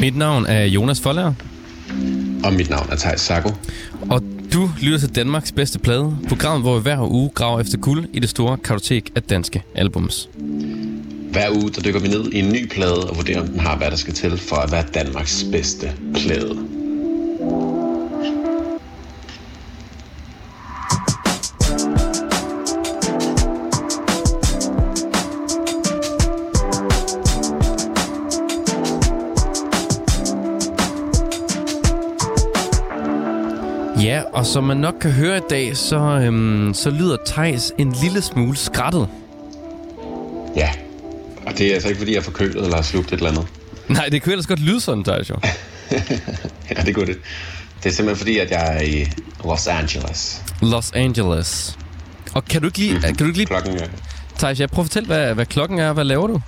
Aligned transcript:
Mit 0.00 0.16
navn 0.16 0.46
er 0.46 0.64
Jonas 0.64 1.00
Forlager, 1.00 1.32
Og 2.44 2.52
mit 2.52 2.70
navn 2.70 2.88
er 2.92 2.96
Thijs 2.96 3.20
Sacco. 3.20 3.50
og 4.10 4.22
du 4.52 4.70
lytter 4.80 4.98
til 4.98 5.08
Danmarks 5.16 5.52
bedste 5.52 5.78
plade. 5.78 6.16
Programmet, 6.28 6.62
hvor 6.62 6.76
vi 6.76 6.82
hver 6.82 7.10
uge 7.10 7.30
graver 7.34 7.60
efter 7.60 7.78
guld 7.78 8.04
i 8.12 8.20
det 8.20 8.28
store 8.28 8.56
kartotek 8.56 9.10
af 9.14 9.22
danske 9.22 9.62
albums. 9.74 10.28
Hver 11.32 11.50
uge 11.50 11.70
der 11.70 11.80
dykker 11.80 12.00
vi 12.00 12.08
ned 12.08 12.32
i 12.32 12.38
en 12.38 12.52
ny 12.52 12.68
plade 12.68 13.10
og 13.10 13.16
vurderer, 13.16 13.40
om 13.40 13.46
den 13.48 13.60
har, 13.60 13.76
hvad 13.76 13.90
der 13.90 13.96
skal 13.96 14.14
til 14.14 14.38
for 14.38 14.56
at 14.56 14.72
være 14.72 14.84
Danmarks 14.94 15.46
bedste 15.52 15.92
plade. 16.14 16.67
Og 34.38 34.46
som 34.46 34.64
man 34.64 34.76
nok 34.76 34.94
kan 35.00 35.10
høre 35.10 35.36
i 35.36 35.40
dag, 35.50 35.76
så, 35.76 35.96
øhm, 35.96 36.74
så 36.74 36.90
lyder 36.90 37.16
Tejs 37.26 37.72
en 37.78 37.92
lille 37.92 38.22
smule 38.22 38.56
skrattet. 38.56 39.08
Ja, 40.56 40.70
og 41.46 41.58
det 41.58 41.66
er 41.66 41.74
altså 41.74 41.88
ikke, 41.88 41.98
fordi 41.98 42.12
jeg 42.12 42.18
er 42.18 42.22
forkølet 42.22 42.56
eller 42.56 42.76
har 42.76 42.82
slugt 42.82 43.12
et 43.12 43.12
eller 43.12 43.30
andet. 43.30 43.46
Nej, 43.88 44.08
det 44.08 44.22
kunne 44.22 44.32
ellers 44.32 44.46
godt 44.46 44.60
lyde 44.60 44.80
sådan, 44.80 45.04
Tejs 45.04 45.30
jo. 45.30 45.36
Ja, 46.70 46.82
det 46.82 46.94
kunne 46.94 47.06
det. 47.06 47.18
Det 47.82 47.90
er 47.90 47.94
simpelthen 47.94 48.16
fordi, 48.16 48.38
at 48.38 48.50
jeg 48.50 48.76
er 48.76 48.80
i 48.80 49.06
Los 49.44 49.66
Angeles. 49.66 50.42
Los 50.62 50.92
Angeles. 50.92 51.78
Og 52.34 52.44
kan 52.44 52.60
du 52.60 52.66
ikke 52.66 52.78
lige... 52.78 53.00
Kan 53.00 53.14
du 53.14 53.24
ikke 53.24 53.38
lige 53.38 53.46
Klokken 53.46 53.76
er, 53.78 53.86
Thijs, 54.38 54.60
jeg 54.60 54.70
prøver 54.70 54.84
at 54.84 54.90
fortælle, 54.90 55.06
hvad, 55.06 55.34
hvad 55.34 55.46
klokken 55.46 55.78
er. 55.78 55.92
Hvad 55.92 56.04
laver 56.04 56.26
du? 56.26 56.40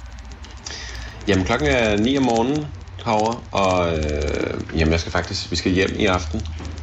jamen, 1.29 1.45
klokken 1.45 1.69
er 1.69 1.97
9 1.97 2.19
om 2.19 2.25
morgenen 2.25 2.67
herovre, 3.05 3.39
og 3.53 3.99
øh, 3.99 4.79
jamen, 4.79 4.93
jeg 4.93 5.01
skal 5.01 5.13
faktisk, 5.13 5.51
vi 5.51 5.57
skal 5.57 5.73
hjem 5.73 5.91
i 5.99 6.07
aften. 6.07 6.43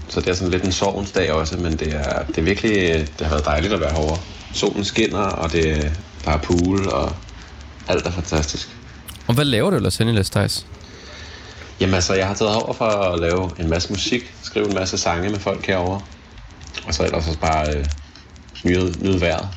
Så 0.10 0.20
det 0.22 0.28
er 0.30 0.34
sådan 0.34 0.52
lidt 0.52 0.64
en 0.64 0.72
sovens 0.72 1.12
dag 1.12 1.32
også, 1.32 1.58
men 1.58 1.72
det 1.78 1.94
er, 1.96 2.24
det 2.24 2.38
er 2.38 2.42
virkelig, 2.42 3.08
det 3.20 3.28
har 3.28 3.30
været 3.30 3.46
dejligt 3.46 3.74
at 3.74 3.80
være 3.80 3.92
herovre. 3.92 4.18
Solen 4.54 4.86
skinner, 4.86 5.20
og 5.20 5.52
det, 5.52 5.92
der 6.26 6.32
er 6.32 6.38
pool, 6.38 6.88
og 6.90 7.16
alt 7.88 8.08
er 8.08 8.12
fantastisk. 8.12 8.70
Og 9.28 9.34
hvad 9.34 9.46
laver 9.46 9.70
du 9.70 9.78
i 9.78 9.80
Los 9.80 10.00
Angeles, 10.00 10.30
Thijs? 10.30 10.66
Jamen 11.80 11.96
altså, 11.96 12.14
jeg 12.14 12.28
har 12.28 12.34
taget 12.34 12.56
over 12.56 12.74
for 12.74 12.86
at 12.86 13.20
lave 13.20 13.52
en 13.60 13.70
masse 13.70 13.90
musik, 13.90 14.34
skrive 14.44 14.68
en 14.68 14.74
masse 14.76 14.98
sange 14.98 15.30
med 15.30 15.40
folk 15.40 15.66
herovre. 15.66 16.02
Og 16.88 16.94
så 16.94 17.04
ellers 17.04 17.28
også 17.28 17.40
bare 17.40 17.76
øh, 17.78 17.86
nyde, 18.64 18.94
nyde 19.04 19.22
vejret. 19.22 19.48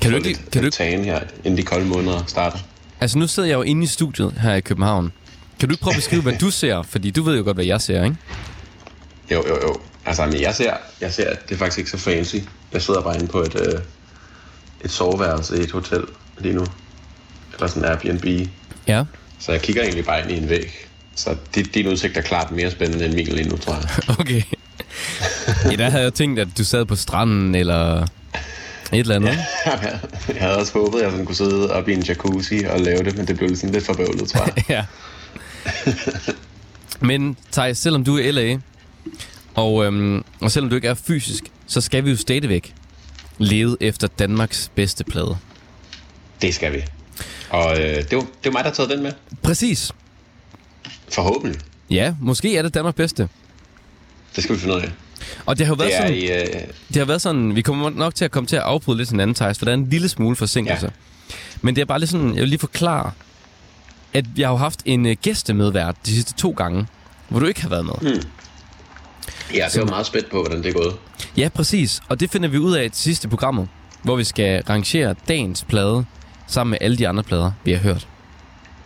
Kan 0.00 0.10
du 0.10 0.16
ikke... 0.16 0.28
lidt 0.28 0.50
Kan 0.50 0.62
du, 0.62 0.66
ikke- 0.66 1.04
her, 1.04 1.20
inden 1.44 1.58
de 1.58 1.62
kolde 1.62 1.86
måneder 1.86 2.20
starter. 2.26 2.58
altså, 3.00 3.18
nu 3.18 3.26
sidder 3.26 3.48
jeg 3.48 3.54
jo 3.56 3.62
inde 3.62 3.82
i 3.82 3.86
studiet 3.86 4.32
her 4.40 4.54
i 4.54 4.60
København. 4.60 5.12
Kan 5.60 5.68
du 5.68 5.72
ikke 5.72 5.82
prøve 5.82 5.92
at 5.94 5.96
beskrive, 5.96 6.22
hvad 6.22 6.32
du 6.40 6.50
ser? 6.50 6.82
Fordi 6.82 7.10
du 7.10 7.22
ved 7.22 7.36
jo 7.38 7.44
godt, 7.44 7.56
hvad 7.56 7.64
jeg 7.64 7.80
ser, 7.80 8.04
ikke? 8.04 8.16
Jo, 9.30 9.44
jo, 9.48 9.58
jo. 9.62 9.80
Altså, 10.06 10.26
men 10.26 10.40
jeg 10.40 10.54
ser, 10.54 10.74
jeg 11.00 11.12
ser, 11.12 11.30
at 11.30 11.48
det 11.48 11.54
er 11.54 11.58
faktisk 11.58 11.78
ikke 11.78 11.90
så 11.90 11.98
fancy. 11.98 12.36
Jeg 12.72 12.82
sidder 12.82 13.00
bare 13.02 13.14
inde 13.14 13.26
på 13.26 13.40
et, 13.40 13.60
øh, 13.60 13.80
et 14.84 14.90
soveværelse 14.90 15.58
i 15.58 15.60
et 15.60 15.70
hotel 15.70 16.04
lige 16.38 16.54
nu. 16.54 16.66
Eller 17.54 17.66
sådan 17.66 17.84
en 17.84 17.88
Airbnb. 17.90 18.48
Ja. 18.86 19.04
Så 19.38 19.52
jeg 19.52 19.62
kigger 19.62 19.82
egentlig 19.82 20.04
bare 20.04 20.22
ind 20.22 20.30
i 20.30 20.36
en 20.36 20.48
væg. 20.48 20.88
Så 21.16 21.36
din, 21.54 21.64
din 21.64 21.86
udsigt 21.86 22.16
er 22.16 22.20
klart 22.20 22.50
mere 22.50 22.70
spændende 22.70 23.04
end 23.04 23.14
min 23.14 23.26
lige 23.26 23.48
nu, 23.48 23.56
tror 23.56 23.74
jeg. 23.74 24.16
Okay. 24.20 24.42
Ja, 25.70 25.76
der 25.76 25.90
havde 25.90 26.04
jeg 26.04 26.14
tænkt, 26.14 26.40
at 26.40 26.48
du 26.58 26.64
sad 26.64 26.84
på 26.84 26.96
stranden, 26.96 27.54
eller 27.54 28.02
et 28.02 29.00
eller 29.00 29.14
andet. 29.14 29.30
ikke? 29.30 29.42
jeg 30.34 30.42
havde 30.42 30.56
også 30.56 30.72
håbet, 30.72 30.98
at 30.98 31.04
jeg 31.04 31.10
sådan 31.10 31.26
kunne 31.26 31.36
sidde 31.36 31.72
op 31.72 31.88
i 31.88 31.92
en 31.92 32.02
jacuzzi 32.02 32.64
og 32.70 32.80
lave 32.80 33.02
det, 33.02 33.16
men 33.16 33.26
det 33.26 33.36
blev 33.36 33.56
sådan 33.56 33.70
lidt 33.70 33.86
for 33.86 33.92
bøvlet, 33.92 34.28
tror 34.28 34.44
jeg. 34.56 34.64
ja. 34.76 34.84
Men 37.00 37.36
Thijs, 37.52 37.78
selvom 37.78 38.04
du 38.04 38.16
er 38.16 38.22
i 38.22 38.30
LA, 38.30 38.58
og, 39.54 39.84
øhm, 39.84 40.24
og 40.40 40.50
selvom 40.50 40.70
du 40.70 40.76
ikke 40.76 40.88
er 40.88 40.94
fysisk, 40.94 41.44
så 41.66 41.80
skal 41.80 42.04
vi 42.04 42.10
jo 42.10 42.16
stadigvæk 42.16 42.74
lede 43.38 43.76
efter 43.80 44.06
Danmarks 44.06 44.70
bedste 44.74 45.04
plade. 45.04 45.36
Det 46.42 46.54
skal 46.54 46.72
vi. 46.72 46.82
Og 47.50 47.80
øh, 47.80 47.96
det, 47.96 48.12
var, 48.12 48.20
det 48.20 48.44
var 48.44 48.50
mig, 48.50 48.64
der 48.64 48.70
har 48.70 48.74
taget 48.74 48.90
den 48.90 49.02
med. 49.02 49.12
Præcis. 49.42 49.92
Forhåbentlig. 51.12 51.60
Ja, 51.90 52.14
måske 52.20 52.56
er 52.56 52.62
det 52.62 52.74
Danmarks 52.74 52.96
bedste. 52.96 53.28
Det 54.36 54.44
skal 54.44 54.54
vi 54.54 54.60
finde 54.60 54.74
ud 54.74 54.80
af. 54.80 54.92
Og 55.46 55.58
det 55.58 55.66
har 55.66 55.74
jo 55.74 55.76
været 55.76 55.92
sådan, 55.92 56.14
i... 56.14 56.30
Øh, 56.30 56.68
det 56.88 56.96
har 56.96 57.04
været 57.04 57.22
sådan, 57.22 57.56
vi 57.56 57.62
kommer 57.62 57.90
nok 57.90 58.14
til 58.14 58.24
at 58.24 58.30
komme 58.30 58.46
til 58.46 58.56
at 58.56 58.62
afbryde 58.62 58.98
lidt 58.98 59.10
hinanden, 59.10 59.34
Thijs, 59.34 59.58
for 59.58 59.64
der 59.64 59.72
er 59.72 59.76
en 59.76 59.88
lille 59.88 60.08
smule 60.08 60.36
forsinkelse. 60.36 60.86
Ja. 60.86 61.36
Men 61.60 61.76
det 61.76 61.82
er 61.82 61.86
bare 61.86 61.98
lidt 61.98 62.10
sådan, 62.10 62.34
jeg 62.34 62.40
vil 62.40 62.48
lige 62.48 62.58
forklare, 62.58 63.10
at 64.12 64.24
jeg 64.36 64.48
har 64.48 64.56
haft 64.56 64.82
en 64.84 65.06
uh, 65.06 65.12
gæstemedvært 65.12 65.96
de 66.06 66.14
sidste 66.14 66.34
to 66.34 66.50
gange, 66.50 66.86
hvor 67.28 67.40
du 67.40 67.46
ikke 67.46 67.62
har 67.62 67.68
været 67.68 67.84
med. 67.84 68.14
Mm. 68.14 68.22
Ja, 69.54 69.68
det 69.72 69.80
var 69.80 69.86
meget 69.86 70.06
spændt 70.06 70.30
på, 70.30 70.40
hvordan 70.40 70.62
det 70.62 70.68
er 70.68 70.72
gået. 70.72 70.96
Ja, 71.36 71.48
præcis. 71.48 72.00
Og 72.08 72.20
det 72.20 72.30
finder 72.30 72.48
vi 72.48 72.58
ud 72.58 72.74
af 72.74 72.84
i 72.84 72.88
det 72.88 72.96
sidste 72.96 73.28
programmet, 73.28 73.68
hvor 74.02 74.16
vi 74.16 74.24
skal 74.24 74.62
rangere 74.62 75.14
dagens 75.28 75.64
plade 75.64 76.04
sammen 76.46 76.70
med 76.70 76.78
alle 76.80 76.98
de 76.98 77.08
andre 77.08 77.22
plader, 77.22 77.52
vi 77.64 77.72
har 77.72 77.78
hørt. 77.78 78.08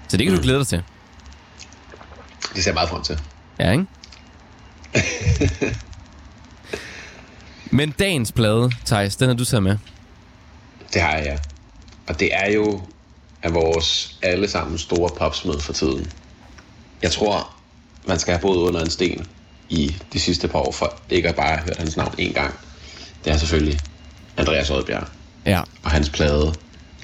Så 0.08 0.16
det 0.16 0.26
kan 0.26 0.34
mm. 0.34 0.40
du 0.40 0.42
glæde 0.42 0.58
dig 0.58 0.66
til. 0.66 0.82
Det 2.54 2.64
ser 2.64 2.70
jeg 2.70 2.74
meget 2.74 2.88
frem 2.88 3.02
til. 3.02 3.20
Ja, 3.58 3.72
ikke? 3.72 3.86
Men 7.70 7.90
dagens 7.90 8.32
plade, 8.32 8.70
Thijs, 8.86 9.16
den 9.16 9.28
har 9.28 9.34
du 9.34 9.44
taget 9.44 9.62
med. 9.62 9.76
Det 10.92 11.02
har 11.02 11.16
jeg, 11.16 11.24
ja. 11.24 11.36
Og 12.08 12.20
det 12.20 12.28
er 12.32 12.50
jo 12.50 12.80
af 13.42 13.54
vores 13.54 14.18
allesammen 14.22 14.78
store 14.78 15.10
popsmed 15.18 15.60
for 15.60 15.72
tiden. 15.72 16.12
Jeg 17.02 17.12
tror, 17.12 17.54
man 18.06 18.18
skal 18.18 18.32
have 18.32 18.40
boet 18.40 18.56
under 18.56 18.80
en 18.80 18.90
sten 18.90 19.26
i 19.68 19.96
de 20.12 20.20
sidste 20.20 20.48
par 20.48 20.58
år, 20.58 20.72
for 20.72 21.00
ikke 21.10 21.28
at 21.28 21.34
bare 21.36 21.56
hørt 21.58 21.76
hans 21.78 21.96
navn 21.96 22.14
en 22.18 22.32
gang. 22.32 22.54
Det 23.24 23.32
er 23.32 23.36
selvfølgelig 23.36 23.78
Andreas 24.36 24.70
Oddbjerg 24.70 25.06
Ja. 25.46 25.60
og 25.82 25.90
hans 25.90 26.10
plade 26.10 26.54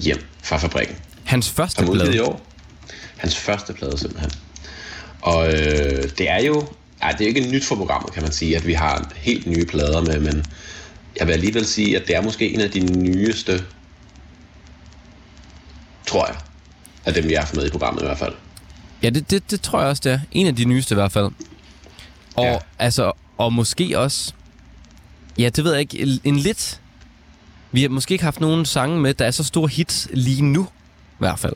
Hjem 0.01 0.25
fra 0.43 0.57
fabrikken. 0.57 0.97
Hans 1.25 1.51
første 1.51 1.83
udgivet 1.91 2.09
i 2.09 2.11
plade. 2.13 2.23
år. 2.25 2.47
Hans 3.17 3.37
første 3.37 3.73
plade 3.73 3.99
simpelthen. 3.99 4.31
Og 5.21 5.47
øh, 5.53 6.03
det 6.19 6.31
er 6.31 6.43
jo 6.43 6.67
ja, 7.03 7.09
det 7.13 7.21
er 7.21 7.25
jo 7.31 7.37
ikke 7.37 7.51
nyt 7.53 7.65
for 7.65 7.75
programmet, 7.77 8.13
kan 8.13 8.23
man 8.23 8.33
sige, 8.33 8.57
at 8.57 8.67
vi 8.67 8.73
har 8.73 9.11
helt 9.17 9.47
nye 9.47 9.65
plader 9.65 10.01
med, 10.01 10.21
men 10.21 10.45
jeg 11.19 11.27
vil 11.27 11.33
alligevel 11.33 11.67
sige, 11.67 11.97
at 11.97 12.07
det 12.07 12.17
er 12.17 12.23
måske 12.23 12.55
en 12.55 12.61
af 12.61 12.71
de 12.71 12.81
nyeste, 12.81 13.65
tror 16.07 16.27
jeg, 16.27 16.37
af 17.05 17.15
dem, 17.15 17.25
vi 17.29 17.33
har 17.33 17.41
haft 17.41 17.57
med 17.57 17.67
i 17.67 17.71
programmet 17.71 18.03
i 18.03 18.05
hvert 18.05 18.19
fald. 18.19 18.35
Ja, 19.03 19.11
det, 19.11 19.31
det, 19.31 19.51
det 19.51 19.61
tror 19.61 19.81
jeg 19.81 19.89
også, 19.89 20.01
det 20.05 20.13
er. 20.13 20.19
En 20.33 20.47
af 20.47 20.57
de 20.57 20.65
nyeste 20.65 20.93
i 20.93 20.97
hvert 20.97 21.13
fald. 21.13 21.29
Og, 22.37 22.45
Ja. 22.45 22.59
altså, 22.79 23.13
og 23.39 23.53
måske 23.53 23.99
også... 23.99 24.33
Ja, 25.39 25.49
det 25.49 25.65
ved 25.65 25.73
jeg 25.73 25.81
ikke. 25.81 26.21
En, 26.25 26.37
lidt... 26.37 26.81
Vi 27.73 27.83
har 27.83 27.89
måske 27.89 28.13
ikke 28.13 28.25
haft 28.25 28.41
nogen 28.41 28.67
sange 28.67 29.01
med, 29.01 29.15
der 29.15 29.25
er 29.25 29.31
så 29.31 29.45
store 29.45 29.69
hits 29.69 30.09
lige 30.13 30.43
nu. 30.43 30.69
I 31.13 31.19
hvert 31.19 31.39
fald. 31.39 31.53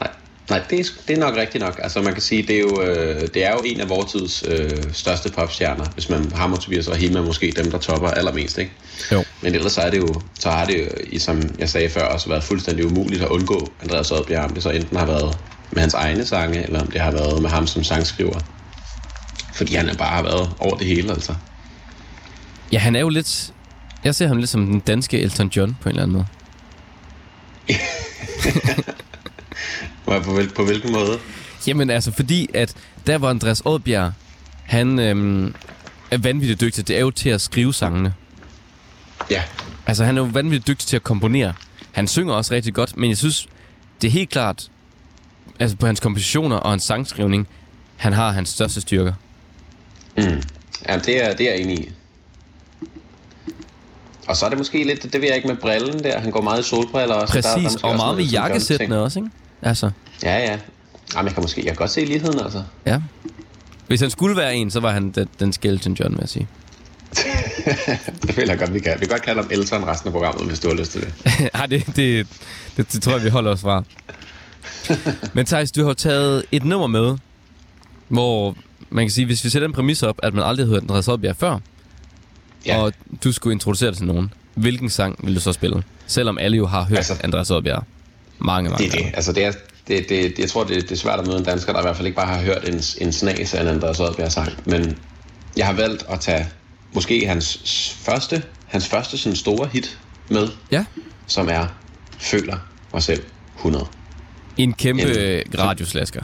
Nej, 0.00 0.10
nej 0.50 0.62
det, 0.70 0.80
er, 0.80 0.84
det 1.08 1.16
er 1.16 1.20
nok 1.20 1.36
rigtigt 1.36 1.64
nok. 1.64 1.80
Altså 1.82 2.02
man 2.02 2.12
kan 2.12 2.22
sige, 2.22 2.42
det 2.42 2.56
er 2.56 2.60
jo, 2.60 2.82
øh, 2.82 3.20
det 3.34 3.44
er 3.44 3.52
jo 3.52 3.60
en 3.64 3.80
af 3.80 3.88
vores 3.88 4.12
tids 4.12 4.44
øh, 4.48 4.70
største 4.92 5.30
popstjerner, 5.32 5.84
hvis 5.94 6.08
man 6.08 6.32
har 6.32 6.56
Tobias 6.56 6.88
og 6.88 6.96
er 6.96 7.22
måske 7.22 7.52
dem, 7.56 7.70
der 7.70 7.78
topper 7.78 8.08
allermest, 8.08 8.58
ikke? 8.58 8.72
Jo. 9.12 9.24
Men 9.42 9.54
ellers 9.54 9.72
så 9.72 9.80
er 9.80 9.90
det 9.90 9.98
jo, 9.98 10.20
så 10.40 10.50
har 10.50 10.64
det 10.64 10.88
jo, 11.12 11.18
som 11.18 11.42
jeg 11.58 11.68
sagde 11.68 11.88
før, 11.88 12.02
også 12.02 12.28
været 12.28 12.44
fuldstændig 12.44 12.86
umuligt 12.86 13.22
at 13.22 13.28
undgå 13.28 13.68
Andreas 13.82 14.10
Oddbjerg, 14.10 14.44
om 14.44 14.54
det 14.54 14.62
så 14.62 14.70
enten 14.70 14.96
har 14.96 15.06
været 15.06 15.38
med 15.70 15.80
hans 15.80 15.94
egne 15.94 16.26
sange, 16.26 16.62
eller 16.62 16.80
om 16.80 16.86
det 16.86 17.00
har 17.00 17.10
været 17.10 17.42
med 17.42 17.50
ham 17.50 17.66
som 17.66 17.84
sangskriver. 17.84 18.40
Fordi 19.52 19.74
han 19.74 19.88
er 19.88 19.94
bare 19.94 20.08
har 20.08 20.22
været 20.22 20.54
over 20.58 20.76
det 20.76 20.86
hele, 20.86 21.10
altså. 21.10 21.34
Ja, 22.72 22.78
han 22.78 22.96
er 22.96 23.00
jo 23.00 23.08
lidt... 23.08 23.52
Jeg 24.04 24.14
ser 24.14 24.28
ham 24.28 24.36
lidt 24.36 24.50
som 24.50 24.66
den 24.66 24.80
danske 24.80 25.20
Elton 25.20 25.48
John 25.48 25.76
på 25.80 25.88
en 25.88 25.90
eller 25.90 26.02
anden 26.02 26.16
måde. 26.16 26.26
På, 30.24 30.32
hvil, 30.32 30.50
på 30.54 30.64
hvilken 30.64 30.92
måde? 30.92 31.18
Jamen 31.66 31.90
altså, 31.90 32.12
fordi 32.12 32.48
at 32.54 32.74
der 33.06 33.18
var 33.18 33.30
Andreas 33.30 33.62
Oddbjerg, 33.64 34.12
han 34.64 34.98
øhm, 34.98 35.54
er 36.10 36.18
vanvittigt 36.18 36.60
dygtig. 36.60 36.88
Det 36.88 36.96
er 36.96 37.00
jo 37.00 37.10
til 37.10 37.28
at 37.28 37.40
skrive 37.40 37.74
sangene. 37.74 38.14
Ja, 39.30 39.42
Altså, 39.86 40.04
han 40.04 40.18
er 40.18 40.22
jo 40.22 40.28
vanvittigt 40.32 40.66
dygtig 40.66 40.88
til 40.88 40.96
at 40.96 41.02
komponere. 41.02 41.52
Han 41.92 42.08
synger 42.08 42.34
også 42.34 42.54
rigtig 42.54 42.74
godt, 42.74 42.96
men 42.96 43.10
jeg 43.10 43.18
synes, 43.18 43.48
det 44.02 44.08
er 44.08 44.12
helt 44.12 44.30
klart, 44.30 44.70
altså 45.58 45.76
på 45.76 45.86
hans 45.86 46.00
kompositioner 46.00 46.56
og 46.56 46.70
hans 46.70 46.82
sangskrivning, 46.82 47.48
han 47.96 48.12
har 48.12 48.30
hans 48.30 48.48
største 48.48 48.80
styrker. 48.80 49.12
Mm. 50.16 50.42
ja 50.88 50.98
det, 50.98 51.24
er, 51.24 51.34
det 51.36 51.48
er 51.48 51.52
jeg 51.54 51.60
enig 51.60 51.78
i. 51.78 51.90
Og 54.28 54.36
så 54.36 54.44
er 54.44 54.48
det 54.48 54.58
måske 54.58 54.84
lidt, 54.84 55.02
det 55.02 55.12
ved 55.20 55.28
jeg 55.28 55.36
ikke 55.36 55.48
med 55.48 55.56
brillen 55.56 56.02
der, 56.04 56.20
han 56.20 56.30
går 56.30 56.40
meget 56.42 56.60
i 56.60 56.62
solbriller 56.62 57.14
også. 57.14 57.34
der- 57.34 57.40
der 57.40 57.48
er 57.48 57.52
Præcis, 57.54 57.72
måske 57.72 57.84
og 57.88 57.96
meget 57.96 58.16
med 58.16 58.24
jakkesættene 58.24 58.98
også, 59.00 59.18
ikke? 59.18 59.30
Altså, 59.62 59.90
Ja, 60.22 60.38
ja. 60.38 60.58
Jamen, 61.14 61.26
jeg 61.26 61.34
kan 61.34 61.42
måske, 61.42 61.60
jeg 61.60 61.66
kan 61.66 61.76
godt 61.76 61.90
se 61.90 62.04
ligheden, 62.04 62.40
altså. 62.40 62.62
ja. 62.86 63.00
Hvis 63.86 64.00
han 64.00 64.10
skulle 64.10 64.36
være 64.36 64.54
en, 64.54 64.70
så 64.70 64.80
var 64.80 64.90
han 64.92 65.10
den, 65.10 65.28
den 65.40 65.52
skeleton 65.52 65.92
John, 65.94 66.12
vil 66.12 66.18
jeg 66.20 66.28
sige. 66.28 66.48
det 68.22 68.36
vil 68.36 68.48
jeg 68.48 68.58
godt, 68.58 68.74
vi 68.74 68.80
kan. 68.80 68.92
Vi 68.94 69.06
kan 69.06 69.08
godt 69.08 69.22
kalde 69.22 69.42
ham 69.42 69.50
Elton 69.52 69.84
resten 69.86 70.08
af 70.08 70.12
programmet, 70.12 70.46
hvis 70.48 70.60
du 70.60 70.68
har 70.68 70.74
lyst 70.74 70.92
til 70.92 71.00
det. 71.00 71.14
Ej, 71.54 71.66
det, 71.66 71.86
det, 71.96 72.26
det, 72.76 72.92
det 72.92 73.02
tror 73.02 73.12
jeg, 73.12 73.24
vi 73.24 73.28
holder 73.28 73.50
os 73.50 73.60
fra. 73.60 73.82
Men 75.34 75.46
Thijs, 75.46 75.72
du 75.72 75.86
har 75.86 75.92
taget 75.92 76.44
et 76.52 76.64
nummer 76.64 76.86
med, 76.86 77.16
hvor 78.08 78.56
man 78.92 79.04
kan 79.04 79.10
sige, 79.10 79.26
hvis 79.26 79.44
vi 79.44 79.48
sætter 79.50 79.68
en 79.68 79.74
præmis 79.74 80.02
op, 80.02 80.18
at 80.22 80.34
man 80.34 80.44
aldrig 80.44 80.66
har 80.66 80.72
hørt 80.72 80.82
Andreas 80.82 81.08
Oddbjerg 81.08 81.36
før, 81.36 81.58
Ja. 82.66 82.76
og 82.82 82.92
du 83.24 83.32
skulle 83.32 83.52
introducere 83.54 83.90
det 83.90 83.96
til 83.98 84.06
nogen, 84.06 84.32
hvilken 84.54 84.90
sang 84.90 85.26
vil 85.26 85.34
du 85.34 85.40
så 85.40 85.52
spille? 85.52 85.82
Selvom 86.06 86.38
alle 86.38 86.56
jo 86.56 86.66
har 86.66 86.84
hørt 86.84 86.96
altså, 86.98 87.16
Andreas 87.24 87.50
Oddbjerg 87.50 87.84
mange, 88.38 88.70
mange 88.70 88.84
Det 88.90 88.94
er 88.98 89.04
det. 89.04 89.10
Altså, 89.14 89.32
det 89.32 89.44
er, 89.44 89.52
det, 89.88 90.08
det, 90.08 90.38
jeg 90.38 90.50
tror, 90.50 90.64
det, 90.64 90.82
det 90.82 90.92
er 90.92 90.96
svært 90.96 91.20
at 91.20 91.26
møde 91.26 91.38
en 91.38 91.44
dansker, 91.44 91.72
der 91.72 91.80
i 91.80 91.82
hvert 91.82 91.96
fald 91.96 92.06
ikke 92.06 92.16
bare 92.16 92.26
har 92.36 92.42
hørt 92.42 92.68
en, 92.68 92.80
en 93.06 93.12
snas 93.12 93.54
af 93.54 93.60
en 93.60 93.68
Andreas 93.68 94.00
Oddbjerg 94.00 94.32
sang. 94.32 94.48
Men 94.66 94.98
jeg 95.56 95.66
har 95.66 95.72
valgt 95.72 96.04
at 96.10 96.20
tage 96.20 96.46
måske 96.94 97.26
hans 97.26 97.58
første, 98.04 98.42
hans 98.66 98.88
første 98.88 99.18
sådan 99.18 99.36
store 99.36 99.68
hit 99.72 99.98
med, 100.28 100.48
Ja. 100.70 100.84
som 101.26 101.48
er 101.48 101.66
Føler 102.18 102.56
mig 102.92 103.02
selv 103.02 103.22
100. 103.56 103.86
En 104.56 104.72
kæmpe 104.72 105.02
En- 105.02 105.58
radioslasker. 105.58 106.22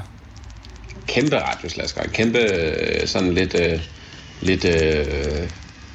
Kæmpe 1.08 1.38
radioslasker. 1.38 2.02
En 2.02 2.10
kæmpe 2.10 2.38
øh, 2.38 3.06
sådan 3.06 3.34
lidt, 3.34 3.54
øh, 3.54 3.80
lidt 4.40 4.64
øh, 4.64 5.50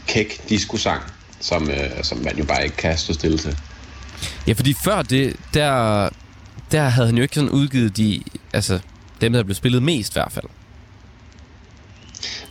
kæk 0.07 0.50
disco-sang, 0.50 1.01
som, 1.39 1.69
øh, 1.69 2.04
som 2.04 2.18
man 2.18 2.38
jo 2.38 2.45
bare 2.45 2.63
ikke 2.63 2.75
kan 2.75 2.98
stå 2.98 3.13
stille 3.13 3.38
til. 3.38 3.57
Ja, 4.48 4.54
fordi 4.54 4.75
før 4.83 5.01
det, 5.01 5.36
der, 5.54 6.10
der 6.71 6.83
havde 6.83 7.07
han 7.07 7.18
jo 7.18 7.21
ikke 7.21 7.36
sådan 7.36 7.50
udgivet 7.50 7.98
de, 7.98 8.21
altså 8.54 8.80
dem, 9.21 9.33
der 9.33 9.44
blev 9.44 9.56
spillet 9.56 9.83
mest 9.83 10.13
i 10.13 10.15
hvert 10.15 10.31
fald. 10.31 10.45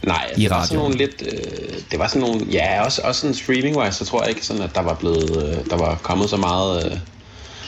Nej, 0.02 0.30
I 0.36 0.42
det 0.42 0.50
var 0.50 0.64
sådan 0.64 0.78
nogle 0.78 0.96
lidt... 0.96 1.22
Øh, 1.32 1.74
det 1.90 1.98
var 1.98 2.06
sådan 2.06 2.22
nogle... 2.22 2.46
Ja, 2.52 2.84
også, 2.84 3.02
også 3.04 3.20
sådan 3.20 3.34
streaming-wise, 3.34 3.90
så 3.92 4.04
tror 4.04 4.20
jeg 4.20 4.30
ikke 4.30 4.46
sådan, 4.46 4.62
at 4.62 4.74
der 4.74 4.80
var 4.82 4.94
blevet... 4.94 5.36
Øh, 5.36 5.70
der 5.70 5.76
var 5.76 5.94
kommet 6.02 6.30
så 6.30 6.36
meget 6.36 6.92
øh, 6.92 6.98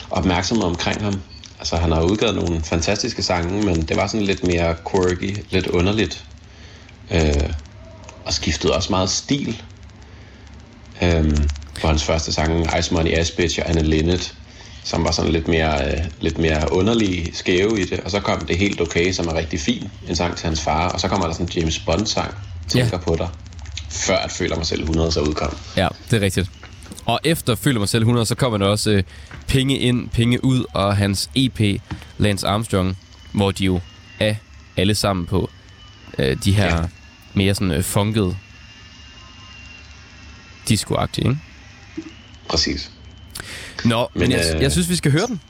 opmærksomhed 0.09 0.65
omkring 0.65 1.03
ham. 1.03 1.21
Altså, 1.65 1.75
han 1.77 1.91
har 1.91 2.01
udgivet 2.01 2.35
nogle 2.35 2.61
fantastiske 2.63 3.23
sange, 3.23 3.65
men 3.65 3.81
det 3.81 3.97
var 3.97 4.07
sådan 4.07 4.25
lidt 4.25 4.43
mere 4.47 4.75
quirky, 4.91 5.37
lidt 5.49 5.67
underligt. 5.67 6.25
Øh, 7.11 7.49
og 8.25 8.33
skiftede 8.33 8.75
også 8.75 8.89
meget 8.89 9.09
stil. 9.09 9.61
Øh, 11.01 11.31
på 11.81 11.87
hans 11.87 12.03
første 12.03 12.33
sang, 12.33 12.79
Ice 12.79 12.93
Money 12.93 13.11
Ass 13.11 13.31
Bitch 13.31 13.59
og 13.63 13.69
Anne 13.69 13.81
Linnet, 13.83 14.33
som 14.83 15.03
var 15.03 15.11
sådan 15.11 15.31
lidt 15.31 15.47
mere, 15.47 15.87
øh, 15.91 15.97
lidt 16.21 16.37
mere 16.37 16.71
underlig 16.71 17.31
skæve 17.33 17.81
i 17.81 17.85
det. 17.85 17.99
Og 17.99 18.11
så 18.11 18.19
kom 18.19 18.45
det 18.45 18.57
helt 18.57 18.81
okay, 18.81 19.11
som 19.11 19.27
er 19.27 19.33
rigtig 19.35 19.59
fin, 19.59 19.89
en 20.09 20.15
sang 20.15 20.37
til 20.37 20.45
hans 20.45 20.61
far. 20.61 20.89
Og 20.89 20.99
så 20.99 21.07
kommer 21.07 21.25
der 21.25 21.33
sådan 21.33 21.45
en 21.45 21.51
James 21.61 21.79
Bond-sang, 21.79 22.33
Tænker 22.69 22.89
Ja. 22.91 22.97
på 22.97 23.15
dig, 23.15 23.27
før 23.89 24.17
at 24.17 24.31
Føler 24.31 24.55
mig 24.55 24.65
selv 24.65 24.81
100 24.81 25.11
så 25.11 25.19
udkom. 25.21 25.57
Ja, 25.77 25.87
det 26.11 26.17
er 26.17 26.21
rigtigt. 26.25 26.49
Og 27.05 27.19
efter 27.23 27.55
Føler 27.55 27.79
mig 27.79 27.89
selv 27.89 28.01
100, 28.01 28.25
så 28.25 28.35
kommer 28.35 28.57
der 28.57 28.65
også 28.65 28.91
øh, 28.91 29.03
Penge 29.47 29.77
ind, 29.79 30.09
Penge 30.09 30.45
ud, 30.45 30.65
og 30.73 30.97
hans 30.97 31.29
EP, 31.35 31.81
Lance 32.17 32.47
Armstrong, 32.47 32.97
hvor 33.31 33.51
de 33.51 33.65
jo 33.65 33.79
er 34.19 34.35
alle 34.77 34.95
sammen 34.95 35.25
på 35.25 35.49
øh, 36.17 36.37
de 36.43 36.51
her 36.51 36.75
Ja. 36.81 36.83
mere 37.33 37.55
sådan 37.55 37.71
øh, 37.71 37.83
funkede 37.83 38.37
disco 40.69 40.95
ikke? 41.17 41.37
Præcis. 42.49 42.91
Nå, 43.85 44.07
men, 44.13 44.19
Men, 44.19 44.29
men 44.29 44.31
jeg, 44.31 44.55
øh, 44.55 44.61
jeg 44.61 44.71
synes, 44.71 44.89
vi 44.89 44.95
skal 44.95 45.11
høre 45.11 45.27
den. 45.27 45.41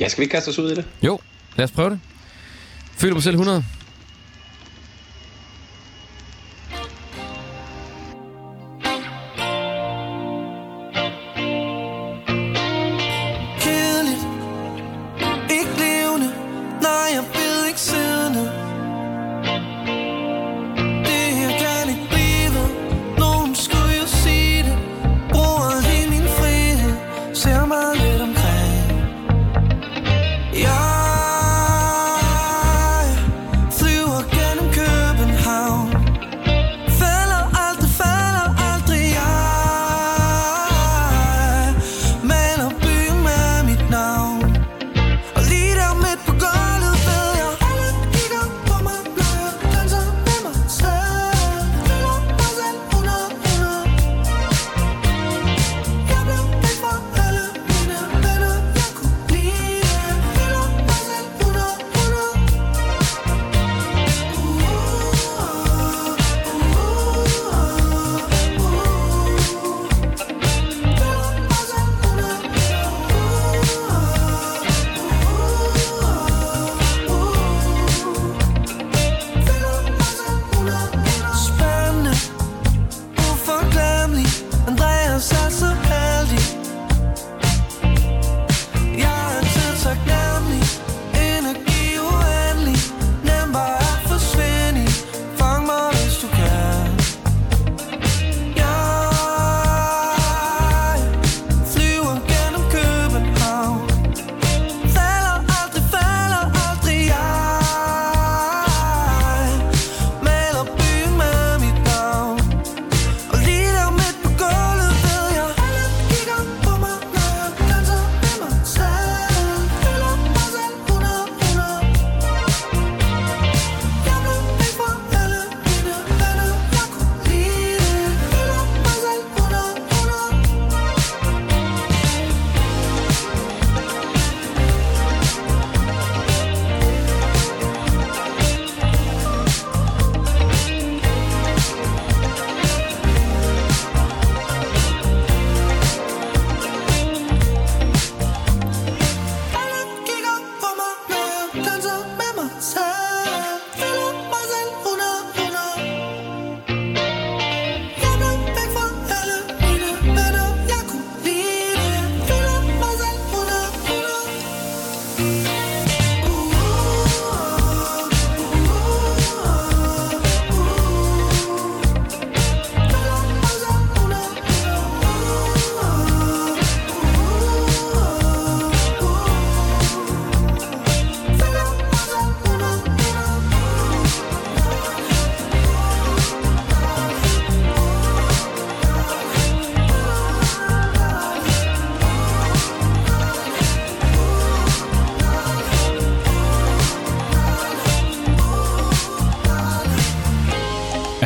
Ja, 0.00 0.08
skal 0.08 0.20
vi 0.20 0.24
ikke 0.24 0.32
kaste 0.32 0.48
os 0.48 0.58
ud 0.58 0.70
i 0.72 0.74
det? 0.74 0.84
Jo, 1.02 1.20
lad 1.56 1.64
os 1.64 1.70
prøve 1.70 1.90
det. 1.90 2.00
Føler 2.96 3.14
mig 3.14 3.22
selv 3.22 3.34
100. 3.34 3.64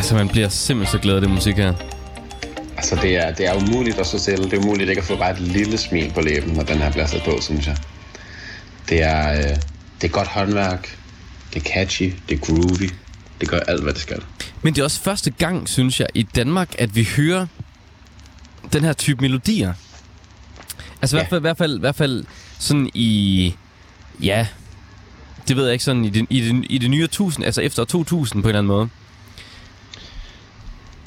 Altså, 0.05 0.15
man 0.15 0.29
bliver 0.29 0.49
simpelthen 0.49 0.99
så 0.99 1.03
glad 1.03 1.15
af 1.15 1.21
det 1.21 1.31
musik 1.31 1.57
her. 1.57 1.75
Altså, 2.77 2.99
det 3.03 3.17
er, 3.17 3.35
det 3.35 3.47
er 3.47 3.55
umuligt 3.55 3.99
at 3.99 4.07
så 4.07 4.19
stille. 4.19 4.45
Det 4.45 4.53
er 4.53 4.59
umuligt 4.59 4.91
ikke 4.91 5.01
at 5.01 5.07
få 5.07 5.17
bare 5.17 5.33
et 5.33 5.41
lille 5.41 5.79
smil 5.79 6.13
på 6.15 6.21
læben, 6.21 6.53
når 6.53 6.63
den 6.63 6.79
her 6.79 6.91
bliver 6.91 7.07
sat 7.07 7.23
på, 7.25 7.39
synes 7.41 7.67
jeg. 7.67 7.77
Det 8.89 9.03
er, 9.03 9.33
øh, 9.33 9.57
det 10.01 10.05
er 10.05 10.09
godt 10.09 10.29
håndværk. 10.29 10.99
Det 11.55 11.67
er 11.67 11.75
catchy. 11.75 12.15
Det 12.29 12.35
er 12.35 12.47
groovy. 12.47 12.91
Det 13.41 13.49
gør 13.49 13.59
alt, 13.59 13.83
hvad 13.83 13.93
det 13.93 14.01
skal. 14.01 14.23
Men 14.63 14.75
det 14.75 14.81
er 14.81 14.85
også 14.85 15.01
første 15.01 15.31
gang, 15.31 15.69
synes 15.69 16.01
jeg, 16.01 16.07
i 16.15 16.23
Danmark, 16.23 16.75
at 16.79 16.97
vi 16.97 17.09
hører 17.17 17.47
den 18.73 18.85
her 18.85 18.93
type 18.93 19.21
melodier. 19.21 19.73
Altså 21.03 21.17
i 21.17 21.19
hvert 21.19 21.29
fald, 21.29 21.41
i 21.41 21.43
hvert 21.43 21.59
fald, 21.59 21.77
i 21.77 21.81
hvert 21.81 21.97
fald 21.97 22.25
sådan 22.59 22.91
i... 22.95 23.55
Ja, 24.23 24.47
det 25.49 25.57
ved 25.57 25.65
jeg 25.65 25.73
ikke, 25.73 25.85
sådan 25.85 26.05
i 26.05 26.11
det, 26.11 26.27
i 26.31 26.41
det, 26.41 26.67
i 26.71 26.79
det 26.79 26.91
nye 26.91 27.07
tusind, 27.07 27.45
altså 27.45 27.61
efter 27.61 27.85
2000 27.85 28.43
på 28.43 28.49
en 28.49 28.51
eller 28.51 28.59
anden 28.59 28.69
måde. 28.69 28.89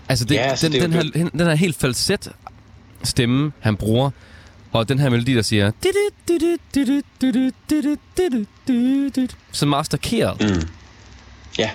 Altså, 0.09 0.25
det, 0.25 0.35
Ja, 0.35 0.41
altså, 0.41 0.69
den, 0.69 0.73
det 0.73 0.81
er 0.81 0.87
den, 0.87 0.93
her, 0.93 1.01
den, 1.01 1.29
den 1.39 1.47
her 1.47 1.55
helt 1.55 1.75
falset 1.75 2.31
stemme, 3.03 3.51
han 3.59 3.75
bruger, 3.75 4.09
og 4.71 4.89
den 4.89 4.99
her 4.99 5.09
melodi, 5.09 5.35
der 5.35 5.41
siger... 5.41 5.71
Som 9.51 9.75
Kjær. 10.01 10.33
Mm. 10.39 10.67
Ja. 11.57 11.69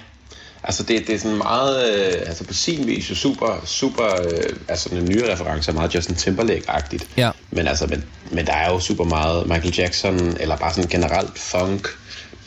Altså, 0.64 0.82
det, 0.82 1.06
det 1.06 1.14
er 1.14 1.18
sådan 1.18 1.38
meget, 1.38 1.90
øh, 1.90 2.22
altså 2.26 2.44
på 2.44 2.54
sin 2.54 2.86
vis 2.86 3.10
jo 3.10 3.14
super, 3.14 3.62
super, 3.64 4.04
øh, 4.04 4.56
altså 4.68 4.88
den 4.88 5.04
nye 5.04 5.32
reference 5.32 5.70
er 5.70 5.74
meget 5.74 5.94
Justin 5.94 6.14
Timberlake-agtigt. 6.14 7.06
Ja. 7.16 7.30
Men 7.50 7.66
altså, 7.66 7.86
men, 7.86 8.04
men 8.30 8.46
der 8.46 8.52
er 8.52 8.70
jo 8.70 8.80
super 8.80 9.04
meget 9.04 9.46
Michael 9.46 9.74
Jackson, 9.78 10.36
eller 10.40 10.56
bare 10.56 10.74
sådan 10.74 10.90
generelt 10.90 11.38
funk, 11.38 11.88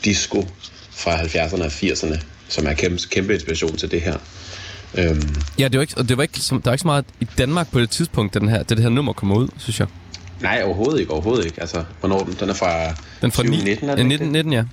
disco 0.04 0.46
fra 0.90 1.16
70'erne 1.16 1.64
og 1.64 1.66
80'erne, 1.66 2.20
som 2.48 2.66
er 2.66 2.72
kæmpe, 2.72 3.02
kæmpe 3.10 3.34
inspiration 3.34 3.76
til 3.76 3.90
det 3.90 4.00
her. 4.00 4.18
Øhm, 4.98 5.34
Ja, 5.58 5.68
det 5.68 5.76
var 5.78 5.80
ikke, 5.82 5.94
og 5.96 6.08
det 6.08 6.16
var 6.16 6.22
ikke, 6.22 6.40
som, 6.40 6.62
der 6.62 6.70
var 6.70 6.74
ikke 6.74 6.80
så 6.82 6.86
meget 6.88 7.04
i 7.20 7.26
Danmark 7.38 7.70
på 7.72 7.80
det 7.80 7.90
tidspunkt, 7.90 8.34
da, 8.34 8.38
den 8.38 8.48
her, 8.48 8.62
da 8.62 8.74
det 8.74 8.82
her 8.82 8.90
nummer 8.90 9.12
kommer 9.12 9.36
ud, 9.36 9.48
synes 9.58 9.80
jeg. 9.80 9.88
nej, 10.40 10.62
overhovedet 10.64 11.00
ikke, 11.00 11.12
overhovedet 11.12 11.44
ikke. 11.44 11.60
Altså, 11.60 11.84
hvornår 12.00 12.24
den? 12.24 12.36
Den 12.40 12.48
er 12.50 12.54
fra, 12.54 12.84
Den 12.84 12.92
er 13.22 13.30
fra 13.30 13.42
2019, 13.42 13.88
er 13.88 13.94
ni- 13.96 14.02
den 14.02 14.10
ja, 14.10 14.14
ikke 14.14 14.24
19, 14.24 14.32
19, 14.32 14.52
ja. 14.52 14.64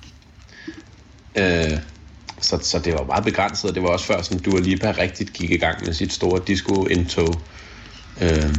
Øh, 1.72 1.78
så, 2.40 2.58
så 2.62 2.78
det 2.78 2.92
var 2.92 3.04
meget 3.04 3.24
begrænset, 3.24 3.68
og 3.70 3.74
det 3.74 3.82
var 3.82 3.88
også 3.88 4.06
før 4.06 4.22
sådan 4.22 4.38
Dua 4.42 4.60
Lipa 4.60 4.94
rigtigt 4.98 5.32
gik 5.32 5.50
i 5.50 5.56
gang 5.56 5.84
med 5.84 5.92
sit 5.94 6.12
store 6.12 6.40
disco-indtog. 6.46 7.40
Øh, 8.20 8.54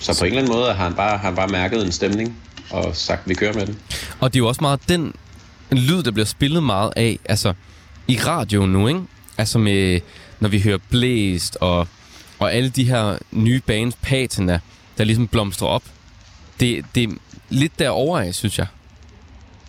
så 0.00 0.18
på 0.18 0.24
en 0.24 0.26
eller 0.32 0.38
anden 0.42 0.52
måde 0.52 0.66
har 0.74 0.84
han 0.84 0.94
bare, 0.94 1.10
har 1.18 1.26
han 1.26 1.34
bare 1.34 1.48
mærket 1.48 1.86
en 1.86 1.92
stemning 1.92 2.36
og 2.70 2.96
sagt, 2.96 3.28
vi 3.28 3.34
kører 3.34 3.52
med 3.54 3.66
den. 3.66 3.78
Og 4.20 4.32
det 4.32 4.38
er 4.38 4.42
jo 4.42 4.48
også 4.48 4.60
meget 4.60 4.80
den 4.88 5.14
lyd, 5.72 6.02
der 6.02 6.10
bliver 6.10 6.26
spillet 6.26 6.62
meget 6.62 6.92
af, 6.96 7.18
altså 7.24 7.52
i 8.08 8.18
radioen 8.26 8.72
nu, 8.72 8.88
ikke? 8.88 9.00
Altså 9.38 9.58
med, 9.58 10.00
når 10.40 10.48
vi 10.48 10.60
hører 10.60 10.78
Blæst 10.90 11.56
og, 11.60 11.88
og 12.38 12.54
alle 12.54 12.70
de 12.70 12.84
her 12.84 13.18
nye 13.30 13.60
bands, 13.66 13.94
patina, 14.02 14.60
der 14.98 15.04
ligesom 15.04 15.28
blomstrer 15.28 15.68
op. 15.68 15.82
Det, 16.60 16.84
det 16.94 17.02
er 17.02 17.08
lidt 17.48 17.78
derovre 17.78 18.26
af, 18.26 18.34
synes 18.34 18.58
jeg. 18.58 18.66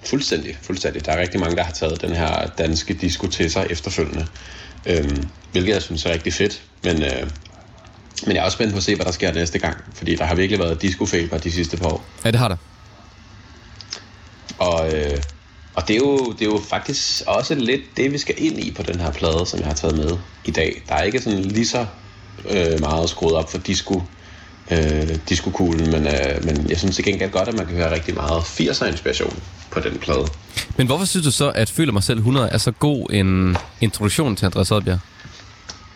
Fuldstændig, 0.05 0.57
fuldstændig. 0.61 1.05
Der 1.05 1.11
er 1.11 1.21
rigtig 1.21 1.39
mange, 1.39 1.55
der 1.55 1.63
har 1.63 1.71
taget 1.71 2.01
den 2.01 2.15
her 2.15 2.47
danske 2.57 2.93
disco 2.93 3.27
til 3.27 3.51
sig 3.51 3.67
efterfølgende. 3.69 4.27
Øhm, 4.85 5.27
hvilket 5.51 5.73
jeg 5.73 5.81
synes 5.81 6.05
er 6.05 6.11
rigtig 6.11 6.33
fedt. 6.33 6.61
Men, 6.83 7.03
øh, 7.03 7.29
men 8.25 8.35
jeg 8.35 8.41
er 8.41 8.45
også 8.45 8.55
spændt 8.55 8.71
på 8.71 8.77
at 8.77 8.83
se, 8.83 8.95
hvad 8.95 9.05
der 9.05 9.11
sker 9.11 9.33
næste 9.33 9.59
gang. 9.59 9.77
Fordi 9.93 10.15
der 10.15 10.25
har 10.25 10.35
virkelig 10.35 10.59
været 10.59 10.81
disco-feber 10.81 11.38
de 11.38 11.51
sidste 11.51 11.77
par 11.77 11.88
år. 11.88 12.05
Ja, 12.25 12.31
det 12.31 12.39
har 12.39 12.47
der. 12.47 12.57
Og, 14.57 14.93
øh, 14.93 15.17
og 15.79 15.88
det, 15.88 15.93
er 15.93 16.00
jo, 16.00 16.31
det 16.39 16.41
er 16.41 16.45
jo 16.45 16.62
faktisk 16.69 17.21
også 17.27 17.55
lidt 17.55 17.81
det, 17.98 18.12
vi 18.12 18.17
skal 18.17 18.36
ind 18.38 18.59
i 18.59 18.71
på 18.71 18.83
den 18.83 19.00
her 19.00 19.12
plade, 19.12 19.45
som 19.45 19.59
jeg 19.59 19.67
har 19.67 19.74
taget 19.74 19.98
med 19.98 20.17
i 20.45 20.51
dag. 20.51 20.83
Der 20.89 20.95
er 20.95 21.03
ikke 21.03 21.21
sådan 21.21 21.39
lige 21.39 21.67
så 21.67 21.86
øh, 22.50 22.79
meget 22.79 23.09
skruet 23.09 23.36
op 23.36 23.51
for 23.51 23.57
disco, 23.57 24.03
øh, 24.71 25.17
disco-kuglen, 25.29 25.91
men, 25.91 26.07
øh, 26.07 26.45
men 26.45 26.69
jeg 26.69 26.77
synes 26.77 26.95
til 26.95 27.05
gengæld 27.05 27.31
godt, 27.31 27.48
at 27.48 27.57
man 27.57 27.65
kan 27.65 27.75
høre 27.75 27.93
rigtig 27.93 28.15
meget 28.15 28.41
80'er-inspiration 28.41 29.39
på 29.71 29.79
den 29.79 29.98
plade. 29.98 30.25
Men 30.77 30.88
hvorfor 30.88 31.05
synes 31.05 31.25
du 31.25 31.31
så, 31.31 31.50
at 31.50 31.69
Føler 31.69 31.93
mig 31.93 32.03
selv 32.03 32.17
100 32.17 32.50
er 32.50 32.57
så 32.57 32.71
god 32.71 33.09
en 33.13 33.57
introduktion 33.81 34.36
til 34.36 34.45
Andreas 34.45 34.71
Oddbjerg? 34.71 35.00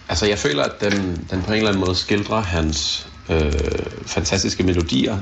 Altså, 0.10 0.26
jeg 0.26 0.40
føler, 0.40 0.64
at 0.64 0.82
den, 0.82 1.28
den 1.32 1.42
på 1.42 1.52
en 1.52 1.58
eller 1.58 1.70
anden 1.70 1.86
måde 1.86 1.96
skildrer 1.96 2.42
hans 2.42 3.08
øh, 3.30 3.54
fantastiske 4.06 4.64
melodier. 4.64 5.18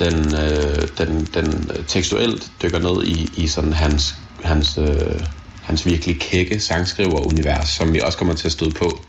Den, 0.00 0.34
øh, 0.34 0.88
den, 0.98 1.28
den 1.34 1.66
tekstuelt 1.88 2.50
dykker 2.62 2.78
ned 2.78 3.06
i, 3.06 3.30
i 3.36 3.46
sådan 3.46 3.72
hans, 3.72 4.14
hans, 4.44 4.78
øh, 4.78 5.20
hans 5.62 5.86
virkelig 5.86 6.20
kække 6.20 6.60
sangskriver-univers, 6.60 7.68
som 7.68 7.92
vi 7.94 8.00
også 8.00 8.18
kommer 8.18 8.34
til 8.34 8.48
at 8.48 8.52
støde 8.52 8.70
på 8.70 9.00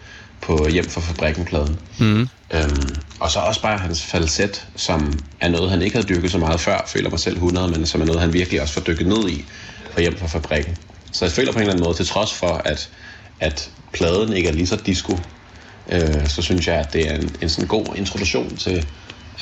på 0.41 0.67
Hjem 0.67 0.89
fra 0.89 1.01
Fabrikken-pladen. 1.01 1.79
Mm. 1.99 2.29
Øhm, 2.53 2.95
og 3.19 3.31
så 3.31 3.39
også 3.39 3.61
bare 3.61 3.77
hans 3.77 4.03
falset, 4.03 4.67
som 4.75 5.13
er 5.39 5.49
noget, 5.49 5.69
han 5.69 5.81
ikke 5.81 5.95
havde 5.95 6.07
dyrket 6.07 6.31
så 6.31 6.37
meget 6.37 6.59
før, 6.59 6.83
føler 6.87 7.09
mig 7.09 7.19
selv 7.19 7.35
100, 7.35 7.67
men 7.67 7.85
som 7.85 8.01
er 8.01 8.05
noget, 8.05 8.21
han 8.21 8.33
virkelig 8.33 8.61
også 8.61 8.73
får 8.73 8.81
dykket 8.81 9.07
ned 9.07 9.29
i 9.29 9.45
på 9.93 10.01
Hjem 10.01 10.17
fra 10.17 10.27
Fabrikken. 10.27 10.77
Så 11.11 11.25
jeg 11.25 11.31
føler 11.31 11.51
på 11.51 11.57
en 11.57 11.61
eller 11.61 11.73
anden 11.73 11.85
måde, 11.85 11.97
til 11.97 12.05
trods 12.05 12.33
for, 12.33 12.61
at, 12.65 12.89
at 13.39 13.69
pladen 13.93 14.33
ikke 14.33 14.49
er 14.49 14.53
lige 14.53 14.67
så 14.67 14.75
disco, 14.75 15.17
øh, 15.91 16.27
så 16.27 16.41
synes 16.41 16.67
jeg, 16.67 16.75
at 16.75 16.93
det 16.93 17.11
er 17.11 17.15
en, 17.15 17.35
en 17.41 17.49
sådan 17.49 17.67
god 17.67 17.85
introduktion 17.95 18.57
til 18.57 18.87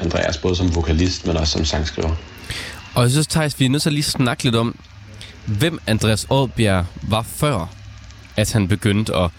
Andreas, 0.01 0.37
både 0.37 0.55
som 0.55 0.75
vokalist, 0.75 1.27
men 1.27 1.37
også 1.37 1.53
som 1.53 1.65
sangskriver. 1.65 2.15
Og 2.95 3.03
jeg 3.03 3.11
synes, 3.11 3.27
Thijs, 3.27 3.59
vi 3.59 3.65
er 3.65 3.69
nødt 3.69 3.81
til 3.81 3.89
at 3.89 3.93
lige 3.93 4.03
snakke 4.03 4.43
lidt 4.43 4.55
om, 4.55 4.75
hvem 5.45 5.79
Andreas 5.87 6.27
Oddbjerg 6.29 6.85
var 7.01 7.21
før, 7.21 7.69
at 8.35 8.51
han 8.53 8.67
begyndte 8.67 9.15
at, 9.15 9.29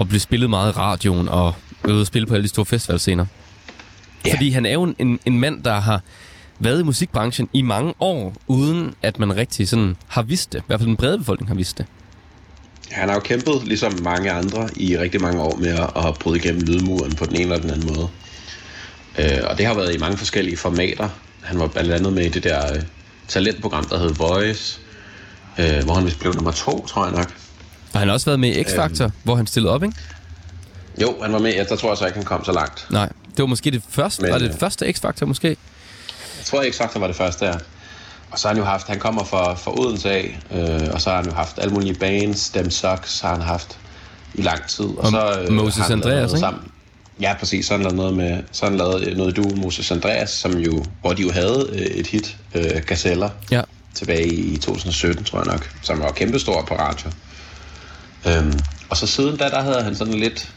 at 0.00 0.08
blive 0.08 0.20
spillet 0.20 0.50
meget 0.50 0.72
i 0.72 0.76
radioen 0.76 1.28
og 1.28 1.54
ude 1.88 2.00
at 2.00 2.06
spille 2.06 2.26
på 2.26 2.34
alle 2.34 2.42
de 2.44 2.48
store 2.48 2.66
festivalscener. 2.66 3.26
Ja. 4.26 4.32
Fordi 4.34 4.50
han 4.50 4.66
er 4.66 4.72
jo 4.72 4.82
en- 4.82 4.96
en, 4.98 5.18
en 5.26 5.40
mand, 5.40 5.62
der 5.62 5.80
har 5.80 6.00
været 6.58 6.80
i 6.80 6.82
musikbranchen 6.82 7.48
i 7.52 7.62
mange 7.62 7.94
år, 8.00 8.34
uden 8.46 8.94
at 9.02 9.18
man 9.18 9.36
rigtig 9.36 9.68
sådan 9.68 9.96
har 10.08 10.22
vidst 10.22 10.52
det. 10.52 10.58
I 10.58 10.62
hvert 10.66 10.80
fald 10.80 10.88
den 10.88 10.96
brede 10.96 11.18
befolkning 11.18 11.48
har 11.48 11.54
vidst 11.54 11.78
det. 11.78 11.86
Han 12.90 13.08
har 13.08 13.14
jo 13.14 13.20
kæmpet, 13.20 13.62
ligesom 13.64 13.92
mange 14.02 14.30
andre, 14.32 14.68
i 14.76 14.98
rigtig 14.98 15.20
mange 15.20 15.40
år 15.40 15.56
med 15.56 15.68
at, 15.68 15.90
at 16.06 16.14
bryde 16.20 16.38
igennem 16.38 16.60
lydmuren 16.62 17.14
på 17.16 17.24
den 17.24 17.34
ene 17.34 17.42
eller 17.42 17.58
den 17.58 17.70
anden 17.70 17.94
måde. 17.94 18.08
Øh, 19.18 19.38
og 19.44 19.58
det 19.58 19.66
har 19.66 19.74
været 19.74 19.94
i 19.94 19.98
mange 19.98 20.16
forskellige 20.16 20.56
formater. 20.56 21.08
Han 21.42 21.58
var 21.58 21.66
blandt 21.66 21.92
andet 21.92 22.12
med 22.12 22.24
i 22.24 22.28
det 22.28 22.44
der 22.44 22.74
øh, 22.74 22.82
talentprogram, 23.28 23.84
der 23.88 23.98
hed 23.98 24.14
Voice, 24.14 24.78
øh, 25.58 25.84
hvor 25.84 25.94
han 25.94 26.04
vist 26.06 26.18
blev 26.20 26.34
nummer 26.34 26.50
to, 26.52 26.86
tror 26.86 27.04
jeg 27.04 27.14
nok. 27.14 27.34
Og 27.92 27.98
han 27.98 28.08
har 28.08 28.12
også 28.14 28.26
været 28.26 28.40
med 28.40 28.48
i 28.56 28.62
X-Factor, 28.62 29.02
Øhm. 29.04 29.12
hvor 29.22 29.34
han 29.36 29.46
stillede 29.46 29.72
op, 29.74 29.82
ikke? 29.82 29.96
Jo, 31.00 31.16
han 31.22 31.32
var 31.32 31.38
med. 31.38 31.52
Ja, 31.54 31.64
der 31.64 31.76
tror 31.76 31.90
jeg 31.90 31.98
så 31.98 32.06
ikke, 32.06 32.16
han 32.16 32.24
kom 32.24 32.44
så 32.44 32.52
langt. 32.52 32.86
Nej, 32.90 33.06
det 33.06 33.38
var 33.38 33.46
måske 33.46 33.70
det 33.70 33.82
første, 33.88 34.22
Men, 34.22 34.30
var 34.32 34.38
det, 34.38 34.48
det 34.48 34.54
øh, 34.54 34.60
første 34.60 34.86
X-Factor 34.88 35.24
måske? 35.24 35.48
Jeg 35.48 35.56
tror 36.46 36.92
han 36.92 37.00
var 37.00 37.06
det 37.06 37.16
første 37.16 37.44
der. 37.44 37.58
Og 38.30 38.38
så 38.38 38.48
har 38.48 38.54
han 38.54 38.62
jo 38.62 38.68
haft, 38.68 38.86
han 38.86 38.98
kommer 38.98 39.24
fra, 39.24 39.54
fra 39.54 39.80
Odense 39.80 40.10
af, 40.10 40.38
øh, 40.54 40.88
og 40.92 41.00
så 41.00 41.10
har 41.10 41.16
han 41.16 41.26
jo 41.26 41.32
haft 41.34 41.58
alle 41.58 41.74
mulige 41.74 41.94
bands, 41.94 42.50
Dem 42.50 42.70
Sucks 42.70 43.20
har 43.20 43.30
han 43.32 43.40
haft 43.40 43.78
i 44.34 44.42
lang 44.42 44.68
tid. 44.68 44.84
Og, 44.84 44.98
Og 44.98 45.06
så 45.10 45.40
øh, 45.40 45.52
Moses 45.52 45.90
Andreas, 45.90 46.30
ikke? 46.30 46.38
Sammen. 46.40 46.62
Ja, 47.22 47.34
præcis. 47.38 47.66
Så 47.66 47.72
har 47.72 47.78
han 47.78 47.82
lavet 47.84 47.96
noget 47.96 48.14
med, 48.14 48.42
så 48.52 48.64
har 48.64 48.70
han 48.70 48.78
lavet 48.78 49.16
noget 49.16 49.36
duo 49.36 49.56
Moses 49.56 49.90
Andreas, 49.90 50.30
som 50.30 50.58
jo, 50.58 50.84
hvor 51.00 51.12
de 51.12 51.22
jo 51.22 51.32
havde 51.32 51.68
øh, 51.72 51.80
et 51.80 52.06
hit, 52.06 52.36
øh, 52.54 52.82
Gazella, 52.86 53.28
Ja. 53.50 53.62
tilbage 53.94 54.26
i 54.26 54.56
2017, 54.56 55.24
tror 55.24 55.38
jeg 55.38 55.46
nok, 55.46 55.70
som 55.82 56.00
var 56.00 56.10
kæmpestor 56.12 56.62
på 56.68 56.74
radio. 56.74 57.10
Øhm, 58.28 58.58
og 58.90 58.96
så 58.96 59.06
siden 59.06 59.36
da, 59.36 59.48
der 59.48 59.62
havde 59.62 59.82
han 59.82 59.94
sådan 59.96 60.14
lidt, 60.14 60.52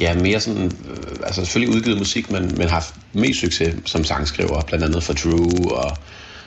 ja, 0.00 0.14
mere 0.14 0.40
sådan, 0.40 0.64
øh, 0.64 1.16
altså 1.22 1.44
selvfølgelig 1.44 1.76
udgivet 1.76 1.98
musik, 1.98 2.30
men, 2.30 2.54
men 2.58 2.68
haft 2.68 2.94
mest 3.12 3.40
succes 3.40 3.74
som 3.84 4.04
sangskriver, 4.04 4.60
blandt 4.62 4.84
andet 4.84 5.02
for 5.02 5.12
Drew 5.12 5.68
og 5.70 5.96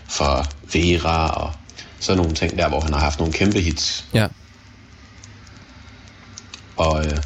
for 0.10 0.46
Vera 0.74 1.30
og 1.30 1.54
sådan 2.00 2.18
nogle 2.18 2.36
ting 2.36 2.58
der, 2.58 2.70
hvor 2.70 2.82
han 2.82 2.94
har 2.94 3.00
haft 3.00 3.20
nogle 3.20 3.34
kæmpe 3.34 3.60
hits. 3.60 4.06
Ja. 4.14 4.28
Og 6.78 7.06
øh, 7.06 7.18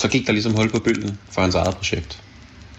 så 0.00 0.08
gik 0.08 0.26
der 0.26 0.32
ligesom 0.32 0.52
hul 0.54 0.70
på 0.70 0.78
bølgen 0.78 1.18
for 1.30 1.40
hans 1.42 1.54
eget 1.54 1.76
projekt, 1.76 2.22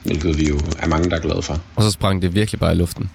hvilket 0.03 0.37
vi 0.37 0.47
jo 0.47 0.59
er 0.79 0.87
mange, 0.87 1.09
der 1.09 1.15
er 1.15 1.21
glade 1.21 1.41
for. 1.41 1.59
Og 1.75 1.83
så 1.83 1.91
sprang 1.91 2.21
det 2.21 2.35
virkelig 2.35 2.59
bare 2.59 2.71
i 2.71 2.75
luften. 2.75 3.09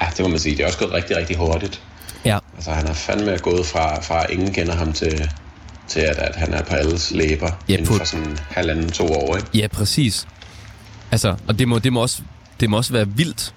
Ja, 0.00 0.06
det 0.16 0.20
må 0.20 0.28
man 0.28 0.38
sige. 0.38 0.56
Det 0.56 0.62
er 0.62 0.66
også 0.66 0.78
gået 0.78 0.92
rigtig, 0.92 1.16
rigtig 1.16 1.36
hurtigt. 1.36 1.82
Ja. 2.24 2.38
Altså, 2.54 2.70
han 2.70 2.86
er 2.86 2.92
fandme 2.92 3.38
gået 3.38 3.66
fra, 3.66 4.00
fra 4.00 4.24
at 4.24 4.30
ingen 4.30 4.52
kender 4.52 4.74
ham 4.74 4.92
til, 4.92 5.30
til 5.88 6.00
at, 6.00 6.16
at 6.16 6.36
han 6.36 6.54
er 6.54 6.62
på 6.62 6.74
alles 6.74 7.10
læber 7.10 7.50
Ja, 7.68 7.72
inden 7.72 7.86
for 7.86 8.04
sådan 8.04 8.38
halvanden, 8.50 8.90
to 8.90 9.06
år, 9.06 9.36
ikke? 9.36 9.48
Ja, 9.54 9.66
præcis. 9.66 10.26
Altså, 11.10 11.36
og 11.48 11.58
det 11.58 11.68
må, 11.68 11.78
det 11.78 11.92
må, 11.92 12.02
også, 12.02 12.22
det 12.60 12.70
må 12.70 12.76
også 12.76 12.92
være 12.92 13.08
vildt, 13.08 13.54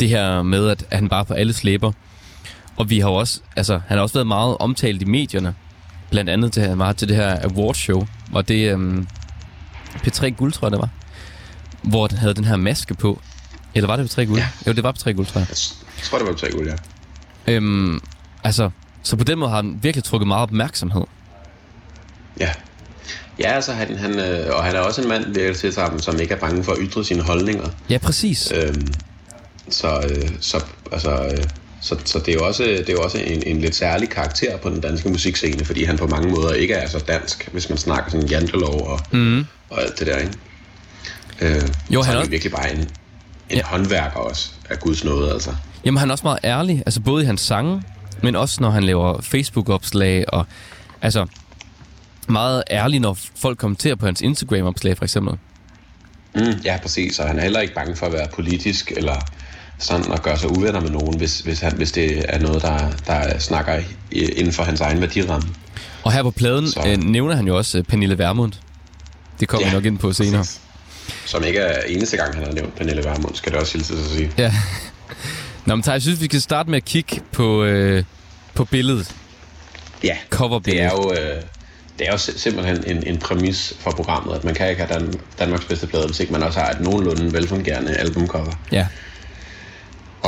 det 0.00 0.08
her 0.08 0.42
med, 0.42 0.68
at 0.68 0.84
han 0.92 1.08
bare 1.08 1.20
er 1.20 1.24
på 1.24 1.34
alle 1.34 1.52
slæber. 1.52 1.92
Og 2.76 2.90
vi 2.90 3.00
har 3.00 3.08
også, 3.08 3.40
altså, 3.56 3.80
han 3.86 3.96
har 3.96 4.02
også 4.02 4.14
været 4.14 4.26
meget 4.26 4.56
omtalt 4.60 5.02
i 5.02 5.04
medierne. 5.04 5.54
Blandt 6.10 6.30
andet 6.30 6.52
til, 6.52 6.68
var 6.68 6.92
til 6.92 7.08
det 7.08 7.16
her 7.16 7.38
awardshow, 7.42 8.06
hvor 8.30 8.42
det 8.42 8.72
øhm, 8.72 9.06
P3 10.06 10.28
Guld, 10.28 10.52
tror 10.52 10.66
jeg 10.66 10.72
det 10.72 10.80
var. 10.80 10.88
Hvor 11.82 12.06
den 12.06 12.18
havde 12.18 12.34
den 12.34 12.44
her 12.44 12.56
maske 12.56 12.94
på. 12.94 13.20
Eller 13.74 13.86
var 13.86 13.96
det 13.96 14.18
P3 14.18 14.24
Guld? 14.24 14.38
Ja. 14.38 14.48
Jo, 14.66 14.72
det 14.72 14.82
var 14.82 14.92
P3 14.92 15.10
Guld, 15.10 15.26
tror 15.26 15.38
jeg. 15.38 15.48
Jeg 15.50 16.04
tror, 16.04 16.18
det 16.18 16.26
var 16.26 16.34
tre 16.34 16.50
guld, 16.50 16.68
ja. 16.68 16.76
Øhm, 17.52 18.00
altså, 18.44 18.70
så 19.02 19.16
på 19.16 19.24
den 19.24 19.38
måde 19.38 19.50
har 19.50 19.56
han 19.56 19.78
virkelig 19.82 20.04
trukket 20.04 20.26
meget 20.28 20.42
opmærksomhed. 20.42 21.02
Ja. 22.40 22.50
Ja, 23.38 23.48
altså 23.48 23.72
han, 23.72 23.96
han, 23.98 24.18
øh, 24.18 24.54
og 24.56 24.64
han 24.64 24.76
er 24.76 24.80
også 24.80 25.02
en 25.02 25.08
mand, 25.08 25.34
virker 25.34 25.54
til 25.54 25.72
sammen, 25.72 26.00
som 26.00 26.20
ikke 26.20 26.34
er 26.34 26.38
bange 26.38 26.64
for 26.64 26.72
at 26.72 26.78
ytre 26.80 27.04
sine 27.04 27.22
holdninger. 27.22 27.68
Ja, 27.90 27.98
præcis. 27.98 28.52
Øhm, 28.52 28.88
så, 29.70 29.88
øh, 30.10 30.30
så, 30.40 30.64
altså, 30.92 31.10
øh, 31.10 31.44
så, 31.86 31.96
så 32.04 32.18
det 32.18 32.28
er 32.28 32.32
jo 32.32 32.46
også, 32.46 32.62
det 32.62 32.88
er 32.88 32.92
jo 32.92 33.02
også 33.02 33.18
en, 33.18 33.42
en 33.46 33.60
lidt 33.60 33.74
særlig 33.74 34.08
karakter 34.08 34.56
på 34.56 34.70
den 34.70 34.80
danske 34.80 35.08
musikscene, 35.08 35.64
fordi 35.64 35.84
han 35.84 35.98
på 35.98 36.06
mange 36.06 36.28
måder 36.28 36.52
ikke 36.52 36.74
er 36.74 36.88
så 36.88 36.98
dansk, 36.98 37.48
hvis 37.52 37.68
man 37.68 37.78
snakker 37.78 38.10
sådan 38.10 38.26
jantelov 38.26 38.88
og, 38.88 39.00
mm. 39.12 39.46
og 39.70 39.82
alt 39.82 39.98
det 39.98 40.06
der, 40.06 40.18
ikke? 40.18 40.32
Øh, 41.40 41.62
Jo, 41.90 42.02
så 42.02 42.08
han 42.08 42.18
er 42.18 42.28
virkelig 42.28 42.52
bare 42.52 42.72
en, 42.72 42.78
en 42.78 43.56
ja. 43.56 43.62
håndværker 43.64 44.20
også 44.20 44.50
af 44.70 44.78
Guds 44.78 45.04
nåde, 45.04 45.32
altså. 45.32 45.50
Jamen, 45.84 45.98
han 45.98 46.10
er 46.10 46.12
også 46.12 46.24
meget 46.24 46.38
ærlig, 46.44 46.82
altså 46.86 47.00
både 47.00 47.22
i 47.22 47.26
hans 47.26 47.40
sange, 47.40 47.82
men 48.22 48.36
også 48.36 48.56
når 48.60 48.70
han 48.70 48.84
laver 48.84 49.20
Facebook-opslag, 49.20 50.24
og 50.28 50.46
altså 51.02 51.26
meget 52.28 52.62
ærlig, 52.70 53.00
når 53.00 53.18
folk 53.36 53.58
kommenterer 53.58 53.94
på 53.94 54.06
hans 54.06 54.20
Instagram-opslag, 54.20 54.96
for 54.96 55.04
eksempel. 55.04 55.34
Mm, 56.34 56.60
ja, 56.64 56.78
præcis, 56.82 57.18
og 57.18 57.26
han 57.26 57.38
er 57.38 57.42
heller 57.42 57.60
ikke 57.60 57.74
bange 57.74 57.96
for 57.96 58.06
at 58.06 58.12
være 58.12 58.28
politisk, 58.34 58.92
eller 58.96 59.16
sådan 59.78 60.12
at 60.12 60.22
gøre 60.22 60.38
sig 60.38 60.50
uvenner 60.50 60.80
med 60.80 60.90
nogen, 60.90 61.18
hvis, 61.18 61.40
hvis, 61.40 61.60
han, 61.60 61.72
hvis 61.76 61.92
det 61.92 62.24
er 62.28 62.38
noget, 62.38 62.62
der, 62.62 62.90
der 63.06 63.38
snakker 63.38 63.80
inden 64.10 64.52
for 64.52 64.62
hans 64.62 64.80
egen 64.80 65.00
værdiramme. 65.00 65.48
Og 66.02 66.12
her 66.12 66.22
på 66.22 66.30
pladen 66.30 66.68
Så- 66.70 66.82
øh, 66.86 66.96
nævner 67.04 67.36
han 67.36 67.46
jo 67.46 67.56
også 67.56 67.78
øh, 67.78 67.84
Pernille 67.84 68.18
Vermund. 68.18 68.52
Det 69.40 69.48
kommer 69.48 69.66
ja, 69.66 69.70
vi 69.72 69.76
nok 69.76 69.84
ind 69.84 69.98
på 69.98 70.12
senere. 70.12 70.40
præcis. 70.40 70.60
Som 71.26 71.44
ikke 71.44 71.58
er 71.58 71.82
eneste 71.88 72.16
gang, 72.16 72.34
han 72.34 72.44
har 72.44 72.52
nævnt 72.52 72.74
Pernille 72.76 73.04
Vermund, 73.04 73.34
skal 73.34 73.52
det 73.52 73.60
også 73.60 73.72
hilse 73.78 73.94
at 73.94 73.98
sige. 74.16 74.30
Ja. 74.38 74.52
Nå, 75.64 75.74
men 75.76 75.82
Thaj, 75.82 75.92
jeg 75.92 76.02
synes, 76.02 76.20
vi 76.20 76.24
skal 76.24 76.40
starte 76.40 76.70
med 76.70 76.76
at 76.76 76.84
kigge 76.84 77.20
på, 77.32 77.64
øh, 77.64 78.04
på 78.54 78.64
billedet. 78.64 79.14
Ja, 80.04 80.16
det 80.64 80.80
er 80.82 80.90
jo, 80.90 81.12
øh, 81.12 81.42
det 81.98 82.06
er 82.06 82.12
jo 82.12 82.16
sim- 82.18 82.38
simpelthen 82.38 82.84
en, 82.96 83.06
en 83.06 83.18
præmis 83.18 83.74
for 83.80 83.90
programmet, 83.90 84.34
at 84.34 84.44
man 84.44 84.54
kan 84.54 84.70
ikke 84.70 84.82
have 84.84 84.94
Dan- 85.00 85.14
Danmarks 85.38 85.64
bedste 85.64 85.86
plade, 85.86 86.06
hvis 86.06 86.20
ikke 86.20 86.32
man 86.32 86.42
også 86.42 86.60
har 86.60 86.70
et 86.70 86.80
nogenlunde 86.80 87.32
velfungerende 87.32 87.96
albumcover. 87.96 88.52
Ja. 88.72 88.86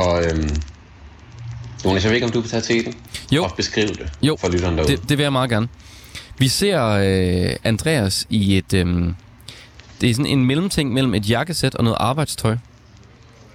Og 0.05 0.23
øhm, 0.25 0.49
Jonas, 1.85 2.03
jeg 2.03 2.09
ved 2.09 2.15
ikke, 2.15 2.25
om 2.25 2.31
du 2.31 2.39
vil 2.39 2.49
tage 2.49 2.61
til 2.61 2.85
den 2.85 2.93
Jo. 3.31 3.43
og 3.43 3.53
beskrive 3.57 3.87
det 3.87 4.11
Jo, 4.21 4.37
for 4.39 4.49
lytteren 4.49 4.77
derude. 4.77 4.91
Det, 4.97 5.09
det 5.09 5.17
vil 5.17 5.23
jeg 5.23 5.31
meget 5.31 5.49
gerne. 5.49 5.67
Vi 6.37 6.47
ser 6.47 6.83
øh, 6.85 7.55
Andreas 7.63 8.25
i 8.29 8.57
et... 8.57 8.73
Øh, 8.73 9.13
det 10.01 10.09
er 10.09 10.13
sådan 10.13 10.25
en 10.25 10.45
mellemting 10.45 10.93
mellem 10.93 11.13
et 11.13 11.29
jakkesæt 11.29 11.75
og 11.75 11.83
noget 11.83 11.97
arbejdstøj. 11.99 12.57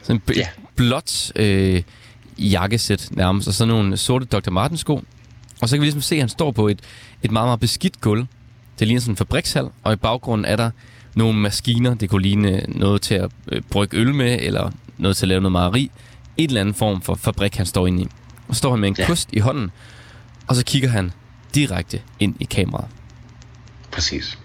Sådan 0.03 0.21
b- 0.21 0.31
Ja. 0.37 0.47
blåt 0.77 1.33
øh, 1.37 1.83
jakkesæt 2.39 3.09
nærmest, 3.11 3.49
og 3.49 3.55
så 3.55 3.65
nogle 3.67 3.97
sorte 3.97 4.25
Dr. 4.27 4.51
Martens 4.51 4.81
sko. 4.81 5.03
Og 5.63 5.69
så 5.69 5.77
kan 5.77 5.81
vi 5.81 5.87
ligesom 5.87 6.03
se, 6.03 6.15
at 6.15 6.21
han 6.23 6.29
står 6.29 6.51
på 6.51 6.69
et, 6.69 6.81
et 7.23 7.31
meget, 7.31 7.47
meget 7.47 7.61
beskidt 7.61 8.01
gulv. 8.01 8.27
Det 8.79 8.87
ligner 8.87 9.01
sådan 9.01 9.13
en 9.13 9.17
fabrikshal, 9.17 9.69
og 9.83 9.93
i 9.93 9.97
baggrunden 9.97 10.45
er 10.45 10.57
der 10.57 10.71
nogle 11.15 11.39
maskiner. 11.39 11.95
Det 11.95 12.11
kunne 12.11 12.23
ligne 12.23 12.63
noget 12.69 13.03
til 13.03 13.15
at 13.15 13.31
øh, 13.53 13.63
brygge 13.71 13.97
øl 13.97 14.15
med, 14.15 14.39
eller 14.41 14.71
noget 14.99 15.17
til 15.17 15.25
at 15.25 15.29
lave 15.29 15.41
noget 15.41 15.53
mejeri. 15.53 15.91
Et 16.37 16.49
eller 16.49 16.61
andet 16.61 16.77
form 16.77 17.03
for 17.03 17.15
fabrik, 17.15 17.57
han 17.57 17.67
står 17.67 17.87
inde 17.87 18.03
i. 18.03 18.07
Og 18.49 18.57
står 18.57 18.71
han 18.71 18.81
med 18.81 18.89
en 18.89 18.97
Ja. 18.99 19.07
kost 19.07 19.29
i 19.33 19.39
hånden, 19.39 19.71
og 20.47 20.57
så 20.57 20.65
kigger 20.65 20.89
han 20.89 21.13
direkte 21.55 22.01
ind 22.21 22.35
i 22.41 22.45
kameraet. 22.45 22.89
Præcis. 23.91 24.39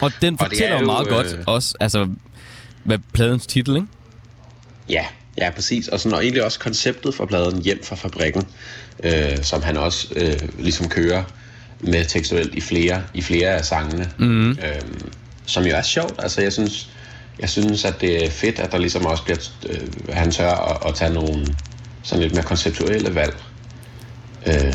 Og 0.00 0.12
den 0.20 0.34
Og 0.34 0.40
fortæller 0.46 0.76
er 0.76 0.80
jo 0.80 0.86
meget 0.86 1.08
godt 1.08 1.26
øh, 1.26 1.44
også, 1.46 1.74
altså, 1.80 2.08
hvad 2.84 2.98
pladens 3.12 3.46
titel, 3.46 3.76
ikke? 3.76 3.88
Ja, 4.88 5.04
ja, 5.38 5.50
præcis. 5.50 5.88
Og, 5.88 6.00
sådan, 6.00 6.16
og 6.16 6.22
egentlig 6.22 6.44
også 6.44 6.58
konceptet 6.58 7.14
for 7.14 7.26
pladen 7.26 7.62
Hjem 7.62 7.84
fra 7.84 7.96
fabrikken, 7.96 8.42
øh, 9.04 9.42
som 9.42 9.62
han 9.62 9.76
også 9.76 10.08
øh, 10.16 10.48
ligesom 10.58 10.88
kører 10.88 11.24
med 11.80 12.04
tekstuelt 12.04 12.54
i 12.54 12.60
flere, 12.60 13.02
i 13.14 13.22
flere 13.22 13.48
af 13.48 13.64
sangene. 13.64 14.10
Mm. 14.18 14.50
Øh, 14.50 14.56
som 15.46 15.64
jo 15.64 15.74
er 15.76 15.82
sjovt. 15.82 16.14
Altså, 16.18 16.42
jeg 16.42 16.52
synes, 16.52 16.90
jeg 17.40 17.48
synes, 17.48 17.84
at 17.84 18.00
det 18.00 18.24
er 18.26 18.30
fedt, 18.30 18.58
at 18.58 18.72
der 18.72 18.78
ligesom 18.78 19.06
også 19.06 19.24
bliver, 19.24 19.38
øh, 19.68 20.14
han 20.14 20.30
tør 20.30 20.50
at, 20.50 20.88
at 20.88 20.94
tage 20.94 21.14
nogle 21.14 21.46
sådan 22.02 22.22
lidt 22.22 22.34
mere 22.34 22.44
konceptuelle 22.44 23.14
valg 23.14 23.36
øh, 24.46 24.74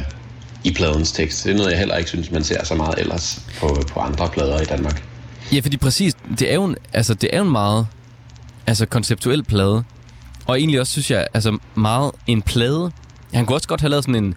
i 0.63 0.73
pladens 0.73 1.12
tekst. 1.12 1.43
Det 1.43 1.52
er 1.52 1.58
noget, 1.58 1.71
jeg 1.71 1.80
heller 1.80 1.97
ikke 1.97 2.10
synes, 2.10 2.32
man 2.32 2.43
ser 2.43 2.65
så 2.65 2.76
meget 2.76 2.99
ellers 2.99 3.41
på, 3.60 3.84
på 3.89 3.99
andre 3.99 4.30
plader 4.30 4.62
i 4.62 4.65
Danmark. 4.65 5.04
Ja, 5.54 5.60
fordi 5.60 5.78
præcis, 5.78 6.13
det 6.39 6.52
er 6.52 6.56
jo 6.56 6.63
en, 6.65 6.76
altså, 6.93 7.13
det 7.13 7.30
er 7.34 7.38
jo 7.38 7.43
en 7.43 7.52
meget 7.52 7.88
altså, 8.67 8.86
konceptuel 8.86 9.43
plade. 9.43 9.84
Og 10.45 10.60
egentlig 10.60 10.80
også, 10.80 10.91
synes 10.91 11.12
jeg, 11.12 11.28
altså 11.34 11.58
meget 11.76 12.12
en 12.28 12.41
plade. 12.41 12.91
Han 13.34 13.45
kunne 13.45 13.56
også 13.56 13.67
godt 13.67 13.82
have 13.82 13.89
lavet 13.89 14.04
sådan 14.04 14.23
en, 14.23 14.36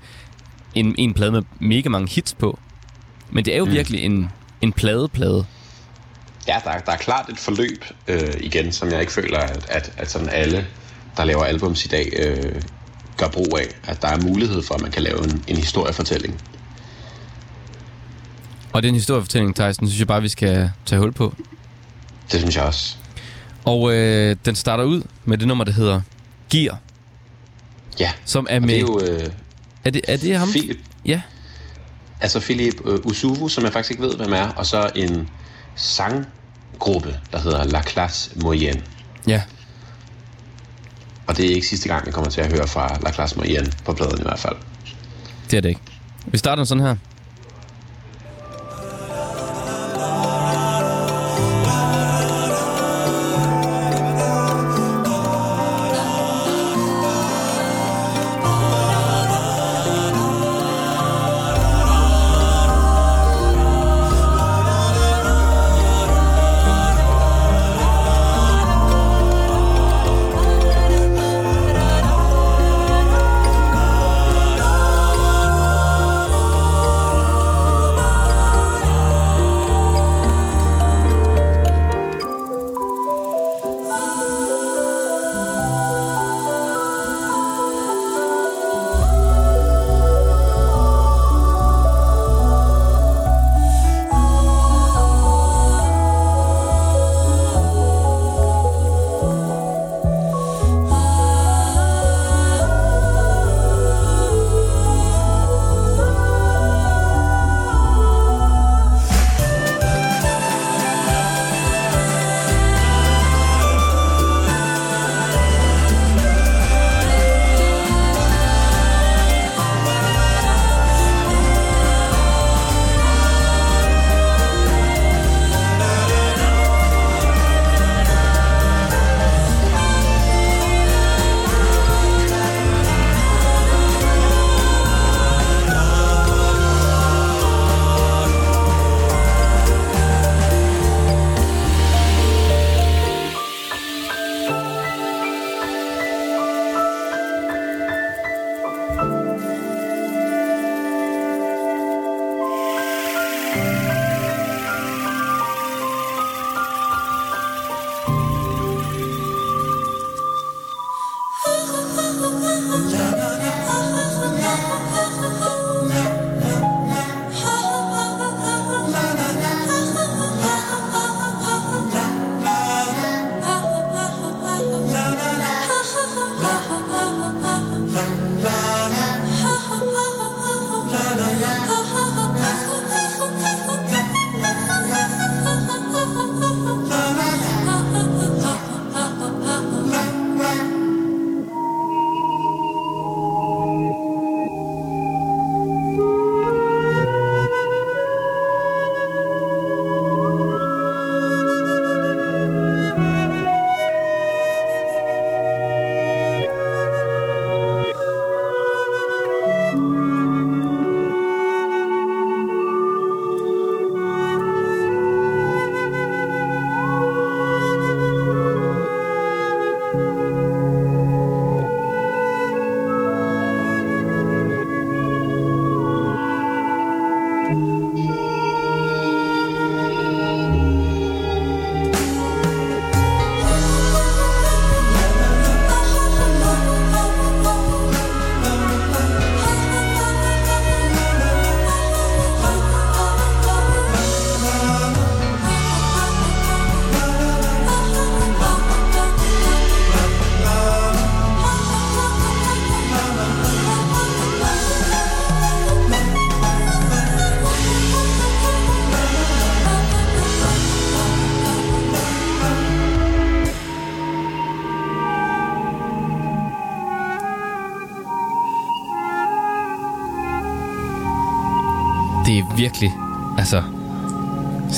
en, 0.75 0.95
en 0.99 1.15
plade 1.15 1.33
med 1.33 1.43
mega 1.61 1.89
mange 1.89 2.09
hits 2.09 2.35
på. 2.35 2.59
Men 3.31 3.45
det 3.45 3.55
er 3.55 3.59
jo 3.59 3.65
mm. 3.65 3.73
virkelig 3.73 4.01
en, 4.05 4.31
en 4.61 4.73
plade-plade. 4.73 5.45
Ja, 6.49 6.61
der, 6.65 6.71
er- 6.71 6.81
der 6.81 6.93
er 6.93 6.97
klart 6.97 7.29
et 7.29 7.39
forløb 7.39 7.85
øh, 8.09 8.35
igen, 8.41 8.73
som 8.73 8.91
jeg 8.91 9.01
ikke 9.01 9.13
føler, 9.13 9.39
at, 9.39 9.67
at, 9.71 9.93
at 9.97 10.11
sådan 10.11 10.29
alle, 10.29 10.67
der 11.17 11.25
laver 11.25 11.45
albums 11.45 11.85
i 11.85 11.89
dag, 11.89 12.13
øh, 12.19 12.63
gør 13.17 13.29
brug 13.29 13.59
af. 13.59 13.67
At 13.91 14.03
der 14.03 14.09
er 14.09 14.21
mulighed 14.21 14.63
for, 14.63 14.75
at 14.75 14.81
man 14.81 14.91
kan 14.91 15.03
lave 15.03 15.25
en, 15.25 15.45
en 15.49 15.57
historiefortælling. 15.57 16.41
Og 18.73 18.83
den 18.83 18.95
historiefortælling, 18.95 19.55
Tyson, 19.57 19.87
synes 19.89 19.99
jeg 19.99 20.07
bare, 20.07 20.23
vi 20.23 20.29
skal 20.29 20.71
tage 20.87 20.99
hul 21.01 21.13
på. 21.13 21.35
Det 22.33 22.41
synes 22.41 22.57
jeg 22.57 22.65
også. 22.65 22.97
Og 23.65 23.93
øh, 23.95 24.37
den 24.45 24.55
starter 24.55 24.85
ud 24.85 25.03
med 25.25 25.39
det 25.39 25.49
nummer, 25.49 25.65
der 25.65 25.73
hedder 25.73 26.01
Gear, 26.51 26.79
Ja, 28.01 28.13
som 28.25 28.47
er 28.51 28.61
med... 28.61 28.69
det 28.69 28.77
er 28.77 28.81
jo 28.81 29.01
øh, 29.05 29.31
er, 29.85 29.91
det, 29.91 30.01
er 30.09 30.17
det 30.17 30.39
ham? 30.39 30.49
Philip, 30.51 30.77
Ja. 31.05 31.21
altså 32.21 32.41
Philip 32.41 32.75
øh, 32.85 32.99
Usuvu, 33.05 33.49
som 33.49 33.65
jeg 33.65 33.73
faktisk 33.73 33.91
ikke 33.91 34.03
ved, 34.03 34.15
hvem 34.17 34.33
er, 34.33 34.49
og 34.49 34.67
så 34.67 34.91
en 34.95 35.29
sanggruppe, 36.77 37.21
der 37.33 37.39
hedder 37.39 37.65
La 37.65 37.83
Classe 37.83 38.31
Moyenne. 38.43 38.83
Ja. 39.27 39.43
Og 41.27 41.37
det 41.37 41.47
er 41.51 41.55
ikke 41.55 41.67
sidste 41.67 41.89
gang, 41.89 42.07
vi 42.07 42.11
kommer 42.11 42.31
til 42.31 42.41
at 42.41 42.53
høre 42.53 42.67
fra 42.67 42.99
La 43.03 43.13
Classe 43.13 43.37
Moyenne 43.37 43.73
på 43.85 43.93
pladen 43.93 44.19
i 44.19 44.23
hvert 44.23 44.39
fald. 44.39 44.57
Det 45.51 45.57
er 45.57 45.61
det 45.61 45.69
ikke. 45.69 45.81
Vi 46.27 46.39
starter 46.39 46.65
sådan 46.65 46.85
her. 46.85 46.97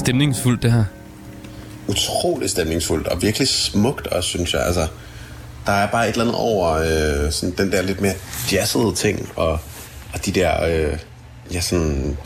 Stemningsfuldt 0.08 0.62
det 0.62 0.72
her. 0.72 0.84
utrolig 1.88 2.50
stemningsfuldt 2.50 3.06
og 3.06 3.22
virkelig 3.22 3.48
smukt 3.48 4.06
også, 4.06 4.28
synes 4.28 4.54
jeg. 4.54 4.66
Altså, 4.66 4.86
der 5.66 5.72
er 5.72 5.86
bare 5.86 6.08
et 6.08 6.12
eller 6.12 6.24
andet 6.24 6.36
over 6.36 6.72
øh, 6.72 7.32
sådan 7.32 7.54
den 7.58 7.72
der 7.72 7.82
lidt 7.82 8.00
mere 8.00 8.14
jazzede 8.52 8.94
ting, 8.94 9.28
og, 9.36 9.52
og 10.14 10.26
de 10.26 10.32
der 10.32 10.64
øh, 10.64 10.98
ja, 11.52 11.60
sådan 11.60 12.16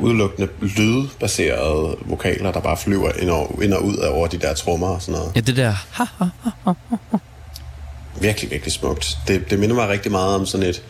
udelukkende 0.00 0.48
lydbaserede 0.60 1.96
vokaler, 2.06 2.52
der 2.52 2.60
bare 2.60 2.76
flyver 2.76 3.12
ind 3.18 3.30
og, 3.30 3.60
ind 3.62 3.72
og 3.72 3.84
ud 3.84 3.96
af 3.96 4.08
over 4.08 4.26
de 4.26 4.38
der 4.38 4.54
trommer 4.54 4.88
og 4.88 5.02
sådan 5.02 5.20
noget. 5.20 5.32
Ja, 5.36 5.40
det 5.40 5.56
der, 5.56 5.74
ha, 5.90 6.04
Virkelig, 8.20 8.50
virkelig 8.50 8.72
smukt. 8.72 9.18
Det, 9.28 9.50
det 9.50 9.58
minder 9.58 9.76
mig 9.76 9.88
rigtig 9.88 10.12
meget 10.12 10.34
om 10.34 10.46
sådan 10.46 10.66
et, 10.66 10.82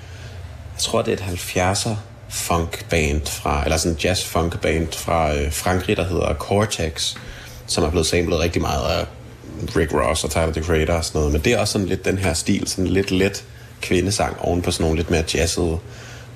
jeg 0.75 0.81
tror 0.81 1.03
det 1.03 1.21
er 1.21 1.27
et 1.27 1.39
70'er 1.39 1.95
funk 2.35 2.87
band 2.91 3.27
fra, 3.27 3.65
eller 3.65 3.77
sådan 3.77 3.99
jazz 4.05 4.25
funk 4.25 4.61
band 4.61 4.93
fra 4.93 5.35
øh, 5.35 5.53
Frankrig, 5.53 5.97
der 5.97 6.05
hedder 6.05 6.35
Cortex, 6.35 7.15
som 7.67 7.85
er 7.85 7.91
blevet 7.91 8.07
samlet 8.07 8.41
rigtig 8.41 8.63
meget 8.63 8.85
af 8.99 9.07
Rick 9.77 9.93
Ross 9.93 10.25
og 10.25 10.31
Tyler, 10.31 10.53
the 10.53 10.63
Creator 10.63 10.95
og 10.95 11.05
sådan 11.05 11.19
noget. 11.19 11.33
Men 11.33 11.41
det 11.41 11.53
er 11.53 11.59
også 11.59 11.73
sådan 11.73 11.87
lidt 11.87 12.05
den 12.05 12.19
her 12.19 12.35
stil, 12.35 12.69
sådan 12.69 12.87
lidt 12.87 13.11
let 13.11 13.45
kvindesang 13.83 14.37
oven 14.41 14.63
på 14.63 14.71
sådan 14.71 14.85
nogle 14.85 14.97
lidt 14.97 15.11
mere 15.11 15.25
jazzede 15.35 15.79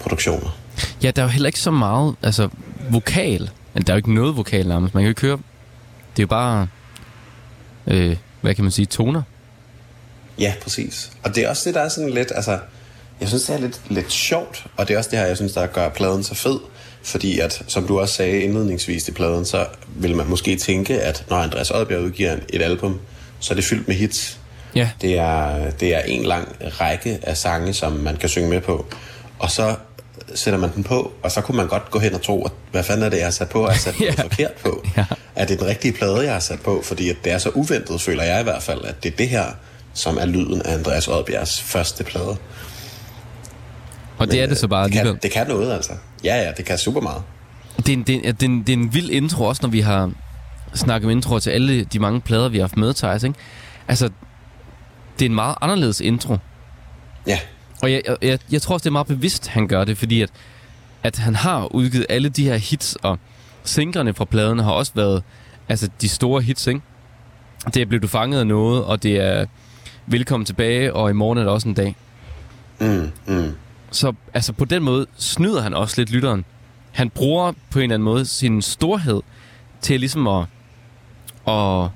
produktioner. 0.01 0.59
Ja, 1.03 1.11
der 1.11 1.23
er 1.23 1.27
jo 1.27 1.31
heller 1.31 1.47
ikke 1.47 1.61
så 1.61 1.71
meget, 1.71 2.15
altså, 2.23 2.49
vokal. 2.91 3.51
Eller, 3.75 3.85
der 3.87 3.93
er 3.93 3.95
jo 3.95 3.97
ikke 3.97 4.15
noget 4.15 4.37
vokal 4.37 4.69
nærmest. 4.69 4.95
Man 4.95 5.03
kan 5.03 5.07
jo 5.07 5.11
ikke 5.11 5.21
høre... 5.21 5.39
Det 6.17 6.23
er 6.23 6.23
jo 6.23 6.27
bare... 6.27 6.69
Øh, 7.87 8.17
hvad 8.41 8.55
kan 8.55 8.65
man 8.65 8.71
sige? 8.71 8.87
Toner. 8.87 9.23
Ja, 10.39 10.55
præcis. 10.63 11.11
Og 11.23 11.35
det 11.35 11.45
er 11.45 11.49
også 11.49 11.63
det, 11.65 11.75
der 11.75 11.81
er 11.81 11.89
sådan 11.89 12.11
lidt, 12.11 12.33
altså, 12.35 12.59
jeg 13.21 13.29
synes, 13.29 13.45
det 13.45 13.55
er 13.57 13.61
lidt, 13.61 13.81
lidt 13.89 14.13
sjovt, 14.13 14.67
og 14.77 14.89
det 14.89 14.95
er 14.95 14.99
også 14.99 15.11
det 15.11 15.19
her, 15.19 15.27
jeg 15.27 15.37
synes, 15.37 15.53
der 15.53 15.67
gør 15.67 15.89
pladen 15.89 16.25
så 16.25 16.35
fed, 16.35 16.59
fordi 17.03 17.39
at, 17.39 17.63
som 17.67 17.87
du 17.87 18.01
også 18.01 18.15
sagde 18.15 18.41
indledningsvis 18.43 19.09
i 19.09 19.13
pladen, 19.13 19.45
så 19.45 19.67
vil 19.97 20.17
man 20.17 20.27
måske 20.27 20.57
tænke, 20.57 21.01
at 21.01 21.25
når 21.31 21.37
Andreas 21.37 21.71
Oddbjerg 21.71 22.01
udgiver 22.01 22.37
et 22.49 22.63
album, 22.63 23.01
så 23.41 23.55
er 23.55 23.57
det 23.57 23.65
fyldt 23.65 23.89
med 23.89 23.97
hits. 23.97 24.39
Ja. 24.75 24.91
Det 25.01 25.19
er, 25.19 25.71
det 25.71 25.95
er 25.95 26.01
en 26.01 26.23
lang 26.25 26.49
række 26.81 27.19
af 27.23 27.37
sange, 27.37 27.75
som 27.75 27.93
man 27.93 28.17
kan 28.17 28.29
synge 28.29 28.49
med 28.49 28.61
på, 28.61 28.87
og 29.39 29.51
så 29.51 29.75
sætter 30.35 30.61
man 30.61 30.71
den 30.75 30.85
på, 30.85 31.13
og 31.23 31.31
så 31.33 31.41
kunne 31.41 31.57
man 31.57 31.69
godt 31.69 31.91
gå 31.91 31.99
hen 31.99 32.15
og 32.15 32.23
tro, 32.23 32.45
at 32.45 32.53
hvad 32.71 32.83
fanden 32.85 33.05
er 33.07 33.09
det, 33.09 33.17
jeg 33.17 33.27
har 33.27 33.31
sat 33.31 33.49
på? 33.49 33.63
Har 33.63 33.71
jeg 33.71 33.81
sat 33.81 34.01
Ja. 34.01 34.11
forkert 34.23 34.53
på? 34.53 34.85
Ja. 34.97 35.05
Er 35.37 35.45
det 35.45 35.59
den 35.59 35.67
rigtige 35.67 35.93
plade, 35.93 36.21
jeg 36.21 36.33
har 36.33 36.41
sat 36.41 36.61
på? 36.61 36.83
Fordi 36.85 37.09
at 37.11 37.17
det 37.25 37.33
er 37.33 37.39
så 37.39 37.49
uventet, 37.49 38.01
føler 38.01 38.23
jeg 38.23 38.41
i 38.41 38.43
hvert 38.43 38.63
fald, 38.63 38.85
at 38.85 39.03
det 39.03 39.13
er 39.13 39.17
det 39.17 39.29
her, 39.29 39.45
som 39.95 40.19
er 40.21 40.27
lyden 40.27 40.63
af 40.63 40.75
Andreas 40.75 41.09
Oddbjergs 41.09 41.61
første 41.63 42.05
plade. 42.05 42.37
Og 44.19 44.31
det 44.31 44.43
er 44.43 44.47
det 44.47 44.59
så 44.59 44.69
bare 44.69 44.85
det 44.85 44.93
kan, 44.93 44.99
alligevel. 45.01 45.23
det 45.23 45.31
kan 45.33 45.47
noget, 45.49 45.73
altså. 45.73 45.93
Ja, 46.25 46.37
ja, 46.37 46.53
det 46.57 46.65
kan 46.65 46.79
super 46.79 47.01
meget. 47.01 47.23
Det 47.77 47.89
er, 47.89 47.93
en, 47.93 48.03
det, 48.03 48.29
er, 48.29 48.33
det, 48.33 48.43
er 48.43 48.47
en, 48.51 48.61
det 48.61 48.69
er 48.69 48.77
en 48.77 48.95
vild 48.95 49.11
intro, 49.11 49.45
også 49.45 49.63
når 49.63 49.71
vi 49.71 49.81
har 49.81 50.11
snakket 50.75 51.07
om 51.07 51.11
introer 51.11 51.39
til 51.39 51.51
alle 51.51 51.85
de 51.85 51.99
mange 51.99 52.21
plader, 52.21 52.49
vi 52.49 52.57
har 52.59 52.63
haft 52.63 52.77
med, 52.77 52.95
Thijs, 52.95 53.23
ikke? 53.23 53.39
Altså, 53.89 54.11
det 55.19 55.25
er 55.25 55.29
en 55.29 55.35
meget 55.35 55.55
anderledes 55.61 56.01
intro. 56.01 56.37
Ja, 57.27 57.39
Og 57.83 57.93
jeg, 57.93 58.03
jeg- 58.23 58.39
jeg, 58.51 58.63
tror 58.63 58.73
også, 58.75 58.85
det 58.85 58.89
er 58.89 58.93
meget 58.93 59.07
bevidst, 59.07 59.49
han 59.49 59.69
gør 59.69 59.85
det, 59.85 59.99
fordi 59.99 60.23
at, 60.23 60.31
at 61.03 61.19
han 61.19 61.35
har 61.35 61.75
udgivet 61.75 62.07
alle 62.09 62.29
de 62.29 62.45
her 62.45 62.57
hits, 62.57 62.97
og 63.03 63.19
singlerne 63.65 64.15
fra 64.15 64.25
pladen 64.25 64.59
har 64.59 64.71
også 64.73 64.93
været 64.95 65.23
altså, 65.69 65.89
de 66.01 66.09
store 66.09 66.43
hits, 66.43 66.67
ikke? 66.67 66.81
Det 67.75 67.83
er 67.83 67.87
blevet 67.87 68.03
du 68.03 68.09
fanget 68.09 68.41
af 68.41 68.47
noget, 68.47 68.85
og 68.85 69.03
det 69.03 69.17
er 69.17 69.47
velkommen 70.07 70.45
tilbage, 70.45 70.95
og 70.95 71.11
i 71.11 71.13
morgen 71.13 71.39
er 71.39 71.45
der 71.45 71.51
også 71.51 71.69
en 71.69 71.75
dag. 71.75 71.97
mm, 72.81 73.11
mm. 73.27 73.55
Så 73.91 74.13
altså, 74.35 74.53
på 74.53 74.65
den 74.65 74.83
måde 74.83 75.07
snyder 75.19 75.63
han 75.63 75.75
også 75.75 75.95
lidt 76.01 76.11
lytteren. 76.11 76.45
Han 76.93 77.11
bruger 77.11 77.53
på 77.71 77.79
en 77.79 77.83
eller 77.83 77.95
anden 77.95 78.05
måde 78.05 78.27
sin 78.27 78.63
storhed 78.63 79.21
til 79.81 80.01
ligesom 80.01 80.27
at, 80.27 80.45
at, 81.49 81.89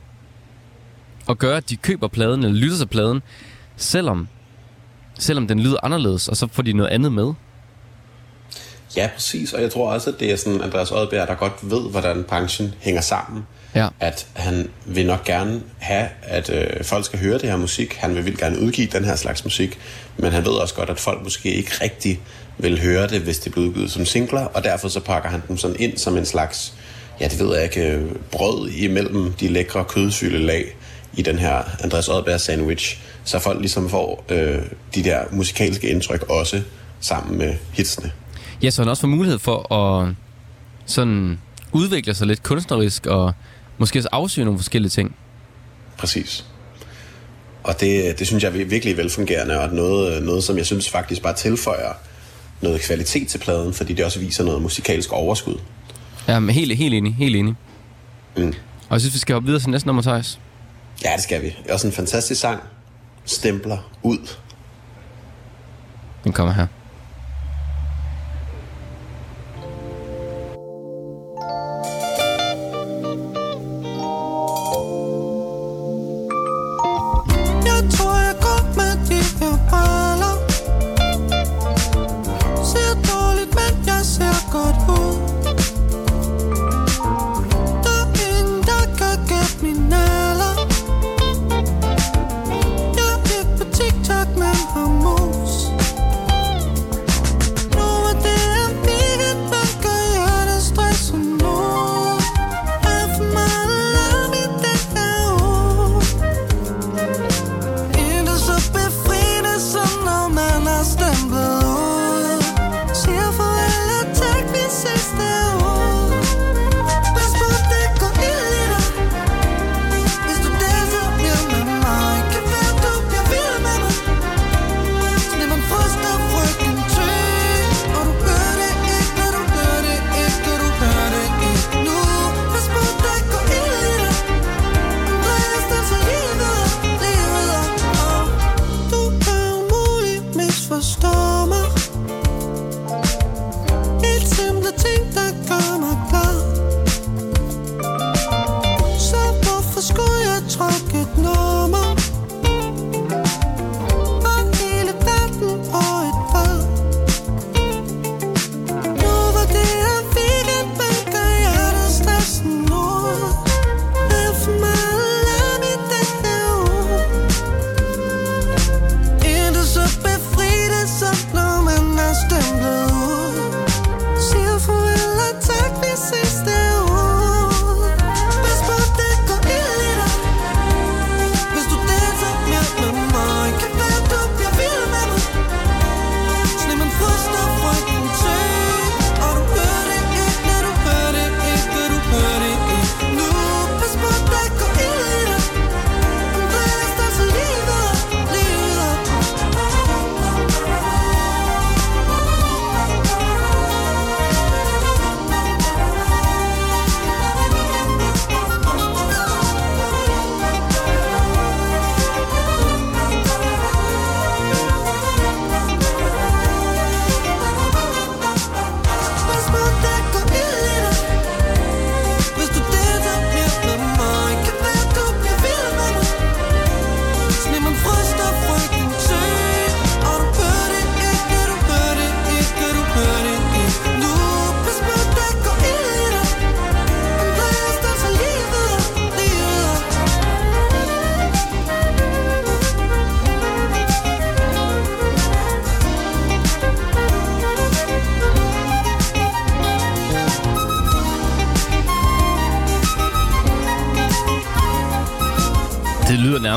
at 1.29 1.39
gøre, 1.39 1.57
at 1.57 1.71
de 1.71 1.77
køber 1.77 2.09
pladen, 2.09 2.45
eller 2.45 2.61
lytter 2.61 2.77
til 2.77 2.87
pladen, 2.87 3.23
selvom, 3.77 4.29
selvom 5.19 5.47
den 5.49 5.61
lyder 5.61 5.77
anderledes, 5.83 6.29
og 6.29 6.37
så 6.37 6.49
får 6.53 6.63
de 6.63 6.73
noget 6.73 6.91
andet 6.91 7.13
med. 7.13 7.33
ja, 8.97 9.09
præcis. 9.15 9.53
Og 9.53 9.63
jeg 9.63 9.73
tror 9.73 9.93
også, 9.93 10.11
at 10.11 10.21
det 10.21 10.33
er 10.33 10.37
sådan 10.37 10.61
Andreas 10.63 10.91
Oddbjerg, 10.91 11.29
der 11.29 11.35
godt 11.35 11.53
ved, 11.63 11.91
hvordan 11.91 12.25
branchen 12.25 12.75
hænger 12.81 13.01
sammen. 13.01 13.47
Ja. 13.75 13.89
At 14.01 14.27
han 14.35 14.71
vil 14.87 15.07
nok 15.07 15.25
gerne 15.25 15.63
have, 15.79 16.09
at 16.23 16.51
øh, 16.51 16.85
folk 16.85 17.05
skal 17.05 17.19
høre 17.19 17.39
det 17.39 17.49
her 17.51 17.57
musik. 17.57 17.95
Han 17.95 18.15
vil 18.15 18.25
vildt 18.25 18.39
gerne 18.39 18.59
udgive 18.61 18.87
den 18.87 19.05
her 19.05 19.17
slags 19.17 19.45
musik. 19.45 19.79
Men 20.17 20.33
han 20.33 20.45
ved 20.45 20.53
også 20.53 20.75
godt, 20.75 20.91
at 20.91 21.01
folk 21.01 21.23
måske 21.25 21.55
ikke 21.55 21.71
rigtig 21.81 22.21
vil 22.59 22.81
høre 22.81 23.09
det, 23.09 23.21
hvis 23.21 23.39
det 23.39 23.53
bliver 23.53 23.69
udgivet 23.69 23.91
som 23.91 24.05
singler. 24.05 24.45
Og 24.45 24.65
derfor 24.65 24.89
så 24.89 25.01
pakker 25.01 25.29
han 25.29 25.43
dem 25.49 25.57
sådan 25.57 25.77
ind 25.81 25.99
som 25.99 26.17
en 26.17 26.27
slags, 26.27 26.75
ja 27.21 27.29
det 27.29 27.39
ved 27.39 27.55
jeg 27.55 27.63
ikke, 27.65 28.03
brød 28.31 28.69
imellem 28.69 29.33
de 29.33 29.49
lækre 29.49 29.85
kødfyldte 29.85 30.39
lag 30.39 30.77
i 31.13 31.23
den 31.23 31.39
her 31.39 31.63
Andreas 31.81 32.09
Oddbjerg 32.09 32.41
sandwich. 32.41 32.99
Så 33.25 33.39
folk 33.39 33.61
ligesom 33.61 33.91
får 33.91 34.25
øh, 34.29 34.59
de 34.95 35.05
der 35.05 35.25
musikalske 35.33 35.89
indtryk 35.89 36.23
også 36.23 36.63
sammen 37.01 37.39
med 37.39 37.55
hitsene. 37.73 38.13
Ja, 38.63 38.71
så 38.71 38.83
han 38.83 38.89
også 38.89 39.01
får 39.01 39.09
mulighed 39.09 39.39
for 39.39 39.73
at 39.75 40.15
sådan 40.87 41.41
udvikle 41.73 42.15
sig 42.15 42.27
lidt 42.27 42.43
kunstnerisk, 42.43 43.07
og 43.07 43.33
måske 43.79 43.99
også 43.99 44.09
afsøge 44.13 44.45
nogle 44.45 44.59
forskellige 44.59 44.91
ting. 44.91 45.17
Præcis. 45.99 46.45
Og 47.65 47.81
det, 47.81 48.19
det 48.19 48.27
synes 48.27 48.45
jeg 48.45 48.57
er 48.57 48.65
virkelig 48.65 48.97
velfungerende, 48.97 49.61
og 49.61 49.75
noget, 49.75 50.23
noget, 50.23 50.45
som 50.45 50.57
jeg 50.57 50.67
synes 50.67 50.91
faktisk 50.91 51.23
bare 51.23 51.35
tilføjer 51.35 51.93
noget 52.61 52.81
kvalitet 52.81 53.29
til 53.29 53.39
pladen, 53.39 53.75
fordi 53.75 53.93
det 53.93 54.05
også 54.05 54.21
viser 54.21 54.45
noget 54.45 54.63
musikalsk 54.63 55.13
overskud. 55.13 55.59
Ja, 56.29 56.39
men 56.39 56.55
helt, 56.55 56.77
helt 56.77 56.95
enig, 56.95 57.15
helt 57.15 57.37
enig. 57.37 57.55
Mm. 58.37 58.55
Og 58.89 58.93
jeg 58.93 59.01
synes, 59.01 59.15
vi 59.15 59.19
skal 59.19 59.33
hoppe 59.33 59.47
videre 59.47 59.61
til 59.61 59.71
næste 59.71 59.87
nummer, 59.87 60.03
Thijs. 60.03 60.41
Ja, 61.05 61.11
det 61.15 61.23
skal 61.23 61.43
vi. 61.43 61.47
Det 61.47 61.69
er 61.69 61.73
også 61.73 61.87
en 61.87 61.93
fantastisk 61.93 62.41
sang. 62.41 62.61
Stempler 63.25 63.91
ud. 64.03 64.19
Den 66.25 66.33
kommer 66.33 66.53
her. 66.55 66.67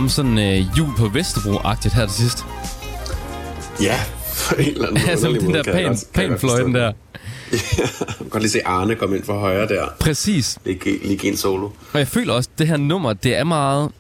Nærmest 0.05 0.15
sådan 0.15 0.37
øh, 0.37 0.77
jul 0.77 0.95
på 0.97 1.07
Vesterbro-agtigt 1.07 1.95
her 1.95 2.05
til 2.05 2.15
sidst. 2.15 2.45
Ja, 3.81 3.99
på 4.49 4.55
en 4.61 4.67
eller 4.67 4.87
anden 4.87 5.03
altså 5.09 5.27
underlig 5.27 5.47
den 5.47 5.51
måde 5.51 5.63
der 5.63 5.73
pan, 5.73 5.97
panfløjten 6.13 6.75
der. 6.75 6.91
det. 7.51 7.61
Jeg 7.77 7.87
kan 8.17 8.29
godt 8.29 8.43
lige 8.43 8.51
se 8.51 8.65
Arne 8.65 8.95
komme 8.95 9.15
ind 9.15 9.23
fra 9.23 9.33
højre 9.33 9.67
der. 9.67 9.85
Præcis. 9.99 10.59
Lige, 10.65 10.79
lige 11.07 11.27
en 11.27 11.37
solo. 11.37 11.69
Og 11.93 11.99
jeg 11.99 12.07
føler 12.07 12.33
også, 12.33 12.49
at 12.53 12.59
det 12.59 12.67
her 12.67 12.77
nummer, 12.77 13.13
det 13.13 13.35
er 13.35 13.43
meget 13.43 13.91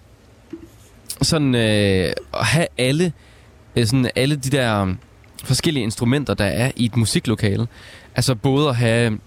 sådan 1.21 1.55
øh, 1.55 2.13
at 2.33 2.45
have 2.45 2.67
alle, 2.77 3.13
øh, 3.75 3.85
sådan 3.85 4.09
alle 4.15 4.35
de 4.35 4.49
der 4.49 4.95
forskellige 5.43 5.83
instrumenter, 5.83 6.33
der 6.33 6.45
er 6.45 6.71
i 6.75 6.85
et 6.85 6.97
musiklokale. 6.97 7.67
Altså 8.15 8.35
både 8.35 8.69
at 8.69 8.75
have 8.75 9.19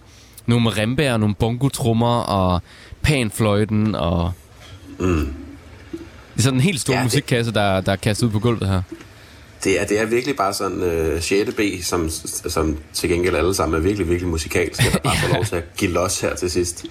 nogle 0.47 0.65
marimbær, 0.65 1.17
nogle 1.17 1.35
bongotrummer 1.35 2.21
og 2.21 2.63
panfløjten 3.03 3.95
og... 3.95 4.33
Mm. 4.99 5.35
Det 6.39 6.43
er 6.43 6.45
sådan 6.45 6.59
en 6.59 6.63
helt 6.65 6.81
stor 6.81 6.93
Ja, 6.93 6.99
ja, 6.99 7.05
musikkasse, 7.05 7.53
der, 7.53 7.81
der 7.81 7.93
er 7.93 7.97
kastet 7.97 8.27
ud 8.27 8.31
på 8.31 8.39
gulvet 8.39 8.69
her. 8.69 8.83
Det 9.65 9.81
er, 9.81 9.87
det 9.87 10.01
er 10.01 10.05
virkelig 10.05 10.37
bare 10.37 10.55
sådan 10.55 11.13
uh, 11.15 11.23
6. 11.23 11.55
B, 11.55 11.61
som, 11.83 12.11
som 12.47 12.79
til 12.93 13.09
gengæld 13.09 13.37
alle 13.37 13.55
sammen 13.55 13.79
er 13.79 13.83
virkelig, 13.83 14.09
virkelig 14.09 14.31
musikalske, 14.31 14.85
der 14.93 14.99
bare 14.99 15.17
får 15.23 15.35
lov 15.35 15.45
til 15.45 15.57
at 15.57 15.65
give 15.77 15.91
los 15.91 16.21
her 16.21 16.35
til 16.35 16.51
sidst. 16.51 16.85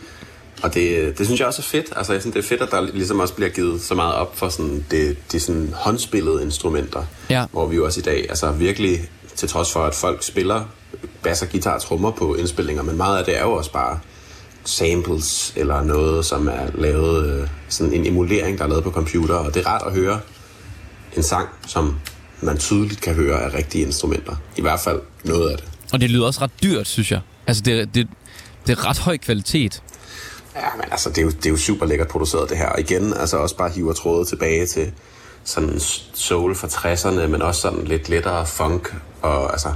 Og 0.63 0.73
det, 0.73 1.17
det 1.17 1.25
synes 1.25 1.39
jeg 1.39 1.47
også 1.47 1.61
er 1.61 1.63
fedt. 1.63 1.85
Altså, 1.95 2.13
jeg 2.13 2.21
synes, 2.21 2.33
det 2.33 2.43
er 2.43 2.47
fedt, 2.47 2.61
at 2.61 2.71
der 2.71 2.81
ligesom 2.81 3.19
også 3.19 3.33
bliver 3.33 3.49
givet 3.49 3.81
så 3.81 3.95
meget 3.95 4.13
op 4.13 4.37
for 4.37 4.49
sådan, 4.49 4.85
det, 4.91 5.17
det 5.31 5.41
sådan 5.41 5.73
håndspillede 5.75 6.43
instrumenter. 6.43 7.03
Ja. 7.29 7.45
Hvor 7.51 7.67
vi 7.67 7.75
jo 7.75 7.85
også 7.85 7.99
i 7.99 8.03
dag, 8.03 8.25
altså 8.29 8.51
virkelig, 8.51 9.09
til 9.35 9.49
trods 9.49 9.71
for, 9.71 9.83
at 9.83 9.95
folk 9.95 10.23
spiller 10.23 10.63
bass 11.23 11.41
og 11.41 11.49
guitar 11.49 11.75
og 11.75 11.81
trommer 11.81 12.11
på 12.11 12.35
indspillinger, 12.35 12.83
men 12.83 12.97
meget 12.97 13.17
af 13.19 13.25
det 13.25 13.37
er 13.37 13.41
jo 13.41 13.51
også 13.51 13.71
bare 13.71 13.99
samples 14.67 15.53
eller 15.55 15.83
noget, 15.83 16.25
som 16.25 16.47
er 16.47 16.67
lavet, 16.75 17.41
øh, 17.41 17.47
sådan 17.69 17.93
en 17.93 18.05
emulering, 18.05 18.57
der 18.57 18.63
er 18.63 18.67
lavet 18.67 18.83
på 18.83 18.91
computer, 18.91 19.35
og 19.35 19.53
det 19.53 19.65
er 19.65 19.67
rart 19.69 19.83
at 19.85 19.93
høre 19.93 20.19
en 21.17 21.23
sang, 21.23 21.47
som 21.67 21.99
man 22.41 22.57
tydeligt 22.57 23.01
kan 23.01 23.15
høre 23.15 23.41
er 23.41 23.53
rigtige 23.53 23.85
instrumenter. 23.85 24.35
I 24.57 24.61
hvert 24.61 24.79
fald 24.79 25.01
noget 25.23 25.51
af 25.51 25.57
det. 25.57 25.67
Og 25.93 26.01
det 26.01 26.09
lyder 26.09 26.25
også 26.25 26.41
ret 26.41 26.51
dyrt, 26.63 26.87
synes 26.87 27.11
jeg. 27.11 27.21
Altså, 27.47 27.63
det, 27.63 27.95
det, 27.95 28.07
det 28.67 28.77
er 28.77 28.89
ret 28.89 28.97
høj 28.97 29.17
kvalitet. 29.17 29.83
Ja, 30.55 30.67
men 30.75 30.85
altså, 30.91 31.09
det 31.09 31.17
er 31.17 31.21
jo, 31.21 31.29
det 31.29 31.45
er 31.45 31.49
jo 31.49 31.57
super 31.57 31.85
lækkert 31.85 32.07
produceret 32.07 32.49
det 32.49 32.57
her. 32.57 32.69
Og 32.69 32.79
igen, 32.79 33.13
altså 33.13 33.37
også 33.37 33.57
bare 33.57 33.69
hiver 33.69 33.93
trådet 33.93 34.27
tilbage 34.27 34.65
til 34.65 34.91
sådan 35.43 35.79
soul 36.13 36.55
fra 36.55 36.67
60'erne, 36.67 37.27
men 37.27 37.41
også 37.41 37.61
sådan 37.61 37.83
lidt 37.83 38.09
lettere 38.09 38.45
funk. 38.45 38.95
Og 39.21 39.51
altså, 39.51 39.73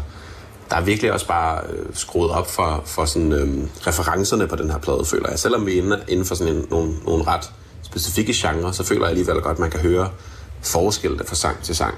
der 0.72 0.78
er 0.78 0.82
virkelig 0.82 1.14
også 1.14 1.28
bare 1.28 1.62
øh, 1.70 1.86
skruet 1.94 2.32
op 2.32 2.52
for, 2.52 2.84
for 2.86 3.06
sådan 3.06 3.32
øhm, 3.32 3.70
referencerne 3.88 4.48
på 4.48 4.56
den 4.56 4.72
her 4.72 4.78
plade, 4.78 5.06
føler 5.06 5.30
jeg. 5.30 5.40
Selvom 5.40 5.66
vi 5.66 5.78
er 5.78 5.84
inde, 5.84 6.04
inden 6.08 6.26
for 6.26 6.36
sådan 6.36 6.54
en, 6.54 6.66
nogle, 6.70 6.94
nogle 7.06 7.24
ret 7.28 7.52
specifikke 7.82 8.34
genrer, 8.36 8.72
så 8.72 8.84
føler 8.84 9.02
jeg 9.02 9.10
alligevel 9.10 9.36
godt, 9.42 9.54
at 9.54 9.60
man 9.60 9.72
kan 9.72 9.80
høre 9.80 10.10
forskellene 10.62 11.24
fra 11.28 11.36
sang 11.36 11.64
til 11.64 11.76
sang. 11.76 11.96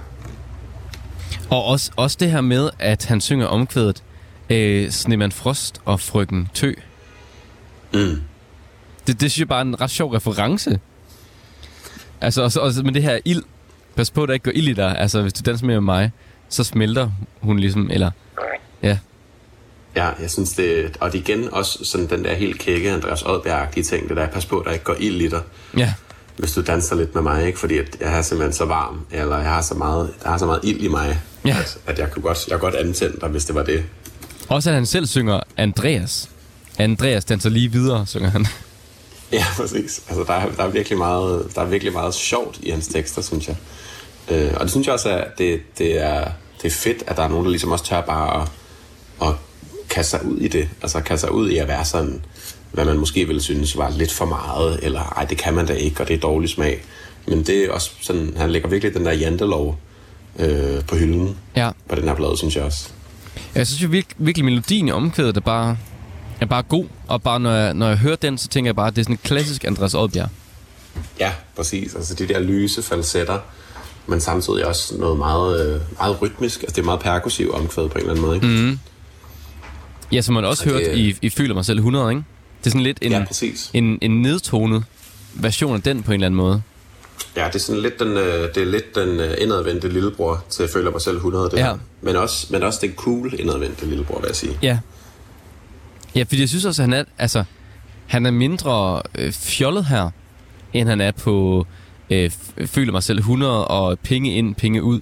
Og 1.50 1.66
også, 1.66 1.92
også 1.96 2.18
det 2.20 2.32
her 2.32 2.42
med, 2.42 2.70
at 2.80 3.06
han 3.06 3.22
synger 3.22 3.48
omkvædet 3.48 4.04
øh, 4.50 4.90
Snemand 4.90 5.32
Frost 5.32 5.82
og 5.86 6.00
Frøken 6.00 6.50
Tø. 6.54 6.72
Mm. 7.94 8.22
Det, 9.08 9.22
det 9.22 9.32
synes 9.32 9.40
jeg 9.40 9.48
bare 9.48 9.60
er 9.60 9.66
en 9.66 9.82
ret 9.82 9.92
sjov 9.92 10.12
reference. 10.12 10.80
Altså 12.22 12.44
også, 12.44 12.60
også 12.60 12.84
med 12.84 12.94
det 12.94 13.04
her 13.04 13.20
ild. 13.26 13.44
Pas 13.96 14.12
på, 14.12 14.24
at 14.24 14.28
der 14.28 14.34
ikke 14.34 14.44
går 14.44 14.52
ild 14.56 14.68
i 14.68 14.74
dig. 14.74 14.98
Altså, 15.00 15.22
hvis 15.22 15.34
du 15.34 15.42
danser 15.46 15.66
med 15.66 15.82
mig, 15.82 16.12
så 16.50 16.64
smelter 16.64 17.10
hun 17.42 17.60
ligesom, 17.60 17.90
eller... 17.92 18.12
Ja, 18.84 18.98
Ja, 19.96 20.10
jeg 20.22 20.32
synes 20.32 20.52
det... 20.54 20.98
Og 21.00 21.12
det 21.13 21.17
igen 21.19 21.54
også 21.54 21.80
sådan 21.86 22.10
den 22.10 22.24
der 22.24 22.34
helt 22.34 22.60
kække 22.60 22.91
Andreas 22.91 23.22
Oddbjerg-agtige 23.22 23.84
ting, 23.84 24.10
det 24.10 24.17
der, 24.17 24.28
pas 24.28 24.46
på, 24.46 24.60
at 24.60 24.65
der 24.65 24.72
ikke 24.72 24.86
går 24.86 24.96
ild 25.00 25.22
i 25.22 25.28
dig. 25.30 25.41
ja, 25.78 25.93
hvis 26.38 26.52
du 26.52 26.62
danser 26.62 26.96
lidt 26.96 27.13
med 27.15 27.22
mig, 27.24 27.46
ikke? 27.48 27.60
fordi 27.60 27.78
at 27.78 27.98
jeg 28.02 28.17
er 28.17 28.22
simpelthen 28.22 28.54
så 28.54 28.65
varm, 28.65 29.00
eller 29.12 29.38
jeg 29.38 29.50
har 29.50 29.62
så 29.62 29.74
meget, 29.74 30.13
jeg 30.24 30.32
har 30.32 30.38
så 30.38 30.46
meget 30.46 30.60
ild 30.63 30.82
i 30.82 30.88
mig, 30.88 31.19
Ja. 31.46 31.58
at, 31.60 31.78
at 31.88 32.00
jeg 32.00 32.12
kunne 32.12 32.22
godt, 32.24 32.48
jeg 32.48 32.60
kunne 32.60 32.72
godt 32.72 32.86
antænde 32.86 33.17
dig, 33.22 33.30
hvis 33.30 33.46
det 33.46 33.56
var 33.56 33.63
det. 33.63 33.84
Også 34.50 34.69
at 34.69 34.76
han 34.76 34.86
selv 34.86 35.06
synger 35.06 35.39
Andreas. 35.58 36.30
Andreas 36.80 37.26
danser 37.26 37.50
lige 37.50 37.72
videre, 37.72 38.06
synger 38.08 38.30
han. 38.30 38.46
Ja, 39.32 39.46
præcis. 39.58 40.02
Altså, 40.10 40.24
der, 40.28 40.34
er, 40.34 40.52
der, 40.52 40.63
er 40.63 40.67
virkelig 40.69 40.98
meget, 40.98 41.48
der 41.56 41.62
er 41.62 41.65
virkelig 41.65 41.93
meget 41.93 42.13
sjovt 42.13 42.60
i 42.63 42.69
hans 42.69 42.88
tekster, 42.88 43.22
synes 43.22 43.48
jeg. 43.48 43.56
Øh, 44.32 44.52
og 44.56 44.62
det 44.62 44.72
synes 44.72 44.88
jeg 44.88 44.93
også, 44.93 45.10
at 45.10 45.28
det, 45.38 45.62
det, 45.78 46.02
er, 46.02 46.28
det 46.62 46.67
er 46.67 46.72
fedt, 46.76 47.04
at 47.08 47.17
der 47.17 47.24
er 47.24 47.28
nogen, 47.28 47.46
der 47.46 47.50
ligesom 47.52 47.72
også 47.72 47.86
tør 47.86 48.02
bare 48.02 48.41
at, 48.41 48.48
at 49.21 49.34
kaste 49.89 50.10
sig 50.12 50.26
ud 50.26 50.38
i 50.38 50.47
det. 50.47 50.69
Altså 50.82 51.02
kaste 51.02 51.21
sig 51.21 51.32
ud 51.34 51.49
i 51.49 51.58
at 51.58 51.67
være 51.67 51.86
sådan, 51.86 52.21
hvad 52.71 52.86
man 52.86 52.97
måske 52.97 53.26
ville 53.28 53.41
synes 53.41 53.78
var 53.78 53.89
lidt 53.89 54.12
for 54.12 54.26
meget, 54.26 54.80
eller 54.84 55.02
ej, 55.17 55.26
det 55.26 55.38
kan 55.38 55.54
man 55.54 55.65
da 55.65 55.73
ikke, 55.73 56.02
og 56.02 56.08
det 56.08 56.13
er 56.13 56.19
dårlig 56.19 56.49
smag. 56.49 56.84
Men 57.28 57.43
det 57.43 57.58
er 57.65 57.71
også 57.71 57.91
sådan, 58.02 58.34
han 58.38 58.52
lægger 58.52 58.69
virkelig 58.69 58.93
den 58.93 59.06
der 59.06 59.12
jantelov 59.12 59.78
øh, 60.39 60.86
på 60.88 60.95
hylden 60.95 61.38
Ja. 61.56 61.71
på 61.89 61.95
den 61.95 62.04
her 62.04 62.15
plade, 62.15 62.38
synes 62.38 62.56
jeg 62.56 62.63
også. 62.63 62.89
Jeg 63.56 63.67
synes 63.67 63.84
jo 63.84 63.88
virkelig, 63.88 64.15
virkelig 64.26 64.45
melodien 64.45 64.88
i 64.88 64.91
omkvædet 64.91 65.38
er 65.38 65.41
bare, 65.41 65.78
er 66.41 66.45
bare 66.45 66.63
god. 66.63 66.86
Og 67.08 67.21
bare 67.23 67.39
når 67.39 67.52
jeg, 67.52 67.73
når 67.73 67.88
jeg 67.88 67.97
hører 67.97 68.15
den, 68.15 68.38
så 68.38 68.47
tænker 68.47 68.67
jeg 68.69 68.76
bare, 68.76 68.88
at 68.88 68.95
det 68.95 69.02
er 69.02 69.04
sådan 69.04 69.13
en 69.15 69.19
klassisk 69.23 69.63
Andreas 69.63 69.93
Oddbjerg. 69.93 70.30
Ja, 71.19 71.32
præcis. 71.56 71.95
Altså 71.95 72.13
de 72.13 72.28
der 72.28 72.39
lyse 72.39 72.82
falsetter, 72.84 73.39
men 74.08 74.21
samtidig 74.21 74.65
også 74.65 74.97
noget 74.97 75.17
meget, 75.17 75.76
øh, 75.76 75.82
meget 75.99 76.21
rytmisk. 76.21 76.62
Altså 76.62 76.76
det 76.76 76.82
er 76.82 76.86
meget 76.86 76.99
perkussiv 76.99 77.54
omkvæd 77.54 77.88
på 77.89 77.93
en 77.93 77.97
eller 77.99 78.10
anden 78.12 78.26
måde, 78.26 78.36
ikke? 78.36 78.47
Mm. 78.47 78.80
Ja, 80.13 80.21
som 80.21 80.34
man 80.36 80.45
også 80.45 80.63
Og 80.69 80.80
det- 80.80 80.88
hørt 80.88 80.97
i, 80.97 81.15
i 81.21 81.30
Føler 81.30 81.54
mig 81.54 81.65
selv 81.65 81.78
100, 81.80 82.10
ikke? 82.12 82.23
Det 82.60 82.65
er 82.65 82.69
sådan 82.71 82.82
lidt 82.82 82.97
en, 83.02 83.12
Ja, 83.12 83.23
præcis. 83.28 83.69
en, 83.73 83.97
en 84.02 84.21
nedtonet 84.21 84.84
version 85.34 85.76
af 85.76 85.82
den 85.82 86.04
på 86.04 86.12
en 86.12 86.13
eller 86.13 86.26
anden 86.26 86.38
måde. 86.38 86.62
Ja, 87.36 87.47
det 87.47 87.56
er 87.56 87.60
sådan 87.60 87.82
lidt 87.82 87.99
den, 87.99 88.08
øh, 88.08 88.49
det 88.56 88.58
er 88.58 88.65
lidt 88.65 88.95
den 88.95 89.19
øh, 89.19 89.34
indadvendte 89.41 89.89
lillebror 89.89 90.43
til 90.49 90.67
Føler 90.73 90.91
mig 90.91 91.02
selv 91.02 91.15
100. 91.15 91.49
Det 91.49 91.58
Ja. 91.58 91.73
Men, 92.02 92.15
også, 92.15 92.47
men 92.49 92.63
også 92.63 92.80
den 92.82 92.93
cool 92.95 93.34
indadvendte 93.39 93.86
lillebror, 93.86 94.19
vil 94.19 94.28
jeg 94.28 94.36
sige. 94.36 94.58
Ja. 94.62 94.80
Ja, 96.15 96.23
fordi 96.23 96.39
jeg 96.41 96.49
synes 96.49 96.65
også, 96.65 96.82
at 96.82 96.89
han 96.89 96.93
er, 96.99 97.04
altså, 97.17 97.43
han 98.08 98.26
er 98.26 98.32
mindre 98.32 99.02
øh, 99.19 99.32
fjollet 99.32 99.86
her, 99.86 100.10
end 100.73 100.89
han 100.89 101.02
er 101.02 101.12
på 101.12 101.67
øh, 102.10 102.32
Føler 102.65 102.91
mig 102.91 103.04
selv 103.04 103.19
100 103.19 103.67
og 103.67 103.99
penge 103.99 104.36
ind, 104.36 104.56
penge 104.56 104.84
ud. 104.84 104.99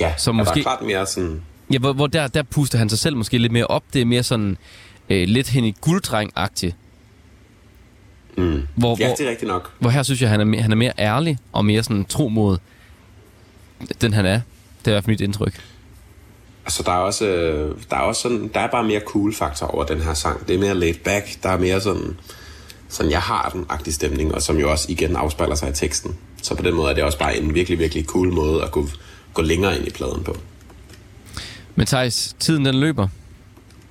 Ja, 0.00 0.12
Så 0.18 0.30
der 0.30 0.36
måske- 0.36 0.58
er 0.60 0.62
klart 0.62 0.82
mere 0.82 1.06
sådan... 1.06 1.40
Ja, 1.72 1.78
hvor, 1.78 1.92
hvor 1.92 2.06
der, 2.06 2.26
der 2.26 2.42
puster 2.42 2.78
han 2.78 2.88
sig 2.88 2.98
selv 2.98 3.16
måske 3.16 3.38
lidt 3.38 3.52
mere 3.52 3.66
op. 3.66 3.82
Det 3.92 4.00
er 4.00 4.06
mere 4.06 4.22
sådan 4.22 4.56
øh, 5.10 5.28
lidt 5.28 5.48
hen 5.48 5.64
i 5.64 5.74
gulddreng-agtigt. 5.80 6.74
Mm. 8.36 8.62
Hvor, 8.74 8.96
Ja, 8.98 9.06
hvor, 9.06 9.16
det 9.16 9.26
er 9.26 9.30
rigtigt 9.30 9.48
nok. 9.48 9.72
hvor 9.78 9.90
her 9.90 10.02
synes 10.02 10.22
jeg, 10.22 10.30
han 10.30 10.40
er, 10.40 10.44
mere, 10.44 10.62
han 10.62 10.72
er 10.72 10.76
mere 10.76 10.92
ærlig 10.98 11.38
og 11.52 11.64
mere 11.64 11.82
sådan 11.82 12.04
tro 12.04 12.28
mod 12.28 12.58
den, 14.00 14.12
han 14.12 14.26
er. 14.26 14.40
Det 14.78 14.86
er 14.86 14.90
i 14.90 14.94
hvert 14.94 15.04
fald 15.04 15.12
mit 15.12 15.20
indtryk. 15.20 15.60
Altså, 16.64 16.82
der 16.82 16.92
er 16.92 16.96
også, 16.96 17.26
øh, 17.26 17.76
der 17.90 17.96
er 17.96 18.00
også 18.00 18.22
sådan, 18.22 18.50
der 18.54 18.60
er 18.60 18.66
bare 18.70 18.84
mere 18.84 19.00
cool 19.06 19.34
faktor 19.34 19.66
over 19.66 19.84
den 19.84 20.00
her 20.00 20.14
sang. 20.14 20.48
Det 20.48 20.54
er 20.54 20.58
mere 20.58 20.74
laid 20.74 20.94
back. 21.04 21.42
Der 21.42 21.48
er 21.48 21.58
mere 21.58 21.80
sådan, 21.80 22.16
sådan 22.88 23.12
jeg 23.12 23.20
har 23.20 23.50
den 23.52 23.66
agtig 23.68 23.94
stemning, 23.94 24.34
og 24.34 24.42
som 24.42 24.56
jo 24.58 24.70
også 24.70 24.86
igen 24.88 25.16
afspejler 25.16 25.54
sig 25.54 25.70
i 25.70 25.72
teksten. 25.72 26.16
Så 26.42 26.54
på 26.54 26.62
den 26.62 26.74
måde 26.74 26.90
er 26.90 26.94
det 26.94 27.04
også 27.04 27.18
bare 27.18 27.36
en 27.36 27.54
virkelig, 27.54 27.78
virkelig 27.78 28.04
cool 28.04 28.32
måde 28.32 28.62
at 28.62 28.70
gå, 28.70 28.88
gå 29.34 29.42
længere 29.42 29.78
ind 29.78 29.86
i 29.86 29.90
pladen 29.90 30.24
på. 30.24 30.36
Men 31.76 31.86
Thijs, 31.86 32.36
tiden 32.38 32.64
den 32.64 32.74
løber. 32.74 33.08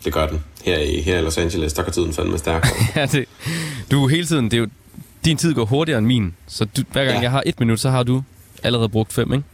Det 0.06 0.14
gør 0.14 0.28
den. 0.28 0.44
Her 0.66 0.78
i, 0.80 1.02
her 1.02 1.20
i 1.20 1.22
Los 1.22 1.38
Angeles, 1.38 1.74
der 1.74 1.84
går 1.84 1.92
tiden 1.92 2.14
fandme 2.14 2.38
stærkt. 2.38 2.68
ja, 2.96 3.06
det, 3.06 3.26
du 3.92 4.08
hele 4.08 4.28
tiden, 4.28 4.46
det 4.46 4.54
er 4.54 4.58
jo, 4.62 4.68
din 5.26 5.38
tid 5.38 5.54
går 5.54 5.66
hurtigere 5.66 5.98
end 5.98 6.08
min. 6.08 6.34
Så 6.48 6.66
du, 6.66 6.82
hver 6.92 7.04
gang 7.06 7.16
Ja. 7.18 7.22
jeg 7.22 7.32
har 7.32 7.44
et 7.46 7.60
minut, 7.60 7.80
så 7.80 7.90
har 7.90 8.04
du 8.04 8.24
allerede 8.64 8.90
brugt 8.90 9.14
fem, 9.14 9.34
ikke? 9.34 9.46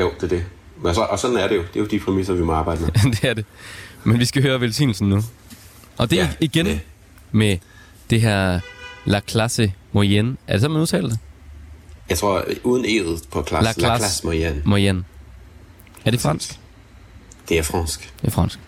jo, 0.00 0.10
det 0.20 0.22
er 0.22 0.28
det. 0.28 0.44
Men 0.82 0.94
så, 0.94 1.00
og 1.00 1.18
sådan 1.18 1.36
er 1.36 1.48
det 1.48 1.56
jo. 1.56 1.60
Det 1.60 1.76
er 1.76 1.80
jo 1.80 1.86
de 1.86 1.98
præmisser, 2.00 2.34
vi 2.34 2.42
må 2.42 2.52
arbejde 2.52 2.80
med. 2.80 2.90
det 3.12 3.24
er 3.24 3.34
det. 3.34 3.44
Men 4.04 4.18
vi 4.18 4.24
skal 4.24 4.42
høre 4.42 4.60
velsignelsen 4.60 5.08
nu. 5.08 5.22
Og 5.98 6.10
det 6.10 6.20
er 6.20 6.24
Ja, 6.24 6.30
igen 6.40 6.66
det. 6.66 6.80
med 7.32 7.56
det 8.10 8.20
her 8.20 8.60
La 9.04 9.20
Classe 9.28 9.72
Moyenne. 9.92 10.36
Er 10.46 10.52
det 10.52 10.60
så, 10.62 10.68
man 10.68 10.80
udtaler 10.82 11.08
det? 11.08 11.18
Jeg 12.08 12.18
tror, 12.18 12.44
uden 12.64 12.84
E'et 12.84 13.24
på 13.32 13.42
klasse, 13.42 13.64
La 13.64 13.68
La 13.70 13.72
classe. 13.72 14.00
classe 14.04 14.26
moyenne. 14.26 14.62
Moyenne. 14.64 15.04
Er 16.04 16.10
det 16.10 16.20
fransk? 16.20 16.59
Det 17.50 17.58
er 17.58 17.62
fransk. 17.62 18.12
Det 18.20 18.26
er 18.26 18.30
fransk. 18.30 18.58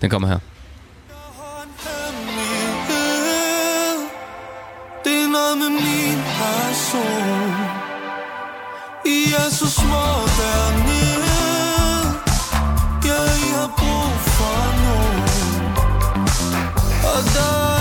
Den 0.00 0.10
kommer 0.10 0.28
her. 0.28 0.38
Det 5.04 5.16
er 5.24 5.28
noget 5.28 5.58
med 5.58 5.70
min 5.70 6.18
person 6.38 7.54
I 9.06 9.32
er 9.42 9.50
så 9.50 9.70
små 9.70 10.06
dernede 10.38 11.24
Ja, 13.04 13.20
I 13.46 13.50
har 13.58 13.70
brug 13.78 14.12
for 14.36 14.60
nogen 14.84 15.72
Og 17.12 17.20
der 17.34 17.73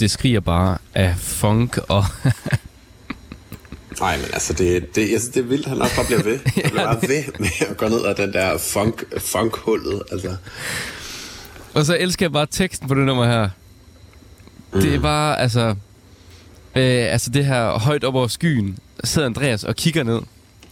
det 0.00 0.10
skriger 0.10 0.40
bare 0.40 0.78
af 0.94 1.14
funk 1.18 1.78
og... 1.88 2.04
Nej, 4.00 4.16
men 4.16 4.26
altså, 4.32 4.52
det, 4.52 4.94
det, 4.94 5.10
jeg 5.10 5.20
synes, 5.20 5.34
det 5.34 5.40
er 5.40 5.44
vildt, 5.44 5.66
han 5.66 5.82
også 5.82 5.96
bare 5.96 6.06
bliver 6.06 6.22
ved. 6.22 6.38
Han 6.38 6.70
bliver 6.70 6.84
bare 6.92 7.08
ved 7.08 7.24
med 7.38 7.48
at 7.70 7.76
gå 7.76 7.88
ned 7.88 8.04
ad 8.06 8.14
den 8.14 8.32
der 8.32 8.58
funk, 8.58 9.04
funk-hullet. 9.18 10.02
Altså, 10.12 10.36
og 11.74 11.84
så 11.84 11.96
elsker 12.00 12.26
jeg 12.26 12.32
bare 12.32 12.46
teksten 12.46 12.88
på 12.88 12.94
det 12.94 13.04
nummer 13.04 13.26
her. 13.26 13.48
Mm. 14.72 14.80
Det 14.80 14.94
er 14.94 15.00
bare, 15.00 15.40
altså... 15.40 15.74
Øh, 16.76 17.12
altså 17.12 17.30
det 17.30 17.44
her 17.44 17.78
højt 17.78 18.04
op 18.04 18.14
over 18.14 18.26
skyen, 18.26 18.78
sidder 19.04 19.28
Andreas 19.28 19.64
og 19.64 19.76
kigger 19.76 20.02
ned. 20.02 20.20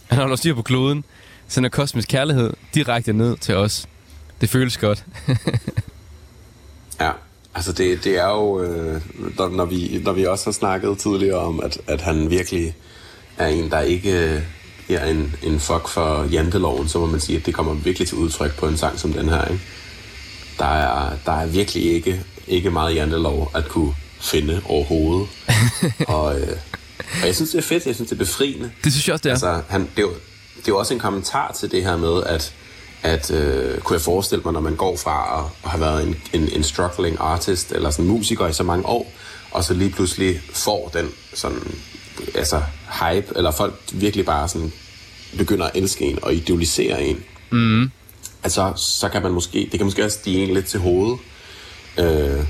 Han 0.07 0.19
holder 0.19 0.35
styr 0.35 0.55
på 0.55 0.61
kloden, 0.61 1.03
sender 1.47 1.69
kosmisk 1.69 2.07
kærlighed 2.07 2.53
direkte 2.73 3.13
ned 3.13 3.37
til 3.37 3.55
os. 3.55 3.85
Det 4.41 4.49
føles 4.49 4.77
godt. 4.77 5.05
altså 7.55 7.71
det, 7.71 8.03
det 8.03 8.17
er 8.17 8.29
jo, 8.29 8.61
øh, 8.61 9.01
når, 9.37 9.49
når, 9.49 9.65
vi, 9.65 10.01
når 10.03 10.13
vi 10.13 10.25
også 10.25 10.45
har 10.45 10.51
snakket 10.51 10.97
tidligere 10.97 11.37
om, 11.37 11.59
at, 11.59 11.81
at 11.87 12.01
han 12.01 12.29
virkelig 12.29 12.75
er 13.37 13.47
en, 13.47 13.71
der 13.71 13.79
ikke 13.79 14.35
øh, 14.35 14.41
giver 14.87 15.03
en, 15.03 15.35
en 15.43 15.59
fuck 15.59 15.87
for 15.87 16.27
janteloven, 16.31 16.87
så 16.87 16.99
må 16.99 17.05
man 17.05 17.19
sige, 17.19 17.39
at 17.39 17.45
det 17.45 17.53
kommer 17.53 17.73
virkelig 17.73 18.07
til 18.07 18.17
udtryk 18.17 18.57
på 18.57 18.67
en 18.67 18.77
sang 18.77 18.99
som 18.99 19.13
den 19.13 19.29
her. 19.29 19.45
Ikke? 19.45 19.63
Der, 20.59 20.65
er, 20.65 21.13
der 21.25 21.31
er 21.31 21.45
virkelig 21.45 21.83
ikke, 21.83 22.23
ikke 22.47 22.71
meget 22.71 22.95
jantelov 22.95 23.51
at 23.55 23.67
kunne 23.67 23.93
finde 24.21 24.61
overhovedet. 24.65 25.27
og, 26.07 26.39
øh, 26.39 26.57
og 27.21 27.27
jeg 27.27 27.35
synes, 27.35 27.51
det 27.51 27.57
er 27.57 27.61
fedt. 27.61 27.85
Jeg 27.85 27.95
synes, 27.95 28.09
det 28.09 28.15
er 28.15 28.25
befriende. 28.25 28.71
Det 28.83 28.91
synes 28.93 29.07
jeg 29.07 29.13
også, 29.13 29.23
det 29.23 29.29
er. 29.29 29.33
Altså, 29.33 29.61
han, 29.69 29.81
det, 29.81 29.97
er 29.97 30.01
jo, 30.01 30.13
det 30.57 30.67
er 30.67 30.67
jo 30.67 30.77
også 30.77 30.93
en 30.93 30.99
kommentar 30.99 31.51
til 31.51 31.71
det 31.71 31.83
her 31.83 31.97
med, 31.97 32.23
at, 32.23 32.53
at 33.03 33.31
øh, 33.31 33.77
kunne 33.79 33.93
jeg 33.95 34.01
forestille 34.01 34.41
mig, 34.43 34.53
når 34.53 34.59
man 34.59 34.75
går 34.75 34.97
fra 34.97 35.39
at, 35.39 35.45
at 35.63 35.69
have 35.69 35.81
været 35.81 36.07
en, 36.07 36.15
en, 36.33 36.49
en 36.51 36.63
struggling 36.63 37.17
artist, 37.19 37.71
eller 37.71 37.89
sådan 37.89 38.05
musiker 38.05 38.47
i 38.47 38.53
så 38.53 38.63
mange 38.63 38.85
år, 38.85 39.11
og 39.51 39.63
så 39.63 39.73
lige 39.73 39.89
pludselig 39.89 40.41
får 40.53 40.89
den 40.93 41.09
sådan, 41.33 41.75
altså 42.35 42.61
hype, 43.01 43.27
eller 43.35 43.51
folk 43.51 43.73
virkelig 43.93 44.25
bare 44.25 44.47
sådan 44.49 44.71
begynder 45.37 45.65
at 45.65 45.71
elske 45.75 46.05
en 46.05 46.23
og 46.23 46.33
idealisere 46.33 47.03
en. 47.03 47.23
Mm. 47.51 47.91
Altså, 48.43 48.73
så 48.75 49.09
kan 49.09 49.21
man 49.23 49.31
måske, 49.31 49.69
det 49.71 49.79
kan 49.79 49.85
måske 49.85 50.05
også 50.05 50.17
stige 50.17 50.43
en 50.43 50.53
lidt 50.53 50.65
til 50.65 50.79
hovedet. 50.79 51.19
Øh, 51.97 52.45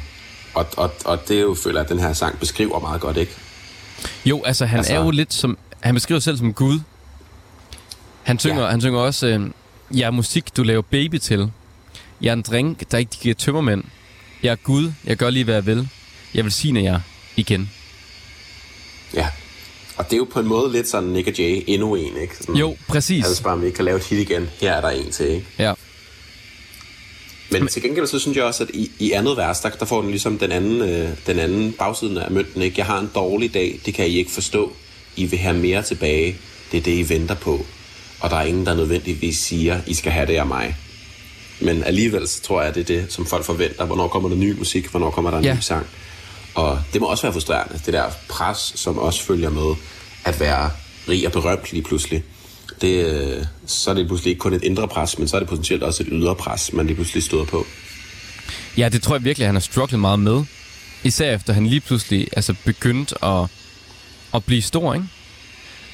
og, 0.53 0.65
og, 0.77 0.91
og 1.05 1.27
det 1.27 1.41
jo, 1.41 1.55
føler 1.63 1.79
jeg, 1.79 1.85
at 1.85 1.89
den 1.89 1.99
her 1.99 2.13
sang 2.13 2.39
beskriver 2.39 2.79
meget 2.79 3.01
godt, 3.01 3.17
ikke? 3.17 3.31
Jo, 4.25 4.43
altså 4.45 4.65
han 4.65 4.77
Altså- 4.77 4.93
er 4.93 5.03
jo 5.03 5.11
lidt 5.11 5.33
som... 5.33 5.57
Han 5.79 5.93
beskriver 5.93 6.19
sig 6.19 6.23
selv 6.23 6.37
som 6.37 6.53
Gud. 6.53 6.79
Han 8.23 8.39
synger, 8.39 8.61
ja. 8.63 8.69
han 8.69 8.81
synger 8.81 8.99
også, 8.99 9.27
øh, 9.27 9.51
jeg 9.93 10.07
er 10.07 10.11
musik, 10.11 10.57
du 10.57 10.63
laver 10.63 10.81
baby 10.81 11.17
til. 11.17 11.51
Jeg 12.21 12.29
er 12.29 12.33
en 12.33 12.41
drink, 12.41 12.91
der 12.91 12.97
ikke 12.97 13.17
giver 13.21 13.35
tømmermænd. 13.35 13.83
Jeg 14.43 14.51
er 14.51 14.55
Gud, 14.55 14.91
jeg 15.05 15.17
gør 15.17 15.29
lige, 15.29 15.43
hvad 15.43 15.53
jeg 15.55 15.65
vil. 15.65 15.89
jeg 16.33 16.43
velsigner 16.43 16.81
jer 16.81 16.99
igen. 17.35 17.71
Ja. 19.13 19.27
Og 19.97 20.05
det 20.05 20.13
er 20.13 20.17
jo 20.17 20.27
på 20.31 20.39
en 20.39 20.47
måde 20.47 20.71
lidt 20.71 20.87
sådan 20.87 21.09
Nick 21.09 21.27
og 21.27 21.37
Jay 21.39 21.63
endnu 21.67 21.95
en, 21.95 22.17
ikke? 22.21 22.37
Sådan, 22.37 22.55
Jo, 22.55 22.77
præcis. 22.87 23.25
Altså 23.25 23.43
bare, 23.43 23.53
om 23.53 23.61
vi 23.61 23.65
ikke 23.65 23.75
kan 23.75 23.85
lave 23.85 23.97
et 23.97 24.03
hit 24.03 24.19
igen. 24.19 24.49
Her 24.61 24.73
er 24.73 24.81
der 24.81 24.89
en 24.89 25.11
til, 25.11 25.27
ikke? 25.29 25.45
Ja. 25.59 25.73
Men 27.51 27.67
til 27.67 27.81
gengæld 27.81 28.07
så 28.07 28.19
synes 28.19 28.37
jeg 28.37 28.43
også, 28.45 28.63
at 28.63 28.69
i, 28.73 28.91
i 28.99 29.11
andet 29.11 29.37
vers, 29.37 29.59
der, 29.59 29.69
der 29.69 29.85
får 29.85 30.01
den 30.01 30.09
ligesom 30.09 30.37
den 30.37 30.51
anden, 30.51 30.81
øh, 30.81 31.09
den 31.27 31.39
anden 31.39 31.71
bagsiden 31.73 32.17
af 32.17 32.31
mønten. 32.31 32.61
Ikke? 32.61 32.75
Jeg 32.77 32.85
har 32.85 32.99
en 32.99 33.11
dårlig 33.15 33.53
dag, 33.53 33.79
det 33.85 33.93
kan 33.93 34.07
I 34.07 34.17
ikke 34.17 34.31
forstå. 34.31 34.73
I 35.15 35.25
vil 35.25 35.39
have 35.39 35.57
mere 35.57 35.83
tilbage. 35.83 36.37
Det 36.71 36.77
er 36.77 36.81
det, 36.81 36.91
I 36.91 37.09
venter 37.09 37.35
på. 37.35 37.65
Og 38.19 38.29
der 38.29 38.35
er 38.35 38.43
ingen, 38.43 38.65
der 38.65 38.73
nødvendigvis 38.75 39.37
siger, 39.37 39.81
I 39.87 39.93
skal 39.93 40.11
have 40.11 40.25
det 40.27 40.35
af 40.35 40.45
mig. 40.45 40.75
Men 41.61 41.83
alligevel 41.83 42.27
så 42.27 42.41
tror 42.41 42.61
jeg, 42.61 42.75
det 42.75 42.81
er 42.81 42.85
det, 43.01 43.13
som 43.13 43.25
folk 43.25 43.45
forventer. 43.45 43.85
Hvornår 43.85 44.07
kommer 44.07 44.29
der 44.29 44.35
ny 44.35 44.57
musik? 44.57 44.87
Hvornår 44.87 45.09
kommer 45.11 45.31
der 45.31 45.37
en 45.37 45.43
Ja. 45.43 45.53
ny 45.55 45.59
sang? 45.59 45.85
Og 46.55 46.81
det 46.93 47.01
må 47.01 47.07
også 47.07 47.23
være 47.23 47.33
frustrerende, 47.33 47.81
det 47.85 47.93
der 47.93 48.11
pres, 48.29 48.57
som 48.75 48.97
også 48.97 49.23
følger 49.23 49.49
med 49.49 49.75
at 50.25 50.39
være 50.39 50.71
rig 51.09 51.25
og 51.25 51.31
berømt 51.31 51.71
lige 51.71 51.83
pludselig. 51.83 52.23
Det, 52.81 53.05
øh, 53.05 53.45
så 53.65 53.89
er 53.89 53.93
det 53.93 54.07
pludselig 54.07 54.31
ikke 54.31 54.39
kun 54.39 54.53
et 54.53 54.63
indre 54.63 54.87
pres, 54.87 55.17
men 55.17 55.27
så 55.27 55.35
er 55.35 55.39
det 55.39 55.49
potentielt 55.49 55.83
også 55.83 56.03
et 56.03 56.09
ydre 56.11 56.35
pres, 56.35 56.73
man 56.73 56.85
lige 56.85 56.95
pludselig 56.95 57.23
støder 57.23 57.45
på. 57.45 57.65
Ja, 58.77 58.89
det 58.89 59.01
tror 59.01 59.15
jeg 59.15 59.23
virkelig, 59.23 59.43
at 59.43 59.47
han 59.47 59.55
har 59.55 59.59
strugglet 59.59 59.99
meget 59.99 60.19
med. 60.19 60.43
Især 61.03 61.35
efter 61.35 61.53
han 61.53 61.67
lige 61.67 61.79
pludselig 61.81 62.27
altså, 62.33 62.55
begyndte 62.65 63.25
at, 63.25 63.45
at 64.33 64.43
blive 64.45 64.61
stor, 64.61 64.93
ikke? 64.93 65.05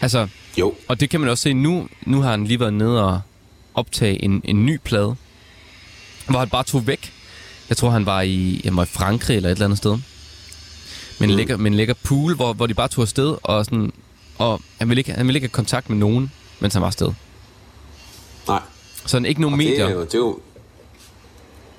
Altså, 0.05 0.27
Jo, 0.57 0.73
og 0.87 0.99
det 0.99 1.09
kan 1.09 1.19
man 1.19 1.29
også 1.29 1.41
se 1.41 1.53
nu. 1.53 1.87
Nu 2.01 2.21
har 2.21 2.31
han 2.31 2.43
lige 2.43 2.59
været 2.59 2.73
nede 2.73 3.03
og 3.05 3.21
optage 3.73 4.23
en, 4.23 4.41
en 4.43 4.65
ny 4.65 4.79
plade, 4.83 5.15
hvor 6.29 6.39
han 6.39 6.49
bare 6.49 6.63
tog 6.63 6.87
væk. 6.87 7.13
Jeg 7.69 7.77
tror, 7.77 7.89
han 7.89 8.05
var 8.05 8.21
i, 8.21 8.61
han 8.63 8.77
var 8.77 8.83
i 8.83 8.85
Frankrig 8.85 9.35
eller 9.35 9.49
et 9.49 9.51
eller 9.51 9.65
andet 9.65 9.77
sted. 9.77 9.97
Men 11.19 11.29
mm. 11.29 11.35
lækker, 11.35 11.57
men 11.57 11.73
lækker 11.73 11.93
pool, 12.03 12.35
hvor, 12.35 12.53
hvor 12.53 12.67
de 12.67 12.73
bare 12.73 12.87
tog 12.87 13.01
afsted, 13.01 13.35
og, 13.43 13.65
sådan, 13.65 13.93
og 14.37 14.61
han, 14.77 14.89
ville 14.89 14.99
ikke, 14.99 15.11
han 15.11 15.27
ville 15.27 15.37
ikke 15.37 15.45
have 15.45 15.51
kontakt 15.53 15.89
med 15.89 15.97
nogen, 15.97 16.31
mens 16.59 16.73
han 16.73 16.81
var 16.81 16.87
afsted. 16.87 17.11
nej. 18.47 18.61
Så 19.05 19.17
han 19.17 19.25
ikke 19.25 19.41
nogen 19.41 19.53
Og 19.53 19.59
det, 19.59 19.69
medier. 19.69 19.85
er 19.85 19.91
jo, 19.91 20.01
det, 20.01 20.13
er 20.13 20.17
jo, 20.17 20.39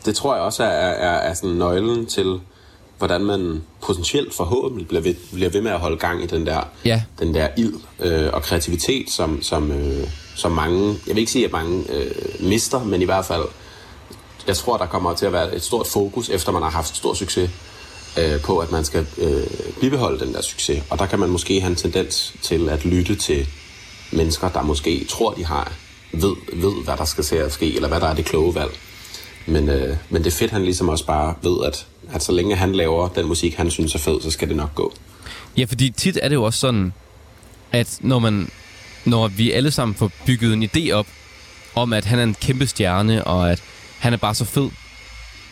det 0.05 0.16
tror 0.16 0.35
jeg 0.35 0.43
også 0.45 0.64
er, 0.64 0.68
er, 0.68 1.16
er 1.31 1.35
sådan 1.35 1.51
nøglen 1.51 2.07
til, 2.07 2.41
hvordan 2.99 3.24
man 3.24 3.62
potentielt 3.82 4.34
forhåbentlig 4.34 4.88
bliver 4.88 5.03
ved, 5.03 5.14
bliver 5.32 5.51
ved 5.51 5.61
med 5.61 5.70
at 5.70 5.78
holde 5.80 5.97
gang 5.97 6.22
i 6.22 6.26
den 6.26 6.47
der, 6.47 6.61
Ja. 6.84 7.03
den 7.18 7.34
der 7.34 7.49
ild 7.57 7.74
øh, 8.01 8.30
og 8.32 8.42
kreativitet, 8.42 9.11
som, 9.11 9.42
som, 9.42 9.70
øh, 9.72 10.07
som 10.36 10.53
mange, 10.53 10.88
jeg 11.07 11.14
vil 11.14 11.18
ikke 11.18 11.32
sige, 11.32 11.44
at 11.44 11.53
mange 11.53 11.84
øh, 11.92 12.11
mister, 12.40 12.84
men 12.84 13.03
i 13.03 13.05
hvert 13.05 13.24
fald, 13.24 13.44
jeg 14.47 14.57
tror, 14.57 14.76
der 14.76 14.86
kommer 14.86 15.14
til 15.14 15.26
at 15.26 15.32
være 15.32 15.55
et 15.57 15.62
stort 15.62 15.86
fokus, 15.86 16.28
efter 16.28 16.53
man 16.53 16.62
har 16.62 16.70
haft 16.70 16.97
stor 16.97 17.14
succes, 17.14 17.51
øh, 18.18 18.40
på, 18.40 18.59
at 18.59 18.72
man 18.72 18.84
skal 18.84 19.07
øh, 19.18 19.47
bibeholde 19.80 20.24
den 20.26 20.34
der 20.34 20.40
succes. 20.40 20.82
Og 20.90 20.99
der 20.99 21.07
kan 21.07 21.18
man 21.18 21.28
måske 21.28 21.61
have 21.61 21.70
en 21.70 21.76
tendens 21.76 22.34
til 22.42 22.68
at 22.68 22.84
lytte 22.84 23.14
til 23.16 23.47
mennesker, 24.12 24.49
der 24.49 24.62
måske 24.62 25.05
tror, 25.09 25.32
de 25.32 25.44
har 25.44 25.72
ved, 26.12 26.34
ved 26.53 26.84
hvad 26.84 26.97
der 26.97 27.05
skal 27.05 27.51
ske, 27.51 27.74
eller 27.74 27.88
hvad 27.88 28.01
der 28.01 28.07
er 28.07 28.14
det 28.14 28.24
kloge 28.24 28.55
valg. 28.55 28.70
Men, 29.47 29.68
øh, 29.68 29.97
men 30.11 30.24
det 30.24 30.32
er 30.32 30.36
fedt, 30.36 30.51
han 30.51 30.62
ligesom 30.64 30.88
også 30.88 31.07
bare 31.07 31.34
ved, 31.42 31.57
at, 31.66 31.86
at 32.12 32.22
så 32.22 32.32
længe 32.32 32.57
han 32.57 32.74
laver 32.74 33.09
den 33.09 33.26
musik, 33.26 33.54
han 33.54 33.70
synes 33.70 33.94
er 33.94 33.98
fed, 33.98 34.20
så 34.22 34.30
skal 34.30 34.48
det 34.48 34.57
nok 34.57 34.74
gå. 34.74 34.94
Ja, 35.57 35.64
fordi 35.64 35.90
tit 35.90 36.18
er 36.22 36.28
det 36.28 36.34
jo 36.34 36.42
også 36.42 36.59
sådan, 36.59 36.92
at 37.72 37.98
når 38.00 38.18
man, 38.18 38.50
når 39.04 39.28
vi 39.28 39.52
alle 39.52 39.70
sammen 39.70 39.94
får 39.94 40.11
bygget 40.26 40.52
en 40.52 40.62
idé 40.64 40.90
op, 40.90 41.07
om 41.74 41.92
at 41.92 42.04
han 42.04 42.18
er 42.18 42.22
en 42.22 42.34
kæmpe 42.34 42.66
stjerne, 42.66 43.24
og 43.24 43.50
at 43.50 43.62
han 43.98 44.12
er 44.12 44.16
bare 44.16 44.34
så 44.34 44.44
fed, 44.44 44.70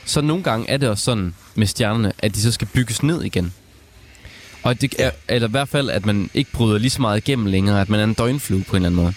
så 0.04 0.20
nogle 0.20 0.42
gange 0.42 0.70
er 0.70 0.76
det 0.76 0.88
også 0.88 1.04
sådan 1.04 1.34
med 1.54 1.66
stjernerne, 1.66 2.12
at 2.18 2.34
de 2.34 2.42
så 2.42 2.52
skal 2.52 2.68
bygges 2.74 3.02
ned 3.02 3.22
igen. 3.22 3.54
Og 4.62 4.80
det 4.80 4.94
er, 4.98 5.10
eller 5.28 5.48
i 5.48 5.50
hvert 5.50 5.68
fald, 5.68 5.90
at 5.90 6.06
man 6.06 6.30
ikke 6.34 6.52
bryder 6.52 6.78
lige 6.78 6.90
så 6.90 7.00
meget 7.00 7.16
igennem 7.16 7.46
længere, 7.46 7.80
at 7.80 7.88
man 7.88 8.00
er 8.00 8.04
en 8.04 8.14
døgnflue 8.14 8.64
på 8.64 8.76
en 8.76 8.84
eller 8.84 8.88
anden 8.88 9.02
måde. 9.02 9.14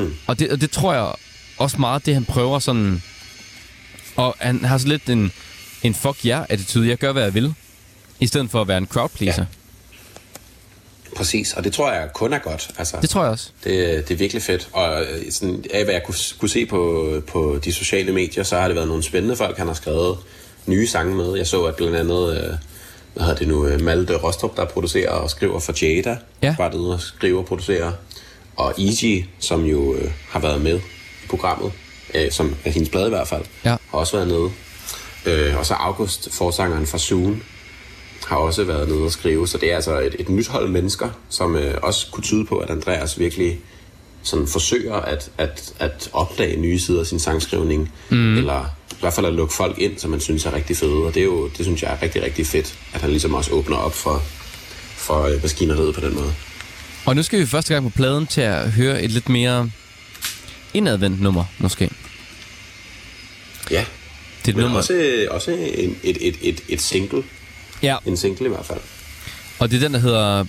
Mm. 0.00 0.14
Og 0.26 0.38
det, 0.38 0.50
og 0.50 0.60
det 0.60 0.70
tror 0.70 0.94
jeg 0.94 1.12
også 1.58 1.78
meget, 1.78 2.06
det 2.06 2.14
han 2.14 2.24
prøver 2.24 2.58
sådan... 2.58 3.02
Og 4.16 4.36
han 4.38 4.64
har 4.64 4.78
så 4.78 4.88
lidt 4.88 5.10
en, 5.10 5.32
en 5.82 5.94
fuck 5.94 6.16
yeah-attitude. 6.26 6.88
Jeg 6.88 6.96
gør, 6.98 7.12
hvad 7.12 7.22
jeg 7.22 7.34
vil. 7.34 7.54
I 8.20 8.26
stedet 8.26 8.50
for 8.50 8.60
at 8.60 8.68
være 8.68 8.78
en 8.78 8.86
crowd 8.86 9.08
pleaser. 9.08 9.42
Ja. 9.42 9.46
Præcis, 11.16 11.52
og 11.52 11.64
det 11.64 11.72
tror 11.72 11.92
jeg 11.92 12.08
kun 12.14 12.32
er 12.32 12.38
godt. 12.38 12.70
Altså, 12.78 12.96
Det 13.02 13.10
tror 13.10 13.22
jeg 13.22 13.30
også. 13.30 13.50
Det, 13.64 14.08
det 14.08 14.14
er 14.14 14.18
virkelig 14.18 14.42
fedt. 14.42 14.68
Og 14.72 15.02
øh, 15.02 15.32
sådan, 15.32 15.64
af 15.74 15.84
hvad 15.84 15.94
jeg 15.94 16.02
kunne, 16.04 16.14
kunne 16.38 16.48
se 16.48 16.66
på, 16.66 17.12
på 17.26 17.58
de 17.64 17.72
sociale 17.72 18.12
medier, 18.12 18.42
så 18.44 18.56
har 18.58 18.66
det 18.66 18.74
været 18.76 18.88
nogle 18.88 19.02
spændende 19.02 19.36
folk, 19.36 19.58
han 19.58 19.66
har 19.66 19.74
skrevet 19.74 20.18
nye 20.66 20.86
sange 20.86 21.14
med. 21.16 21.36
Jeg 21.36 21.46
så, 21.46 21.64
at 21.64 21.76
blandt 21.76 21.96
andet, 21.96 22.30
øh, 22.36 22.42
hvad 23.14 23.22
hedder 23.24 23.34
det 23.38 23.48
nu, 23.48 23.66
øh, 23.66 23.80
Malte 23.80 24.16
Rostrup, 24.16 24.56
der 24.56 24.64
producerer 24.64 25.10
og 25.10 25.30
skriver 25.30 25.60
for 25.60 25.74
Jada, 25.82 26.16
Ja. 26.42 26.54
var 26.58 26.74
ude 26.74 26.94
og 26.94 27.00
skrive 27.00 27.38
og 27.38 27.46
producere. 27.46 27.92
Og 28.56 28.74
Easy, 28.80 29.24
som 29.38 29.64
jo 29.64 29.94
øh, 29.94 30.10
har 30.28 30.38
været 30.40 30.60
med 30.62 30.78
i 31.24 31.28
programmet, 31.28 31.72
øh, 32.14 32.30
som 32.32 32.56
er 32.64 32.70
hendes 32.70 32.88
blad 32.88 33.06
i 33.06 33.08
hvert 33.08 33.28
fald, 33.28 33.42
Ja. 33.64 33.70
har 33.70 33.98
også 33.98 34.16
været 34.16 34.28
nede. 34.28 34.50
Øh, 35.26 35.58
og 35.58 35.66
så 35.66 35.74
August, 35.74 36.28
forsangeren 36.32 36.86
fra 36.86 36.98
Zoom, 36.98 37.42
har 38.26 38.36
også 38.36 38.64
været 38.64 38.88
nede 38.88 39.02
og 39.02 39.12
skrive, 39.12 39.48
så 39.48 39.58
det 39.58 39.70
er 39.70 39.74
altså 39.74 40.00
et, 40.00 40.16
et 40.18 40.28
nyt 40.28 40.48
hold 40.48 40.68
mennesker, 40.68 41.08
som 41.28 41.56
øh, 41.56 41.74
også 41.82 42.06
kunne 42.12 42.24
tyde 42.24 42.44
på, 42.44 42.58
at 42.58 42.70
Andreas 42.70 43.18
virkelig 43.18 43.58
sådan 44.22 44.46
forsøger 44.46 44.94
at, 44.94 45.30
at, 45.38 45.72
at 45.78 46.10
opdage 46.12 46.60
nye 46.60 46.78
sider 46.78 47.00
af 47.00 47.06
sin 47.06 47.18
sangskrivning, 47.18 47.92
mm. 48.10 48.36
eller 48.38 48.64
i 48.90 48.96
hvert 49.00 49.12
fald 49.12 49.26
at 49.26 49.34
lukke 49.34 49.54
folk 49.54 49.78
ind, 49.78 49.98
som 49.98 50.10
man 50.10 50.20
synes 50.20 50.46
er 50.46 50.54
rigtig 50.54 50.76
fede, 50.76 51.04
og 51.04 51.14
det, 51.14 51.20
er 51.20 51.24
jo, 51.24 51.48
det 51.48 51.64
synes 51.64 51.82
jeg 51.82 51.92
er 51.92 52.02
rigtig, 52.02 52.22
rigtig 52.22 52.46
fedt, 52.46 52.78
at 52.92 53.00
han 53.00 53.10
ligesom 53.10 53.34
også 53.34 53.50
åbner 53.50 53.76
op 53.76 53.94
for, 53.94 54.22
for 54.96 55.22
øh, 55.22 55.42
maskineriet 55.42 55.94
på 55.94 56.00
den 56.00 56.14
måde. 56.14 56.34
Og 57.04 57.16
nu 57.16 57.22
skal 57.22 57.40
vi 57.40 57.46
første 57.46 57.74
gang 57.74 57.84
på 57.84 57.96
pladen 57.96 58.26
til 58.26 58.40
at 58.40 58.72
høre 58.72 59.02
et 59.02 59.10
lidt 59.10 59.28
mere 59.28 59.70
indadvendt 60.74 61.20
nummer, 61.20 61.44
måske. 61.58 61.90
Ja, 63.70 63.84
Det 64.46 64.52
er 64.52 64.56
men 64.56 64.62
nummer. 64.62 64.78
også, 64.78 65.26
også 65.30 65.50
en, 65.50 65.96
et, 66.02 66.16
et, 66.28 66.36
et, 66.42 66.60
et 66.68 66.80
single, 66.80 67.22
Ja, 67.82 67.96
en 68.06 68.16
single 68.16 68.46
i 68.46 68.48
hvert 68.48 68.66
fald. 68.66 68.80
og 69.58 69.70
det 69.70 69.76
er 69.76 69.80
den, 69.80 69.94
der 69.94 70.00
hedder 70.00 70.44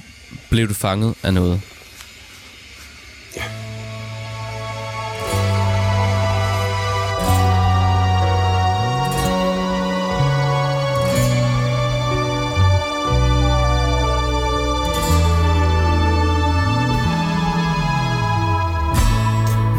Blev 0.49 0.69
du 0.69 0.73
fanget 0.73 1.15
af 1.23 1.33
noget? 1.33 1.61
Ja. 3.37 3.43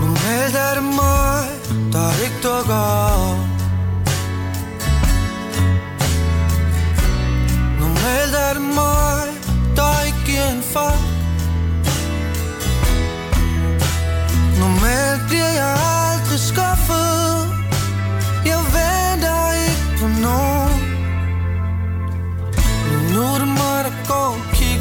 Normalt 0.00 0.54
er 0.68 0.74
det 0.74 0.84
mig, 1.02 1.42
der 1.92 2.08
ikke 2.24 2.38
dukker 2.48 3.21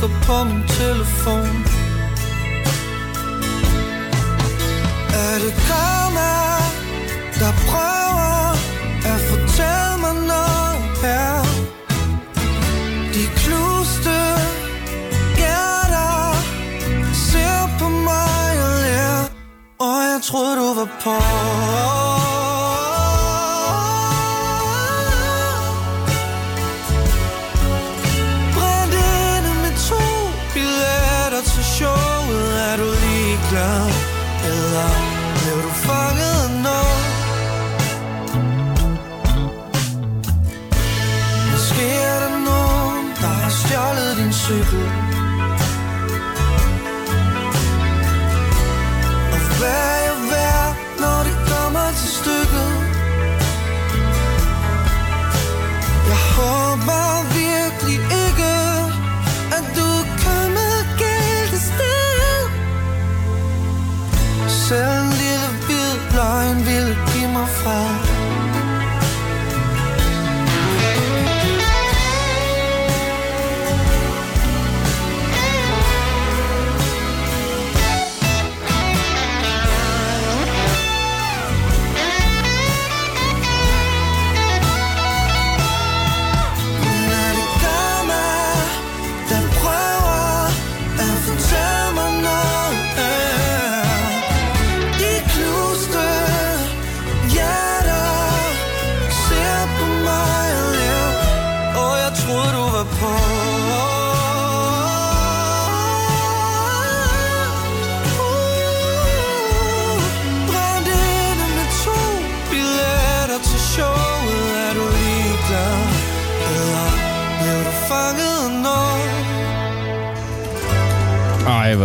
kigger 0.02 0.20
på 0.26 0.44
min 0.44 0.68
telefon 0.68 1.66
Er 5.14 5.36
det 5.44 5.54
karma, 5.68 6.34
der 7.40 7.52
prøver 7.68 8.52
at 9.12 9.20
fortælle 9.30 9.98
mig 10.02 10.16
noget 10.32 10.78
her? 11.04 11.44
De 13.14 13.26
knuste 13.42 14.18
hjerter 15.38 16.36
ser 17.14 17.70
på 17.80 17.90
mig 17.90 18.52
og 18.66 18.72
lærer 18.84 19.24
Og 19.80 19.98
jeg 20.12 20.20
troede 20.24 20.56
du 20.56 20.74
var 20.74 20.90
på 21.04 22.01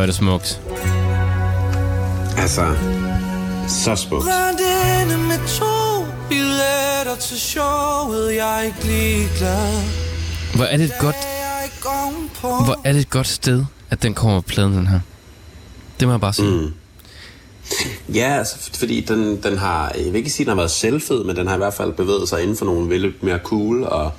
er 0.06 0.08
det 0.08 0.16
smukt. 0.16 0.60
Altså, 2.38 2.76
så 3.68 3.96
smukt. 3.96 4.24
Med 5.28 5.38
to 5.48 6.06
billetter 6.28 7.16
til 7.20 7.40
showet 7.40 8.34
Jeg 8.36 8.58
er 8.58 8.62
ikke 8.62 8.84
ligeglad 8.84 9.82
Hvor 10.54 10.64
er 10.64 10.76
det 10.76 10.84
et 10.84 10.92
godt, 11.00 11.16
hvor 12.40 12.80
er 12.84 12.92
det 12.92 13.00
et 13.00 13.10
godt 13.10 13.26
sted, 13.26 13.64
at 13.90 14.02
den 14.02 14.14
kommer 14.14 14.40
på 14.40 14.46
pladen, 14.46 14.72
den 14.72 14.86
her. 14.86 15.00
Det 16.00 16.08
må 16.08 16.14
jeg 16.14 16.20
bare 16.20 16.32
sige. 16.32 16.50
Mm. 16.50 16.72
Ja, 18.14 18.38
altså, 18.38 18.70
fordi 18.78 19.00
den, 19.00 19.42
den 19.42 19.58
har, 19.58 19.92
jeg 19.96 20.04
vil 20.04 20.14
ikke 20.14 20.30
sige, 20.30 20.44
den 20.44 20.50
har 20.50 20.56
været 20.56 20.70
selvfed, 20.70 21.24
men 21.24 21.36
den 21.36 21.46
har 21.46 21.54
i 21.54 21.58
hvert 21.58 21.74
fald 21.74 21.92
bevæget 21.92 22.28
sig 22.28 22.42
inden 22.42 22.56
for 22.56 22.64
nogle 22.64 22.98
lidt 22.98 23.22
mere 23.22 23.38
cool 23.38 23.84
og, 23.84 24.12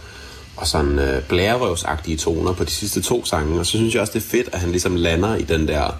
og 0.57 0.67
sådan 0.67 0.99
øh, 0.99 1.23
blærerøvsagtige 1.23 2.17
toner 2.17 2.53
på 2.53 2.63
de 2.63 2.71
sidste 2.71 3.01
to 3.01 3.25
sange. 3.25 3.59
Og 3.59 3.65
så 3.65 3.71
synes 3.71 3.93
jeg 3.93 4.01
også, 4.01 4.13
det 4.13 4.23
er 4.23 4.29
fedt, 4.29 4.49
at 4.53 4.59
han 4.59 4.69
ligesom 4.71 4.95
lander 4.95 5.35
i 5.35 5.43
den 5.43 5.67
der, 5.67 5.99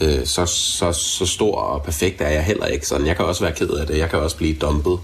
øh, 0.00 0.26
så, 0.26 0.46
så, 0.46 0.92
så 0.92 1.26
stor 1.26 1.60
og 1.60 1.82
perfekt 1.82 2.20
er 2.20 2.28
jeg 2.28 2.44
heller 2.44 2.66
ikke. 2.66 2.86
Sådan, 2.86 3.06
jeg 3.06 3.16
kan 3.16 3.24
også 3.24 3.44
være 3.44 3.54
ked 3.54 3.70
af 3.70 3.86
det, 3.86 3.98
jeg 3.98 4.10
kan 4.10 4.18
også 4.18 4.36
blive 4.36 4.54
dumpet. 4.54 4.98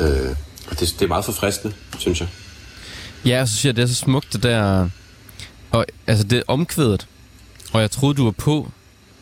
Øh, 0.00 0.30
og 0.70 0.80
det, 0.80 0.94
det 0.98 1.02
er 1.02 1.08
meget 1.08 1.24
forfriskende, 1.24 1.74
synes 1.98 2.20
jeg. 2.20 2.28
Ja, 3.24 3.40
og 3.40 3.48
så 3.48 3.56
siger 3.56 3.70
jeg, 3.70 3.76
det 3.76 3.82
er 3.82 3.86
så 3.86 3.94
smukt, 3.94 4.32
det 4.32 4.42
der... 4.42 4.88
Og, 5.70 5.86
altså, 6.06 6.24
det 6.24 6.38
er 6.38 6.42
omkvædet. 6.46 7.06
Og 7.72 7.80
jeg 7.80 7.90
troede, 7.90 8.14
du 8.14 8.24
var 8.24 8.30
på. 8.30 8.70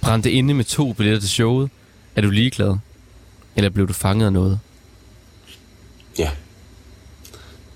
Brændte 0.01 0.33
inde 0.33 0.55
med 0.55 0.65
to 0.65 0.93
billetter 0.93 1.21
til 1.21 1.31
showet. 1.31 1.71
Er 2.17 2.21
du 2.21 2.31
ligeglad? 2.31 2.77
Eller 3.57 3.71
blev 3.71 3.89
du 3.89 3.93
fanget 3.93 4.27
af 4.27 4.33
noget? 4.33 4.59
Ja. 6.19 6.31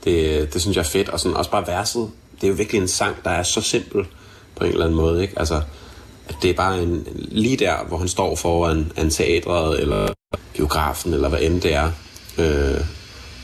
Det, 0.04 0.54
det 0.54 0.60
synes 0.60 0.76
jeg 0.76 0.82
er 0.82 0.88
fedt. 0.88 1.08
Og 1.08 1.20
sådan 1.20 1.36
også 1.36 1.50
bare 1.50 1.66
verset. 1.66 2.10
Det 2.40 2.44
er 2.44 2.48
jo 2.48 2.54
virkelig 2.54 2.80
en 2.80 2.88
sang, 2.88 3.16
der 3.24 3.30
er 3.30 3.42
så 3.42 3.60
simpel 3.60 4.06
på 4.56 4.64
en 4.64 4.70
eller 4.70 4.84
anden 4.84 4.96
måde. 4.96 5.22
Ikke? 5.22 5.38
Altså, 5.38 5.62
at 6.28 6.36
det 6.42 6.50
er 6.50 6.54
bare 6.54 6.82
en, 6.82 7.06
lige 7.14 7.56
der, 7.56 7.84
hvor 7.88 7.98
han 7.98 8.08
står 8.08 8.36
foran 8.36 8.92
en 8.98 9.10
teatret, 9.10 9.80
eller 9.80 10.08
biografen, 10.56 11.14
eller 11.14 11.28
hvad 11.28 11.40
end 11.40 11.60
det 11.60 11.74
er. 11.74 11.90
Øh, 12.38 12.80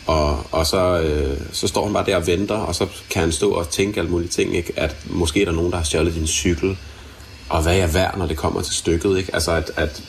og, 0.06 0.38
og 0.52 0.66
så, 0.66 1.00
øh, 1.00 1.40
så 1.52 1.68
står 1.68 1.84
han 1.84 1.92
bare 1.92 2.06
der 2.06 2.16
og 2.16 2.26
venter, 2.26 2.54
og 2.54 2.74
så 2.74 2.86
kan 3.10 3.22
han 3.22 3.32
stå 3.32 3.50
og 3.50 3.68
tænke 3.68 4.00
alle 4.00 4.10
mulige 4.10 4.28
ting. 4.28 4.56
Ikke? 4.56 4.72
At 4.76 4.96
måske 5.06 5.40
er 5.40 5.44
der 5.44 5.52
nogen, 5.52 5.70
der 5.70 5.76
har 5.76 5.84
stjålet 5.84 6.14
din 6.14 6.26
cykel, 6.26 6.78
og 7.48 7.62
hvad 7.62 7.72
er 7.72 7.78
jeg 7.78 7.94
værd, 7.94 8.18
når 8.18 8.26
det 8.26 8.36
kommer 8.36 8.60
til 8.60 8.74
stykket. 8.74 9.18
Ikke? 9.18 9.34
Altså, 9.34 9.52
at, 9.52 9.70
at 9.76 10.02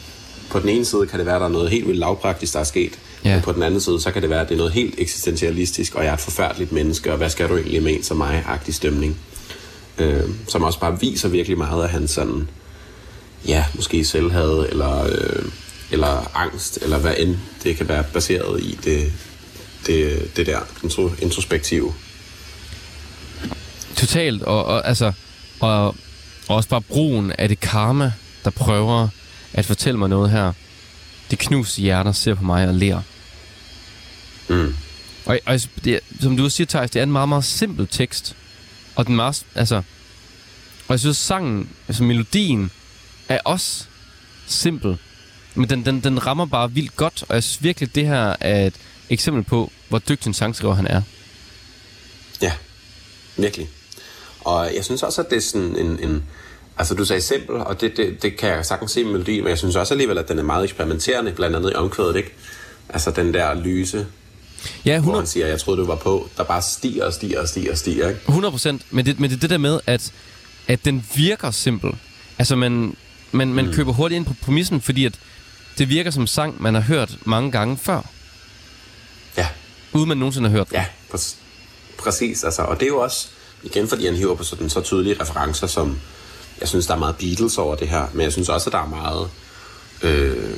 på 0.50 0.60
den 0.60 0.70
ene 0.70 0.86
side 0.86 1.08
kan 1.08 1.20
det 1.20 1.26
være, 1.26 1.36
at 1.36 1.42
der 1.42 1.48
er 1.48 1.52
noget 1.52 1.70
helt 1.70 1.88
vildt 1.88 2.00
lavpraktisk, 2.00 2.54
der 2.54 2.60
er 2.60 2.64
sket. 2.64 3.00
Ja. 3.26 3.34
Men 3.34 3.42
på 3.42 3.52
den 3.52 3.64
anden 3.64 3.82
side, 3.82 4.02
så 4.02 4.12
kan 4.12 4.22
det 4.22 4.30
være, 4.30 4.42
at 4.42 4.50
det 4.50 4.54
er 4.54 4.58
noget 4.58 4.74
helt 4.74 4.96
eksistentialistisk, 4.98 5.96
og 5.96 6.04
jeg 6.04 6.10
er 6.10 6.14
et 6.14 6.20
forfærdeligt 6.20 6.72
menneske, 6.72 7.12
og 7.12 7.18
hvad 7.18 7.30
skal 7.30 7.50
du 7.50 7.58
egentlig 7.58 7.84
med 7.84 7.94
en 7.94 8.04
som 8.04 8.18
mig-agtig 8.18 8.76
stemning. 8.76 9.18
Øh, 9.98 10.24
som 10.48 10.64
også 10.64 10.80
bare 10.80 11.00
viser 11.00 11.30
virkelig 11.30 11.58
meget 11.58 11.84
af 11.84 11.90
hans 11.90 12.12
sådan, 12.12 12.50
ja, 13.48 13.66
måske 13.76 14.06
selvhad, 14.06 14.66
eller, 14.70 15.04
øh, 15.04 15.46
eller 15.92 16.38
angst, 16.38 16.80
eller 16.82 16.98
hvad 16.98 17.14
end 17.18 17.36
det 17.64 17.78
kan 17.78 17.88
være 17.88 18.04
baseret 18.14 18.62
i 18.62 18.80
det, 18.84 19.14
det, 19.88 20.32
det 20.36 20.46
der 20.46 20.60
intro, 20.84 21.10
introspektive. 21.22 21.94
Totalt, 23.96 24.44
og, 24.44 24.66
og 24.66 24.88
altså... 24.88 25.12
Og, 25.60 25.96
og 26.48 26.56
også 26.56 26.70
bare 26.70 26.82
brugen 26.82 27.32
af 27.38 27.50
det 27.50 27.60
karma, 27.60 28.12
der 28.44 28.50
prøver 28.50 29.08
at 29.54 29.66
fortælle 29.66 30.00
mig 30.00 30.10
noget 30.10 30.30
her. 30.30 30.54
Det 31.32 31.40
knuste 31.40 31.82
hjerter 31.82 32.12
ser 32.12 32.36
på 32.36 32.44
mig 32.44 32.68
og 32.68 32.74
ler. 32.74 33.02
Mm. 34.52 34.76
Og, 35.26 35.40
og 35.46 35.60
det, 35.86 35.94
er- 35.94 36.00
som 36.22 36.38
du 36.38 36.44
også 36.44 36.56
siger, 36.58 36.68
Thijs, 36.68 36.92
det 36.92 37.00
er 37.00 37.04
en 37.04 37.12
meget, 37.12 37.30
meget 37.30 37.46
simpel 37.46 37.88
tekst. 37.88 38.36
Og 38.96 39.08
den 39.08 39.16
meget, 39.16 39.46
altså... 39.56 39.76
Og 40.88 40.94
jeg 40.94 41.00
synes, 41.00 41.18
sangen, 41.18 41.70
altså 41.88 42.04
melodien, 42.04 42.72
er 43.30 43.40
også 43.46 43.84
simpel. 44.48 44.98
Men 45.56 45.70
den, 45.70 45.86
den, 45.86 46.00
den 46.04 46.28
rammer 46.28 46.46
bare 46.46 46.72
vildt 46.72 46.96
godt, 46.96 47.24
og 47.30 47.36
jeg 47.36 47.44
synes 47.44 47.64
virkelig, 47.64 47.96
det 47.96 48.08
her 48.08 48.36
er 48.40 48.68
et 48.68 48.74
eksempel 49.10 49.44
på, 49.44 49.72
hvor 49.90 50.00
dygtig 50.00 50.28
en 50.28 50.34
sangskriver 50.34 50.74
han 50.74 50.88
er. 50.88 51.02
Ja, 52.42 52.52
virkelig. 53.38 53.70
Og 54.40 54.72
jeg 54.76 54.86
synes 54.86 55.04
også, 55.04 55.22
at 55.22 55.30
det 55.30 55.38
er 55.38 55.42
sådan 55.42 55.76
en... 55.76 56.00
en 56.10 56.24
altså, 56.78 56.96
du 56.96 57.06
sagde 57.06 57.22
simpel, 57.22 57.56
og 57.56 57.82
det, 57.82 57.98
det, 57.98 58.22
det 58.22 58.38
kan 58.38 58.50
jeg 58.50 58.66
sagtens 58.66 58.92
se 58.92 59.02
i 59.02 59.04
melodien, 59.04 59.44
men 59.44 59.50
jeg 59.50 59.58
synes 59.58 59.76
også 59.76 59.94
alligevel, 59.94 60.18
at 60.18 60.28
den 60.28 60.40
er 60.40 60.44
meget 60.44 60.64
eksperimenterende, 60.64 61.32
blandt 61.32 61.56
andet 61.56 61.72
i 61.72 61.76
omkvædet, 61.76 62.16
ikke? 62.16 62.34
Altså, 62.90 63.12
den 63.12 63.34
der 63.34 63.54
lyse, 63.54 64.08
Ja, 64.86 64.92
hvor 64.92 64.98
100, 64.98 65.22
han 65.22 65.28
siger, 65.28 65.48
jeg 65.48 65.60
troede, 65.60 65.82
du 65.82 65.86
var 65.86 65.96
på, 65.96 66.30
der 66.38 66.44
bare 66.44 66.62
stiger 66.62 67.06
og 67.06 67.14
stiger 67.14 67.42
og 67.42 67.48
stiger 67.48 67.72
og 67.72 67.78
stiger, 67.78 68.10
ikke? 68.10 68.22
100 68.28 68.52
procent. 68.52 68.82
Men 68.90 69.06
det, 69.06 69.20
men 69.20 69.30
det 69.30 69.36
er 69.36 69.40
det 69.40 69.50
der 69.50 69.58
med, 69.58 69.80
at, 69.88 70.12
at 70.68 70.86
den 70.86 71.06
virker 71.16 71.52
simpel. 71.52 71.92
Altså, 72.40 72.56
man, 72.56 72.96
man, 73.32 73.54
man 73.54 73.66
mm. 73.66 73.74
køber 73.74 73.94
hurtigt 73.94 74.18
ind 74.18 74.26
på 74.26 74.34
præmissen, 74.42 74.82
fordi 74.82 75.06
at 75.06 75.14
det 75.78 75.90
virker 75.90 76.12
som 76.12 76.28
sang, 76.28 76.62
man 76.62 76.74
har 76.74 76.82
hørt 76.82 77.18
mange 77.26 77.52
gange 77.52 77.78
før. 77.78 78.02
Ja, 79.38 79.48
Uden 79.94 80.08
man 80.08 80.18
nogensinde 80.18 80.50
har 80.50 80.58
hørt 80.58 80.70
den. 80.70 80.76
ja, 80.76 80.86
præ- 81.14 81.36
præcis. 81.98 82.44
Altså, 82.44 82.62
og 82.62 82.80
det 82.80 82.84
er 82.86 82.90
jo 82.90 83.00
også, 83.00 83.28
igen 83.64 83.88
fordi 83.88 84.06
han 84.06 84.16
hiver 84.16 84.36
på 84.36 84.44
sådan 84.44 84.70
så 84.70 84.82
tydelige 84.82 85.16
referencer, 85.22 85.68
som 85.68 86.00
jeg 86.60 86.68
synes, 86.70 86.88
der 86.88 86.94
er 86.94 87.00
meget 87.00 87.16
Beatles 87.16 87.58
over 87.58 87.76
det 87.76 87.88
her, 87.88 88.08
men 88.14 88.22
jeg 88.24 88.32
synes 88.32 88.50
også, 88.50 88.70
at 88.70 88.74
der 88.74 88.80
er 88.80 88.88
meget 88.88 89.30
øh, 90.02 90.54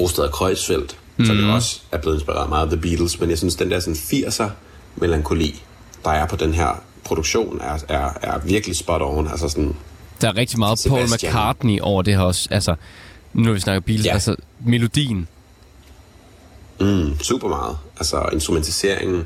Rosted 0.00 0.24
og 0.24 0.32
Kreuzfeldt, 0.32 0.96
mm. 1.16 1.24
som 1.24 1.36
jo 1.36 1.54
også 1.54 1.80
er 1.92 1.98
blevet 1.98 2.16
inspireret 2.16 2.48
meget 2.48 2.62
af 2.62 2.70
The 2.70 2.80
Beatles, 2.80 3.20
men 3.20 3.30
jeg 3.30 3.38
synes, 3.38 3.54
den 3.54 3.70
der 3.70 3.80
sådan 3.80 3.94
80'er 3.94 4.50
melankoli, 4.96 5.62
der 6.04 6.10
er 6.10 6.26
på 6.26 6.36
den 6.36 6.54
her 6.54 6.82
produktion, 7.04 7.60
er, 7.60 7.78
er, 7.88 8.10
er 8.22 8.38
virkelig 8.38 8.76
spot 8.76 9.02
on. 9.02 9.28
Altså 9.28 9.48
sådan, 9.48 9.76
Der 10.20 10.28
er 10.28 10.36
rigtig 10.36 10.58
meget 10.58 10.84
Paul 10.88 11.06
Sebastian. 11.06 11.32
McCartney 11.32 11.80
over 11.80 12.02
det 12.02 12.14
her 12.14 12.20
også. 12.20 12.48
Altså, 12.50 12.74
nu 13.32 13.42
når 13.42 13.52
vi 13.52 13.60
snakker 13.60 13.80
Beatles, 13.80 14.06
ja. 14.06 14.12
Altså 14.12 14.36
melodien. 14.66 15.28
Mm, 16.80 17.20
super 17.20 17.48
meget. 17.48 17.76
Altså 17.96 18.28
instrumentiseringen, 18.32 19.24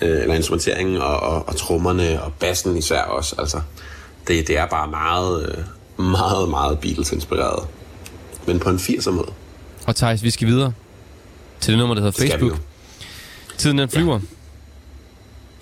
øh, 0.00 0.22
eller 0.22 0.34
instrumenteringen 0.34 0.96
og, 0.96 1.20
og, 1.20 1.48
og 1.48 1.56
trommerne 1.56 2.22
og 2.22 2.32
bassen 2.32 2.76
især 2.76 3.02
også. 3.02 3.34
Altså, 3.38 3.60
det, 4.28 4.48
det 4.48 4.58
er 4.58 4.66
bare 4.66 4.88
meget, 4.88 5.48
øh, 5.48 5.64
meget, 6.06 6.48
meget 6.48 6.78
Beatles-inspireret. 6.78 7.68
Men 8.46 8.58
på 8.58 8.70
en 8.70 8.76
80'er 8.76 9.10
måde. 9.10 9.32
Og 9.86 9.96
Thijs, 9.96 10.22
vi 10.22 10.30
skal 10.30 10.48
videre 10.48 10.72
til 11.66 11.72
det 11.72 11.78
nummer, 11.78 11.94
der 11.94 12.02
hedder 12.02 12.28
Facebook. 12.28 12.58
Tiden 13.58 13.78
den 13.78 13.88
flyver. 13.88 14.20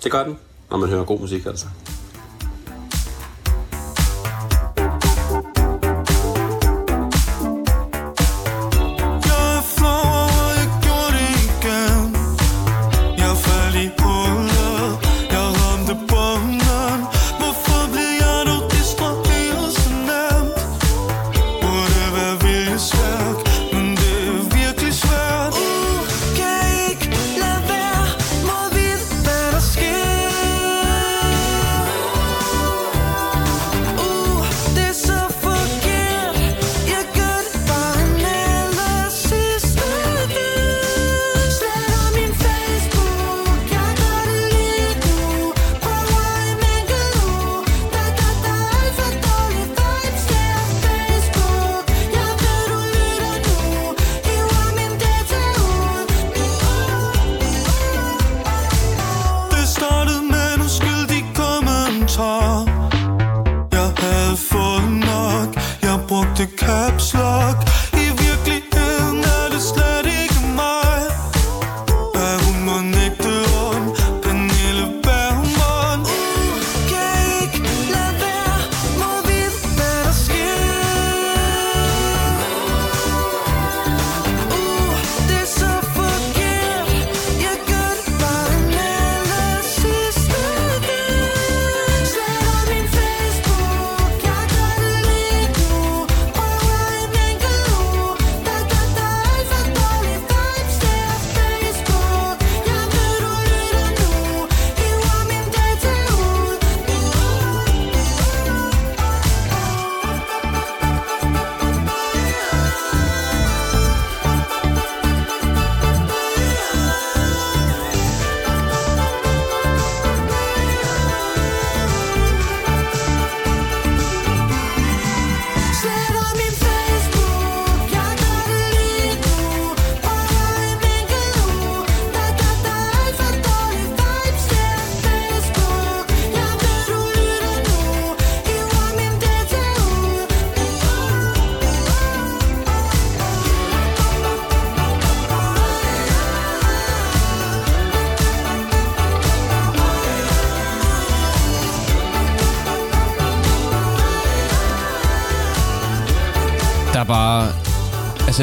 Det 0.03 0.11
gør 0.11 0.23
den, 0.23 0.37
når 0.71 0.77
man 0.77 0.89
hører 0.89 1.03
god 1.03 1.19
musik, 1.19 1.45
altså. 1.45 1.65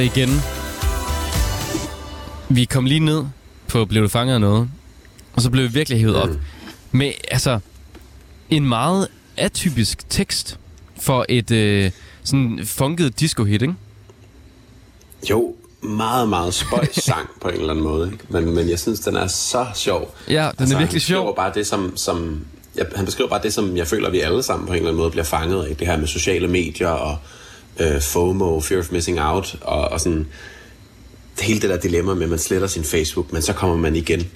Igen, 0.05 0.29
vi 2.49 2.65
kom 2.65 2.85
lige 2.85 3.01
ned 3.01 3.25
på 3.69 3.85
Blev 3.85 4.03
du 4.03 4.09
fanget 4.09 4.35
af 4.35 4.41
noget, 4.41 4.71
og 5.33 5.43
så 5.43 5.51
blev 5.51 5.65
vi 5.65 5.73
virkelig 5.73 5.99
hævet 5.99 6.17
op 6.17 6.29
med 6.93 7.13
altså 7.31 7.59
en 8.51 8.69
meget 8.69 9.09
atypisk 9.37 10.11
tekst 10.11 10.59
for 11.01 11.27
et 11.29 11.51
øh, 11.51 11.91
sådan 12.25 12.61
funket 12.65 13.21
disco-hit, 13.21 13.63
ikke? 13.63 13.75
Jo, 15.31 15.55
meget, 15.83 16.29
meget 16.29 16.55
spøjs 16.55 16.95
sang 17.05 17.29
på 17.41 17.49
en 17.49 17.55
eller 17.55 17.71
anden 17.71 17.85
måde. 17.85 18.13
Ikke? 18.13 18.25
Men, 18.29 18.55
men 18.55 18.69
jeg 18.69 18.79
synes, 18.79 19.01
den 19.01 19.17
er 19.17 19.27
så 19.27 19.67
sjov. 19.75 20.15
Ja, 20.29 20.51
den 20.59 20.73
er 20.73 20.79
virkelig 20.79 21.03
sjov. 21.03 21.37
bare 21.37 21.53
det, 21.55 21.67
som, 21.67 21.97
som 21.97 22.45
jeg, 22.77 22.87
han 22.97 23.05
beskriver 23.05 23.31
bare 23.31 23.43
det, 23.43 23.55
som 23.55 23.77
jeg 23.77 23.87
føler, 23.87 24.11
vi 24.11 24.21
alle 24.21 24.43
sammen 24.43 24.67
på 24.67 24.73
en 24.73 24.77
eller 24.77 24.89
anden 24.89 25.01
måde 25.01 25.11
bliver 25.11 25.25
fanget 25.25 25.65
af. 25.65 25.77
Det 25.77 25.87
her 25.87 25.97
med 25.97 26.07
sociale 26.07 26.49
medier 26.49 26.89
og 26.89 27.19
øh, 27.81 28.01
FOMO, 28.01 28.61
Fear 28.61 28.81
of 28.81 28.93
Missing 28.93 29.21
Out, 29.21 29.57
og, 29.61 29.89
og 29.93 30.01
sådan 30.01 30.27
hele 31.41 31.61
det 31.61 31.71
der 31.71 31.77
dilemma 31.77 32.15
med, 32.15 32.23
at 32.23 32.29
man 32.31 32.39
sletter 32.39 32.67
sin 32.69 32.85
Facebook, 32.85 33.33
men 33.33 33.43
så 33.43 33.53
kommer 33.53 33.77
man 33.77 33.97
igen. 33.97 34.31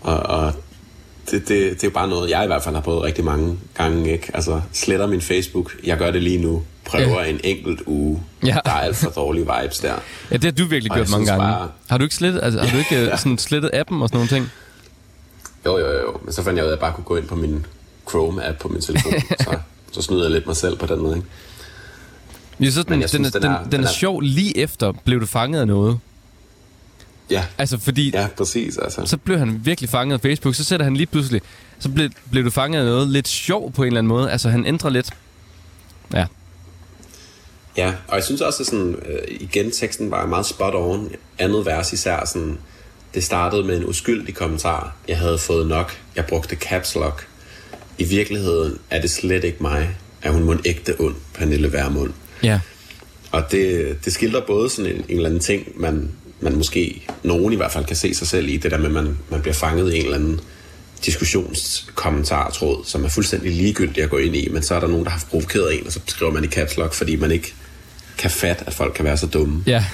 Og, 0.00 0.16
og 0.16 0.52
det, 1.30 1.40
det, 1.48 1.48
det 1.48 1.84
er 1.84 1.88
jo 1.88 1.90
bare 1.90 2.08
noget, 2.08 2.30
jeg 2.30 2.44
i 2.44 2.46
hvert 2.46 2.62
fald 2.62 2.74
har 2.74 2.82
prøvet 2.82 3.02
rigtig 3.02 3.24
mange 3.24 3.58
gange. 3.74 4.12
Ikke? 4.12 4.30
Altså, 4.34 4.60
sletter 4.72 5.06
min 5.06 5.20
Facebook, 5.20 5.72
jeg 5.84 5.98
gør 5.98 6.10
det 6.10 6.22
lige 6.22 6.38
nu, 6.38 6.62
prøver 6.84 7.20
Ja. 7.22 7.30
en 7.30 7.40
enkelt 7.44 7.80
uge. 7.86 8.22
Ja. 8.46 8.56
Der 8.64 8.70
er 8.70 8.80
alt 8.80 8.96
for 8.96 9.10
dårlige 9.10 9.46
vibes 9.60 9.78
der. 9.78 9.94
Ja, 10.30 10.36
det 10.36 10.44
har 10.44 10.50
du 10.50 10.64
virkelig 10.64 10.90
Og 10.92 10.96
gjort 10.96 11.10
mange 11.10 11.26
gange. 11.26 11.42
bare- 11.42 11.68
Har 11.88 11.98
du 11.98 12.04
ikke 12.04 12.14
slettet, 12.14 12.40
altså, 12.42 12.60
har 12.60 12.70
du 12.72 12.78
ikke. 12.78 12.94
Ja. 13.04 13.16
sådan 13.16 13.38
slettet 13.38 13.70
appen 13.72 14.02
og 14.02 14.08
sådan 14.08 14.16
nogle 14.16 14.28
ting? 14.28 14.50
Jo, 15.66 15.78
jo, 15.78 15.86
jo. 15.92 16.18
Men 16.24 16.32
så 16.32 16.42
fandt 16.42 16.56
jeg 16.56 16.64
ud 16.64 16.70
af, 16.70 16.72
at 16.72 16.76
jeg 16.78 16.80
bare 16.80 16.92
kunne 16.92 17.04
gå 17.04 17.16
ind 17.16 17.26
på 17.26 17.34
min 17.36 17.66
Chrome-app 18.10 18.58
på 18.60 18.68
min 18.68 18.80
telefon. 18.80 19.12
så, 19.44 19.56
så 19.92 20.02
snyder 20.02 20.22
jeg 20.22 20.30
lidt 20.30 20.46
mig 20.46 20.56
selv 20.56 20.76
på 20.78 20.86
den 20.86 20.98
måde. 21.02 21.16
Ikke? 21.16 21.28
Jeg 22.64 22.72
synes, 22.72 22.86
den, 22.86 23.00
den, 23.00 23.08
synes, 23.08 23.32
den, 23.32 23.44
er- 23.44 23.62
den 23.62 23.72
den 23.72 23.80
er 23.84 23.88
er- 23.88 23.92
sjov 23.92 24.20
lige 24.20 24.58
efter, 24.58 24.92
blev 25.04 25.20
du 25.20 25.26
fanget 25.26 25.60
af 25.60 25.66
noget. 25.66 25.98
Ja, 27.30 27.44
Altså, 27.58 27.78
fordi 27.78 28.10
ja, 28.14 28.26
præcis. 28.36 28.76
Altså. 28.78 29.02
så 29.06 29.16
blev 29.16 29.38
han 29.38 29.60
virkelig 29.64 29.90
fanget 29.90 30.14
af 30.14 30.20
Facebook, 30.20 30.54
så 30.54 30.64
sætter 30.64 30.84
han 30.84 30.96
lige 30.96 31.06
pludselig, 31.06 31.40
så 31.78 31.88
blev, 31.88 32.10
blev 32.30 32.44
du 32.44 32.50
fanget 32.50 32.78
af 32.80 32.84
noget 32.86 33.08
lidt 33.08 33.28
sjov 33.28 33.72
på 33.72 33.82
en 33.82 33.86
eller 33.86 33.98
anden 33.98 34.08
måde. 34.08 34.30
Altså, 34.30 34.48
han 34.48 34.66
ændrer 34.66 34.90
lidt. 34.90 35.10
Ja, 36.14 36.26
Ja, 37.76 37.92
og 38.08 38.16
jeg 38.16 38.24
synes 38.24 38.40
også, 38.40 38.62
at 38.62 38.66
sådan, 38.66 38.94
øh, 38.94 39.18
igen, 39.40 39.70
teksten 39.70 40.10
var 40.10 40.26
meget 40.26 40.46
spot 40.46 40.74
on. 40.74 41.10
Andet 41.38 41.66
vers 41.66 41.92
især 41.92 42.24
sådan, 42.26 42.58
det 43.14 43.24
startede 43.24 43.64
med 43.64 43.76
en 43.76 43.84
uskyldig 43.88 44.34
kommentar. 44.34 44.94
Jeg 45.08 45.18
havde 45.18 45.38
fået 45.38 45.66
nok. 45.66 45.92
Jeg 46.16 46.24
brugte 46.26 46.56
caps 46.56 46.94
lock. 46.94 47.26
I 47.98 48.04
virkeligheden 48.04 48.78
er 48.90 49.00
det 49.00 49.10
slet 49.10 49.44
ikke 49.44 49.58
mig. 49.60 49.96
Er 50.22 50.30
hun 50.30 50.44
må 50.44 50.54
ægte 50.64 51.00
ond, 51.00 51.14
Pernille 51.34 51.72
Vermund. 51.72 52.12
Ja, 52.42 52.60
Og 53.32 53.44
det, 53.50 53.96
det 54.04 54.12
skildrer 54.12 54.40
både 54.46 54.70
sådan 54.70 54.90
en, 54.90 54.96
en 54.96 55.16
eller 55.16 55.28
anden 55.28 55.40
ting, 55.40 55.80
man, 55.80 56.10
man 56.40 56.56
måske, 56.56 57.06
nogen 57.22 57.52
i 57.52 57.56
hvert 57.56 57.72
fald 57.72 57.84
kan 57.84 57.96
se 57.96 58.14
sig 58.14 58.28
selv 58.28 58.48
i, 58.48 58.56
det 58.56 58.70
der 58.70 58.78
med, 58.78 58.86
at 58.86 58.92
man, 58.92 59.18
man 59.30 59.40
bliver 59.40 59.54
fanget 59.54 59.92
i 59.94 59.96
en 59.96 60.04
eller 60.04 60.16
anden 60.16 60.40
diskussionskommentartråd, 61.04 62.84
som 62.84 63.04
er 63.04 63.08
fuldstændig 63.08 63.52
ligegyldig 63.52 64.02
at 64.04 64.10
gå 64.10 64.16
ind 64.16 64.36
i, 64.36 64.48
men 64.48 64.62
så 64.62 64.74
er 64.74 64.80
der 64.80 64.86
nogen, 64.86 65.04
der 65.04 65.10
har 65.10 65.24
provokeret 65.30 65.78
en, 65.78 65.86
og 65.86 65.92
så 65.92 66.00
skriver 66.06 66.32
man 66.32 66.44
i 66.44 66.46
caps 66.46 66.76
lock, 66.76 66.94
fordi 66.94 67.16
man 67.16 67.30
ikke 67.30 67.54
kan 68.18 68.30
fatte, 68.30 68.64
at 68.66 68.74
folk 68.74 68.94
kan 68.94 69.04
være 69.04 69.16
så 69.16 69.26
dumme. 69.26 69.62
ja. 69.66 69.84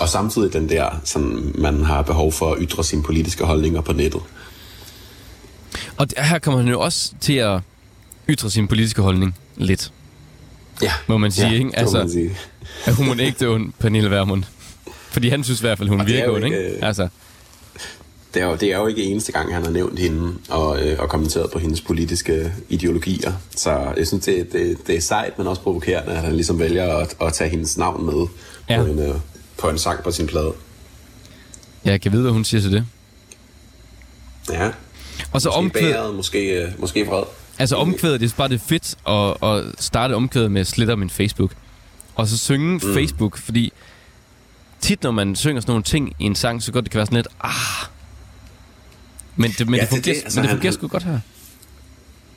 Og 0.00 0.08
samtidig 0.08 0.52
den 0.52 0.68
der, 0.68 1.00
sådan, 1.04 1.52
man 1.58 1.84
har 1.84 2.02
behov 2.02 2.32
for 2.32 2.52
at 2.52 2.58
ytre 2.60 2.84
sine 2.84 3.02
politiske 3.02 3.44
holdninger 3.44 3.80
på 3.80 3.92
nettet. 3.92 4.20
Og 5.96 6.06
her 6.16 6.38
kommer 6.38 6.60
han 6.60 6.68
jo 6.68 6.80
også 6.80 7.12
til 7.20 7.32
at 7.32 7.60
ytre 8.28 8.50
sin 8.50 8.68
politiske 8.68 9.02
holdning 9.02 9.36
lidt. 9.56 9.92
Ja, 10.82 10.92
Må 11.06 11.18
man 11.18 11.32
sige, 11.32 11.48
ja, 11.48 11.54
ikke? 11.54 11.70
Altså- 11.78 11.98
man 11.98 12.10
sige. 12.10 12.36
Er 12.86 12.92
hun 12.92 13.20
ægte 13.20 13.48
ond, 13.48 13.72
Pernille 13.78 14.10
Vermund? 14.10 14.44
Fordi 15.10 15.28
han 15.28 15.44
synes 15.44 15.60
i 15.60 15.62
hvert 15.62 15.78
fald, 15.78 15.88
hun 15.88 16.00
er 16.00 16.04
virker 16.04 16.30
ond, 16.30 16.44
ikke? 16.44 16.64
ikke, 16.64 16.76
øh, 16.76 16.86
Altså, 16.88 17.08
Det 18.34 18.42
er, 18.42 18.46
jo, 18.46 18.54
det 18.56 18.72
er 18.72 18.78
jo 18.78 18.86
ikke 18.86 19.02
eneste 19.04 19.32
gang, 19.32 19.54
han 19.54 19.64
har 19.64 19.70
nævnt 19.70 19.98
hende 19.98 20.34
og, 20.48 20.82
øh, 20.82 20.98
og 21.00 21.08
kommenteret 21.08 21.50
på 21.50 21.58
hendes 21.58 21.80
politiske 21.80 22.52
ideologier. 22.68 23.32
Så 23.56 23.92
jeg 23.96 24.06
synes, 24.06 24.24
det, 24.24 24.52
det, 24.52 24.78
det 24.86 24.96
er 24.96 25.00
sejt, 25.00 25.38
men 25.38 25.46
også 25.46 25.62
provokerende, 25.62 26.12
at 26.12 26.18
han 26.22 26.32
ligesom 26.34 26.58
vælger 26.58 26.96
at, 26.96 27.16
at 27.20 27.32
tage 27.32 27.50
hendes 27.50 27.76
navn 27.78 28.06
med 28.06 28.26
Ja. 28.70 28.82
på, 28.82 28.86
en, 28.88 28.98
øh, 28.98 29.14
på 29.58 29.68
en 29.68 29.78
sang 29.78 30.02
på 30.02 30.10
sin 30.10 30.26
plade. 30.26 30.52
jeg 31.84 32.00
kan 32.00 32.12
vide, 32.12 32.22
hvad 32.22 32.32
hun 32.32 32.44
siger 32.44 32.60
til 32.60 32.72
det. 32.72 32.84
Ja. 34.50 34.70
Og 35.32 35.40
så 35.40 35.48
Måske 35.48 35.58
omkvædet, 35.58 35.94
bæret, 35.94 36.14
måske, 36.14 36.62
øh, 36.62 36.68
måske 36.78 37.06
vred. 37.06 37.22
Altså 37.62 37.76
omkvædet, 37.76 38.20
det 38.20 38.30
er 38.32 38.36
bare 38.36 38.48
det 38.48 38.54
er 38.54 38.58
fedt 38.66 38.94
at, 39.08 39.48
at 39.48 39.64
starte 39.84 40.12
omkvædet 40.14 40.50
med 40.52 40.64
sletter 40.64 40.96
min 40.96 41.10
Facebook. 41.10 41.52
Og 42.14 42.26
så 42.28 42.38
synge 42.38 42.72
mm. 42.74 42.94
Facebook, 42.94 43.38
fordi 43.38 43.72
tit 44.80 45.02
når 45.02 45.10
man 45.10 45.36
synger 45.36 45.60
sådan 45.60 45.70
nogle 45.70 45.82
ting 45.82 46.12
i 46.18 46.24
en 46.24 46.34
sang, 46.34 46.62
så 46.62 46.72
godt 46.72 46.84
det 46.84 46.90
kan 46.92 46.98
være 46.98 47.06
sådan 47.06 47.16
lidt, 47.16 47.28
ah. 47.40 47.50
Men 49.36 49.50
det, 49.58 49.68
men 49.68 49.74
Ja, 49.74 49.80
det 49.80 49.86
er 49.86 49.94
fungerer, 49.96 50.14
det. 50.14 50.24
Altså, 50.24 50.40
men 50.40 50.42
det 50.44 50.50
fungerer 50.50 50.72
han- 50.72 50.78
sgu 50.78 50.88
godt 50.88 51.02
her. 51.02 51.18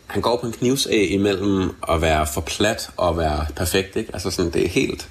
Han 0.07 0.21
går 0.21 0.37
på 0.41 0.47
en 0.47 0.53
knivsæg 0.53 1.11
imellem 1.11 1.69
at 1.89 2.01
være 2.01 2.27
for 2.33 2.41
plat 2.41 2.89
og 2.97 3.17
være 3.17 3.45
perfekt. 3.55 3.95
Ikke? 3.95 4.09
Altså 4.13 4.31
sådan, 4.31 4.51
det 4.51 4.65
er 4.65 4.69
helt, 4.69 5.09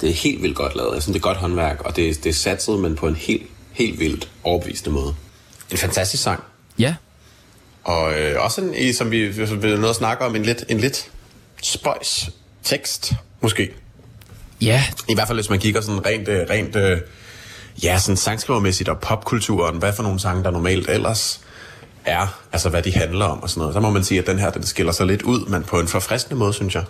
det 0.00 0.08
er 0.08 0.14
helt 0.14 0.42
vildt 0.42 0.56
godt 0.56 0.76
lavet. 0.76 1.02
Synes, 1.02 1.12
det 1.14 1.20
er 1.20 1.28
godt 1.28 1.36
håndværk, 1.36 1.80
og 1.84 1.96
det, 1.96 2.24
det 2.24 2.30
er 2.30 2.34
satset, 2.34 2.78
men 2.78 2.96
på 2.96 3.06
en 3.08 3.16
helt, 3.16 3.42
helt 3.72 4.00
vildt 4.00 4.30
overbevisende 4.44 4.90
måde. 4.90 5.14
En 5.70 5.78
fantastisk 5.78 6.22
sang. 6.22 6.42
Ja, 6.78 6.94
Og 7.88 8.12
øh, 8.12 8.44
også 8.44 8.60
en, 8.60 8.74
i, 8.74 8.92
som 8.92 9.10
vi 9.10 9.26
hvis 9.26 9.50
vi 9.52 9.56
noget 9.56 9.88
at 9.88 9.96
snakke 9.96 10.24
om, 10.24 10.36
en 10.36 10.42
lidt, 10.42 10.64
en 10.68 10.78
lidt 10.80 11.10
spøjs 11.62 12.30
tekst, 12.64 13.12
måske. 13.40 13.70
ja, 14.60 14.84
I 15.08 15.14
hvert 15.14 15.26
fald, 15.26 15.38
hvis 15.38 15.50
man 15.50 15.58
kigger 15.58 15.80
sådan 15.80 16.06
rent, 16.06 16.28
øh, 16.28 16.46
rent 16.50 16.76
øh, 16.76 17.00
ja, 17.82 17.98
sådan 17.98 18.16
sangskrivermæssigt 18.16 18.88
og 18.88 19.00
popkulturen, 19.00 19.78
hvad 19.78 19.92
for 19.92 20.02
nogle 20.02 20.20
sange, 20.20 20.44
der 20.44 20.50
normalt 20.50 20.90
ellers 20.90 21.40
er, 22.04 22.40
altså 22.52 22.68
hvad 22.68 22.82
de 22.82 22.92
handler 22.92 23.24
om 23.24 23.42
og 23.42 23.50
sådan 23.50 23.60
noget. 23.60 23.74
Så 23.74 23.80
må 23.80 23.90
man 23.90 24.04
sige, 24.04 24.20
at 24.20 24.26
den 24.26 24.38
her, 24.38 24.50
den 24.50 24.66
skiller 24.66 24.92
sig 24.92 25.06
lidt 25.06 25.22
ud, 25.22 25.46
men 25.46 25.64
på 25.64 25.80
en 25.80 25.88
forfriskende 25.88 26.36
måde, 26.36 26.52
synes 26.52 26.74
jeg. 26.74 26.84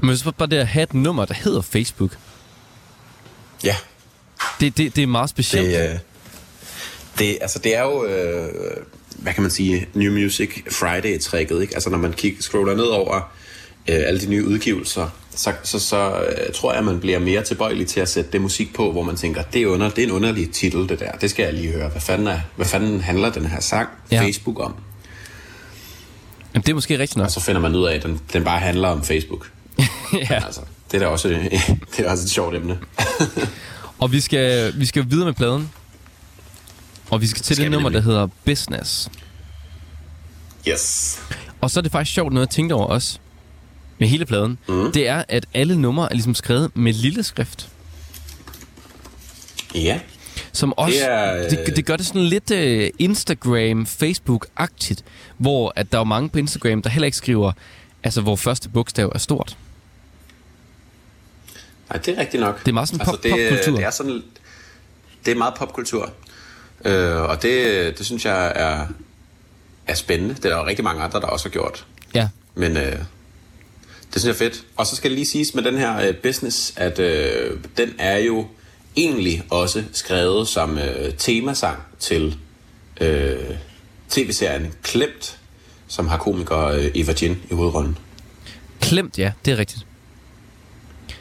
men 0.00 0.08
hvis 0.08 0.26
bare 0.38 0.48
det 0.48 0.56
at 0.56 0.66
have 0.66 0.82
et 0.82 0.94
nummer, 0.94 1.24
der 1.24 1.34
hedder 1.34 1.60
Facebook, 1.60 2.10
Ja, 3.64 3.76
det, 4.60 4.76
det, 4.76 4.96
det 4.96 5.02
er 5.02 5.06
meget 5.06 5.30
specielt. 5.30 5.66
det, 5.68 5.90
øh, 5.90 5.98
det, 7.18 7.38
altså, 7.40 7.58
det 7.58 7.76
er 7.76 7.82
jo, 7.82 8.04
øh, 8.04 8.48
hvad 9.18 9.32
kan 9.32 9.42
man 9.42 9.50
sige, 9.50 9.86
New 9.94 10.12
Music 10.12 10.50
Friday-trækket, 10.70 11.62
ikke? 11.62 11.74
Altså, 11.74 11.90
når 11.90 11.98
man 11.98 12.12
kigger, 12.12 12.42
scroller 12.42 12.74
ned 12.76 12.84
over 12.84 13.16
øh, 13.88 14.00
alle 14.06 14.20
de 14.20 14.26
nye 14.26 14.46
udgivelser, 14.46 15.08
så, 15.36 15.52
så, 15.62 15.78
så 15.78 16.20
øh, 16.20 16.54
tror 16.54 16.72
jeg, 16.72 16.78
at 16.78 16.84
man 16.84 17.00
bliver 17.00 17.18
mere 17.18 17.42
tilbøjelig 17.42 17.86
til 17.86 18.00
at 18.00 18.08
sætte 18.08 18.32
det 18.32 18.40
musik 18.40 18.74
på, 18.74 18.92
hvor 18.92 19.02
man 19.02 19.16
tænker, 19.16 19.42
det 19.42 19.62
er, 19.62 19.66
under, 19.66 19.90
det 19.90 19.98
er 19.98 20.06
en 20.06 20.12
underlig 20.12 20.50
titel, 20.50 20.88
det 20.88 21.00
der. 21.00 21.12
Det 21.12 21.30
skal 21.30 21.42
jeg 21.42 21.54
lige 21.54 21.72
høre. 21.72 21.88
Hvad 21.88 22.00
fanden, 22.00 22.26
er, 22.26 22.40
hvad 22.56 22.66
fanden 22.66 23.00
handler 23.00 23.30
den 23.30 23.46
her 23.46 23.60
sang 23.60 23.88
Ja. 24.10 24.22
Facebook 24.22 24.60
om? 24.60 24.74
Jamen, 26.54 26.62
det 26.62 26.68
er 26.68 26.74
måske 26.74 26.98
rigtigt 26.98 27.16
nok. 27.16 27.24
Og 27.24 27.30
så 27.30 27.40
finder 27.40 27.60
man 27.60 27.74
ud 27.74 27.86
af, 27.86 27.94
at 27.94 28.02
den, 28.02 28.20
den 28.32 28.44
bare 28.44 28.60
handler 28.60 28.88
om 28.88 29.04
Facebook. 29.04 29.50
ja. 30.30 30.44
Altså, 30.44 30.60
det 30.92 30.96
er 30.96 30.98
da 30.98 31.06
også, 31.06 31.28
det 31.96 32.06
er 32.06 32.10
også 32.10 32.24
et 32.24 32.30
sjovt 32.30 32.56
emne. 32.56 32.78
Og 33.98 34.12
vi 34.12 34.20
skal, 34.20 34.74
vi 34.78 34.86
skal 34.86 35.04
videre 35.10 35.26
med 35.26 35.34
pladen. 35.34 35.70
Og 37.10 37.20
vi 37.20 37.26
skal 37.26 37.42
til 37.42 37.56
Skal 37.56 37.64
det 37.64 37.72
nummer, 37.72 37.88
der 37.88 38.00
hedder 38.00 38.28
Business. 38.44 39.10
yes. 40.68 41.18
Og 41.60 41.70
så 41.70 41.80
er 41.80 41.82
det 41.82 41.92
faktisk 41.92 42.14
sjovt 42.14 42.32
noget, 42.32 42.46
jeg 42.46 42.50
tænkte 42.50 42.72
over 42.74 42.86
også 42.86 43.18
med 43.98 44.08
hele 44.08 44.26
pladen. 44.26 44.58
Mm. 44.68 44.92
Det 44.92 45.08
er, 45.08 45.24
at 45.28 45.46
alle 45.54 45.80
numre 45.80 46.10
er 46.10 46.14
ligesom 46.14 46.34
skrevet 46.34 46.70
med 46.76 46.92
lille 46.92 47.22
skrift. 47.22 47.68
Ja. 49.74 50.00
Som 50.52 50.72
også, 50.78 50.96
Det 50.98 51.08
er, 51.12 51.48
det, 51.64 51.76
det 51.76 51.84
gør 51.86 51.96
det 51.96 52.06
sådan 52.06 52.22
lidt 52.24 52.50
uh, 52.50 52.88
Instagram, 52.98 53.86
Facebook-agtigt, 54.02 55.00
hvor 55.38 55.72
at 55.76 55.92
der 55.92 56.00
er 56.00 56.04
mange 56.04 56.28
på 56.28 56.38
Instagram, 56.38 56.82
der 56.82 56.90
heller 56.90 57.06
ikke 57.06 57.16
skriver, 57.16 57.52
altså 58.02 58.20
hvor 58.20 58.36
første 58.36 58.68
bogstav 58.68 59.12
er 59.14 59.18
stort. 59.18 59.56
Nej, 61.90 61.98
det 61.98 62.16
er 62.16 62.20
rigtigt 62.20 62.40
nok. 62.40 62.60
Det 62.60 62.68
er 62.68 62.72
meget 62.72 62.88
sådan 62.88 63.06
pop- 63.06 63.22
det, 63.22 63.30
popkultur. 63.30 63.76
Det 63.76 63.84
er 63.86 63.90
sådan, 63.90 64.22
det 65.24 65.32
er 65.32 65.36
meget 65.36 65.54
popkultur. 65.58 66.12
Øh, 66.84 67.16
og 67.22 67.42
det, 67.42 67.98
det 67.98 68.06
synes 68.06 68.24
jeg 68.24 68.52
er, 68.56 68.86
er 69.86 69.94
spændende. 69.94 70.34
Det 70.34 70.44
er 70.44 70.48
der 70.48 70.56
jo 70.56 70.66
rigtig 70.66 70.84
mange 70.84 71.02
andre, 71.02 71.20
der 71.20 71.26
også 71.26 71.48
har 71.48 71.50
gjort. 71.50 71.86
Ja, 72.14 72.28
Men 72.54 72.76
øh, 72.76 72.98
det 74.14 74.20
synes 74.22 74.24
jeg 74.24 74.30
er 74.46 74.50
fedt. 74.50 74.64
Og 74.76 74.86
så 74.86 74.96
skal 74.96 75.10
det 75.10 75.14
lige 75.18 75.26
siges 75.26 75.54
med 75.54 75.62
den 75.62 75.78
her 75.78 76.08
øh, 76.08 76.14
business, 76.16 76.72
at 76.76 76.98
øh, 76.98 77.58
den 77.76 77.90
er 77.98 78.16
jo 78.18 78.46
egentlig 78.96 79.42
også 79.50 79.84
skrevet 79.92 80.48
som 80.48 80.78
øh, 80.78 81.12
temasang 81.14 81.78
til 81.98 82.36
øh, 83.00 83.36
tv-serien 84.08 84.72
Klemt, 84.82 85.38
som 85.88 86.08
har 86.08 86.16
komiker 86.16 86.58
øh, 86.64 86.90
Eva 86.94 87.14
Jin 87.22 87.36
i 87.50 87.54
hovedrollen. 87.54 87.98
klemt, 88.80 89.18
ja, 89.18 89.32
det 89.44 89.52
er 89.52 89.58
rigtigt. 89.58 89.86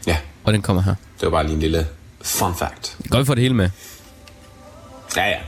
Ja, 0.08 0.18
Og 0.44 0.54
den 0.54 0.62
kommer 0.62 0.82
her. 0.82 0.96
det 1.20 1.26
var 1.26 1.30
bare 1.30 1.44
lige 1.44 1.54
en 1.54 1.60
lille 1.60 1.88
fun 2.22 2.56
fact. 2.56 2.98
Godt, 3.10 3.20
vi 3.22 3.26
får 3.26 3.36
det 3.36 3.42
hele 3.42 3.54
med. 3.56 3.70
Ja, 5.18 5.42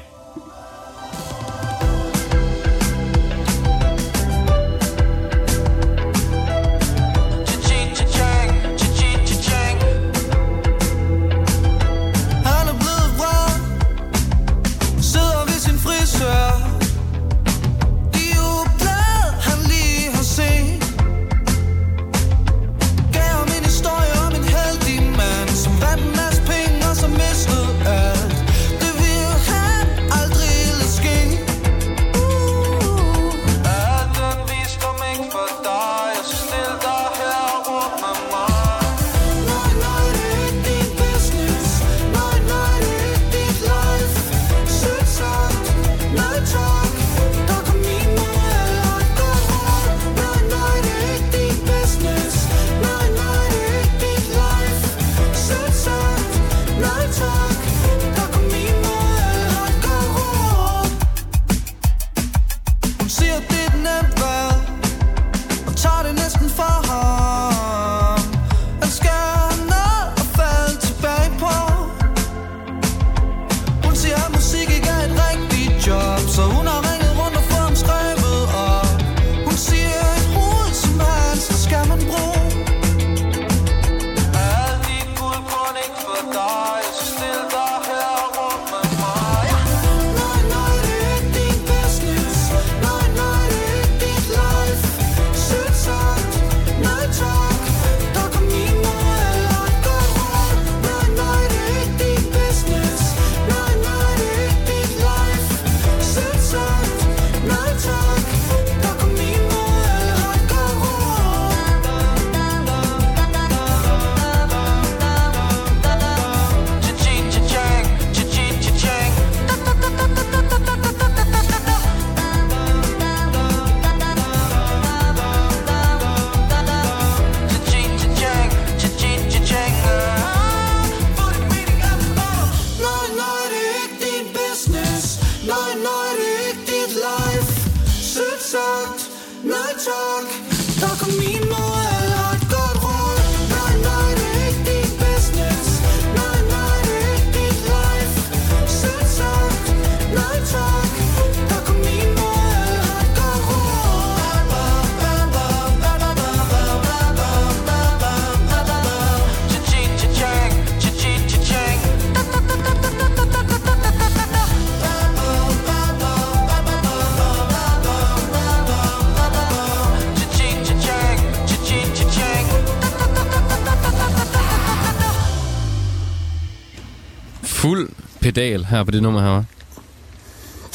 pedal 178.34 178.66
her 178.66 178.84
på 178.84 178.92
det 178.92 179.04
nummer 179.04 179.22
her. 179.22 179.44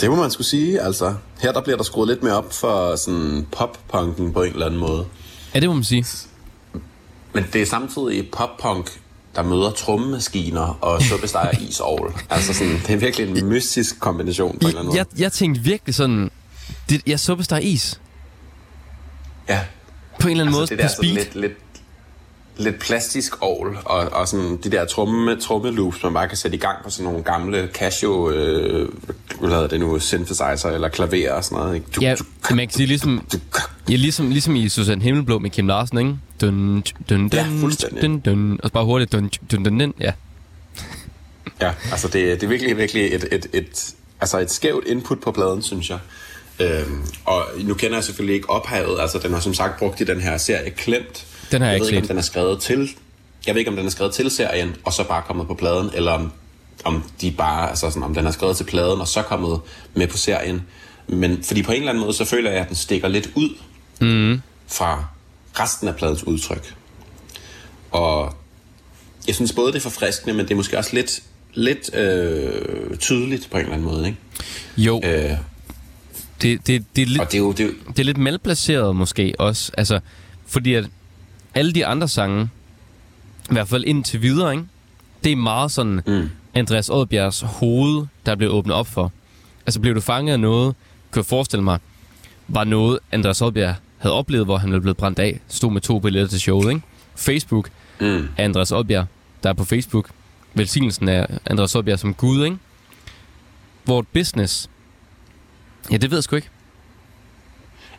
Det 0.01 0.11
må 0.11 0.17
man 0.17 0.31
skulle 0.31 0.47
sige, 0.47 0.81
altså. 0.81 1.15
Her 1.41 1.53
der 1.53 1.61
bliver 1.63 1.77
der 1.77 1.85
skruet 1.85 2.09
lidt 2.09 2.23
mere 2.23 2.37
op 2.37 2.53
for 2.53 2.97
sådan 2.97 3.47
pop-punken 3.53 4.33
på 4.33 4.43
en 4.43 4.53
eller 4.53 4.67
anden 4.67 4.81
måde. 4.81 5.07
Ja, 5.55 5.61
det 5.61 5.69
må 5.69 5.75
man 5.75 5.85
sige. 5.85 6.07
Men 7.33 7.45
det 7.53 7.63
er 7.63 7.67
samtidig 7.67 8.29
pop-punk, 8.33 9.01
der 9.37 9.43
møder 9.43 9.71
trommemaskiner 9.71 10.79
og 10.81 11.03
suppesteger 11.03 11.51
isovl. 11.69 12.15
Altså 12.31 12.55
sådan, 12.55 12.73
det 12.87 12.91
er 12.91 12.97
virkelig 12.97 13.39
en 13.39 13.47
mystisk 13.49 14.01
kombination 14.01 14.53
på 14.53 14.59
en 14.61 14.67
eller 14.67 14.81
anden 14.81 14.87
måde. 14.87 14.99
Jeg, 14.99 15.21
jeg 15.21 15.33
tænkte 15.33 15.61
virkelig 15.63 15.95
sådan... 15.95 16.31
Det, 16.89 17.03
jeg 17.07 17.19
der 17.51 17.59
is. 17.59 18.01
Ja. 19.49 19.61
På 20.21 20.29
en 20.29 20.31
eller 20.31 20.45
anden 20.45 20.61
Altså, 20.61 20.61
måde 20.61 20.67
det 20.67 20.79
på 20.79 20.83
der 20.83 20.89
sådan 20.89 21.05
speed. 21.05 21.15
lidt, 21.15 21.35
lidt, 21.35 21.53
lidt 22.57 22.79
plastisk 22.81 23.43
ovl, 23.43 23.79
og, 23.85 23.99
og 24.13 24.29
sådan 24.29 24.57
de 24.65 24.71
der 24.71 24.85
tromme, 24.85 25.37
trommeloops, 25.37 26.03
man 26.03 26.15
bare 26.15 26.29
kan 26.29 26.37
sætte 26.37 26.57
i 26.57 26.61
gang 26.61 26.85
på 26.85 26.91
sådan 26.91 27.05
nogle 27.05 27.23
gamle 27.25 27.69
Casio, 27.75 28.31
øh, 28.31 28.89
hvad 29.41 29.51
hedder 29.51 29.67
det 29.67 29.81
nu, 29.81 29.99
synthesizer 29.99 30.71
eller 30.71 30.89
klaver 30.89 31.33
og 31.33 31.45
sådan 31.45 31.59
noget. 31.59 31.75
Ikke? 31.75 31.87
Du, 31.97 32.01
Ja, 32.01 32.15
du, 32.15 32.55
man 32.55 32.67
kan 32.67 32.75
sige 32.75 32.87
ligesom... 32.87 33.27
Ja, 33.91 33.97
ligesom, 33.97 34.31
ligesom 34.31 34.57
i 34.57 34.69
Susanne 34.69 35.03
Himmelblå 35.03 35.39
med 35.39 35.51
Kim 35.51 35.67
Larsen, 35.67 35.99
ikke? 35.99 36.17
Dun, 36.41 36.83
dun, 37.11 37.29
dun, 37.29 37.31
Ja, 37.33 37.47
fuldstændig. 37.61 38.03
dun, 38.03 38.19
dun, 38.19 38.61
og 38.63 38.69
så 38.69 38.73
bare 38.73 38.85
hurtigt 38.85 39.13
dun, 39.13 39.31
dun, 39.51 39.65
dun, 39.65 39.79
dun, 39.79 39.95
ja. 40.01 40.13
Ja, 41.61 41.73
altså 41.91 42.09
det, 42.09 42.41
det 42.41 42.43
er 42.43 42.49
virkelig, 42.49 42.77
virkelig 42.77 43.15
et, 43.15 43.29
et, 43.33 43.47
et, 43.53 43.95
altså 44.21 44.39
et 44.39 44.51
skævt 44.51 44.87
input 44.87 45.21
på 45.21 45.33
pladen, 45.33 45.63
synes 45.63 45.91
jeg. 45.91 45.99
Øhm, 46.61 47.03
og 47.25 47.45
nu 47.63 47.75
kender 47.75 47.97
jeg 47.97 48.05
selvfølgelig 48.05 48.35
ikke 48.35 48.51
ophavet, 48.51 49.01
altså 49.01 49.19
den 49.19 49.33
har 49.33 49.41
som 49.41 49.55
sagt 49.55 49.79
brugt 49.79 50.01
i 50.01 50.05
den 50.05 50.21
her 50.21 50.37
serie 50.39 50.71
Klemt. 50.71 51.27
Den 51.55 51.63
har 51.63 51.69
jeg 51.69 51.73
jeg 51.73 51.77
ikke 51.77 51.85
ved 51.85 51.89
ikke, 51.93 51.99
om 51.99 52.03
set. 52.05 52.09
den 52.09 52.19
er 52.19 52.23
skrevet 52.23 52.61
til, 52.61 52.91
jeg 53.47 53.55
ved 53.55 53.59
ikke, 53.61 53.71
om 53.71 53.77
den 53.77 53.87
er 53.87 53.91
skrevet 53.91 54.15
til 54.15 54.31
serien, 54.31 54.77
og 54.85 54.93
så 54.93 55.05
bare 55.09 55.23
kommet 55.27 55.47
på 55.47 55.55
pladen, 55.55 55.91
eller 55.95 56.13
om, 56.13 56.33
om 56.85 57.03
de 57.21 57.31
bare, 57.31 57.69
altså 57.71 57.91
sådan, 57.91 58.03
om 58.03 58.15
den 58.15 58.27
er 58.27 58.31
skrevet 58.31 58.57
til 58.57 58.65
pladen, 58.65 59.01
og 59.01 59.09
så 59.09 59.23
kommet 59.23 59.61
med 59.95 60.07
på 60.07 60.17
serien. 60.17 60.63
Men 61.09 61.43
fordi 61.43 61.63
på 61.63 61.73
en 61.73 61.79
eller 61.79 61.91
anden 61.91 62.05
måde, 62.05 62.15
så 62.15 62.25
føler 62.25 62.51
jeg, 62.51 62.61
at 62.61 62.69
den 62.69 62.77
stikker 62.77 63.09
lidt 63.09 63.31
ud 63.35 63.49
mm. 64.01 64.41
fra 64.69 65.05
resten 65.61 65.89
af 65.89 65.97
pladens 65.97 66.25
udtryk. 66.27 66.75
Og 67.91 68.35
jeg 69.27 69.35
synes 69.35 69.53
både 69.53 69.73
det 69.73 69.79
er 69.79 69.83
forfriskende, 69.83 70.35
men 70.35 70.45
det 70.47 70.53
er 70.53 70.57
måske 70.57 70.79
også 70.79 70.91
lidt, 70.95 71.23
lidt 71.55 71.95
øh, 71.95 72.97
tydeligt 72.97 73.49
på 73.51 73.57
en 73.57 73.63
eller 73.63 73.75
anden 73.75 73.89
måde. 73.89 74.07
Ikke? 74.07 74.19
Jo, 74.77 75.01
Øh, 75.05 75.31
det, 76.43 76.67
det, 76.67 76.85
det, 76.97 77.03
er 77.03 77.07
lidt, 77.07 77.21
og 77.21 77.27
det 77.27 77.35
er 77.35 77.39
jo... 77.39 77.53
Det 77.53 77.61
er, 77.61 77.65
jo- 77.65 77.75
det 77.89 77.99
er 77.99 78.05
lidt 78.05 78.19
malplaceret 78.19 78.97
måske 78.97 79.35
også. 79.39 79.73
Altså, 79.79 80.01
fordi 80.47 80.75
at 80.75 80.85
alle 81.55 81.73
de 81.73 81.87
andre 81.87 82.09
sange, 82.09 82.49
i 83.51 83.53
hvert 83.53 83.69
fald 83.69 83.85
indtil 83.85 84.23
videre, 84.23 84.53
ikke? 84.53 84.65
det 85.25 85.33
er 85.33 85.37
meget 85.37 85.71
sådan 85.71 86.01
mm. 86.07 86.31
Andreas 86.55 86.89
Oddbjergs 86.89 87.41
hoved, 87.41 88.07
der 88.27 88.35
blev 88.37 88.51
åbnet 88.51 88.77
op 88.77 88.87
for. 88.87 89.13
Altså, 89.67 89.81
blev 89.81 89.95
du 89.95 90.01
fanget 90.01 90.33
af 90.33 90.41
noget, 90.41 90.75
kan 91.13 91.21
jeg 91.21 91.27
forestille 91.27 91.65
mig, 91.65 91.79
var 92.49 92.65
noget, 92.65 92.99
Andreas 93.13 93.43
Oddbjerg 93.43 93.75
havde 93.99 94.15
oplevet, 94.15 94.47
hvor 94.47 94.57
han 94.57 94.73
var 94.73 94.79
blevet 94.79 94.97
brændt 94.97 95.19
af, 95.19 95.41
stod 95.49 95.73
med 95.73 95.81
to 95.81 95.99
billetter 95.99 96.29
til 96.29 96.41
showet, 96.41 96.71
ikke? 96.71 96.83
Facebook 97.17 97.71
mm, 98.01 98.29
af 98.37 98.45
Andreas 98.45 98.73
Oddbjerg, 98.73 99.07
der 99.43 99.49
er 99.49 99.53
på 99.53 99.65
Facebook. 99.65 100.11
Velsignelsen 100.55 101.09
af 101.09 101.27
Andreas 101.47 101.75
Oddbjerg 101.75 101.99
som 101.99 102.15
Gud, 102.15 102.45
ikke? 102.45 102.57
Hvor 103.85 104.01
et 104.01 104.09
business... 104.09 104.71
Ja, 105.91 105.97
det 105.97 106.11
ved 106.11 106.19
jeg 106.19 106.25
sgu 106.25 106.37
ikke. 106.37 106.49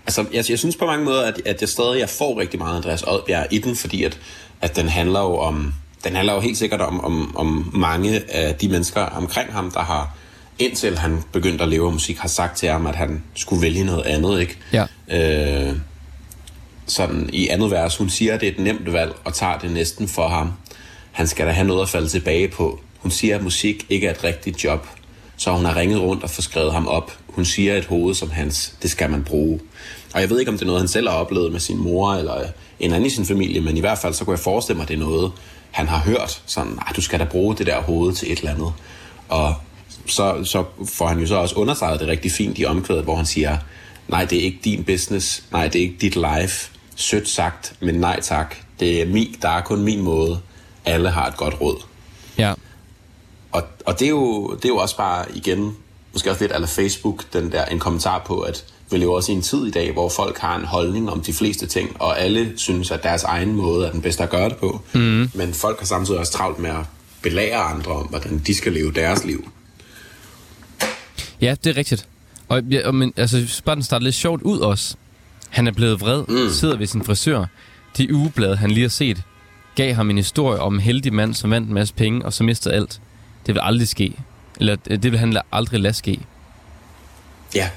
Altså, 0.05 0.25
jeg, 0.33 0.49
jeg 0.49 0.59
synes 0.59 0.75
på 0.75 0.85
mange 0.85 1.05
måder, 1.05 1.23
at, 1.23 1.41
at 1.45 1.61
jeg 1.61 1.69
stadig 1.69 1.99
jeg 1.99 2.09
får 2.09 2.39
rigtig 2.39 2.59
meget 2.59 2.75
Andreas 2.75 3.03
Oddbjerg 3.03 3.47
i 3.51 3.57
den, 3.57 3.75
fordi 3.75 4.03
at, 4.03 4.19
at 4.61 4.75
den 4.75 4.89
handler 4.89 5.19
jo 5.19 5.37
om... 5.37 5.73
Den 6.03 6.15
handler 6.15 6.33
jo 6.33 6.39
helt 6.39 6.57
sikkert 6.57 6.81
om, 6.81 7.05
om, 7.05 7.37
om 7.37 7.71
mange 7.73 8.31
af 8.31 8.55
de 8.55 8.69
mennesker 8.69 9.01
omkring 9.01 9.53
ham, 9.53 9.71
der 9.71 9.79
har 9.79 10.15
indtil 10.59 10.97
han 10.97 11.23
begyndte 11.31 11.63
at 11.63 11.69
leve 11.69 11.87
af 11.87 11.93
musik, 11.93 12.17
har 12.17 12.27
sagt 12.27 12.57
til 12.57 12.69
ham, 12.69 12.87
at 12.87 12.95
han 12.95 13.23
skulle 13.35 13.61
vælge 13.61 13.83
noget 13.83 14.03
andet, 14.03 14.39
ikke? 14.41 14.57
Ja. 14.73 14.85
Øh, 15.07 15.75
sådan 16.87 17.29
i 17.33 17.47
andet 17.47 17.71
vers, 17.71 17.97
hun 17.97 18.09
siger, 18.09 18.33
at 18.33 18.41
det 18.41 18.47
er 18.47 18.51
et 18.51 18.59
nemt 18.59 18.93
valg, 18.93 19.13
og 19.23 19.33
tager 19.33 19.57
det 19.57 19.71
næsten 19.71 20.07
for 20.07 20.27
ham. 20.27 20.53
Han 21.11 21.27
skal 21.27 21.47
da 21.47 21.51
have 21.51 21.67
noget 21.67 21.81
at 21.81 21.89
falde 21.89 22.07
tilbage 22.07 22.47
på. 22.47 22.79
Hun 22.99 23.11
siger, 23.11 23.35
at 23.35 23.43
musik 23.43 23.85
ikke 23.89 24.07
er 24.07 24.11
et 24.11 24.23
rigtigt 24.23 24.63
job, 24.63 24.87
så 25.37 25.51
hun 25.51 25.65
har 25.65 25.75
ringet 25.75 26.01
rundt 26.01 26.23
og 26.23 26.29
fået 26.29 26.43
skrevet 26.43 26.73
ham 26.73 26.87
op. 26.87 27.17
Hun 27.35 27.45
siger, 27.45 27.77
et 27.77 27.85
hoved 27.85 28.15
som 28.15 28.31
hans, 28.31 28.73
det 28.81 28.91
skal 28.91 29.09
man 29.09 29.23
bruge. 29.23 29.59
Og 30.13 30.21
jeg 30.21 30.29
ved 30.29 30.39
ikke, 30.39 30.51
om 30.51 30.57
det 30.57 30.61
er 30.61 30.65
noget, 30.65 30.81
han 30.81 30.87
selv 30.87 31.09
har 31.09 31.15
oplevet 31.15 31.51
med 31.51 31.59
sin 31.59 31.77
mor 31.77 32.13
eller 32.13 32.43
en 32.79 32.91
anden 32.91 33.05
i 33.05 33.09
sin 33.09 33.25
familie, 33.25 33.61
men 33.61 33.77
i 33.77 33.79
hvert 33.79 33.97
fald 33.97 34.13
så 34.13 34.25
kunne 34.25 34.31
jeg 34.31 34.39
forestille 34.43 34.77
mig, 34.77 34.83
at 34.83 34.87
det 34.87 34.93
er 34.95 34.99
noget, 34.99 35.31
han 35.71 35.87
har 35.87 35.97
hørt. 35.99 36.41
Sådan, 36.45 36.79
du 36.95 37.01
skal 37.01 37.19
da 37.19 37.23
bruge 37.25 37.55
det 37.55 37.67
der 37.67 37.81
hoved 37.81 38.13
til 38.13 38.31
et 38.31 38.37
eller 38.37 38.51
andet. 38.51 38.73
Og 39.29 39.55
så, 40.05 40.43
så 40.43 40.63
får 40.85 41.07
han 41.07 41.19
jo 41.19 41.27
så 41.27 41.35
også 41.35 41.55
understreget 41.55 41.99
det 41.99 42.07
rigtig 42.07 42.31
fint 42.31 42.59
i 42.59 42.65
omkvædet, 42.65 43.03
hvor 43.03 43.15
han 43.15 43.25
siger, 43.25 43.57
nej, 44.07 44.25
det 44.25 44.39
er 44.39 44.43
ikke 44.43 44.59
din 44.63 44.83
business, 44.83 45.43
nej, 45.51 45.67
det 45.67 45.75
er 45.75 45.83
ikke 45.83 45.97
dit 46.01 46.15
life, 46.15 46.71
sødt 46.95 47.29
sagt, 47.29 47.73
men 47.79 47.95
nej 47.95 48.19
tak, 48.21 48.55
det 48.79 49.01
er 49.01 49.05
min, 49.05 49.35
der 49.41 49.49
er 49.49 49.61
kun 49.61 49.81
min 49.83 50.01
måde, 50.01 50.39
alle 50.85 51.09
har 51.09 51.27
et 51.27 51.37
godt 51.37 51.61
råd. 51.61 51.83
Ja. 52.37 52.53
Og, 53.51 53.63
og 53.85 53.99
det, 53.99 54.05
er 54.05 54.09
jo, 54.09 54.53
det 54.55 54.65
er 54.65 54.69
jo 54.69 54.77
også 54.77 54.97
bare 54.97 55.25
igen, 55.35 55.75
måske 56.15 56.31
også 56.31 56.43
lidt 56.43 56.51
af 56.51 56.69
Facebook, 56.69 57.23
den 57.33 57.51
der, 57.51 57.65
en 57.65 57.79
kommentar 57.79 58.23
på, 58.27 58.39
at 58.39 58.65
vi 58.91 58.97
lever 58.97 59.15
også 59.15 59.31
i 59.31 59.35
en 59.35 59.41
tid 59.41 59.65
i 59.65 59.71
dag, 59.71 59.91
hvor 59.91 60.09
folk 60.09 60.37
har 60.37 60.55
en 60.55 60.65
holdning 60.65 61.09
om 61.09 61.21
de 61.21 61.33
fleste 61.33 61.65
ting, 61.65 62.01
og 62.01 62.19
alle 62.19 62.53
synes, 62.55 62.91
at 62.91 63.03
deres 63.03 63.23
egen 63.23 63.55
måde 63.55 63.87
er 63.87 63.91
den 63.91 64.01
bedste 64.01 64.23
at 64.23 64.29
gøre 64.29 64.49
det 64.49 64.57
på. 64.57 64.81
Mm. 64.93 65.29
Men 65.33 65.53
folk 65.53 65.79
har 65.79 65.85
samtidig 65.85 66.19
også 66.19 66.31
travlt 66.31 66.59
med 66.59 66.69
at 66.69 66.85
belære 67.21 67.57
andre 67.57 67.91
om, 67.91 68.05
hvordan 68.05 68.41
de 68.47 68.55
skal 68.55 68.73
leve 68.73 68.91
deres 68.91 69.25
liv. 69.25 69.49
Ja, 71.41 71.55
det 71.63 71.69
er 71.69 71.77
rigtigt. 71.77 72.07
Og, 72.49 72.63
ja, 72.63 72.87
og 72.87 72.95
men, 72.95 73.13
altså, 73.17 73.61
den 73.65 73.83
starter 73.83 74.03
lidt 74.03 74.15
sjovt 74.15 74.41
ud 74.41 74.59
også. 74.59 74.95
Han 75.49 75.67
er 75.67 75.71
blevet 75.71 76.01
vred, 76.01 76.23
mm. 76.27 76.49
sidder 76.49 76.77
ved 76.77 76.87
sin 76.87 77.03
frisør. 77.03 77.45
De 77.97 78.13
ugeblade, 78.13 78.55
han 78.55 78.71
lige 78.71 78.81
har 78.81 78.89
set, 78.89 79.21
gav 79.75 79.93
ham 79.93 80.09
en 80.09 80.17
historie 80.17 80.59
om 80.59 80.73
en 80.73 80.79
heldig 80.79 81.13
mand, 81.13 81.33
som 81.33 81.51
vandt 81.51 81.67
en 81.67 81.73
masse 81.73 81.93
penge, 81.93 82.25
og 82.25 82.33
så 82.33 82.43
mistede 82.43 82.75
alt. 82.75 83.01
Det 83.45 83.53
vil 83.53 83.61
aldrig 83.63 83.87
ske. 83.87 84.13
Eller 84.59 84.75
øh, 84.89 85.03
det 85.03 85.11
vil 85.11 85.19
han 85.19 85.37
aldrig 85.51 85.79
lade 85.79 85.93
ske. 85.93 86.19
Ja. 87.55 87.69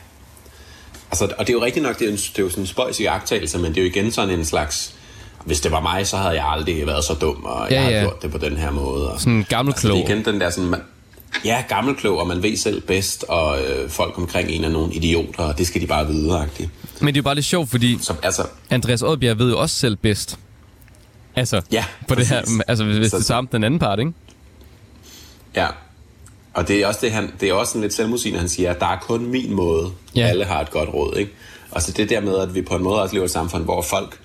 Altså, 1.10 1.24
og 1.24 1.46
det 1.46 1.48
er 1.48 1.52
jo 1.52 1.64
rigtigt 1.64 1.82
nok, 1.82 1.98
det 1.98 2.04
er, 2.08 2.10
en, 2.10 2.16
det 2.16 2.38
er 2.38 2.42
jo 2.42 2.50
sådan 2.50 2.62
en 2.62 2.66
spøjs 2.66 3.00
i 3.00 3.04
agtagelse, 3.04 3.58
men 3.58 3.74
det 3.74 3.78
er 3.78 3.82
jo 3.82 3.88
igen 3.90 4.12
sådan 4.12 4.38
en 4.38 4.44
slags... 4.44 4.94
Hvis 5.44 5.60
det 5.60 5.72
var 5.72 5.80
mig, 5.80 6.06
så 6.06 6.16
havde 6.16 6.34
jeg 6.34 6.44
aldrig 6.48 6.86
været 6.86 7.04
så 7.04 7.14
dum, 7.14 7.44
og 7.44 7.66
Ja, 7.70 7.82
jeg 7.82 7.92
ja. 7.92 8.00
gjort 8.00 8.22
det 8.22 8.30
på 8.30 8.38
den 8.38 8.56
her 8.56 8.70
måde. 8.70 9.12
Og, 9.12 9.20
Sådan 9.20 9.32
en 9.32 9.44
gammel 9.48 9.72
altså, 9.72 9.88
det 9.88 9.94
klog. 9.94 10.04
er 10.10 10.14
igen 10.14 10.24
den 10.24 10.40
der 10.40 10.50
sådan... 10.50 10.70
Man, 10.70 10.80
ja, 11.44 11.64
gammelklog, 11.68 12.18
og 12.20 12.26
man 12.26 12.42
ved 12.42 12.56
selv 12.56 12.80
bedst, 12.82 13.24
og 13.28 13.60
øh, 13.62 13.90
folk 13.90 14.18
omkring 14.18 14.48
en 14.50 14.64
er 14.64 14.68
nogle 14.68 14.94
idioter, 14.94 15.42
og 15.42 15.58
det 15.58 15.66
skal 15.66 15.80
de 15.80 15.86
bare 15.86 16.06
vide, 16.06 16.42
-agtigt. 16.42 16.68
Men 17.00 17.06
det 17.06 17.16
er 17.16 17.18
jo 17.18 17.22
bare 17.22 17.34
lidt 17.34 17.46
sjovt, 17.46 17.70
fordi 17.70 17.98
Så 18.02 18.14
altså, 18.22 18.46
Andreas 18.70 19.02
Oddbjerg 19.02 19.38
ved 19.38 19.50
jo 19.50 19.60
også 19.60 19.74
selv 19.76 19.96
bedst. 19.96 20.38
Altså, 21.36 21.62
Ja, 21.72 21.84
på 22.08 22.14
det 22.14 22.26
her, 22.26 22.40
præcis. 22.40 22.60
altså 22.68 22.84
hvis 22.84 23.10
Så- 23.10 23.16
det 23.16 23.22
er 23.22 23.26
samt 23.26 23.52
den 23.52 23.64
anden 23.64 23.80
part, 23.80 23.98
ikke? 23.98 24.12
ja. 25.56 25.66
Og 26.54 26.68
det 26.68 26.76
er 26.76 26.86
også 26.86 27.00
det, 27.02 27.12
han, 27.12 27.30
det 27.40 27.48
er 27.48 27.52
også 27.52 27.70
sådan 27.70 27.82
lidt 27.82 27.94
selvmodsigende, 27.94 28.38
han 28.38 28.48
siger, 28.48 28.70
at 28.70 28.80
der 28.80 28.86
er 28.86 28.98
kun 28.98 29.26
min 29.26 29.54
måde. 29.54 29.90
Ja. 30.14 30.26
Alle 30.26 30.44
har 30.44 30.60
et 30.60 30.70
godt 30.70 30.94
råd, 30.94 31.16
ikke? 31.16 31.32
Og 31.70 31.82
så 31.82 31.92
det 31.92 32.10
der 32.10 32.20
med, 32.20 32.38
at 32.38 32.54
vi 32.54 32.62
på 32.62 32.76
en 32.76 32.82
måde 32.82 33.02
også 33.02 33.14
lever 33.14 33.24
i 33.24 33.26
et 33.26 33.30
samfund, 33.30 33.64
hvor 33.64 33.82
folk, 33.82 34.18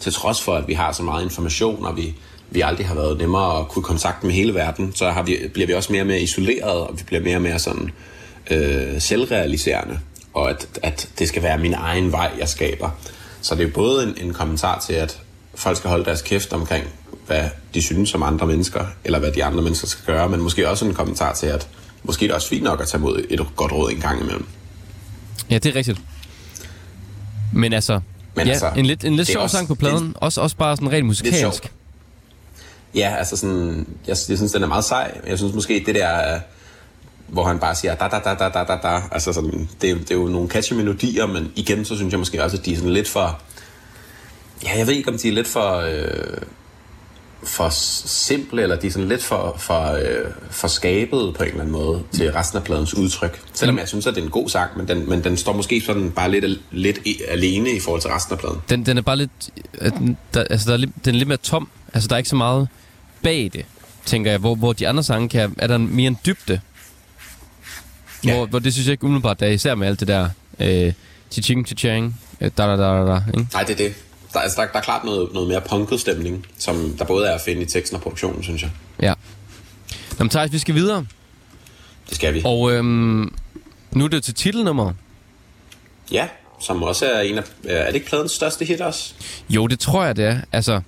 til 0.00 0.12
trods 0.12 0.42
for, 0.42 0.54
at 0.54 0.68
vi 0.68 0.74
har 0.74 0.92
så 0.92 1.02
meget 1.02 1.24
information, 1.24 1.86
og 1.86 1.96
vi, 1.96 2.14
vi 2.50 2.60
aldrig 2.60 2.86
har 2.86 2.94
været 2.94 3.18
nemmere 3.18 3.58
at 3.60 3.68
kunne 3.68 3.82
kontakte 3.82 4.26
med 4.26 4.34
hele 4.34 4.54
verden, 4.54 4.92
så 4.94 5.10
har 5.10 5.22
vi, 5.22 5.38
bliver 5.52 5.66
vi 5.66 5.74
også 5.74 5.92
mere 5.92 6.02
og 6.02 6.06
mere 6.06 6.20
isoleret, 6.20 6.80
og 6.80 6.98
vi 6.98 7.02
bliver 7.06 7.22
mere 7.22 7.36
og 7.36 7.42
mere 7.42 7.58
sådan 7.58 7.90
øh, 8.50 9.00
selvrealiserende. 9.00 9.98
Og 10.34 10.50
at, 10.50 10.66
at 10.82 11.08
det 11.18 11.28
skal 11.28 11.42
være 11.42 11.58
min 11.58 11.74
egen 11.74 12.12
vej, 12.12 12.30
jeg 12.38 12.48
skaber. 12.48 12.90
Så 13.40 13.54
det 13.54 13.66
er 13.66 13.72
både 13.72 14.02
en, 14.02 14.26
en 14.26 14.32
kommentar 14.32 14.78
til, 14.86 14.92
at 14.92 15.20
folk 15.54 15.76
skal 15.76 15.90
holde 15.90 16.04
deres 16.04 16.22
kæft 16.22 16.52
omkring, 16.52 16.84
hvad 17.30 17.48
de 17.74 17.82
synes 17.82 18.14
om 18.14 18.22
andre 18.22 18.46
mennesker, 18.46 18.84
eller 19.04 19.18
hvad 19.18 19.32
de 19.32 19.44
andre 19.44 19.62
mennesker 19.62 19.86
skal 19.88 20.04
gøre, 20.14 20.28
men 20.28 20.40
måske 20.40 20.68
også 20.68 20.84
en 20.86 20.94
kommentar 20.94 21.34
til, 21.34 21.46
at 21.46 21.68
måske 22.04 22.24
er 22.24 22.28
det 22.28 22.34
også 22.34 22.48
fint 22.48 22.62
nok 22.64 22.80
at 22.80 22.88
tage 22.88 23.00
mod 23.00 23.24
et 23.30 23.40
godt 23.56 23.72
råd 23.72 23.90
en 23.90 24.00
gang 24.00 24.20
imellem. 24.20 24.46
Ja, 25.50 25.58
det 25.58 25.66
er 25.66 25.76
rigtigt. 25.76 25.98
Men 27.52 27.72
altså, 27.72 28.00
Men 28.36 28.46
ja, 28.46 28.52
altså, 28.52 28.70
en 28.76 28.86
lidt, 28.86 29.04
en 29.04 29.16
lidt 29.16 29.28
er 29.28 29.32
sjov 29.32 29.42
også- 29.42 29.56
sang 29.56 29.68
på 29.68 29.74
pladen. 29.74 30.06
det 30.08 30.16
Også, 30.16 30.40
også 30.40 30.56
bare 30.56 30.76
sådan 30.76 30.92
rent 30.92 31.06
musikalsk. 31.06 31.72
Ja, 32.94 33.14
altså 33.18 33.36
sådan, 33.36 33.86
jeg, 34.06 34.16
jeg 34.28 34.36
synes, 34.38 34.52
den 34.52 34.62
er 34.62 34.66
meget 34.66 34.84
sej. 34.84 35.20
Jeg 35.26 35.38
synes 35.38 35.54
måske, 35.54 35.82
det 35.86 35.94
der, 35.94 36.40
hvor 37.28 37.44
han 37.44 37.58
bare 37.58 37.74
siger 37.74 37.94
da 37.94 38.08
da 38.08 38.18
da 38.24 38.34
da 38.34 38.48
da 38.48 38.64
da 38.64 38.78
da, 38.82 39.02
altså 39.12 39.32
sådan, 39.32 39.68
det, 39.82 39.90
er- 39.90 39.94
det 39.94 40.10
er 40.10 40.14
jo 40.14 40.26
nogle 40.28 40.48
catchy 40.48 40.72
melodier, 40.72 41.26
men 41.26 41.52
igen, 41.56 41.84
så 41.84 41.96
synes 41.96 42.10
jeg 42.12 42.18
måske 42.18 42.44
også, 42.44 42.56
at 42.56 42.64
de 42.66 42.72
er 42.72 42.76
sådan 42.76 42.92
lidt 42.92 43.08
for, 43.08 43.40
ja, 44.64 44.78
jeg 44.78 44.86
ved 44.86 44.94
ikke, 44.94 45.10
om 45.10 45.18
de 45.18 45.28
er 45.28 45.32
lidt 45.32 45.48
for, 45.48 45.76
øh, 45.76 46.38
for 47.42 47.68
simple, 47.70 48.62
eller 48.62 48.76
de 48.76 48.86
er 48.86 48.90
sådan 48.90 49.08
lidt 49.08 49.22
for, 49.22 49.56
for, 49.58 49.92
øh, 49.92 50.30
for 50.50 50.68
skabet 50.68 51.34
på 51.36 51.42
en 51.42 51.48
eller 51.48 51.60
anden 51.60 51.72
måde 51.72 52.02
til 52.12 52.32
resten 52.32 52.58
af 52.58 52.64
pladens 52.64 52.94
udtryk. 52.94 53.42
Selvom 53.52 53.78
jeg 53.78 53.88
synes, 53.88 54.06
at 54.06 54.14
det 54.14 54.20
er 54.20 54.24
en 54.24 54.30
god 54.30 54.48
sang, 54.48 54.70
men 54.76 54.88
den, 54.88 55.08
men 55.08 55.24
den 55.24 55.36
står 55.36 55.52
måske 55.52 55.80
sådan 55.80 56.10
bare 56.10 56.30
lidt, 56.30 56.60
lidt 56.70 56.98
alene 57.28 57.70
i 57.70 57.80
forhold 57.80 58.00
til 58.00 58.10
resten 58.10 58.32
af 58.32 58.38
pladen. 58.38 58.58
Den, 58.68 58.86
den 58.86 58.98
er 58.98 59.02
bare 59.02 59.16
lidt... 59.16 59.30
Der, 60.34 60.44
altså, 60.50 60.66
der 60.68 60.72
er 60.72 60.76
lidt, 60.76 60.90
den 61.04 61.14
er 61.14 61.18
lidt 61.18 61.28
mere 61.28 61.38
tom. 61.38 61.68
Altså, 61.94 62.08
der 62.08 62.14
er 62.14 62.18
ikke 62.18 62.30
så 62.30 62.36
meget 62.36 62.68
bag 63.22 63.50
det, 63.52 63.64
tænker 64.04 64.30
jeg. 64.30 64.40
Hvor, 64.40 64.54
hvor 64.54 64.72
de 64.72 64.88
andre 64.88 65.02
sange 65.02 65.28
kan... 65.28 65.54
Er 65.58 65.66
der 65.66 65.78
mere 65.78 66.06
en 66.06 66.18
dybde? 66.26 66.60
Ja. 68.24 68.34
Hvor, 68.34 68.46
hvor 68.46 68.58
det 68.58 68.72
synes 68.72 68.86
jeg 68.86 68.92
ikke 68.92 69.04
umiddelbart, 69.04 69.40
der 69.40 69.46
er 69.46 69.50
især 69.50 69.74
med 69.74 69.86
alt 69.86 70.00
det 70.00 70.08
der... 70.08 70.28
Øh, 70.60 70.92
Chiching, 71.30 71.66
chichang, 71.66 72.20
øh, 72.40 72.50
da 72.58 72.66
da 72.66 72.76
da 72.76 72.82
da 72.82 73.12
da, 73.12 73.20
ikke? 73.26 73.46
Nej, 73.52 73.62
det 73.62 73.72
er 73.72 73.76
det. 73.76 73.94
Der, 74.32 74.38
er- 74.38 74.42
altså, 74.42 74.60
der, 74.60 74.66
der 74.68 74.78
er 74.78 74.82
klart 74.82 75.04
noget, 75.04 75.32
noget 75.32 75.48
mere 75.48 75.60
punket 75.60 76.00
stemning, 76.00 76.46
som 76.58 76.94
der 76.98 77.04
både 77.04 77.26
er 77.26 77.34
at 77.34 77.40
finde 77.40 77.62
i 77.62 77.66
teksten 77.66 77.96
og 77.96 78.02
produktionen, 78.02 78.42
synes 78.42 78.62
jeg. 78.62 78.70
Ja. 79.02 79.14
Nå, 80.18 80.24
men 80.24 80.28
Thijs, 80.28 80.52
vi 80.52 80.58
skal 80.58 80.74
videre. 80.74 81.06
Det 82.08 82.16
skal 82.16 82.34
vi. 82.34 82.42
Og 82.44 82.72
øhm, 82.72 83.34
nu 83.92 84.04
er 84.04 84.08
det 84.08 84.24
til 84.24 84.34
titelnummer. 84.34 84.92
Ja, 86.12 86.28
som 86.60 86.82
også 86.82 87.06
er 87.12 87.20
en 87.20 87.38
af... 87.38 87.42
Er 87.64 87.86
det 87.86 87.94
ikke 87.94 88.06
pladens 88.06 88.32
største 88.32 88.64
hit 88.64 88.80
også? 88.80 89.14
Jo, 89.50 89.66
det 89.66 89.80
tror 89.80 90.04
jeg, 90.04 90.16
det 90.16 90.24
er. 90.24 90.40
Altså, 90.52 90.80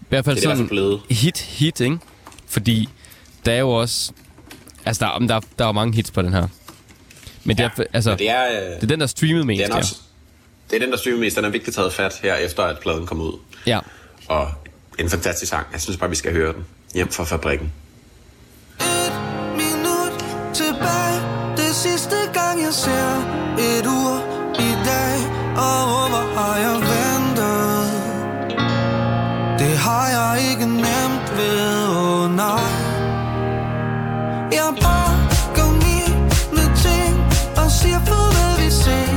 i 0.00 0.04
hvert 0.08 0.24
fald 0.24 0.36
Det 0.36 0.44
er 0.44 0.48
det 0.48 0.56
sådan 0.56 0.68
blevet. 0.68 1.00
hit, 1.10 1.38
hit, 1.38 1.80
ikke? 1.80 1.98
Fordi 2.48 2.88
der 3.46 3.52
er 3.52 3.58
jo 3.58 3.70
også... 3.70 4.12
Altså, 4.86 5.04
der, 5.04 5.18
der, 5.26 5.40
der 5.58 5.64
er 5.64 5.68
jo 5.68 5.72
mange 5.72 5.94
hits 5.94 6.10
på 6.10 6.22
den 6.22 6.32
her. 6.32 6.48
Men 7.44 7.56
det 7.58 7.64
er, 7.64 7.84
altså, 7.92 8.10
Men 8.10 8.18
det 8.18 8.26
det 8.26 8.30
er, 8.30 8.70
øh, 8.70 8.76
er 8.82 8.86
den, 8.86 9.00
der 9.00 9.06
streamede 9.06 9.44
mest, 9.44 9.58
det 9.58 9.64
er, 9.70 9.74
ja. 9.74 9.78
også, 9.78 9.96
det 10.70 10.76
er 10.76 10.80
den, 10.80 10.90
der 10.90 10.96
streamer 10.98 11.18
mest. 11.20 11.36
Den 11.36 11.44
er 11.44 11.48
virkelig 11.48 11.74
taget 11.74 11.92
fat 11.92 12.20
her, 12.22 12.34
efter 12.34 12.62
at 12.62 12.78
pladen 12.82 13.06
kom 13.06 13.20
ud. 13.20 13.32
ja. 13.66 13.78
Og 14.28 14.48
en 14.98 15.10
fantastisk 15.10 15.50
sang. 15.50 15.66
Jeg 15.72 15.80
synes 15.80 15.96
bare, 15.98 16.10
vi 16.10 16.16
skal 16.16 16.32
høre 16.32 16.52
den. 16.52 16.64
Hjem 16.94 17.08
fra 17.12 17.24
fabrikken. 17.24 17.72
Et 18.80 19.12
minut 19.56 20.24
tilbage 20.54 21.18
Det 21.56 21.74
sidste 21.74 22.16
gang 22.34 22.62
jeg 22.62 22.72
ser 22.72 23.10
et 23.58 23.86
ur 23.86 24.16
i 24.68 24.70
dag 24.90 25.16
Og 25.56 26.08
hvor 26.10 26.26
har 26.36 26.56
jeg 26.66 26.76
ventet 26.94 27.86
Det 29.58 29.78
har 29.78 30.06
jeg 30.18 30.50
ikke 30.50 30.66
nemt 30.66 31.26
ved, 31.36 31.88
oh, 31.88 32.36
nej 32.36 32.72
Jeg 34.58 34.70
pakker 34.84 35.68
mine 35.84 36.64
ting 36.84 37.14
Og 37.56 37.70
siger 37.70 38.00
farvel, 38.08 38.64
vi 38.64 38.70
ses 38.70 39.15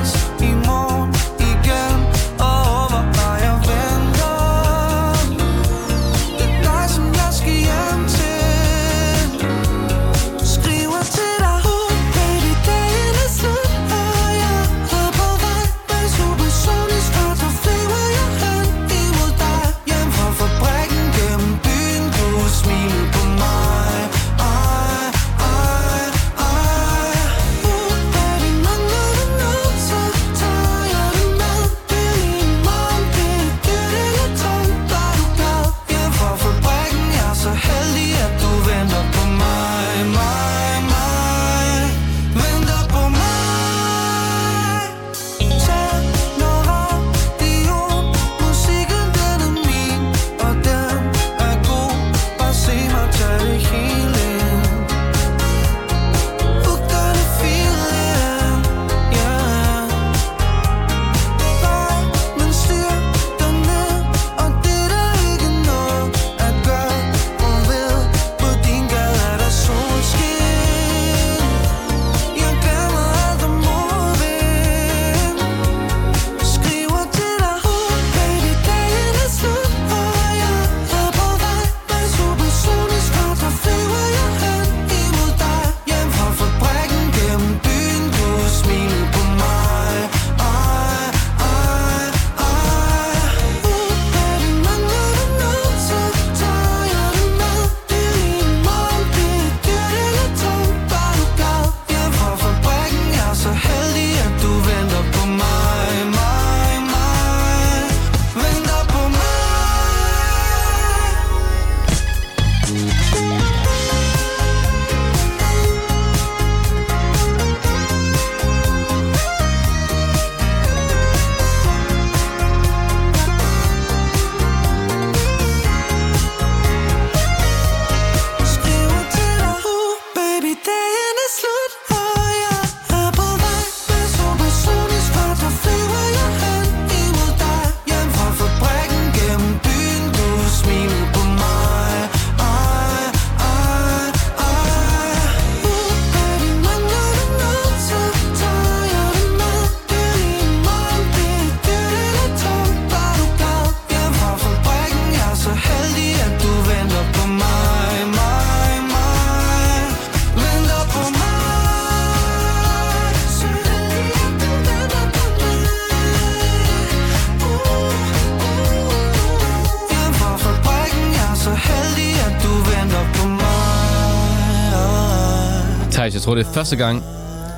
tror, 176.30 176.36
det 176.36 176.47
er 176.47 176.53
første 176.53 176.75
gang, 176.75 177.03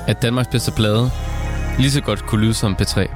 at 0.06 0.22
Danmarks 0.22 0.48
bedste 0.48 0.70
plade 0.72 1.10
lige 1.78 1.90
så 1.90 2.00
godt 2.00 2.26
kunne 2.26 2.40
lyde 2.40 2.54
som 2.54 2.76
P3. 2.82 3.08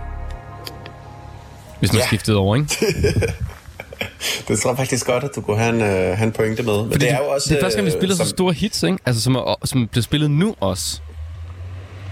Hvis 1.80 1.92
man 1.92 2.00
Ja. 2.00 2.06
skiftede 2.06 2.36
over, 2.36 2.56
ikke? 2.56 2.68
Det 4.48 4.58
tror 4.60 4.70
jeg 4.70 4.76
faktisk 4.76 5.06
godt, 5.06 5.24
at 5.24 5.30
du 5.36 5.40
kunne 5.40 5.58
have 5.58 5.74
en, 5.74 5.80
øh, 5.80 5.88
have 6.18 6.22
en 6.22 6.32
pointe 6.32 6.62
med. 6.62 6.82
Men 6.82 6.92
Fordi 6.92 7.04
det 7.04 7.12
er 7.12 7.18
jo 7.18 7.24
også... 7.28 7.48
det 7.48 7.58
er 7.58 7.62
første 7.62 7.76
gang, 7.76 7.86
vi 7.86 7.92
øh, 7.92 7.98
spiller 7.98 8.16
så 8.16 8.22
som- 8.22 8.28
store 8.28 8.52
hits, 8.52 8.82
ikke? 8.82 8.98
Altså, 9.06 9.22
som, 9.22 9.34
er, 9.34 9.54
som 9.64 9.88
bliver 9.88 10.02
spillet 10.02 10.30
nu 10.30 10.54
også. 10.60 11.00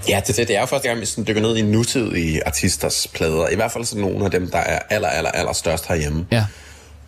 Ja, 0.08 0.20
det, 0.26 0.36
det, 0.36 0.48
det 0.48 0.56
er 0.56 0.60
jo 0.60 0.66
første 0.66 0.88
gang, 0.88 1.00
vi 1.00 1.06
sådan 1.06 1.24
dykker 1.28 1.42
ned 1.42 1.56
i 1.56 1.62
nutidige 1.62 2.46
artisters 2.46 3.06
plader. 3.14 3.48
I 3.48 3.54
hvert 3.54 3.72
fald 3.72 3.84
sådan 3.84 4.04
nogle 4.04 4.24
af 4.24 4.30
dem, 4.30 4.50
der 4.50 4.58
er 4.58 4.78
aller, 4.90 5.08
aller, 5.08 5.30
aller 5.30 5.52
størst 5.52 5.88
herhjemme. 5.88 6.26
Ja. 6.32 6.44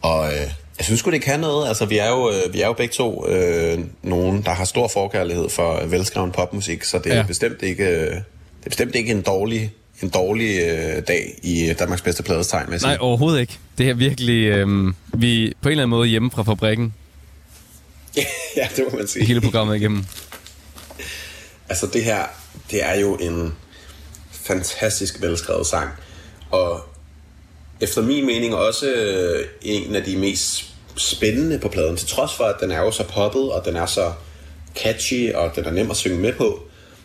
Og 0.02 0.26
øh, 0.32 0.40
jeg 0.78 0.84
synes 0.84 1.00
sgu, 1.00 1.10
det 1.10 1.22
kan 1.22 1.40
noget. 1.40 1.68
Altså, 1.68 1.84
vi 1.86 1.98
er 1.98 2.08
jo, 2.08 2.30
øh, 2.30 2.52
vi 2.54 2.60
er 2.60 2.66
jo 2.66 2.72
begge 2.72 2.92
to 2.92 3.28
øh, 3.28 3.78
nogen, 4.02 4.42
der 4.42 4.50
har 4.50 4.64
stor 4.64 4.88
forkærlighed 4.88 5.48
for 5.48 5.86
velskreven 5.86 6.32
popmusik, 6.32 6.84
så 6.84 6.98
det 6.98 7.12
er 7.12 7.16
Ja. 7.16 7.22
bestemt 7.26 7.62
ikke, 7.62 7.84
øh, 7.84 8.00
det 8.10 8.16
er 8.66 8.70
bestemt 8.70 8.94
ikke 8.94 9.10
en 9.12 9.22
dårlig, 9.22 9.72
en 10.02 10.08
dårlig 10.08 10.60
øh, 10.60 11.02
dag 11.08 11.38
i 11.42 11.74
Danmarks 11.78 12.02
bedste 12.02 12.22
pladestegn, 12.22 12.72
jeg 12.72 12.80
sige. 12.80 12.88
Nej, 12.88 12.98
overhovedet 13.00 13.40
ikke. 13.40 13.58
Det 13.78 13.88
er 13.90 13.94
virkelig... 13.94 14.44
Øhm, 14.46 14.94
vi 15.14 15.46
er 15.48 15.52
på 15.62 15.68
en 15.68 15.72
eller 15.72 15.82
anden 15.82 15.90
måde 15.90 16.08
hjemme 16.08 16.30
fra 16.30 16.42
fabrikken 16.42 16.94
ja, 18.56 18.68
det 18.76 18.84
må 18.92 18.98
man 18.98 19.06
sige. 19.08 19.24
hele 19.24 19.40
programmet 19.40 19.76
igennem. 19.76 20.04
Altså 21.68 21.86
det 21.92 22.04
her, 22.04 22.22
det 22.70 22.84
er 22.84 23.00
jo 23.00 23.14
en 23.16 23.54
fantastisk 24.32 25.22
velskrevet 25.22 25.66
sang. 25.66 25.90
Og 26.50 26.80
efter 27.80 28.02
min 28.02 28.26
mening 28.26 28.54
også 28.54 28.86
øh, 28.92 29.44
en 29.62 29.96
af 29.96 30.04
de 30.04 30.16
mest 30.16 30.64
spændende 30.96 31.58
på 31.58 31.68
pladen. 31.68 31.96
Til 31.96 32.08
trods 32.08 32.34
for, 32.34 32.44
at 32.44 32.54
den 32.60 32.70
er 32.70 32.80
jo 32.80 32.90
så 32.90 33.04
poppet, 33.04 33.52
og 33.52 33.62
den 33.64 33.76
er 33.76 33.86
så 33.86 34.12
catchy, 34.82 35.32
og 35.32 35.50
den 35.56 35.64
er 35.64 35.70
nem 35.70 35.90
at 35.90 35.96
synge 35.96 36.18
med 36.18 36.32
på, 36.32 36.62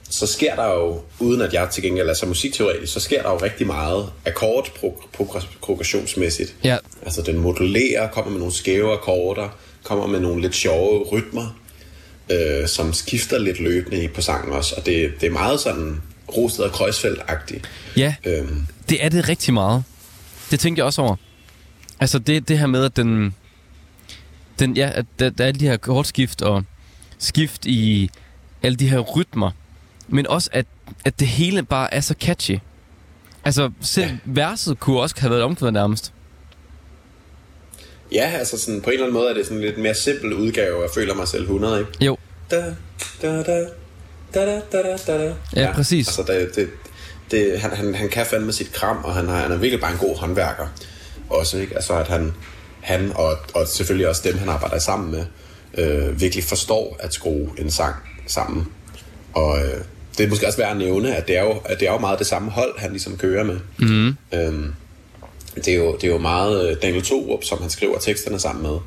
så 0.10 0.28
sker 0.28 0.56
der 0.56 0.74
jo, 0.74 1.02
uden 1.20 1.42
at 1.42 1.54
jeg 1.54 1.68
til 1.72 1.84
gengæld 1.84 2.10
er 2.10 2.14
så 2.14 2.26
musikteoretisk, 2.26 2.94
så 2.94 3.00
sker 3.00 3.22
der 3.22 3.30
jo 3.30 3.38
rigtig 3.38 3.68
meget 3.68 4.10
akkordprogressionsmæssigt. 4.26 6.56
Ja. 6.64 6.78
Altså 7.06 7.22
den 7.22 7.38
modulerer, 7.38 8.10
kommer 8.10 8.32
med 8.32 8.40
nogle 8.40 8.54
skæve 8.54 8.94
akkorder, 8.94 9.58
kommer 9.84 10.08
med 10.08 10.20
nogle 10.20 10.42
lidt 10.42 10.56
sjove 10.56 11.04
rytmer, 11.04 11.58
øh, 12.32 12.68
som 12.68 12.94
skifter 12.94 13.38
lidt 13.38 13.60
løbende 13.60 14.08
på 14.08 14.22
sangen 14.22 14.54
også. 14.54 14.76
Og 14.78 14.86
det, 14.86 15.12
det 15.22 15.28
er 15.28 15.32
meget 15.32 15.60
sådan 15.60 16.02
Rosted 16.38 16.64
og 16.64 16.72
Kreuzfeldt-agtigt. 16.72 17.68
Ja, 17.98 18.16
Øhm, 18.26 18.62
det 18.90 19.06
er 19.06 19.10
det 19.10 19.30
rigtig 19.30 19.54
meget. 19.54 19.84
Det 20.52 20.60
tænkte 20.60 20.80
jeg 20.80 20.86
også 20.86 21.02
over. 21.02 21.16
Altså 22.00 22.20
det, 22.20 22.48
det 22.48 22.60
her 22.60 22.68
med, 22.68 22.86
at 22.86 22.96
den... 22.96 23.36
den 24.60 24.78
ja, 24.78 24.92
at 24.94 25.06
der, 25.20 25.30
der 25.30 25.44
er 25.44 25.48
alle 25.48 25.60
de 25.60 25.68
her 25.68 25.78
kortskift 25.78 26.42
og 26.42 26.64
skift 27.18 27.66
i 27.66 28.10
alle 28.64 28.76
de 28.76 28.88
her 28.90 29.00
rytmer. 29.00 29.52
Men 30.08 30.28
også, 30.28 30.50
at, 30.54 30.66
at 31.06 31.20
det 31.20 31.28
hele 31.28 31.64
bare 31.64 31.94
er 31.94 32.02
så 32.02 32.16
catchy. 32.20 32.60
Altså, 33.46 33.72
selv 33.82 34.08
ja. 34.08 34.18
verset 34.26 34.80
kunne 34.80 35.00
også 35.02 35.16
have 35.20 35.32
været 35.32 35.44
omkvædet 35.44 35.74
nærmest. 35.74 36.14
ja, 38.12 38.30
altså 38.30 38.58
sådan, 38.58 38.82
på 38.82 38.90
en 38.90 38.94
eller 38.94 39.06
anden 39.06 39.14
måde 39.14 39.30
er 39.30 39.34
det 39.34 39.46
sådan 39.46 39.58
en 39.58 39.64
lidt 39.64 39.78
mere 39.78 39.96
simpel 39.96 40.34
udgave 40.34 40.84
af 40.84 40.90
Føler 40.96 41.16
mig 41.16 41.28
selv 41.28 41.42
100, 41.42 41.80
ikke? 41.80 42.06
Jo, 42.06 42.18
Da, 42.52 42.76
da, 43.22 43.44
da, 43.44 43.44
da, 43.44 44.46
da, 44.46 44.62
da, 44.72 44.98
da, 45.08 45.18
da. 45.18 45.36
Ja, 45.56 45.74
præcis. 45.74 46.08
Altså, 46.08 46.34
det, 46.34 46.56
det, 46.56 46.70
det, 47.32 47.60
han, 47.60 47.72
han, 47.72 47.96
han 47.96 48.10
kan 48.10 48.26
fandme 48.26 48.54
sit 48.54 48.74
kram, 48.74 48.98
og 49.04 49.14
han, 49.14 49.28
har, 49.28 49.38
han 49.38 49.52
er 49.52 49.58
virkelig 49.58 49.82
bare 49.82 49.92
en 49.92 49.98
god 49.98 50.18
håndværker. 50.18 50.68
Også, 51.30 51.58
ikke? 51.58 51.76
Altså, 51.76 51.94
at 51.94 52.08
han, 52.08 52.34
han 52.82 53.12
og, 53.16 53.38
og 53.54 53.68
selvfølgelig 53.68 54.08
også 54.08 54.22
dem, 54.26 54.38
han 54.38 54.50
arbejder 54.50 54.80
sammen 54.80 55.12
med, 55.12 55.26
øh, 55.78 56.22
virkelig 56.22 56.44
forstår 56.44 56.98
at 57.00 57.14
skrue 57.14 57.50
en 57.58 57.72
sang 57.72 57.96
sammen. 58.28 58.68
Og 59.34 59.58
øh, 59.58 59.82
det 60.18 60.26
er 60.26 60.30
måske 60.30 60.48
også 60.48 60.58
værd 60.58 60.72
at 60.72 60.78
nævne, 60.78 61.16
at 61.16 61.28
det 61.28 61.38
er 61.38 61.44
jo, 61.44 61.52
at 61.66 61.80
det 61.80 61.88
er 61.88 61.92
jo 61.92 61.98
meget 61.98 62.20
det 62.20 62.28
samme 62.28 62.52
hold, 62.52 62.80
han 62.80 62.92
ligesom 62.92 63.18
kører 63.18 63.44
med. 63.44 63.60
Mm. 63.80 64.18
Øhm, 64.34 64.74
det, 65.56 65.68
er 65.68 65.76
jo, 65.76 65.96
det 65.96 66.04
er 66.04 66.12
jo 66.12 66.18
meget 66.18 66.70
øh, 66.70 66.78
Daniel 66.82 67.04
Thorup, 67.04 67.44
som 67.44 67.62
han 67.62 67.70
skriver 67.70 68.00
teksterne 68.00 68.40
sammen 68.40 68.64
med. 68.64 68.78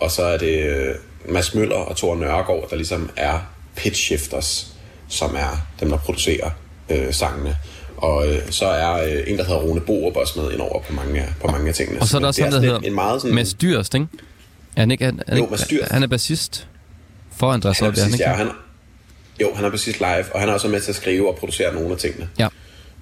Og 0.00 0.10
så 0.10 0.22
er 0.22 0.38
det 0.38 0.62
øh, 0.62 0.94
Mads 1.28 1.54
Møller 1.54 1.76
og 1.76 1.96
Thor 1.96 2.16
Nørgaard, 2.16 2.70
der 2.70 2.76
ligesom 2.76 3.10
er 3.16 3.38
pitch 3.76 4.02
shifters, 4.02 4.74
som 5.08 5.34
er 5.36 5.66
dem, 5.80 5.90
der 5.90 5.96
producerer 5.96 6.50
øh, 6.90 7.14
sangene. 7.14 7.56
Og 7.96 8.26
øh, 8.28 8.50
så 8.50 8.66
er 8.66 8.92
øh, 8.92 9.22
en, 9.26 9.38
der 9.38 9.44
hedder 9.44 9.60
Rune 9.60 9.80
Borup 9.80 10.16
også 10.16 10.40
med 10.40 10.52
indover 10.52 10.82
på 10.82 10.92
mange, 10.92 11.20
af- 11.20 11.32
på 11.40 11.46
mange 11.46 11.68
af 11.68 11.74
tingene. 11.74 12.00
og 12.00 12.06
så 12.06 12.16
er 12.16 12.20
der 12.20 12.26
også 12.28 12.42
ham, 12.42 12.50
der 12.50 12.56
sådan 12.56 12.68
hedder 12.68 12.80
en, 12.88 12.94
meget 12.94 13.22
sådan, 13.22 13.34
Mads 13.34 13.54
Dyrst, 13.54 13.94
ikke? 13.94 14.06
Er 14.76 14.80
han 14.80 14.90
ikke, 14.90 15.04
han, 15.04 15.20
han, 15.28 15.36
Jo, 15.36 15.42
ikke- 15.44 15.50
Mads 15.50 15.66
Dyrst. 15.68 15.90
han 15.92 16.02
er 16.02 16.06
bassist 16.06 16.68
for 17.36 17.52
Andreas 17.52 17.78
han 17.78 17.84
er 17.86 17.88
Oddbjerg, 17.90 18.04
præcis, 18.06 18.20
ikke? 18.20 18.30
ja, 18.30 18.36
han, 18.36 18.48
jo, 19.40 19.50
han 19.54 19.64
er 19.64 19.70
præcis 19.70 19.98
live, 20.00 20.24
og 20.34 20.40
han 20.40 20.48
er 20.48 20.52
også 20.52 20.68
med 20.68 20.80
til 20.80 20.90
at 20.90 20.96
skrive 20.96 21.28
og 21.28 21.36
producere 21.36 21.74
nogle 21.74 21.92
af 21.92 21.98
tingene. 21.98 22.28
Ja. 22.38 22.48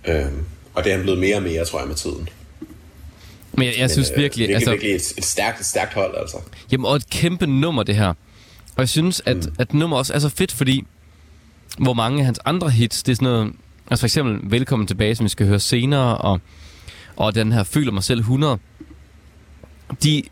Øhm, 0.08 0.44
og 0.74 0.84
det 0.84 0.90
er 0.92 0.96
han 0.96 1.02
blevet 1.02 1.20
mere 1.20 1.36
og 1.36 1.42
mere, 1.42 1.64
tror 1.64 1.78
jeg, 1.78 1.88
med 1.88 1.96
tiden. 1.96 2.28
Men 3.52 3.66
jeg, 3.68 3.74
jeg 3.78 3.90
synes 3.90 4.10
øh, 4.10 4.16
virkelig, 4.22 4.48
virkelig, 4.48 4.54
altså, 4.54 4.70
virkelig 4.70 4.94
et, 4.94 5.12
et, 5.18 5.24
stærkt, 5.24 5.60
et 5.60 5.66
stærkt 5.66 5.94
hold, 5.94 6.14
altså. 6.20 6.36
Jamen, 6.72 6.86
og 6.86 6.96
et 6.96 7.10
kæmpe 7.10 7.46
nummer, 7.46 7.82
det 7.82 7.96
her. 7.96 8.08
Og 8.76 8.78
jeg 8.78 8.88
synes, 8.88 9.22
at, 9.26 9.36
mm. 9.36 9.54
at 9.58 9.74
nummer 9.74 9.96
også 9.96 10.12
er 10.14 10.18
så 10.18 10.28
fedt, 10.28 10.52
fordi 10.52 10.84
hvor 11.78 11.94
mange 11.94 12.18
af 12.18 12.24
hans 12.24 12.38
andre 12.44 12.70
hits, 12.70 13.02
det 13.02 13.12
er 13.12 13.16
sådan 13.16 13.26
noget... 13.28 13.52
Altså 13.90 14.00
for 14.02 14.06
eksempel 14.06 14.50
Velkommen 14.50 14.86
tilbage, 14.88 15.14
som 15.14 15.24
vi 15.24 15.28
skal 15.28 15.46
høre 15.46 15.60
senere, 15.60 16.18
og, 16.18 16.40
og 17.16 17.34
den 17.34 17.52
her 17.52 17.62
Føler 17.64 17.92
mig 17.92 18.02
selv 18.04 18.20
100. 18.20 18.58
De 20.02 20.22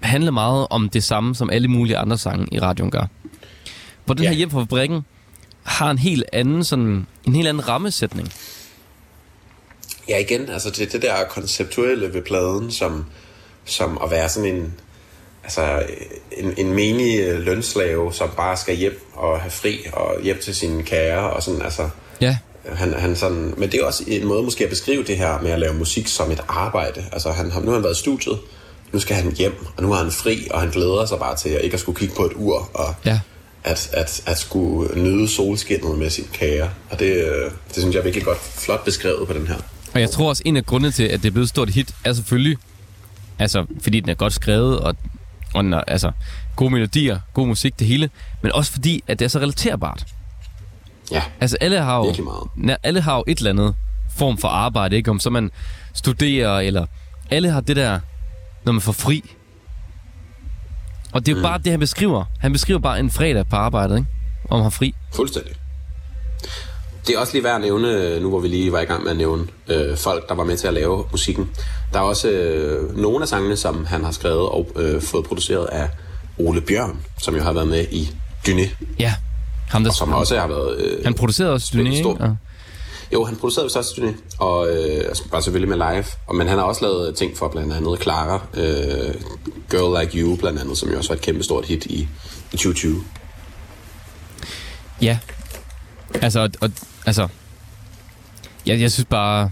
handler 0.00 0.30
meget 0.30 0.66
om 0.70 0.88
det 0.88 1.04
samme, 1.04 1.34
som 1.34 1.50
alle 1.50 1.68
mulige 1.68 1.96
andre 1.96 2.18
sange 2.18 2.46
i 2.52 2.60
radioen 2.60 2.90
gør. 2.90 3.06
Hvor 4.04 4.14
den 4.14 4.22
Ja. 4.24 4.28
her 4.30 4.36
Hjem 4.36 4.50
fra 4.50 4.60
fabrikken 4.60 5.02
har 5.62 5.90
en 5.90 5.98
helt 5.98 6.24
anden, 6.32 6.64
sådan, 6.64 7.06
en 7.24 7.34
helt 7.34 7.48
anden 7.48 7.68
rammesætning. 7.68 8.32
Ja, 10.08 10.18
igen, 10.18 10.48
altså 10.48 10.70
det, 10.70 10.92
det 10.92 11.02
der 11.02 11.24
konceptuelle 11.30 12.14
ved 12.14 12.22
pladen, 12.22 12.70
som, 12.70 13.04
som 13.64 13.98
at 14.04 14.10
være 14.10 14.28
sådan 14.28 14.54
en, 14.54 14.74
altså 15.44 15.82
en, 16.32 16.54
en 16.58 16.72
menig 16.72 17.20
øh, 17.20 17.40
lønslave, 17.40 18.12
som 18.12 18.30
bare 18.36 18.56
skal 18.56 18.76
hjem 18.76 19.00
og 19.14 19.40
have 19.40 19.50
fri 19.50 19.78
og 19.92 20.22
hjem 20.22 20.38
til 20.42 20.54
sine 20.54 20.82
kære 20.82 21.30
og 21.30 21.42
sådan, 21.42 21.62
altså 21.62 21.88
Ja, 22.20 22.38
han, 22.68 22.92
han 22.92 23.16
sådan, 23.16 23.54
men 23.56 23.72
det 23.72 23.80
er 23.80 23.84
også 23.84 24.04
en 24.06 24.26
måde 24.26 24.42
måske 24.42 24.64
at 24.64 24.70
beskrive 24.70 25.04
det 25.04 25.16
her 25.16 25.40
med 25.40 25.50
at 25.50 25.58
lave 25.58 25.74
musik 25.74 26.08
som 26.08 26.30
et 26.30 26.40
arbejde. 26.48 27.04
Altså 27.12 27.30
han, 27.30 27.46
nu 27.46 27.52
har 27.52 27.72
han 27.72 27.82
været 27.82 27.96
i 27.96 27.98
studiet, 27.98 28.38
nu 28.92 28.98
skal 28.98 29.16
han 29.16 29.32
hjem, 29.32 29.66
og 29.76 29.82
nu 29.82 29.92
har 29.92 30.02
han 30.02 30.12
fri, 30.12 30.48
og 30.50 30.60
han 30.60 30.70
glæder 30.70 31.06
sig 31.06 31.18
bare 31.18 31.36
til 31.36 31.48
at 31.48 31.60
ikke 31.64 31.74
at 31.74 31.80
skulle 31.80 31.98
kigge 31.98 32.14
på 32.14 32.22
et 32.22 32.32
ur, 32.36 32.70
og 32.74 32.94
ja. 33.04 33.20
at, 33.64 33.90
at, 33.92 34.22
at 34.26 34.38
skulle 34.38 35.02
nyde 35.02 35.28
solskinnet 35.28 35.98
med 35.98 36.10
sin 36.10 36.26
kære. 36.32 36.70
Og 36.90 36.98
det, 36.98 37.06
øh, 37.06 37.50
det 37.68 37.76
synes 37.76 37.94
jeg 37.94 38.00
er 38.00 38.04
virkelig 38.04 38.24
godt, 38.24 38.38
flot 38.38 38.84
beskrevet 38.84 39.28
på 39.28 39.32
den 39.32 39.46
her. 39.46 39.56
Og 39.94 40.00
jeg 40.00 40.10
tror 40.10 40.28
også, 40.28 40.42
en 40.46 40.56
af 40.56 40.66
grundene 40.66 40.92
til, 40.92 41.02
at 41.02 41.22
det 41.22 41.28
er 41.28 41.32
blevet 41.32 41.44
et 41.44 41.48
stort 41.48 41.70
hit, 41.70 41.94
er 42.04 42.12
selvfølgelig, 42.12 42.58
altså, 43.38 43.66
fordi 43.82 44.00
den 44.00 44.08
er 44.08 44.14
godt 44.14 44.32
skrevet, 44.32 44.80
og, 44.80 44.96
og 45.54 45.64
den 45.64 45.72
er, 45.72 45.80
altså, 45.80 46.12
gode 46.56 46.70
melodier, 46.70 47.20
god 47.34 47.46
musik, 47.46 47.78
det 47.78 47.86
hele, 47.86 48.10
men 48.42 48.52
også 48.52 48.72
fordi, 48.72 49.04
at 49.08 49.18
det 49.18 49.24
er 49.24 49.28
så 49.28 49.38
relaterbart. 49.38 50.04
Ja, 51.12 51.22
Altså, 51.40 51.56
alle 51.60 51.78
har 51.80 51.96
jo, 51.96 52.14
meget. 52.56 52.76
Alle 52.82 53.00
har 53.00 53.16
jo 53.16 53.24
et 53.26 53.38
eller 53.38 53.50
andet 53.50 53.74
form 54.16 54.38
for 54.38 54.48
arbejde, 54.48 54.96
ikke? 54.96 55.10
Om 55.10 55.20
så 55.20 55.30
man 55.30 55.50
studerer, 55.94 56.58
eller 56.60 56.86
alle 57.30 57.50
har 57.50 57.60
det 57.60 57.76
der, 57.76 58.00
når 58.64 58.72
man 58.72 58.80
får 58.80 58.92
fri. 58.92 59.34
Og 61.12 61.26
det 61.26 61.32
er 61.32 61.36
jo 61.36 61.38
mm. 61.38 61.42
bare 61.42 61.58
det, 61.58 61.70
han 61.70 61.80
beskriver. 61.80 62.24
Han 62.40 62.52
beskriver 62.52 62.80
bare 62.80 63.00
en 63.00 63.10
fredag 63.10 63.48
på 63.48 63.56
arbejdet, 63.56 63.96
ikke? 63.96 64.08
Om 64.50 64.56
han 64.56 64.62
har 64.62 64.70
fri. 64.70 64.94
fuldstændig. 65.14 65.52
Det 67.06 67.14
er 67.14 67.18
også 67.18 67.32
lige 67.32 67.44
værd 67.44 67.54
at 67.54 67.60
nævne, 67.60 68.20
nu 68.20 68.28
hvor 68.28 68.40
vi 68.40 68.48
lige 68.48 68.72
var 68.72 68.80
i 68.80 68.84
gang 68.84 69.02
med 69.02 69.10
at 69.10 69.16
nævne 69.16 69.46
øh, 69.68 69.96
folk, 69.96 70.28
der 70.28 70.34
var 70.34 70.44
med 70.44 70.56
til 70.56 70.66
at 70.66 70.74
lave 70.74 71.04
musikken. 71.10 71.50
Der 71.92 71.98
er 71.98 72.02
også 72.02 72.30
øh, 72.30 72.96
nogle 72.98 73.22
af 73.22 73.28
sangene, 73.28 73.56
som 73.56 73.86
han 73.86 74.04
har 74.04 74.10
skrevet 74.10 74.48
og 74.48 74.68
øh, 74.76 75.02
fået 75.02 75.24
produceret 75.24 75.66
af 75.66 75.88
Ole 76.38 76.60
Bjørn, 76.60 77.00
som 77.18 77.34
jo 77.36 77.42
har 77.42 77.52
været 77.52 77.68
med 77.68 77.86
i 77.90 78.10
Dyné, 78.48 78.68
Ja, 78.98 79.14
ham 79.72 79.84
der... 79.84 79.92
som 79.92 80.12
også 80.12 80.38
har 80.38 80.46
været... 80.46 80.76
Øh, 80.76 81.04
han 81.04 81.14
producerede 81.14 81.52
også 81.52 81.74
Dyné. 81.74 82.06
Og, 82.06 82.36
Jo, 83.12 83.24
han 83.24 83.36
producerede 83.36 83.66
vist 83.66 83.76
også 83.76 83.94
Dyné, 83.98 84.36
og 84.38 84.68
øh, 84.68 85.04
bare 85.30 85.42
selvfølgelig 85.42 85.78
med 85.78 85.92
live. 85.92 86.04
Og, 86.26 86.36
men 86.36 86.48
han 86.48 86.58
har 86.58 86.64
også 86.64 86.84
lavet 86.84 87.16
ting 87.16 87.36
for 87.36 87.48
blandt 87.48 87.72
andet 87.72 88.02
Clara, 88.02 88.40
øh, 88.54 89.14
Girl 89.70 90.00
Like 90.00 90.18
You 90.18 90.36
blandt 90.36 90.60
andet, 90.60 90.78
som 90.78 90.90
jo 90.90 90.96
også 90.96 91.10
var 91.10 91.16
et 91.16 91.22
kæmpe 91.22 91.42
stort 91.42 91.64
hit 91.64 91.86
i, 91.86 92.08
i 92.52 92.56
2020. 92.56 93.04
Ja. 95.02 95.18
Altså, 96.14 96.40
og, 96.40 96.50
og, 96.60 96.70
altså... 97.06 97.28
Jeg, 98.66 98.80
jeg 98.80 98.92
synes 98.92 99.06
bare... 99.10 99.50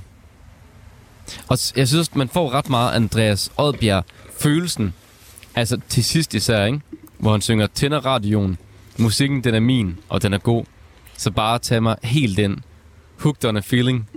Og 1.49 1.59
jeg 1.77 1.89
synes, 1.89 2.15
man 2.15 2.29
får 2.29 2.51
ret 2.51 2.69
meget 2.71 2.93
Andreas 2.93 3.53
Oddbjerg 3.57 4.05
følelsen. 4.39 4.95
Altså 5.55 5.81
til 5.89 6.05
sidst 6.05 6.35
især, 6.35 6.65
ikke? 6.65 6.81
Hvor 7.19 7.31
han 7.31 7.41
synger, 7.41 7.67
tænder 7.75 8.07
radioen. 8.07 8.59
Musikken, 8.97 9.45
den 9.45 9.55
er 9.55 9.61
min, 9.61 9.99
og 10.09 10.23
den 10.23 10.33
er 10.33 10.39
god. 10.39 10.65
Så 11.17 11.31
bare 11.31 11.59
tag 11.59 11.83
mig 11.83 11.97
helt 12.03 12.39
ind. 12.39 12.59
Hooked 13.17 13.45
on 13.45 13.57
a 13.57 13.61
feeling. 13.61 14.09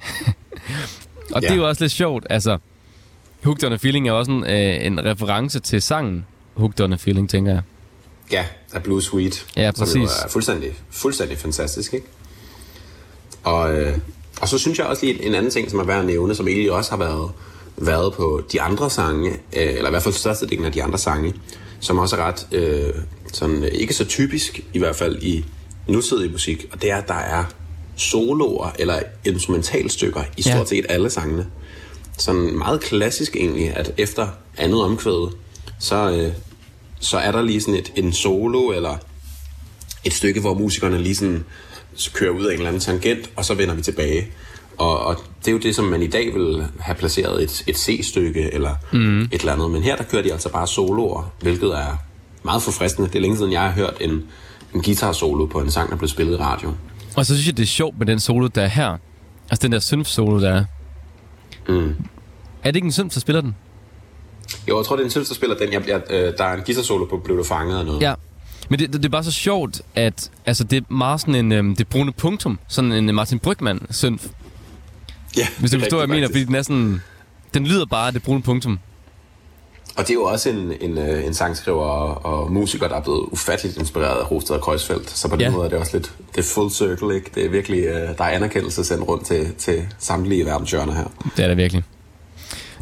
og 1.34 1.42
ja. 1.42 1.48
det 1.48 1.50
er 1.50 1.54
jo 1.56 1.68
også 1.68 1.84
lidt 1.84 1.92
sjovt. 1.92 2.26
Altså, 2.30 2.58
Hooked 3.42 3.64
on 3.64 3.72
a 3.72 3.76
feeling 3.76 4.08
er 4.08 4.12
også 4.12 4.30
en, 4.30 4.44
øh, 4.44 4.86
en 4.86 5.04
reference 5.04 5.60
til 5.60 5.82
sangen. 5.82 6.26
Hooked 6.54 6.80
on 6.80 6.92
a 6.92 6.96
feeling, 6.96 7.30
tænker 7.30 7.52
jeg. 7.52 7.62
Ja, 8.32 8.44
af 8.72 8.82
Blue 8.82 9.02
Sweet. 9.02 9.46
Ja, 9.56 9.70
Som 9.74 9.84
præcis. 9.86 10.10
er 10.24 10.28
fuldstændig, 10.28 10.72
fuldstændig 10.90 11.38
fantastisk, 11.38 11.94
ikke? 11.94 12.06
Og, 13.42 13.74
øh, 13.74 13.98
og 14.40 14.48
så 14.48 14.58
synes 14.58 14.78
jeg 14.78 14.86
også 14.86 15.06
lige 15.06 15.24
en 15.24 15.34
anden 15.34 15.50
ting, 15.50 15.70
som 15.70 15.78
er 15.78 15.84
værd 15.84 16.00
at 16.00 16.06
nævne, 16.06 16.34
som 16.34 16.48
egentlig 16.48 16.72
også 16.72 16.90
har 16.90 16.98
været, 16.98 17.30
været 17.76 18.12
på 18.12 18.42
de 18.52 18.60
andre 18.62 18.90
sange, 18.90 19.30
øh, 19.30 19.36
eller 19.52 19.86
i 19.86 19.90
hvert 19.90 20.02
fald 20.02 20.14
størstedelen 20.14 20.64
af 20.64 20.72
de 20.72 20.82
andre 20.82 20.98
sange, 20.98 21.34
som 21.80 21.98
også 21.98 22.16
er 22.16 22.20
ret, 22.20 22.46
øh, 22.52 22.94
sådan, 23.32 23.64
øh, 23.64 23.70
ikke 23.72 23.94
så 23.94 24.04
typisk, 24.04 24.60
i 24.72 24.78
hvert 24.78 24.96
fald 24.96 25.22
i 25.22 25.44
nutidig 25.88 26.30
musik, 26.32 26.66
og 26.72 26.82
det 26.82 26.90
er, 26.90 26.96
at 26.96 27.08
der 27.08 27.14
er 27.14 27.44
soloer 27.96 28.70
eller 28.78 29.02
instrumentalstykker 29.24 30.22
i 30.36 30.42
Ja. 30.46 30.54
stort 30.54 30.68
set 30.68 30.86
alle 30.88 31.10
sangene. 31.10 31.46
Sådan 32.18 32.58
meget 32.58 32.80
klassisk 32.80 33.36
egentlig, 33.36 33.76
at 33.76 33.92
efter 33.96 34.28
andet 34.56 34.82
omkvæd, 34.82 35.32
så, 35.78 36.10
øh, 36.10 36.32
så 37.00 37.18
er 37.18 37.32
der 37.32 37.42
lige 37.42 37.60
sådan 37.60 37.74
et, 37.74 37.92
en 37.96 38.12
solo, 38.12 38.70
eller 38.70 38.96
et 40.04 40.12
stykke, 40.12 40.40
hvor 40.40 40.54
musikerne 40.54 41.02
lige 41.02 41.16
sådan 41.16 41.44
kører 42.12 42.30
ud 42.30 42.44
af 42.44 42.48
en 42.52 42.56
eller 42.58 42.68
anden 42.68 42.80
tangent, 42.80 43.30
og 43.36 43.44
så 43.44 43.54
vender 43.54 43.74
vi 43.74 43.82
tilbage. 43.82 44.28
Og, 44.80 44.98
og 44.98 45.16
det 45.38 45.48
er 45.48 45.52
jo 45.52 45.58
det, 45.58 45.74
som 45.76 45.84
man 45.84 46.02
i 46.02 46.06
dag 46.06 46.34
vil 46.34 46.66
have 46.80 46.94
placeret 46.94 47.42
et, 47.42 47.64
et 47.66 47.76
C-stykke, 47.76 48.54
eller 48.54 48.74
mm. 48.92 49.20
et 49.20 49.32
eller 49.32 49.52
andet. 49.52 49.70
Men 49.70 49.82
her, 49.82 49.96
der 49.96 50.04
kører 50.04 50.22
de 50.22 50.32
altså 50.32 50.52
bare 50.52 50.66
soloer, 50.66 51.32
hvilket 51.40 51.68
er 51.68 51.96
meget 52.42 52.62
forfriskende. 52.62 53.08
Det 53.08 53.16
er 53.16 53.20
længe 53.20 53.36
siden, 53.36 53.52
jeg 53.52 53.60
har 53.60 53.70
hørt 53.70 53.94
en, 54.00 54.10
en 54.74 54.82
guitar-solo 54.82 55.46
på 55.46 55.60
en 55.60 55.70
sang, 55.70 55.90
der 55.90 55.96
blev 55.96 56.08
spillet 56.08 56.32
i 56.32 56.36
radio. 56.36 56.72
Og 57.16 57.26
så 57.26 57.34
synes 57.34 57.46
jeg, 57.46 57.56
det 57.56 57.62
er 57.62 57.66
sjovt 57.66 57.98
med 57.98 58.06
den 58.06 58.20
solo, 58.20 58.46
der 58.46 58.62
er 58.62 58.66
her. 58.66 58.96
Altså 59.50 59.62
den 59.62 59.72
der 59.72 59.78
synth-solo, 59.78 60.40
der 60.40 60.50
er. 60.50 60.64
Mm. 61.68 61.94
Er 62.62 62.70
det 62.70 62.76
ikke 62.76 62.86
en 62.86 62.92
synth, 62.92 63.14
der 63.14 63.20
spiller 63.20 63.40
den? 63.40 63.56
Jo, 64.68 64.76
jeg 64.76 64.86
tror, 64.86 64.96
det 64.96 65.02
er 65.02 65.06
en 65.06 65.10
synes, 65.10 65.28
der 65.28 65.34
spiller 65.34 65.56
den. 65.56 65.72
Jeg, 65.72 65.88
jeg, 65.88 66.02
øh, 66.10 66.32
der 66.38 66.44
er 66.44 66.56
en 66.56 66.62
guitar-solo 66.66 67.04
på 67.04 67.16
Blev 67.16 67.38
du 67.38 67.44
fanget 67.44 67.78
og 67.78 67.84
noget. 67.84 68.02
Ja. 68.02 68.14
Men 68.68 68.78
det, 68.78 68.92
det, 68.92 69.02
det 69.02 69.08
er 69.08 69.12
bare 69.12 69.24
så 69.24 69.32
sjovt, 69.32 69.82
at 69.94 70.30
altså, 70.46 70.64
det 70.64 70.76
er 70.76 70.92
meget 70.92 71.20
sådan 71.20 71.34
en, 71.34 71.52
øhm, 71.52 71.76
det 71.76 71.88
brune 71.88 72.12
punktum. 72.12 72.58
Sådan 72.68 72.92
en 72.92 73.14
Martin 73.14 73.38
Brygman 73.38 73.86
synth. 73.90 74.24
Ja 75.36 75.46
Hvis 75.58 75.70
du 75.70 75.74
det 75.76 75.82
forstår, 75.82 75.96
hvad 75.96 76.06
jeg 76.08 76.14
mener, 76.14 76.28
fordi 76.28 76.44
den 76.44 76.54
er 76.54 76.62
sådan... 76.62 77.00
Den 77.54 77.66
lyder 77.66 77.86
bare 77.86 78.12
det 78.12 78.22
brune 78.22 78.42
punktum. 78.42 78.78
Og 79.96 80.02
det 80.04 80.10
er 80.10 80.14
jo 80.14 80.24
også 80.24 80.50
en, 80.50 80.72
en, 80.80 80.98
øh, 80.98 81.26
en 81.26 81.34
sangskriver 81.34 81.82
og, 81.84 82.24
og 82.42 82.52
musiker, 82.52 82.88
der 82.88 82.96
er 82.96 83.00
blevet 83.02 83.28
ufatteligt 83.32 83.76
inspireret 83.78 84.18
af 84.20 84.30
Rosted 84.30 84.54
og 84.56 84.62
Kreuzfeldt. 84.62 85.10
Så 85.10 85.28
på 85.28 85.36
den 85.36 85.40
Ja. 85.42 85.50
måde 85.50 85.64
er 85.64 85.68
det 85.68 85.78
også 85.78 85.96
lidt 85.96 86.12
det 86.34 86.38
er 86.38 86.42
full 86.54 86.70
circle, 86.70 87.14
ikke? 87.14 87.30
Det 87.34 87.44
er 87.44 87.48
virkelig, 87.48 87.78
øh, 87.80 87.94
der 88.18 88.24
er 88.24 88.28
anerkendelse 88.28 88.84
sendt 88.84 89.08
rundt 89.08 89.26
til, 89.26 89.54
til 89.58 89.86
samtlige 89.98 90.46
verdenshjørner 90.46 90.94
her. 90.94 91.04
Det 91.36 91.44
er 91.44 91.48
det 91.48 91.56
virkelig. 91.56 91.84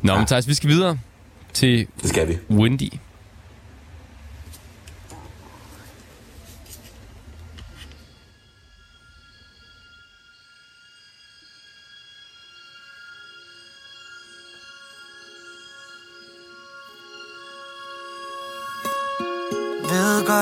Nå, 0.02 0.12
Ja. 0.12 0.18
men 0.18 0.26
Thijs, 0.26 0.48
vi 0.48 0.54
skal 0.54 0.70
videre 0.70 0.98
til 1.54 1.86
Det 2.02 2.08
skal 2.10 2.28
vi. 2.28 2.38
Windy. 2.50 2.92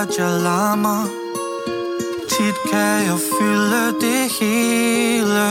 At 0.02 0.18
jeg 0.18 0.40
larmer 0.43 1.02
Tit 2.28 2.56
kan 2.70 2.97
jeg 3.09 3.18
fylde 3.39 3.85
det 4.01 4.23
hele. 4.40 5.48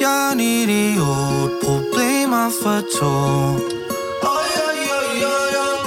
Jeg 0.00 0.28
er 0.28 0.32
en 0.32 0.40
idiot 0.40 1.50
Problemer 1.64 2.48
for 2.62 2.80
to 2.98 3.14
Oj, 4.36 4.48
oj, 4.68 4.78
oj, 4.98 5.22
oj. 5.24 5.78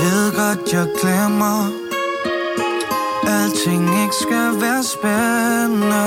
Ved 0.00 0.32
godt, 0.36 0.72
jeg 0.72 0.86
glemmer 1.00 1.86
Alting 3.28 4.02
ikke 4.02 4.16
skal 4.22 4.60
være 4.60 4.84
spændende. 4.84 6.06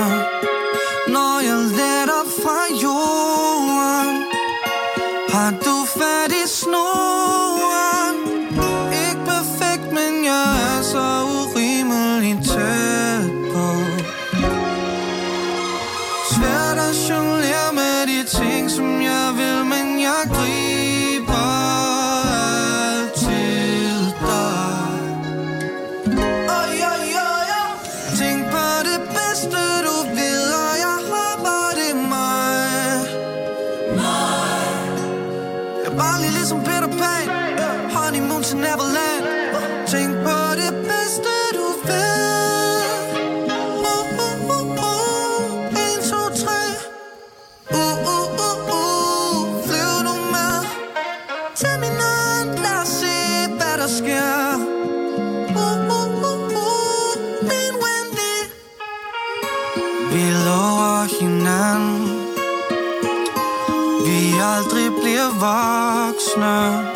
Aldrig 65.44 66.89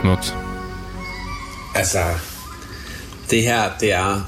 Smukt. 0.00 0.34
Altså, 1.74 1.98
det 3.30 3.42
her, 3.42 3.70
det 3.80 3.92
er 3.92 4.20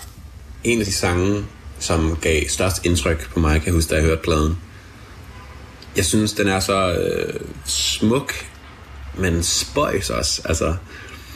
en 0.65 0.79
af 0.81 0.85
de 0.87 0.93
sange, 0.93 1.45
som 1.79 2.17
gav 2.21 2.43
størst 2.49 2.87
indtryk 2.87 3.31
på 3.33 3.41
mig, 3.41 3.55
kan 3.61 3.67
jeg 3.67 3.75
huske, 3.75 3.91
da 3.91 3.95
jeg 3.95 4.05
hørte 4.05 4.21
pladen. 4.25 4.59
Jeg 5.97 6.05
synes, 6.05 6.33
den 6.33 6.49
er 6.49 6.61
så 6.61 6.93
øh, 6.93 7.41
smuk, 7.65 8.33
men 9.19 9.43
spøjs 9.43 10.11
også. 10.11 10.43
Altså, 10.45 10.75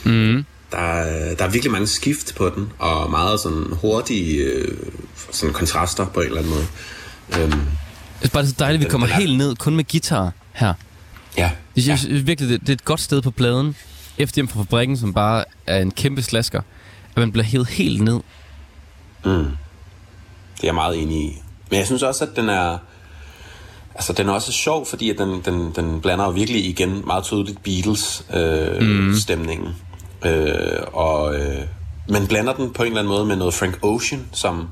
mm. 0.03 0.45
der, 0.71 0.77
er- 0.77 1.35
der 1.35 1.45
er 1.45 1.49
virkelig 1.49 1.71
mange 1.71 1.87
skift 1.87 2.35
på 2.35 2.49
den, 2.55 2.71
og 2.79 3.11
meget 3.11 3.39
sådan 3.39 3.63
hurtige 3.71 4.37
øh, 4.43 4.77
sådan 5.31 5.53
kontraster 5.53 6.05
på 6.05 6.19
en 6.19 6.25
eller 6.27 6.39
anden 6.39 6.53
måde. 6.53 6.67
Øhm, 7.43 7.51
Det 8.21 8.25
er 8.27 8.29
bare 8.33 8.47
så 8.47 8.55
dejligt, 8.59 8.81
at 8.81 8.85
vi 8.85 8.91
kommer 8.91 9.07
er- 9.07 9.13
helt 9.13 9.37
ned 9.37 9.55
kun 9.55 9.75
med 9.75 9.83
guitar 9.91 10.31
her. 10.53 10.73
ja, 11.37 11.51
Jeg 11.75 11.83
synes 11.83 12.05
ja. 12.05 12.13
virkelig, 12.13 12.49
det, 12.49 12.61
det 12.61 12.69
er 12.69 12.73
et 12.73 12.85
godt 12.85 12.99
sted 13.01 13.21
på 13.21 13.31
pladen. 13.31 13.75
Efter 14.17 14.35
hjem 14.35 14.47
fra 14.47 14.59
fabrikken, 14.59 14.97
som 14.97 15.13
bare 15.13 15.43
er 15.67 15.81
en 15.81 15.91
kæmpe 15.91 16.21
slasker. 16.21 16.61
At 17.09 17.17
man 17.17 17.31
bliver 17.31 17.45
hævet 17.45 17.67
helt 17.67 18.01
ned. 18.01 18.19
Det 20.55 20.63
er 20.63 20.67
jeg 20.67 20.75
meget 20.75 21.01
enig 21.01 21.17
i. 21.17 21.41
Men 21.69 21.79
jeg 21.79 21.85
synes 21.85 22.03
også, 22.03 22.25
at 22.25 22.29
den 22.35 22.49
er... 22.49 22.77
Altså, 23.95 24.13
den 24.13 24.29
er 24.29 24.33
også 24.33 24.51
sjov, 24.51 24.85
fordi 24.85 25.09
at 25.09 25.17
den, 25.17 25.41
den, 25.45 25.71
den 25.75 26.01
blander 26.01 26.25
jo 26.25 26.31
virkelig 26.31 26.65
igen 26.65 27.03
meget 27.05 27.23
tydeligt 27.23 27.63
Beatles-stemningen. 27.63 29.09
Øh, 29.09 29.15
stemningen. 29.15 29.75
øh, 30.25 30.79
og, 30.93 31.35
øh, 31.35 31.61
men 32.09 32.27
blander 32.27 32.53
den 32.53 32.73
på 32.73 32.83
en 32.83 32.87
eller 32.87 32.99
anden 32.99 33.13
måde 33.13 33.25
med 33.25 33.35
noget 33.35 33.53
Frank 33.53 33.79
Ocean, 33.81 34.27
som, 34.31 34.67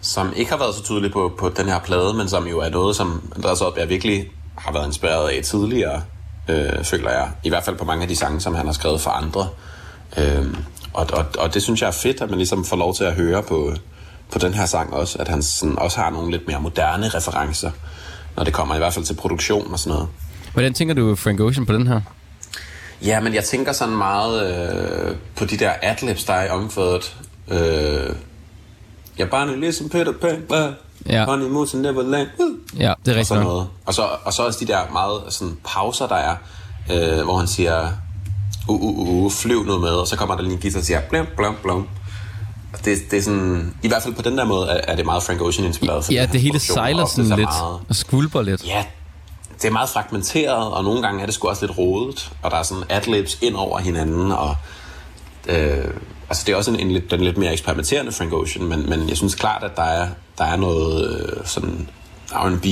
som 0.00 0.32
ikke 0.36 0.50
har 0.50 0.58
været 0.58 0.74
så 0.74 0.82
tydelig 0.82 1.12
på, 1.12 1.32
på 1.38 1.48
den 1.48 1.66
her 1.66 1.78
plade, 1.80 2.14
men 2.14 2.28
som 2.28 2.46
jo 2.46 2.58
er 2.58 2.68
noget, 2.68 2.96
som 2.96 3.32
Andreas 3.36 3.60
Oddbjerg 3.60 3.88
virkelig 3.88 4.24
har 4.58 4.72
været 4.72 4.86
inspireret 4.86 5.28
af 5.28 5.42
tidligere, 5.44 6.02
øh, 6.48 6.84
føler 6.84 7.10
jeg. 7.10 7.30
I 7.44 7.48
hvert 7.48 7.64
fald 7.64 7.76
på 7.76 7.84
mange 7.84 8.02
af 8.02 8.08
de 8.08 8.16
sange, 8.16 8.40
som 8.40 8.54
han 8.54 8.66
har 8.66 8.72
skrevet 8.72 9.00
for 9.00 9.10
andre. 9.10 9.48
Øh, 10.16 10.46
og, 10.92 11.06
og, 11.12 11.24
og 11.38 11.54
det 11.54 11.62
synes 11.62 11.80
jeg 11.80 11.88
er 11.88 11.92
fedt, 11.92 12.20
at 12.20 12.30
man 12.30 12.38
ligesom 12.38 12.64
får 12.64 12.76
lov 12.76 12.94
til 12.94 13.04
at 13.04 13.14
høre 13.14 13.42
på, 13.42 13.72
på 14.32 14.38
den 14.38 14.54
her 14.54 14.66
sang 14.66 14.94
også, 14.94 15.18
at 15.18 15.28
han 15.28 15.42
sådan 15.42 15.78
også 15.78 16.00
har 16.00 16.10
nogle 16.10 16.30
lidt 16.30 16.46
mere 16.46 16.60
moderne 16.60 17.08
referencer, 17.08 17.70
når 18.36 18.44
det 18.44 18.54
kommer 18.54 18.74
i 18.74 18.78
hvert 18.78 18.94
fald 18.94 19.04
til 19.04 19.14
produktion 19.14 19.72
og 19.72 19.78
sådan 19.78 19.94
noget. 19.94 20.08
Hvordan 20.52 20.74
tænker 20.74 20.94
du 20.94 21.14
Frank 21.14 21.40
Ocean 21.40 21.66
på 21.66 21.72
den 21.72 21.86
her? 21.86 22.00
Ja, 23.02 23.20
men 23.20 23.34
jeg 23.34 23.44
tænker 23.44 23.72
sådan 23.72 23.96
meget 23.96 24.68
øh, 25.10 25.16
på 25.36 25.44
de 25.44 25.56
der 25.56 25.72
adlibs, 25.82 26.24
der 26.24 26.32
er 26.32 26.46
i 26.46 26.48
omkvædet. 26.48 27.16
Øh, 27.48 28.16
jeg 29.18 29.30
bare 29.30 29.60
ligesom 29.60 29.88
Peter 29.88 30.12
Pan, 30.12 30.42
Ja. 31.08 31.24
Honey 31.24 31.46
Moon 31.48 31.66
to 31.66 31.78
Neverland, 31.78 32.28
uh, 32.38 32.80
Ja, 32.80 32.80
det 32.80 32.88
er 32.88 32.92
og 32.92 33.06
rigtigt 33.06 33.26
sådan 33.28 33.42
nok. 33.42 33.52
noget. 33.52 33.66
Og 33.86 33.94
så, 33.94 34.08
og 34.24 34.32
så 34.32 34.42
også 34.46 34.58
de 34.60 34.66
der 34.66 34.78
meget 34.92 35.20
sådan 35.28 35.56
pauser, 35.64 36.06
der 36.06 36.14
er, 36.16 36.36
øh, 36.92 37.24
hvor 37.24 37.38
han 37.38 37.46
siger, 37.46 37.88
uh, 38.68 38.80
uh, 38.82 38.98
uh, 38.98 39.08
uh, 39.24 39.32
flyv 39.32 39.64
noget 39.64 39.80
med, 39.80 39.90
og 39.90 40.06
så 40.06 40.16
kommer 40.16 40.34
der 40.36 40.42
lige 40.42 40.52
en 40.54 40.60
guitar 40.60 40.78
og 40.78 40.84
siger, 40.84 41.00
blum, 41.36 41.54
blum. 41.62 41.88
Og 42.72 42.84
Det, 42.84 42.98
det 43.10 43.18
er 43.18 43.22
sådan, 43.22 43.74
i 43.82 43.88
hvert 43.88 44.02
fald 44.02 44.14
på 44.14 44.22
den 44.22 44.38
der 44.38 44.44
måde, 44.44 44.68
er, 44.68 44.80
er 44.92 44.96
det 44.96 45.04
meget 45.04 45.22
Frank 45.22 45.40
Ocean 45.42 45.66
inspireret. 45.66 46.04
for 46.04 46.12
Ja, 46.12 46.28
det 46.32 46.40
hele 46.40 46.58
sejler 46.58 47.02
og 47.02 47.08
sådan 47.08 47.28
så 47.28 47.36
lidt 47.36 47.48
Meget, 47.60 47.78
og 47.88 47.96
skvulper 47.96 48.42
lidt. 48.42 48.66
Ja, 48.66 48.84
det 49.62 49.64
er 49.68 49.72
meget 49.72 49.88
fragmenteret, 49.88 50.72
og 50.72 50.84
nogle 50.84 51.02
gange 51.02 51.22
er 51.22 51.26
det 51.26 51.34
sgu 51.34 51.48
også 51.48 51.66
lidt 51.66 51.78
rodet, 51.78 52.32
og 52.42 52.50
der 52.50 52.56
er 52.56 52.62
sådan 52.62 52.84
adlibs 52.88 53.38
ind 53.42 53.54
over 53.54 53.78
hinanden, 53.78 54.32
og 54.32 54.56
øh, 55.48 55.84
altså 56.28 56.42
det 56.46 56.52
er 56.52 56.56
også 56.56 56.70
en, 56.70 56.80
en 56.80 56.90
lidt, 56.90 57.10
den 57.10 57.20
lidt 57.20 57.38
mere 57.38 57.52
eksperimenterende 57.52 58.12
Frank 58.12 58.32
Ocean, 58.32 58.64
men, 58.66 58.90
men 58.90 59.08
jeg 59.08 59.16
synes 59.16 59.34
klart, 59.34 59.64
at 59.64 59.76
der 59.76 59.82
er, 59.82 60.08
der 60.38 60.44
er 60.44 60.56
noget 60.56 61.20
øh, 61.20 61.46
sådan 61.46 61.88
R&B 62.32 62.66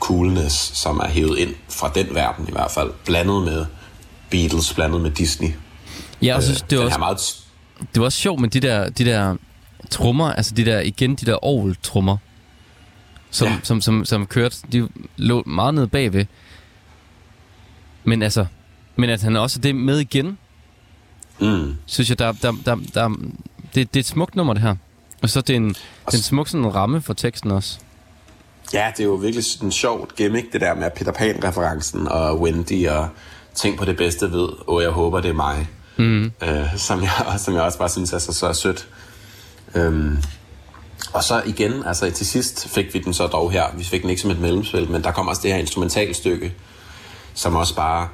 coolness, 0.00 0.56
som 0.56 0.98
er 0.98 1.08
hævet 1.08 1.38
ind 1.38 1.54
fra 1.68 1.92
den 1.94 2.14
verden 2.14 2.48
i 2.48 2.52
hvert 2.52 2.70
fald, 2.70 2.90
blandet 3.04 3.42
med 3.42 3.66
Beatles, 4.30 4.74
blandet 4.74 5.00
med 5.00 5.10
Disney. 5.10 5.48
Ja, 6.22 6.36
og 6.36 6.42
så 6.42 6.48
synes, 6.48 6.62
det 6.62 6.78
var 6.78 6.84
også 6.84 6.98
meget, 6.98 7.44
det 7.94 8.00
var 8.00 8.04
også 8.04 8.18
sjovt 8.18 8.40
med 8.40 8.48
de 8.48 8.60
der, 8.60 8.88
de 8.88 9.04
der 9.04 9.36
trummer, 9.90 10.32
altså 10.32 10.54
de 10.54 10.64
der, 10.64 10.80
igen, 10.80 11.14
de 11.14 11.26
der 11.26 11.44
orgel-trummer, 11.44 12.16
som. 13.30 13.48
Ja. 13.48 13.58
som, 13.62 13.80
som, 13.80 14.04
som 14.04 14.26
kørte, 14.26 14.56
de 14.72 14.88
lå 15.16 15.42
meget 15.46 15.74
nede 15.74 15.88
bagved. 15.88 16.26
Men 18.04 18.22
altså, 18.22 18.46
men 18.96 19.10
at 19.10 19.22
han 19.22 19.36
også 19.36 19.58
er 19.58 19.62
det 19.62 19.74
med 19.76 19.98
igen, 19.98 20.38
mm, 21.40 21.76
synes 21.86 22.10
jeg, 22.10 22.18
der, 22.18 22.32
der, 22.32 22.52
der, 22.64 22.76
der 22.94 23.08
det, 23.74 23.94
det 23.94 23.96
er 23.96 24.00
et 24.00 24.06
smukt 24.06 24.36
nummer, 24.36 24.54
det 24.54 24.62
her. 24.62 24.76
Og 25.22 25.30
så 25.30 25.38
er 25.38 25.42
det 25.42 25.56
en, 25.56 25.68
det 25.68 25.78
er 26.06 26.16
en 26.16 26.22
smuk 26.22 26.48
sådan 26.48 26.74
ramme 26.74 27.02
for 27.02 27.14
teksten 27.14 27.50
også. 27.50 27.78
Ja, 28.72 28.92
det 28.96 29.00
er 29.00 29.06
jo 29.06 29.14
virkelig 29.14 29.44
en 29.62 29.72
sjovt 29.72 30.16
gimmick, 30.16 30.52
det 30.52 30.60
der 30.60 30.74
med 30.74 30.90
Peter 30.96 31.12
Pan-referencen 31.12 32.08
og 32.08 32.40
Wendy 32.40 32.88
og 32.88 33.08
tænk 33.54 33.78
på 33.78 33.84
det 33.84 33.96
bedste 33.96 34.32
ved, 34.32 34.48
og 34.66 34.82
jeg 34.82 34.90
håber, 34.90 35.20
det 35.20 35.28
er 35.28 35.34
mig. 35.34 35.68
Mm. 35.96 36.32
Øh, 36.42 36.76
som, 36.76 37.02
jeg, 37.02 37.10
som 37.44 37.54
jeg 37.54 37.62
også 37.62 37.78
bare 37.78 37.88
synes 37.88 38.12
er 38.12 38.18
så, 38.18 38.32
så 38.32 38.52
sødt. 38.52 38.88
Øhm, 39.74 40.18
og 41.12 41.24
så 41.24 41.42
igen, 41.46 41.72
altså 41.86 42.10
til 42.10 42.26
sidst 42.26 42.68
fik 42.68 42.94
vi 42.94 42.98
den 42.98 43.14
så 43.14 43.26
dog 43.26 43.50
her. 43.50 43.64
Vi 43.76 43.84
fik 43.84 44.02
den 44.02 44.10
ikke 44.10 44.22
som 44.22 44.30
et 44.30 44.40
mellemspil, 44.40 44.90
men 44.90 45.04
der 45.04 45.10
kommer 45.10 45.30
også 45.30 45.42
det 45.42 45.52
her 45.52 45.58
instrumentalstykke, 45.58 46.54
som 47.34 47.56
også 47.56 47.74
bare 47.76 48.08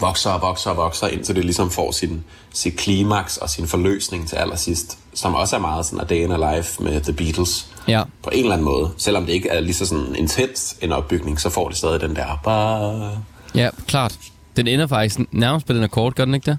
vokser 0.00 0.30
og 0.30 0.40
vokser 0.42 0.70
og 0.70 0.76
vokser, 0.76 1.06
indtil 1.06 1.34
det 1.36 1.44
ligesom 1.44 1.70
får 1.70 1.92
sin, 1.92 2.24
sit 2.54 2.76
klimaks 2.76 3.36
og 3.36 3.50
sin 3.50 3.66
forløsning 3.68 4.28
til 4.28 4.36
allersidst, 4.36 4.98
som 5.14 5.34
også 5.34 5.56
er 5.56 5.60
meget 5.60 5.86
sådan 5.86 6.00
A 6.00 6.04
Day 6.04 6.16
in 6.24 6.32
a 6.32 6.56
Life 6.56 6.82
med 6.82 7.00
The 7.00 7.12
Beatles 7.12 7.66
Ja. 7.88 8.02
på 8.22 8.30
en 8.30 8.38
eller 8.40 8.52
anden 8.52 8.64
måde. 8.64 8.90
Selvom 8.96 9.26
det 9.26 9.32
ikke 9.32 9.48
er 9.48 9.60
lige 9.60 9.74
så 9.74 9.86
sådan 9.86 10.14
intens 10.18 10.76
en 10.80 10.92
opbygning, 10.92 11.40
så 11.40 11.50
får 11.50 11.68
det 11.68 11.76
stadig 11.78 12.00
den 12.00 12.16
der 12.16 12.40
bare... 12.44 13.10
Ja, 13.54 13.70
klart. 13.86 14.18
Den 14.56 14.66
ender 14.68 14.86
faktisk 14.86 15.18
nærmest 15.32 15.66
på 15.66 15.72
den 15.72 15.82
akkord, 15.84 16.12
gør 16.14 16.24
den 16.24 16.34
ikke 16.34 16.50
det? 16.50 16.58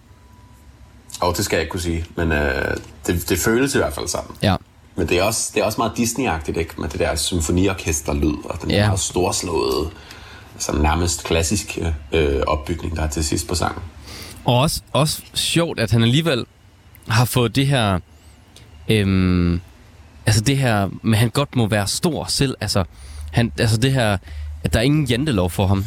Og 1.22 1.38
det 1.38 1.46
skal 1.46 1.56
jeg 1.56 1.62
ikke 1.62 1.72
kunne 1.72 1.82
sige, 1.82 2.06
men 2.16 2.32
øh, 2.32 2.78
det, 3.08 3.30
det 3.30 3.40
føles 3.40 3.76
i 3.76 3.78
hvert 3.78 3.94
fald 3.94 4.08
sådan. 4.08 4.30
Ja. 4.42 4.56
Men 4.96 5.10
det 5.10 5.20
er 5.20 5.24
også, 5.24 5.52
det 5.56 5.62
er 5.62 5.66
også 5.66 5.78
meget 5.78 5.92
Disney-agtigt, 6.00 6.58
ikke? 6.60 6.74
Med 6.78 6.90
det 6.90 7.00
der 7.00 7.16
symfoniorkester-lyd, 7.16 8.34
og 8.46 8.62
den 8.62 8.72
Ja. 8.72 8.78
ja. 8.78 8.86
meget 8.86 9.00
storslåede, 9.00 9.90
sådan 10.60 10.82
nærmest 10.82 11.24
klassiske 11.24 11.96
øh, 12.12 12.42
opbygning, 12.48 12.96
der 12.96 13.02
er 13.02 13.08
til 13.08 13.24
sidst 13.26 13.48
på 13.48 13.56
sangen. 13.56 13.82
Og 14.46 14.60
også, 14.60 14.82
også 14.94 15.22
sjovt, 15.34 15.80
at 15.80 15.92
han 15.92 16.04
alligevel 16.04 16.46
har 17.08 17.26
fået 17.26 17.56
det 17.56 17.68
her... 17.68 18.00
Øhm, 18.90 19.62
altså 20.26 20.42
det 20.42 20.58
her 20.58 20.90
at 21.12 21.18
han 21.18 21.30
godt 21.30 21.56
må 21.56 21.68
være 21.68 21.88
stor 21.88 22.26
selv. 22.26 22.56
Altså, 22.62 22.84
han, 23.32 23.52
altså 23.60 23.78
det 23.78 23.92
her, 23.92 24.18
at 24.64 24.74
der 24.74 24.80
er 24.80 24.84
ingen 24.84 25.06
jantelov 25.06 25.50
for 25.50 25.68
ham. 25.68 25.86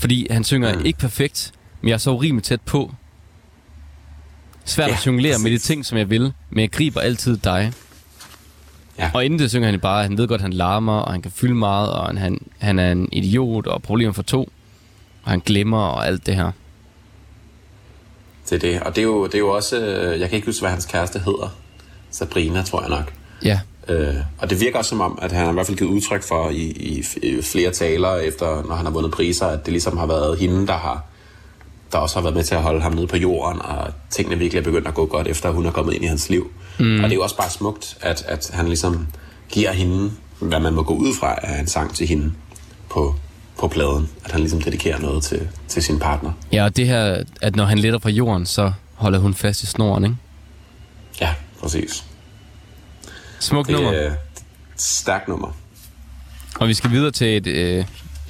Fordi 0.00 0.26
han 0.30 0.44
synger 0.44 0.74
mm. 0.74 0.84
ikke 0.84 0.98
perfekt, 0.98 1.52
men 1.80 1.88
jeg 1.88 1.94
er 1.94 1.98
så 1.98 2.16
rimelig 2.16 2.44
tæt 2.44 2.60
på. 2.60 2.94
Svært 4.64 4.88
Ja, 4.88 4.94
at 4.94 5.06
jonglere 5.06 5.38
med 5.38 5.50
de 5.50 5.56
præcis. 5.56 5.66
ting, 5.66 5.86
som 5.86 5.98
jeg 5.98 6.10
vil, 6.10 6.32
men 6.50 6.60
jeg 6.60 6.70
griber 6.70 7.00
altid 7.00 7.36
dig. 7.36 7.72
Ja. 9.00 9.10
Og 9.14 9.24
inden 9.24 9.38
det 9.38 9.50
synger 9.50 9.70
han 9.70 9.80
bare, 9.80 10.02
at 10.02 10.08
han 10.08 10.18
ved 10.18 10.28
godt, 10.28 10.38
at 10.38 10.42
han 10.42 10.52
larmer, 10.52 10.98
og 10.98 11.12
han 11.12 11.22
kan 11.22 11.30
fylde 11.30 11.54
meget, 11.54 11.92
og 11.92 12.18
han, 12.18 12.38
han 12.58 12.78
er 12.78 12.92
en 12.92 13.08
idiot, 13.12 13.66
og 13.66 13.82
problemer 13.82 14.12
for 14.12 14.22
to. 14.22 14.52
Og 15.22 15.30
han 15.30 15.40
glemmer, 15.40 15.78
og 15.78 16.06
alt 16.06 16.26
det 16.26 16.34
her. 16.36 16.50
Det 18.50 18.56
er 18.56 18.70
det. 18.70 18.82
Og 18.82 18.96
det 18.96 19.02
er 19.02 19.06
jo, 19.06 19.26
det 19.26 19.34
er 19.34 19.38
jo 19.38 19.50
også... 19.50 19.80
Øh, 19.80 20.20
jeg 20.20 20.28
kan 20.28 20.36
ikke 20.36 20.48
huske, 20.48 20.62
hvad 20.62 20.70
hans 20.70 20.86
kæreste 20.86 21.18
hedder. 21.18 21.56
Sabrina, 22.10 22.62
tror 22.62 22.80
jeg 22.80 22.90
nok. 22.90 23.12
Ja, 23.44 23.60
Øh, 23.90 24.14
og 24.38 24.50
det 24.50 24.60
virker 24.60 24.78
også 24.78 24.88
som 24.88 25.00
om, 25.00 25.18
at 25.22 25.32
han 25.32 25.44
har 25.44 25.50
i 25.50 25.54
hvert 25.54 25.66
fald 25.66 25.78
givet 25.78 25.90
udtryk 25.90 26.22
for 26.22 26.50
i, 26.50 26.62
i, 26.62 27.04
i 27.22 27.42
flere 27.42 27.70
taler, 27.70 28.16
efter 28.16 28.62
når 28.62 28.74
han 28.74 28.86
har 28.86 28.92
vundet 28.92 29.12
priser, 29.12 29.46
at 29.46 29.66
det 29.66 29.72
ligesom 29.72 29.96
har 29.96 30.06
været 30.06 30.38
hende, 30.38 30.66
der 30.66 30.72
har 30.72 31.04
der 31.92 31.98
også 31.98 32.16
har 32.16 32.22
været 32.22 32.34
med 32.36 32.44
til 32.44 32.54
at 32.54 32.62
holde 32.62 32.80
ham 32.80 32.92
nede 32.92 33.06
på 33.06 33.16
jorden, 33.16 33.62
og 33.62 33.92
tingene 34.10 34.38
virkelig 34.38 34.60
er 34.60 34.64
begyndt 34.64 34.88
at 34.88 34.94
gå 34.94 35.06
godt, 35.06 35.26
efter 35.28 35.50
hun 35.50 35.66
er 35.66 35.70
kommet 35.70 35.94
ind 35.94 36.04
i 36.04 36.06
hans 36.06 36.30
liv. 36.30 36.50
Mm. 36.78 36.96
Og 36.96 37.02
det 37.02 37.10
er 37.10 37.14
jo 37.14 37.22
også 37.22 37.36
bare 37.36 37.50
smukt, 37.50 37.96
at, 38.00 38.22
at 38.28 38.50
han 38.52 38.66
ligesom 38.66 39.06
giver 39.48 39.72
hende, 39.72 40.12
hvad 40.40 40.60
man 40.60 40.74
må 40.74 40.82
gå 40.82 40.94
ud 40.94 41.14
fra 41.20 41.38
af 41.42 41.60
en 41.60 41.66
sang 41.66 41.94
til 41.94 42.06
hende 42.06 42.32
på, 42.90 43.14
på 43.58 43.68
pladen. 43.68 44.08
At 44.24 44.30
han 44.32 44.40
ligesom 44.40 44.60
dedikerer 44.62 44.98
noget 44.98 45.22
til, 45.22 45.48
til 45.68 45.82
sin 45.82 45.98
partner. 45.98 46.32
Ja, 46.52 46.64
og 46.64 46.76
det 46.76 46.86
her, 46.86 47.24
at 47.42 47.56
når 47.56 47.64
han 47.64 47.78
letter 47.78 47.98
fra 47.98 48.10
jorden, 48.10 48.46
så 48.46 48.72
holder 48.94 49.18
hun 49.18 49.34
fast 49.34 49.62
i 49.62 49.66
snoren, 49.66 50.04
ikke? 50.04 50.16
Ja, 51.20 51.34
præcis. 51.60 52.04
Smuk 53.40 53.66
Det 53.66 53.74
nummer. 53.74 53.90
er 53.92 54.06
et 54.10 54.16
stærkt 54.76 55.28
nummer. 55.28 55.56
Og 56.60 56.68
vi 56.68 56.74
skal 56.74 56.90
videre 56.90 57.10
til 57.10 57.36
et, 57.36 57.46
øh, 57.46 57.84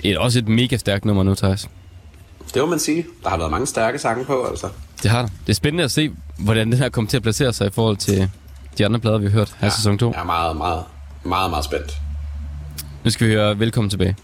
et, 0.05 0.19
også 0.19 0.39
et 0.39 0.49
mega 0.49 0.77
stærkt 0.77 1.05
nummer 1.05 1.23
nu, 1.23 1.35
Thijs. 1.35 1.69
Det 2.55 2.62
må 2.62 2.68
man 2.68 2.78
sige. 2.78 3.06
Der 3.22 3.28
har 3.31 3.36
været 3.36 3.51
mange 3.51 3.66
stærke 3.66 3.98
sange 3.98 4.24
på, 4.24 4.44
altså. 4.44 4.68
Det 5.02 5.10
har 5.10 5.22
der. 5.22 5.28
Det 5.47 5.48
er 5.48 5.55
spændende 5.55 5.85
at 5.85 5.90
se, 5.90 6.10
hvordan 6.39 6.72
den 6.72 6.78
her 6.78 6.89
kommer 6.89 7.09
til 7.09 7.16
at 7.16 7.22
placere 7.22 7.52
sig 7.52 7.66
i 7.66 7.70
forhold 7.70 7.97
til 7.97 8.31
de 8.78 8.85
andre 8.85 9.01
plader, 9.01 9.18
vi 9.18 9.24
har 9.24 9.32
hørt 9.32 9.55
her 9.59 9.68
i 9.68 9.70
sæson 9.70 9.98
2. 9.98 10.10
Jeg 10.12 10.20
er 10.20 10.24
meget, 10.24 10.56
meget, 10.56 10.85
meget, 11.24 11.51
meget 11.51 11.64
spændt. 11.64 11.93
Nu 13.05 13.10
skal 13.10 13.28
vi 13.28 13.32
høre 13.32 13.59
Velkommen 13.59 13.90
tilbage. 13.90 14.16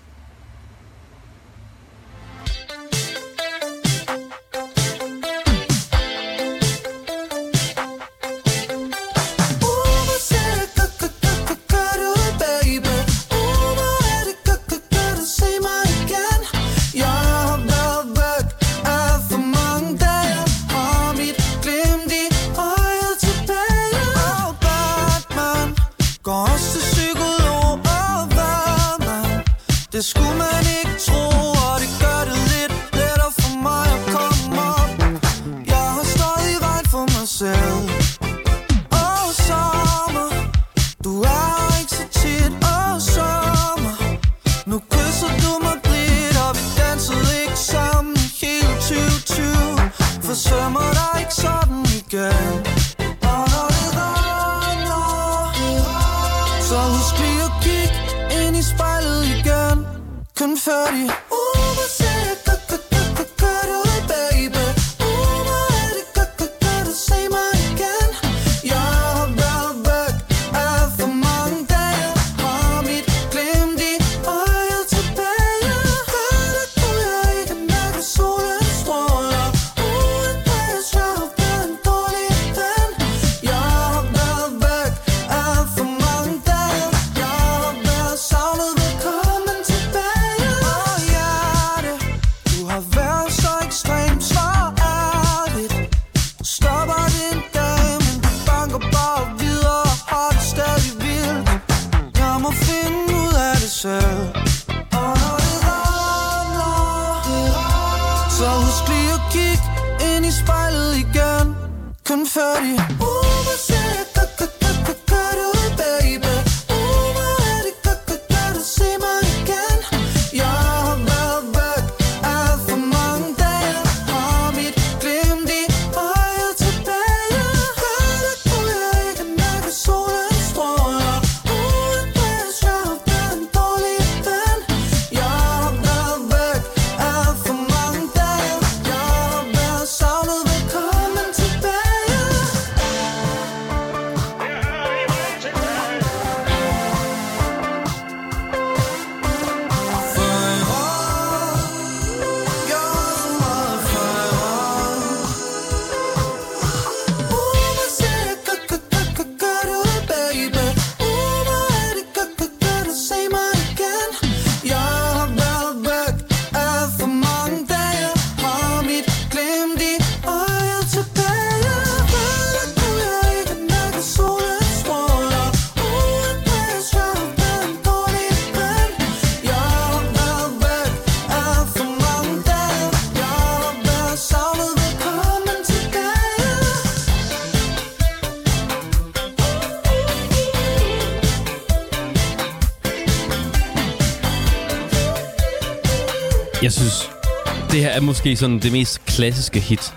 Er 197.97 198.01
måske 198.01 198.37
sådan 198.37 198.59
det 198.59 198.73
mest 198.73 199.05
klassiske 199.05 199.61
hit 199.61 199.95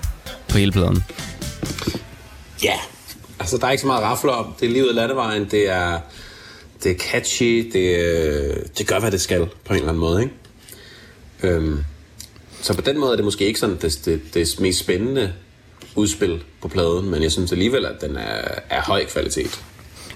på 0.50 0.58
hele 0.58 0.72
pladen. 0.72 1.04
Ja, 2.64 2.74
altså 3.40 3.58
der 3.58 3.68
er 3.68 3.72
ikke 3.72 3.82
så 3.82 3.88
meget 3.88 4.02
at 4.02 4.06
rafle 4.06 4.32
om. 4.32 4.54
Det 4.60 4.70
er 4.70 4.74
livet 4.74 4.90
af 4.90 4.96
landevejen, 4.96 5.48
det 5.52 5.70
er, 5.70 6.00
det 6.84 6.92
er 6.92 6.96
catchy, 6.96 7.72
det, 7.74 7.98
øh, 7.98 8.56
det 8.78 8.88
gør, 8.88 9.00
hvad 9.00 9.12
det 9.12 9.22
skal 9.22 9.46
på 9.66 9.74
en 9.74 9.76
eller 9.76 9.90
anden 9.90 10.00
måde, 10.00 10.22
ikke? 10.22 10.34
Øhm, 11.44 11.84
så 12.62 12.74
på 12.74 12.82
den 12.82 13.00
måde 13.00 13.12
er 13.12 13.16
det 13.16 13.26
måske 13.26 13.46
ikke 13.46 13.60
sådan 13.60 13.78
det, 13.82 14.02
det, 14.06 14.22
det 14.34 14.60
mest 14.60 14.80
spændende 14.80 15.34
udspil 15.96 16.44
på 16.62 16.68
pladen, 16.68 17.10
men 17.10 17.24
jeg 17.24 17.32
synes 17.32 17.52
alligevel, 17.52 17.86
at 17.86 18.02
den 18.02 18.16
er, 18.16 18.42
er 18.70 18.82
høj 18.82 19.06
kvalitet. 19.06 19.64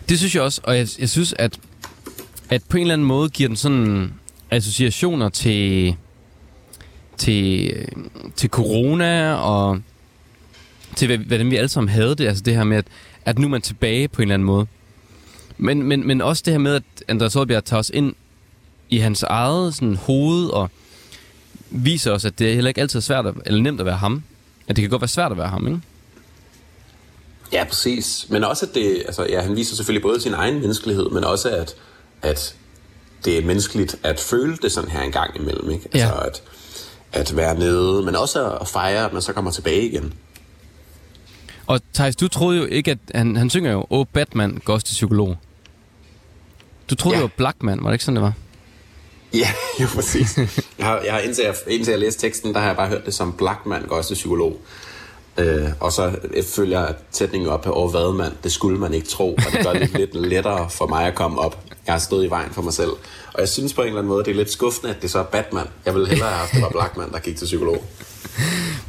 Det 0.10 0.18
synes 0.18 0.36
jeg 0.36 0.44
også, 0.44 0.62
og 0.64 0.78
jeg, 0.78 0.88
jeg 1.00 1.10
synes, 1.10 1.34
at, 1.40 1.60
at 2.50 2.62
på 2.70 2.78
en 2.78 2.82
eller 2.82 2.94
anden 2.94 3.08
måde 3.08 3.30
giver 3.30 3.48
den 3.48 3.58
sådan 3.58 4.14
associationer 4.52 5.30
til, 5.30 5.96
til, 7.18 7.76
til 8.36 8.50
corona 8.50 9.34
og 9.34 9.80
til, 10.96 11.18
hvordan 11.28 11.52
vi 11.52 11.56
alle 11.56 11.70
sammen 11.70 11.90
havde 11.90 12.16
det. 12.16 12.28
Altså 12.28 12.44
det 12.44 12.56
her 12.56 12.64
med, 12.64 12.78
at, 12.78 12.86
at 13.26 13.40
nu 13.40 13.48
er 13.48 13.52
man 13.52 13.62
tilbage 13.62 14.08
på 14.08 14.22
en 14.22 14.24
eller 14.24 14.34
anden 14.34 14.46
måde. 14.46 14.68
Men, 15.58 15.84
men, 15.84 16.08
men 16.08 16.22
også 16.22 16.44
det 16.46 16.54
her 16.54 16.60
med, 16.60 16.76
at 16.76 16.84
Andreas 17.08 17.36
Oddbjerg 17.36 17.66
tager 17.66 17.80
os 17.80 17.92
ind 17.94 18.14
i 18.90 18.98
hans 18.98 19.24
eget 19.24 19.76
sådan, 19.76 19.96
hoved 19.96 20.50
og 20.50 20.70
viser 21.70 22.12
os, 22.12 22.26
at 22.26 22.40
det 22.40 22.50
er 22.50 22.54
heller 22.54 22.68
ikke 22.70 22.82
altid 22.82 23.02
svært 23.02 23.26
at, 23.26 23.34
eller 23.46 23.62
nemt 23.62 23.80
at 23.80 23.86
være 23.86 23.98
ham. 23.98 24.24
At 24.68 24.76
det 24.76 24.82
kan 24.84 24.90
godt 24.90 25.02
være 25.02 25.08
svært 25.08 25.32
at 25.32 25.38
være 25.38 25.48
ham, 25.48 25.68
ikke? 25.68 25.80
Ja, 27.52 27.64
præcis. 27.64 28.26
Men 28.30 28.44
også, 28.44 28.66
at 28.66 28.76
det, 28.76 29.04
altså, 29.06 29.26
ja, 29.30 29.42
han 29.42 29.56
viser 29.56 29.76
selvfølgelig 29.76 30.02
både 30.02 30.22
sin 30.22 30.34
egen 30.34 30.60
menneskelighed, 30.60 31.10
men 31.10 31.24
også, 31.24 31.50
at, 31.50 31.76
at 32.22 32.56
det 33.26 33.38
er 33.38 33.46
menneskeligt 33.46 33.96
at 34.04 34.20
føle 34.20 34.58
det 34.62 34.72
sådan 34.72 34.90
her 34.90 35.02
en 35.02 35.12
gang 35.12 35.36
imellem. 35.36 35.70
Ikke? 35.72 35.86
Altså, 35.94 36.08
Ja. 36.08 36.26
at, 36.28 36.42
at 37.14 37.36
være 37.36 37.60
nede, 37.60 38.02
men 38.04 38.16
også 38.16 38.50
at 38.62 38.68
fejre, 38.68 39.06
at 39.06 39.14
man 39.14 39.22
så 39.22 39.34
kommer 39.34 39.52
tilbage 39.52 39.82
igen. 39.90 40.14
Og 41.68 41.80
Thijs, 41.94 42.16
du 42.16 42.28
troede 42.28 42.58
jo 42.58 42.66
ikke, 42.66 42.92
at 42.92 42.98
han, 43.16 43.36
han 43.36 43.50
synger 43.50 43.72
jo, 43.72 43.86
åh, 43.90 44.06
Batman 44.14 44.62
går 44.66 44.74
også 44.74 44.86
til 44.86 44.94
psykolog. 44.94 45.38
Du 46.90 46.96
troede 46.96 47.18
Ja. 47.18 47.22
var 47.22 47.30
Blackman, 47.38 47.80
var 47.84 47.90
det 47.90 47.94
ikke 47.94 48.06
sådan, 48.06 48.16
det 48.16 48.24
var? 48.24 48.34
Ja, 49.34 49.48
jo 49.82 49.88
præcis. 49.96 50.38
Jeg 50.38 50.86
har, 50.86 51.00
jeg 51.06 51.14
har 51.14 51.20
indtil, 51.20 51.44
jeg, 51.44 51.56
indtil 51.68 51.92
jeg 51.92 52.00
læste 52.00 52.22
teksten, 52.22 52.54
der 52.54 52.60
har 52.60 52.68
jeg 52.68 52.76
bare 52.76 52.88
hørt 52.88 53.06
det 53.06 53.14
som 53.14 53.34
Blackman 53.34 53.82
går 53.88 53.96
også 53.96 54.08
til 54.08 54.16
psykolog. 54.16 54.62
Øh, 55.38 55.70
og 55.80 55.92
så 55.92 56.16
følger 56.56 56.80
jeg 56.80 56.96
sætningen 57.12 57.50
op 57.50 57.68
over 57.68 57.90
hvad 57.90 58.18
man, 58.18 58.32
det 58.44 58.52
skulle 58.52 58.80
man 58.80 58.94
ikke 58.94 59.08
tro, 59.08 59.34
og 59.34 59.52
det 59.54 59.66
gør 59.66 59.74
det 59.74 59.92
lidt 59.94 60.16
lettere 60.16 60.70
for 60.70 60.88
mig 60.88 61.06
at 61.06 61.16
komme 61.16 61.40
op. 61.40 61.64
Jeg 61.86 61.94
har 61.94 62.00
stået 62.00 62.26
i 62.26 62.30
vejen 62.30 62.50
for 62.52 62.62
mig 62.62 62.74
selv. 62.74 62.90
Og 63.34 63.40
jeg 63.40 63.50
synes 63.50 63.74
på 63.74 63.82
en 63.82 63.88
eller 63.88 64.00
anden 64.00 64.10
måde, 64.10 64.26
det 64.26 64.32
er 64.32 64.36
lidt 64.36 64.52
skuffende, 64.52 64.96
at 64.96 65.02
det 65.02 65.12
så 65.12 65.20
er 65.20 65.24
Batman. 65.24 65.68
Jeg 65.86 65.94
ville 65.94 66.08
hellere 66.08 66.30
have 66.30 66.40
haft, 66.40 66.54
det 66.54 66.62
var 66.62 66.70
Blackman, 66.70 67.12
der 67.12 67.20
gik 67.20 67.36
til 67.36 67.46
psykolog. 67.46 67.84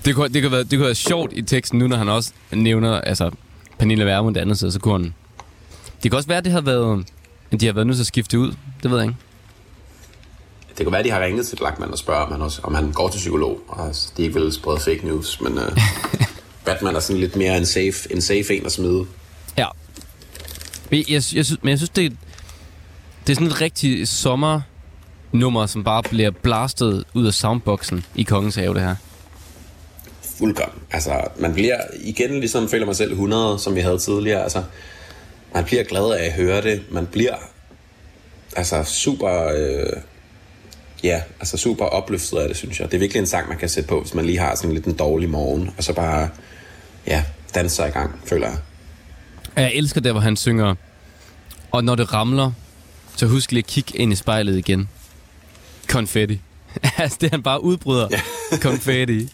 Det 0.05 0.15
kunne, 0.15 0.29
det, 0.29 0.43
kunne 0.43 0.53
være, 0.53 0.63
det 0.63 0.71
kunne 0.71 0.87
være 0.87 0.95
sjovt 0.95 1.33
i 1.33 1.43
teksten 1.43 1.79
nu, 1.79 1.87
når 1.87 1.97
han 1.97 2.09
også 2.09 2.33
nævner, 2.53 3.01
altså, 3.01 3.31
Pernille 3.79 4.05
Vermund 4.05 4.37
andet 4.37 4.57
sted, 4.57 4.71
så 4.71 4.81
kunne 4.81 4.95
han... 4.95 5.15
Det 6.03 6.11
kan 6.11 6.17
også 6.17 6.29
være, 6.29 6.39
at 6.39 6.45
det 6.45 6.53
har 6.53 6.61
været, 6.61 7.05
at 7.53 7.61
de 7.61 7.67
har 7.67 7.73
været 7.73 7.87
nødt 7.87 7.97
til 7.97 8.03
at 8.03 8.07
skifte 8.07 8.39
ud. 8.39 8.55
Det 8.83 8.91
ved 8.91 8.99
jeg 8.99 9.07
ikke. 9.07 9.19
Det 10.79 10.87
kan 10.87 10.93
være, 10.93 10.99
at 10.99 11.05
de 11.05 11.11
har 11.11 11.21
ringet 11.21 11.47
til 11.47 11.57
Blackman 11.57 11.91
og 11.91 11.99
spørger, 11.99 12.21
om 12.21 12.33
han, 12.33 12.43
også, 12.43 12.61
om 12.63 12.75
han 12.75 12.93
går 12.93 13.09
til 13.09 13.19
psykolog, 13.19 13.61
og 13.69 13.95
de 14.17 14.23
ikke 14.23 14.35
vil 14.35 14.53
sprede 14.53 14.81
fake 14.81 15.07
news, 15.07 15.41
men 15.41 15.59
øh, 15.59 15.79
Batman 16.65 16.97
er 16.97 17.01
sådan 17.01 17.21
lidt 17.21 17.37
mere 17.37 17.57
en 17.57 17.67
safe, 17.67 17.93
en 18.13 18.21
safe 18.21 18.57
en 18.57 18.67
at 18.67 18.73
smide. 18.73 19.05
Ja. 19.59 19.67
Jeg, 20.91 20.99
jeg, 20.99 21.15
jeg 21.15 21.23
synes, 21.23 21.57
men 21.63 21.71
jeg 21.71 21.79
synes, 21.79 21.91
det, 21.91 22.05
er- 22.07 22.11
det 23.27 23.33
er 23.33 23.35
sådan 23.35 23.47
et 23.47 23.61
rigtig 23.61 24.09
sommernummer, 24.09 25.67
som 25.67 25.85
bare 25.85 26.03
bliver 26.03 26.31
blastet 26.31 27.05
ud 27.15 27.27
af 27.27 27.35
soundboxen 27.35 28.05
i 28.15 28.23
Kongens 28.23 28.55
Have, 28.55 28.75
det 28.75 28.83
her. 28.83 28.97
Fuldkommen. 30.39 30.83
Altså, 30.91 31.21
man 31.39 31.53
bliver 31.55 31.81
igen 32.01 32.41
ligesom 32.41 32.69
føler 32.69 32.87
mig 32.87 32.97
selv 32.97 33.11
100, 33.13 33.59
som 33.59 33.75
vi 33.75 33.81
havde 33.81 33.99
tidligere. 33.99 34.43
Altså, 34.43 34.63
man 35.55 35.65
bliver 35.65 35.83
glad 35.83 36.11
af 36.13 36.25
at 36.27 36.33
høre 36.33 36.63
det. 36.63 36.83
Man 36.91 37.07
bliver 37.07 37.35
altså 38.57 38.85
super... 38.85 39.53
Øh, 39.57 39.93
ja, 41.05 41.21
altså 41.41 41.57
super 41.57 41.85
opløftet 41.85 42.37
af 42.39 42.49
det, 42.49 42.57
synes 42.57 42.81
jeg. 42.81 42.89
Det 42.91 42.95
er 42.97 42.99
virkelig 43.01 43.21
en 43.21 43.27
sang, 43.27 43.49
man 43.49 43.59
kan 43.59 43.69
sætte 43.69 43.89
på, 43.89 44.01
hvis 44.01 44.15
man 44.15 44.25
lige 44.27 44.39
har 44.39 44.55
sådan 44.55 44.73
lidt 44.73 44.85
en 44.85 44.95
dårlig 44.95 45.31
morgen, 45.31 45.71
og 45.79 45.85
så 45.85 45.93
bare, 45.93 46.29
ja, 47.07 47.25
danse 47.55 47.77
sig 47.77 47.89
i 47.89 47.91
gang, 47.91 48.21
føler 48.25 48.49
jeg. 48.49 48.59
Jeg 49.57 49.75
elsker 49.75 50.01
der, 50.01 50.13
hvor 50.13 50.21
han 50.21 50.37
synger, 50.37 50.75
og 51.73 51.85
når 51.85 51.95
det 51.95 52.13
ramler, 52.13 52.53
så 53.17 53.27
husk 53.27 53.53
lige 53.53 53.59
at 53.59 53.67
kigge 53.67 53.97
ind 53.97 54.13
i 54.13 54.17
spejlet 54.17 54.59
igen. 54.59 54.89
Konfetti. 55.89 56.41
altså, 56.99 57.19
det 57.21 57.31
han 57.31 57.43
bare 57.43 57.63
udbryder. 57.63 58.09
Ja. 58.11 58.21
Konfetti. 58.57 59.33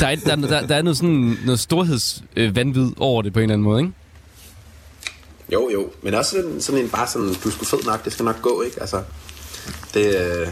Der 0.00 0.06
er, 0.06 0.16
der, 0.16 0.36
der, 0.36 0.66
der 0.66 0.76
er 0.76 0.82
noget 0.82 0.96
sådan 0.96 1.38
noget 1.44 1.60
storhedsvanvid 1.60 2.90
over 2.96 3.22
det 3.22 3.32
på 3.32 3.38
en 3.38 3.42
eller 3.42 3.54
anden 3.54 3.64
måde, 3.64 3.80
ikke? 3.80 3.92
Jo, 5.52 5.70
jo. 5.72 5.90
Men 6.02 6.14
også 6.14 6.30
sådan, 6.30 6.60
sådan 6.60 6.80
en 6.80 6.88
bare 6.88 7.06
sådan, 7.06 7.34
du 7.44 7.50
sgu 7.50 7.64
fed 7.64 7.84
nok, 7.84 8.04
det 8.04 8.12
skal 8.12 8.24
nok 8.24 8.42
gå, 8.42 8.62
ikke? 8.62 8.80
Altså, 8.80 9.02
det, 9.94 10.06
øh, 10.06 10.46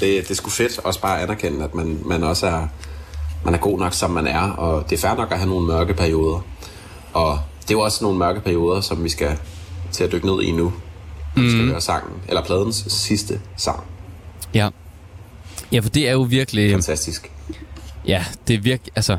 det 0.00 0.30
er 0.30 0.34
sgu 0.34 0.50
fedt 0.50 0.78
også 0.78 1.00
bare 1.00 1.16
at 1.16 1.22
anerkende, 1.22 1.64
at 1.64 1.74
man, 1.74 1.98
man 2.04 2.22
også 2.22 2.46
er, 2.46 2.68
man 3.44 3.54
er 3.54 3.58
god 3.58 3.78
nok, 3.78 3.92
som 3.94 4.10
man 4.10 4.26
er, 4.26 4.40
og 4.50 4.90
det 4.90 4.96
er 4.96 5.00
fair 5.08 5.16
nok 5.16 5.32
at 5.32 5.38
have 5.38 5.48
nogle 5.48 5.66
mørke 5.66 5.94
perioder. 5.94 6.40
Og 7.12 7.38
det 7.62 7.70
er 7.70 7.74
jo 7.74 7.80
også 7.80 8.04
nogle 8.04 8.18
mørke 8.18 8.40
perioder, 8.40 8.80
som 8.80 9.04
vi 9.04 9.08
skal 9.08 9.38
til 9.92 10.04
at 10.04 10.12
dykke 10.12 10.26
ned 10.26 10.42
i 10.42 10.50
nu. 10.52 10.72
Mm. 11.36 11.42
Vi 11.42 11.50
skal 11.50 11.66
høre 11.66 11.80
sangen, 11.80 12.12
eller 12.28 12.42
pladens 12.44 12.76
sidste 12.88 13.40
sang. 13.56 13.84
Ja. 14.54 14.68
Ja, 15.72 15.80
for 15.80 15.88
det 15.88 16.08
er 16.08 16.12
jo 16.12 16.22
virkelig... 16.22 16.72
Fantastisk. 16.72 17.32
Ja, 18.06 18.24
det 18.48 18.54
er 18.54 18.60
virkelig... 18.60 18.92
Altså... 18.96 19.16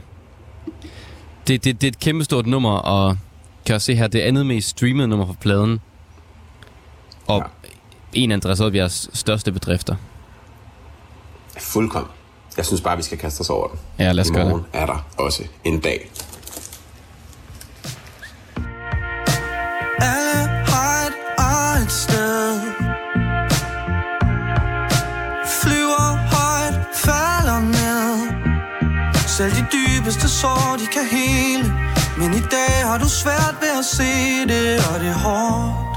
Det, 1.47 1.63
det, 1.63 1.81
det 1.81 1.87
er 1.87 1.91
et 1.91 1.99
kæmpestort 1.99 2.45
nummer, 2.47 2.71
og 2.77 3.17
kan 3.65 3.75
også 3.75 3.85
se 3.85 3.95
her, 3.95 4.07
det 4.07 4.23
er 4.23 4.27
andet 4.27 4.45
mest 4.45 4.69
streamede 4.69 5.07
nummer 5.07 5.25
på 5.25 5.33
pladen. 5.41 5.79
Og 7.27 7.37
Ja. 7.37 7.43
en 8.13 8.31
af 8.31 8.35
Andreas 8.35 8.59
Oddbjergs 8.59 9.09
største 9.13 9.51
bedrifter. 9.51 9.95
Fuldkommen. 11.59 12.11
Jeg 12.57 12.65
synes 12.65 12.81
bare, 12.81 12.97
vi 12.97 13.03
skal 13.03 13.17
kaste 13.17 13.41
os 13.41 13.49
over 13.49 13.67
den. 13.67 13.79
Ja, 13.99 14.11
lad 14.11 14.23
os 14.23 14.29
I 14.29 14.33
gøre 14.33 14.45
morgen 14.45 14.65
er 14.73 14.85
der 14.85 15.05
også 15.17 15.43
en 15.63 15.79
dag. 15.79 16.11
Alle 20.01 20.47
har 20.67 21.07
et 21.07 21.13
eget 21.37 21.91
sted. 21.91 22.61
Flyver 25.61 26.17
højt, 26.35 26.79
falder 26.95 27.59
ned. 27.59 28.33
Selv 29.27 29.51
de 29.51 29.65
dybeste 29.73 30.29
sår, 30.29 30.75
de 30.79 30.87
kan 30.87 31.05
hele. 31.11 31.73
Men 32.17 32.33
i 32.33 32.41
dag 32.51 32.87
har 32.89 32.97
du 32.97 33.09
svært 33.09 33.55
ved 33.61 33.79
at 33.79 33.85
se 33.85 34.13
det, 34.47 34.79
og 34.93 34.99
det 34.99 35.09
er 35.09 35.13
hårdt 35.13 35.92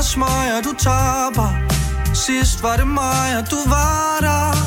og 0.00 0.04
smøger, 0.04 0.60
du 0.64 0.72
taber. 0.78 1.50
Sidst 2.14 2.62
var 2.62 2.76
det 2.76 2.86
mig, 2.86 3.28
og 3.38 3.50
du 3.50 3.56
var 3.68 4.18
der. 4.20 4.59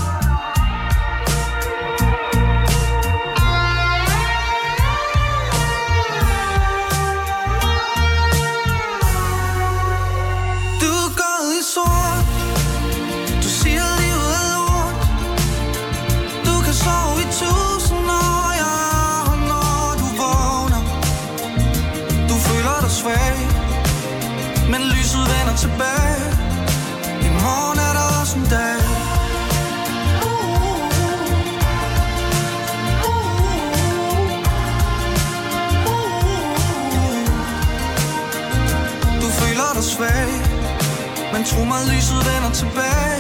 Men 41.44 41.50
tro 41.50 41.64
mig, 41.64 41.82
lyset 41.88 42.22
vender 42.30 42.52
tilbage. 42.54 43.20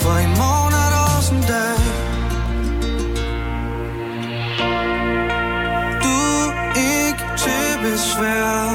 For 0.00 0.16
i 0.26 0.26
morgen 0.40 0.74
er 0.84 0.90
der 0.94 1.02
også 1.16 1.34
en 1.34 1.44
dag. 1.54 1.78
Du 6.04 6.18
er 6.50 6.72
ikke 7.06 7.24
til 7.42 7.70
besvær. 7.82 8.66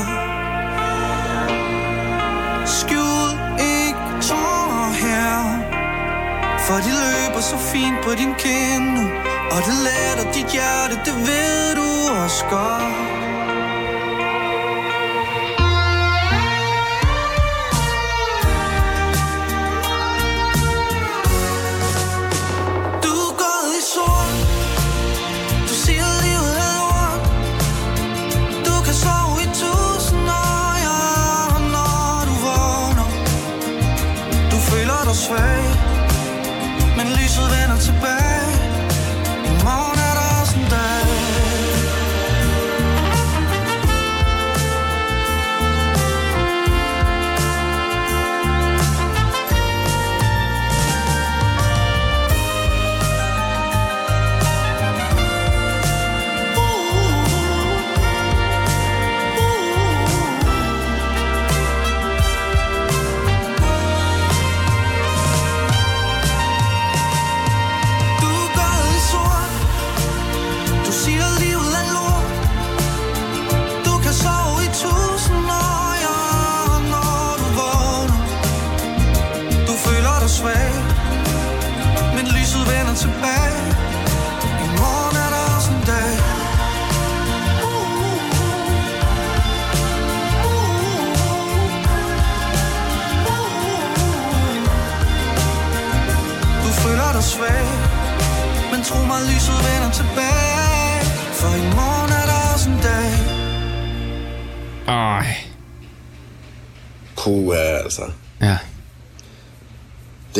Skjul 2.77 3.31
ikke 3.75 4.03
tårer 4.29 4.91
her. 5.03 5.39
For 6.65 6.77
de 6.85 6.91
løber 7.03 7.41
så 7.41 7.57
fint 7.57 7.97
på 8.03 8.11
din 8.11 8.33
kind 8.37 8.85
nu. 8.95 9.05
Og 9.53 9.59
det 9.67 9.75
letter 9.87 10.31
dit 10.33 10.51
hjerte, 10.51 10.95
det 11.05 11.15
ved 11.27 11.75
du 11.75 11.87
også 12.23 12.45
godt. 12.49 13.10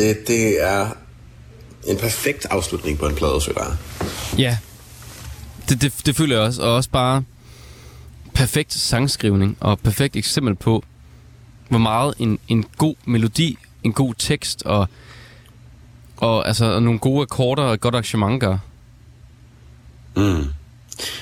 Det, 0.02 0.28
det 0.28 0.64
er 0.64 0.86
en 1.86 1.96
perfekt 1.96 2.46
afslutning 2.50 2.98
på 2.98 3.06
en 3.06 3.14
plade, 3.14 3.40
synes 3.40 3.58
jeg. 3.58 3.76
Ja. 4.38 4.58
Det, 5.68 5.82
det, 5.82 5.92
det 6.06 6.16
føler 6.16 6.36
jeg 6.36 6.44
også. 6.44 6.62
Og 6.62 6.74
også 6.74 6.90
bare 6.90 7.24
perfekt 8.34 8.72
sangskrivning 8.72 9.56
og 9.60 9.78
perfekt 9.78 10.16
eksempel 10.16 10.54
på, 10.54 10.84
hvor 11.68 11.78
meget 11.78 12.14
en, 12.18 12.38
en 12.48 12.64
god 12.78 12.94
melodi, 13.04 13.58
en 13.82 13.92
god 13.92 14.14
tekst 14.18 14.62
og, 14.62 14.88
og 16.16 16.46
altså, 16.48 16.64
og 16.64 16.82
nogle 16.82 16.98
gode 16.98 17.22
akkorder 17.22 17.62
og 17.62 17.74
et 17.74 17.80
godt 17.80 17.94
arrangement 17.94 18.40
gør. 18.40 18.58
Mm. 20.16 20.44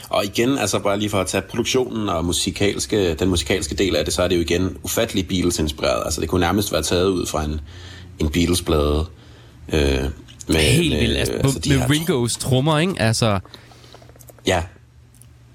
Og 0.09 0.24
igen, 0.24 0.59
altså 0.59 0.78
bare 0.78 0.98
lige 0.98 1.11
for 1.11 1.20
at 1.20 1.27
tage 1.27 1.43
produktionen 1.43 2.09
og 2.09 2.24
musikalske, 2.24 3.15
den 3.15 3.28
musikalske 3.28 3.74
del 3.74 3.97
af 3.97 4.05
det, 4.05 4.15
så 4.15 4.23
er 4.23 4.28
det 4.28 4.36
jo 4.36 4.40
igen 4.40 4.77
ufattelig 4.82 5.28
Beatles-inspireret. 5.28 6.02
Altså 6.05 6.20
det 6.20 6.28
kunne 6.28 6.40
nærmest 6.40 6.73
være 6.73 6.82
taget 6.82 7.09
ud 7.09 7.27
fra 7.27 7.44
en, 7.44 7.61
en 8.21 8.29
Beatles-plade. 8.31 9.07
Øh, 9.73 9.81
med, 10.49 10.57
Helt 10.57 11.01
vildt. 11.01 11.17
Altså, 11.19 11.33
altså, 11.35 11.61
med, 11.69 11.91
Ringos 11.91 12.37
trommer, 12.37 12.79
ikke? 12.79 12.95
Altså, 12.99 13.41
Ja, 14.47 14.63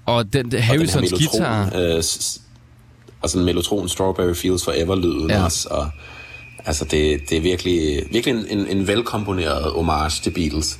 og 0.06 0.32
den, 0.32 0.44
den 0.50 0.54
og 0.54 0.62
Harrisons 0.64 1.10
guitar. 1.12 1.72
Øh, 1.76 2.02
og 3.22 3.30
sådan 3.30 3.40
en 3.42 3.44
mellotron 3.46 3.88
Strawberry 3.88 4.34
Fields 4.34 4.64
Forever-lyden 4.64 5.30
Ja. 5.30 5.44
også. 5.44 5.68
Og, 5.70 5.88
altså 6.64 6.84
det, 6.84 7.20
det 7.30 7.36
er 7.38 7.40
virkelig, 7.40 8.02
virkelig 8.12 8.34
en, 8.50 8.58
en, 8.58 8.66
en 8.78 8.86
velkomponeret 8.86 9.72
homage 9.72 10.22
til 10.22 10.30
Beatles. 10.30 10.78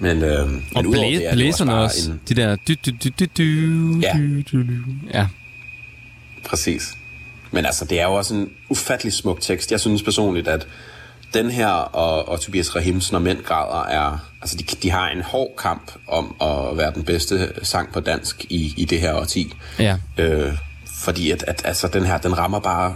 Men, 0.00 0.22
øh, 0.22 0.40
Og 0.40 0.48
men 0.74 0.86
udover 0.86 1.06
blæ- 1.08 1.10
det, 1.16 1.24
er 1.24 1.28
det 1.30 1.36
blæserne 1.36 1.70
bare 1.70 1.82
også. 1.84 2.10
En, 2.10 2.20
De 2.28 2.34
der... 2.34 2.56
Du, 2.68 2.74
du, 2.86 2.90
du, 3.04 3.08
du, 3.18 3.24
du, 3.38 4.00
Ja. 4.00 4.12
du, 4.12 4.40
du, 4.58 4.62
du. 4.62 4.72
Ja. 5.14 5.26
Præcis. 6.46 6.94
Men 7.50 7.66
altså, 7.66 7.84
det 7.84 8.00
er 8.00 8.04
jo 8.04 8.14
også 8.14 8.34
en 8.34 8.48
ufattelig 8.70 9.12
smuk 9.12 9.40
tekst. 9.40 9.72
Jeg 9.72 9.80
synes 9.80 10.02
personligt, 10.02 10.48
at 10.48 10.66
den 11.34 11.50
her 11.50 11.68
og, 11.68 12.28
og 12.28 12.40
Tobias 12.40 12.76
Rahims 12.76 13.12
Når 13.12 13.18
Mænd 13.18 13.42
Græder 13.42 13.84
er... 13.84 14.18
Altså, 14.42 14.56
de, 14.56 14.64
de 14.82 14.90
har 14.90 15.08
en 15.08 15.22
hård 15.22 15.54
kamp 15.58 15.92
om 16.08 16.34
at 16.40 16.76
være 16.76 16.92
den 16.94 17.04
bedste 17.04 17.52
sang 17.62 17.92
på 17.92 18.00
dansk 18.00 18.44
i, 18.44 18.74
i 18.76 18.84
det 18.84 19.00
her 19.00 19.14
årti. 19.14 19.52
Ja. 19.78 19.96
Øh, 20.18 20.52
fordi 21.04 21.30
at, 21.30 21.44
at 21.46 21.62
altså, 21.64 21.88
den 21.88 22.04
her, 22.04 22.18
den 22.18 22.38
rammer 22.38 22.60
bare 22.60 22.94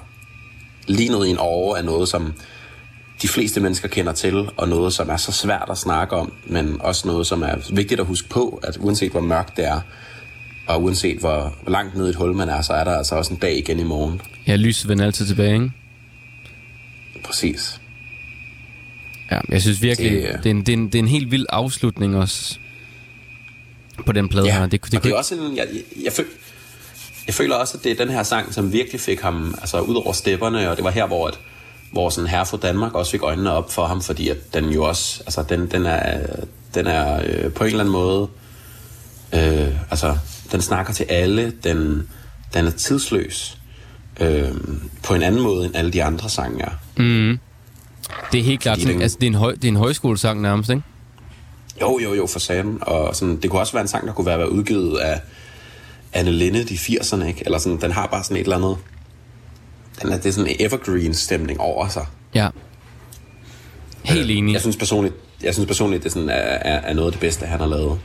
lige 0.87 1.09
ned 1.09 1.27
i 1.27 1.31
en 1.31 1.39
over 1.39 1.77
af 1.77 1.85
noget, 1.85 2.09
som 2.09 2.35
de 3.23 3.29
fleste 3.29 3.61
mennesker 3.61 3.89
kender 3.89 4.13
til, 4.13 4.49
og 4.57 4.69
noget, 4.69 4.93
som 4.93 5.09
er 5.09 5.17
så 5.17 5.33
svært 5.33 5.69
at 5.71 5.79
snakke 5.79 6.17
om, 6.17 6.33
men 6.47 6.77
også 6.81 7.09
noget, 7.09 7.27
som 7.27 7.43
er 7.43 7.55
vigtigt 7.75 8.01
at 8.01 8.07
huske 8.07 8.29
på, 8.29 8.61
at 8.63 8.77
uanset 8.81 9.11
hvor 9.11 9.21
mørkt 9.21 9.57
det 9.57 9.67
er, 9.67 9.81
og 10.67 10.83
uanset 10.83 11.19
hvor, 11.19 11.55
hvor 11.63 11.73
langt 11.73 11.97
ned 11.97 12.07
i 12.07 12.11
et 12.11 12.17
hul 12.17 12.35
man 12.35 12.49
er, 12.49 12.63
så 12.63 12.73
er 12.73 12.85
der 12.85 12.97
altså 12.97 13.15
også 13.15 13.35
en 13.35 13.41
dag 13.41 13.59
igen 13.59 13.79
i 13.79 13.83
morgen. 13.83 14.21
Ja, 14.47 14.57
lyset 14.57 14.89
vender 14.89 15.05
altid 15.05 15.27
tilbage, 15.27 15.55
ikke? 15.55 15.71
Præcis. 17.25 17.78
Ja, 19.31 19.41
jeg 19.49 19.63
synes 19.63 19.83
virkelig, 19.83 20.11
Det, 20.11 20.23
det, 20.23 20.29
øh, 20.29 20.43
det, 20.43 20.47
er, 20.47 20.51
en, 20.51 20.61
det, 20.61 20.69
er, 20.69 20.77
en, 20.77 20.87
det 20.87 20.95
er 20.95 20.99
en 20.99 21.09
helt 21.09 21.31
vild 21.31 21.47
afslutning 21.49 22.17
også 22.17 22.59
på 24.07 24.13
den 24.13 24.29
plade 24.29 24.51
her. 24.51 24.67
Det, 24.67 24.73
det, 24.73 24.85
og 24.85 24.93
det 24.93 25.03
kunne 25.03 25.13
er 25.13 25.17
også 25.17 25.35
en, 25.35 25.57
jeg, 25.57 25.67
jeg, 25.73 26.05
jeg, 26.05 26.13
føl, 26.13 26.27
jeg 27.27 27.35
føler 27.35 27.55
også, 27.55 27.79
at 27.79 27.85
det 27.85 27.93
er 27.93 28.05
den 28.05 28.15
her 28.15 28.23
sang, 28.23 28.55
som 28.55 28.73
virkelig 28.73 29.01
fik 29.01 29.21
ham 29.21 29.55
altså, 29.61 29.81
ud 29.81 29.95
over 29.95 30.13
stepperne, 30.13 30.71
og 30.71 30.77
det 30.77 30.85
var 30.85 30.91
her, 30.91 31.07
hvor, 31.07 31.27
at, 31.27 31.39
hvor 31.93 32.11
sådan 32.11 32.31
herre 32.31 32.47
for 32.47 32.57
Danmark 32.57 32.95
også 32.95 33.11
fik 33.13 33.23
øjnene 33.23 33.53
op 33.53 33.73
for 33.73 33.87
ham, 33.87 34.03
fordi 34.03 34.29
at 34.29 34.55
den 34.55 34.65
jo 34.71 34.85
også, 34.85 35.23
altså 35.27 35.45
den, 35.49 35.71
den 35.71 35.87
er, 35.87 36.27
den 36.75 36.87
er 36.87 37.23
øh, 37.25 37.53
på 37.53 37.65
en 37.65 37.71
eller 37.71 37.81
anden 37.81 37.93
måde, 37.93 38.29
øh, 39.35 39.91
altså 39.91 40.19
den 40.53 40.63
snakker 40.63 40.93
til 40.93 41.05
alle, 41.05 41.53
den, 41.65 42.09
den 42.55 42.67
er 42.67 42.71
tidsløs, 42.71 43.59
øh, 44.21 44.51
på 45.03 45.15
en 45.15 45.23
anden 45.23 45.43
måde 45.43 45.67
end 45.67 45.77
alle 45.77 45.91
de 45.93 46.05
andre 46.05 46.29
sange 46.29 46.63
er. 46.65 46.71
Det 48.33 48.41
er 48.41 48.45
helt 48.45 48.61
klart 48.61 48.79
sådan, 48.79 48.95
den- 48.95 49.03
altså 49.03 49.17
det 49.21 49.27
er 49.27 49.31
en, 49.31 49.35
høj, 49.35 49.53
det 49.55 49.65
er 49.65 49.69
en 49.69 49.77
højskolesang 49.77 50.41
nærmest, 50.41 50.71
ikke? 50.71 50.83
Jo, 51.81 51.99
jo, 52.03 52.15
jo, 52.15 52.27
for 52.27 52.39
satan. 52.39 52.79
Og 52.81 53.17
sådan, 53.17 53.37
det 53.37 53.51
kunne 53.51 53.61
også 53.61 53.73
være 53.73 53.83
en 53.83 53.89
sang, 53.89 54.07
der 54.07 54.13
kunne 54.13 54.27
være 54.27 54.39
være 54.39 54.53
udgivet 54.53 54.97
af 54.99 55.21
Anne 56.13 56.33
Linnet 56.33 56.71
i 56.71 56.75
80'erne, 56.75 57.25
ikke? 57.25 57.43
Eller 57.45 57.59
sådan, 57.59 57.81
den 57.81 57.93
har 57.93 58.07
bare 58.07 58.25
sådan 58.25 58.37
et 58.37 58.43
eller 58.43 58.57
andet... 58.57 58.77
Den 60.03 60.13
er, 60.13 60.17
det 60.17 60.27
er 60.27 60.33
sådan 60.33 60.51
en 60.51 60.57
evergreen-stemning 60.61 61.61
over 61.61 61.89
sig. 61.89 62.07
Ja. 62.35 62.49
Helt 64.03 64.31
enig. 64.31 64.53
Jeg 64.53 64.61
synes 64.61 64.77
personligt, 64.77 65.15
jeg 65.43 65.55
synes 65.55 65.67
personligt 65.67 66.05
det 66.05 66.13
sådan 66.13 66.29
er, 66.29 66.33
er, 66.35 66.81
er 66.81 66.95
noget 66.95 67.07
af 67.09 67.13
det 67.13 67.21
bedste, 67.21 67.47
han 67.47 67.61
har 67.61 67.67
lavet. 67.67 67.99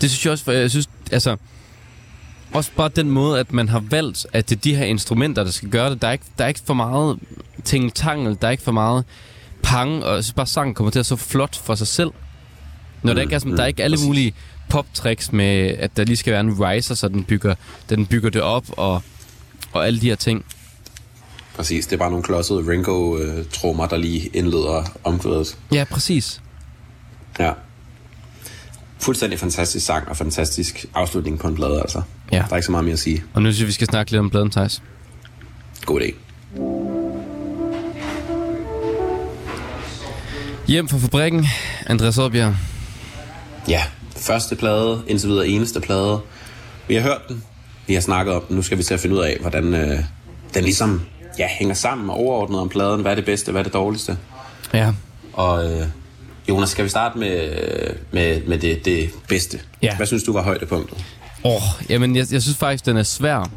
Det 0.00 0.10
synes 0.10 0.24
jeg 0.24 0.32
også, 0.32 0.44
for 0.44 0.52
jeg 0.52 0.70
synes, 0.70 0.88
altså... 1.12 1.36
Også 2.52 2.70
bare 2.76 2.90
den 2.96 3.10
måde, 3.10 3.40
at 3.40 3.52
man 3.52 3.68
har 3.68 3.84
valgt, 3.90 4.26
at 4.32 4.48
det 4.50 4.56
er 4.56 4.60
de 4.60 4.74
her 4.74 4.84
instrumenter, 4.84 5.44
der 5.44 5.50
skal 5.50 5.68
gøre 5.68 5.90
det. 5.90 6.02
Der 6.02 6.08
er 6.08 6.12
ikke, 6.12 6.24
der 6.38 6.44
er 6.44 6.48
ikke 6.48 6.60
for 6.64 6.74
meget 6.74 7.18
tingeltangel, 7.64 8.38
der 8.40 8.46
er 8.46 8.50
ikke 8.50 8.62
for 8.62 8.72
meget 8.72 9.04
pang, 9.62 10.04
og 10.04 10.24
synes 10.24 10.34
bare, 10.34 10.46
sangen 10.46 10.74
kommer 10.74 10.90
til 10.90 10.98
at 10.98 11.06
så 11.06 11.16
flot 11.16 11.56
for 11.56 11.74
sig 11.74 11.86
selv. 11.86 12.10
Når 13.02 13.14
der 13.14 13.22
ikke 13.22 13.34
er, 13.34 13.38
sådan, 13.38 13.56
der 13.56 13.62
er 13.62 13.66
ikke 13.66 13.84
alle 13.84 13.96
præcis. 13.96 14.06
mulige 14.06 14.34
pop-tricks 14.68 15.32
med, 15.32 15.74
at 15.78 15.96
der 15.96 16.04
lige 16.04 16.16
skal 16.16 16.32
være 16.32 16.40
en 16.40 16.60
riser, 16.60 16.94
så 16.94 17.08
den 17.08 17.24
bygger, 17.24 17.54
den 17.88 18.06
bygger 18.06 18.30
det 18.30 18.42
op, 18.42 18.64
og, 18.70 19.02
og 19.72 19.86
alle 19.86 20.00
de 20.00 20.08
her 20.08 20.16
ting. 20.16 20.44
Præcis, 21.56 21.86
det 21.86 21.92
er 21.92 21.98
bare 21.98 22.10
nogle 22.10 22.22
klodsede 22.22 22.58
Ringo-trummer, 22.72 23.86
der 23.86 23.96
lige 23.96 24.26
indleder 24.26 24.84
omkvædet. 25.04 25.58
Ja, 25.72 25.84
præcis. 25.90 26.40
Ja. 27.38 27.52
Fuldstændig 29.00 29.38
fantastisk 29.38 29.86
sang 29.86 30.08
og 30.08 30.16
fantastisk 30.16 30.86
afslutning 30.94 31.38
på 31.38 31.48
en 31.48 31.54
plade, 31.54 31.80
altså. 31.80 32.02
Ja. 32.32 32.36
Der 32.36 32.52
er 32.52 32.56
ikke 32.56 32.66
så 32.66 32.72
meget 32.72 32.84
mere 32.84 32.92
at 32.92 32.98
sige. 32.98 33.24
Og 33.34 33.42
nu 33.42 33.48
synes 33.48 33.60
jeg, 33.60 33.66
vi 33.66 33.72
skal 33.72 33.86
snakke 33.86 34.12
lidt 34.12 34.20
om 34.20 34.30
pladen, 34.30 34.50
Thijs. 34.50 34.82
God 35.84 36.00
idé. 36.00 36.14
Hjem 40.66 40.88
fra 40.88 40.98
fabrikken, 40.98 41.46
Andreas 41.86 42.18
Oddbjerg. 42.18 42.56
Ja, 43.68 43.82
første 44.16 44.56
plade, 44.56 45.02
indtil 45.06 45.28
videre 45.28 45.48
eneste 45.48 45.80
plade. 45.80 46.20
Vi 46.88 46.94
har 46.94 47.02
hørt 47.02 47.20
den, 47.28 47.42
vi 47.86 47.94
har 47.94 48.00
snakket 48.00 48.34
om 48.34 48.42
den, 48.48 48.56
nu 48.56 48.62
skal 48.62 48.78
vi 48.78 48.82
til 48.82 48.94
at 48.94 49.00
finde 49.00 49.16
ud 49.16 49.20
af, 49.20 49.36
hvordan 49.40 49.74
øh, 49.74 49.98
den 50.54 50.64
ligesom 50.64 51.02
ja, 51.38 51.46
hænger 51.48 51.74
sammen 51.74 52.10
og 52.10 52.16
overordnet 52.16 52.60
om 52.60 52.68
pladen. 52.68 53.00
Hvad 53.00 53.10
er 53.10 53.14
det 53.14 53.24
bedste, 53.24 53.52
hvad 53.52 53.60
er 53.60 53.62
det 53.62 53.72
dårligste? 53.72 54.18
Ja. 54.74 54.92
Og 55.32 55.72
øh, 55.72 55.86
Jonas, 56.48 56.68
skal 56.68 56.84
vi 56.84 56.88
starte 56.88 57.18
med, 57.18 57.50
med, 58.12 58.42
med 58.46 58.58
det, 58.58 58.84
det 58.84 59.10
bedste? 59.28 59.60
Ja. 59.82 59.96
Hvad 59.96 60.06
synes 60.06 60.22
du 60.22 60.32
var 60.32 60.42
højdepunktet? 60.42 61.04
Åh, 61.44 61.54
oh, 61.54 61.62
jamen 61.90 62.16
jeg, 62.16 62.26
jeg 62.32 62.42
synes 62.42 62.56
faktisk, 62.58 62.86
den 62.86 62.96
er 62.96 63.02
svær. 63.02 63.50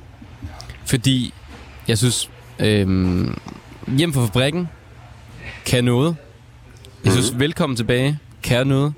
Fordi 0.86 1.34
jeg 1.88 1.98
synes, 1.98 2.30
øhm, 2.60 3.38
hjem 3.98 4.14
fra 4.14 4.26
fabrikken 4.26 4.68
kan 5.66 5.84
noget. 5.84 6.16
Jeg 7.06 7.12
synes, 7.12 7.40
velkommen 7.40 7.76
tilbage 7.78 8.20
kan 8.44 8.68
noget. 8.68 8.94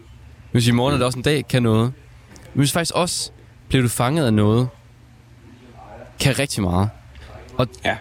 Hvis 0.52 0.68
i 0.68 0.72
morgen 0.72 0.94
er 0.94 0.98
det 0.98 1.06
også 1.06 1.20
en 1.20 1.24
dag, 1.24 1.48
kan 1.48 1.64
noget. 1.64 1.82
Men 2.54 2.62
jeg 2.62 2.68
synes 2.68 2.72
faktisk 2.72 2.96
også, 2.96 3.32
blev 3.70 3.84
du 3.84 3.88
fanget 3.88 4.26
af 4.26 4.34
noget, 4.34 4.68
kan 6.20 6.40
rigtig 6.40 6.64
meget. 6.64 6.90
Og, 7.58 7.68
Ja. 7.86 7.96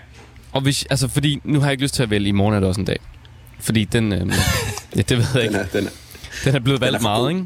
og 0.53 0.61
hvis, 0.61 0.87
altså 0.91 1.09
fordi, 1.09 1.41
nu 1.45 1.59
har 1.61 1.67
jeg 1.67 1.73
ikke 1.73 1.83
lyst 1.83 1.95
til 1.95 2.03
at 2.03 2.11
vælge, 2.11 2.29
i 2.29 2.33
morgen 2.33 2.55
er 2.55 2.61
det 2.61 2.69
også 2.69 2.81
en 2.81 2.85
dag. 2.87 2.99
Fordi 3.61 3.85
den, 3.85 4.13
øhm, 4.13 4.31
ja, 4.97 5.03
det 5.03 5.19
ved 5.19 5.27
jeg 5.35 5.43
Den 5.43 5.43
ikke. 5.45 5.59
er, 5.59 5.67
den, 5.67 5.87
er, 5.87 5.91
Den 6.45 6.55
er 6.55 6.61
blevet 6.61 6.81
den 6.81 6.87
er 6.89 6.91
valgt 6.91 7.03
for 7.03 7.09
meget, 7.09 7.21
god. 7.23 7.31
ikke? 7.31 7.45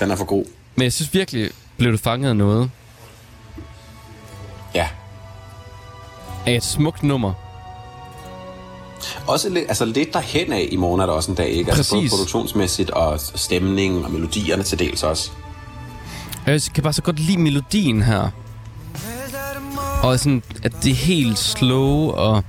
den 0.00 0.10
er 0.10 0.16
for 0.16 0.24
god. 0.24 0.44
Men 0.76 0.82
jeg 0.82 0.92
synes 0.92 1.14
virkelig, 1.14 1.50
blev 1.76 1.92
du 1.92 1.96
fanget 1.98 2.28
af 2.28 2.36
noget. 2.36 2.70
Ja. 4.74 4.88
Af 6.46 6.52
et 6.56 6.64
smukt 6.64 7.02
nummer. 7.02 7.32
Også 9.26 9.48
lidt, 9.48 9.64
altså 9.68 9.84
lidt 9.84 10.12
derhen 10.12 10.52
af 10.52 10.68
i 10.70 10.76
morgen 10.76 11.00
er 11.00 11.06
der 11.06 11.12
også 11.12 11.30
en 11.30 11.36
dag, 11.36 11.48
ikke? 11.48 11.70
Altså 11.72 11.92
både 11.92 12.02
Præcis. 12.02 12.12
produktionsmæssigt 12.12 12.90
og 12.90 13.20
stemningen 13.20 14.04
og 14.04 14.10
melodierne 14.10 14.62
til 14.62 14.78
dels 14.78 15.02
også. 15.02 15.30
Jeg 16.46 16.60
kan 16.74 16.82
bare 16.82 16.92
så 16.92 17.02
godt 17.02 17.18
lide 17.18 17.38
melodien 17.38 18.02
her. 18.02 18.30
Og 20.02 20.18
sådan, 20.18 20.42
at 20.62 20.72
det 20.82 20.90
er 20.90 20.94
helt 20.94 21.38
slow, 21.38 22.10
og 22.10 22.44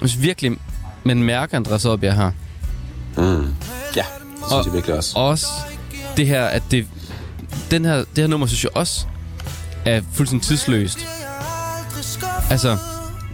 jeg 0.00 0.08
synes 0.08 0.22
virkelig, 0.22 0.56
man 1.04 1.22
mærker 1.22 1.56
Andreas 1.56 1.84
Oddbjerg 1.84 2.14
her. 2.16 2.30
Mm. 3.18 3.54
Ja, 3.96 4.00
det 4.00 4.06
synes 4.36 4.52
Og- 4.52 4.64
jeg 4.66 4.72
virkelig 4.74 4.96
også. 4.96 5.12
Og 5.16 5.26
også 5.26 5.46
det 6.16 6.26
her, 6.26 6.44
at 6.44 6.62
det, 6.70 6.86
den 7.70 7.84
her, 7.84 7.96
det 7.96 8.06
her 8.18 8.26
nummer, 8.26 8.46
synes 8.46 8.64
jeg 8.64 8.70
også 8.76 9.04
er 9.84 10.00
fuldstændig 10.14 10.46
tidsløst. 10.48 10.98
Altså, 12.50 12.76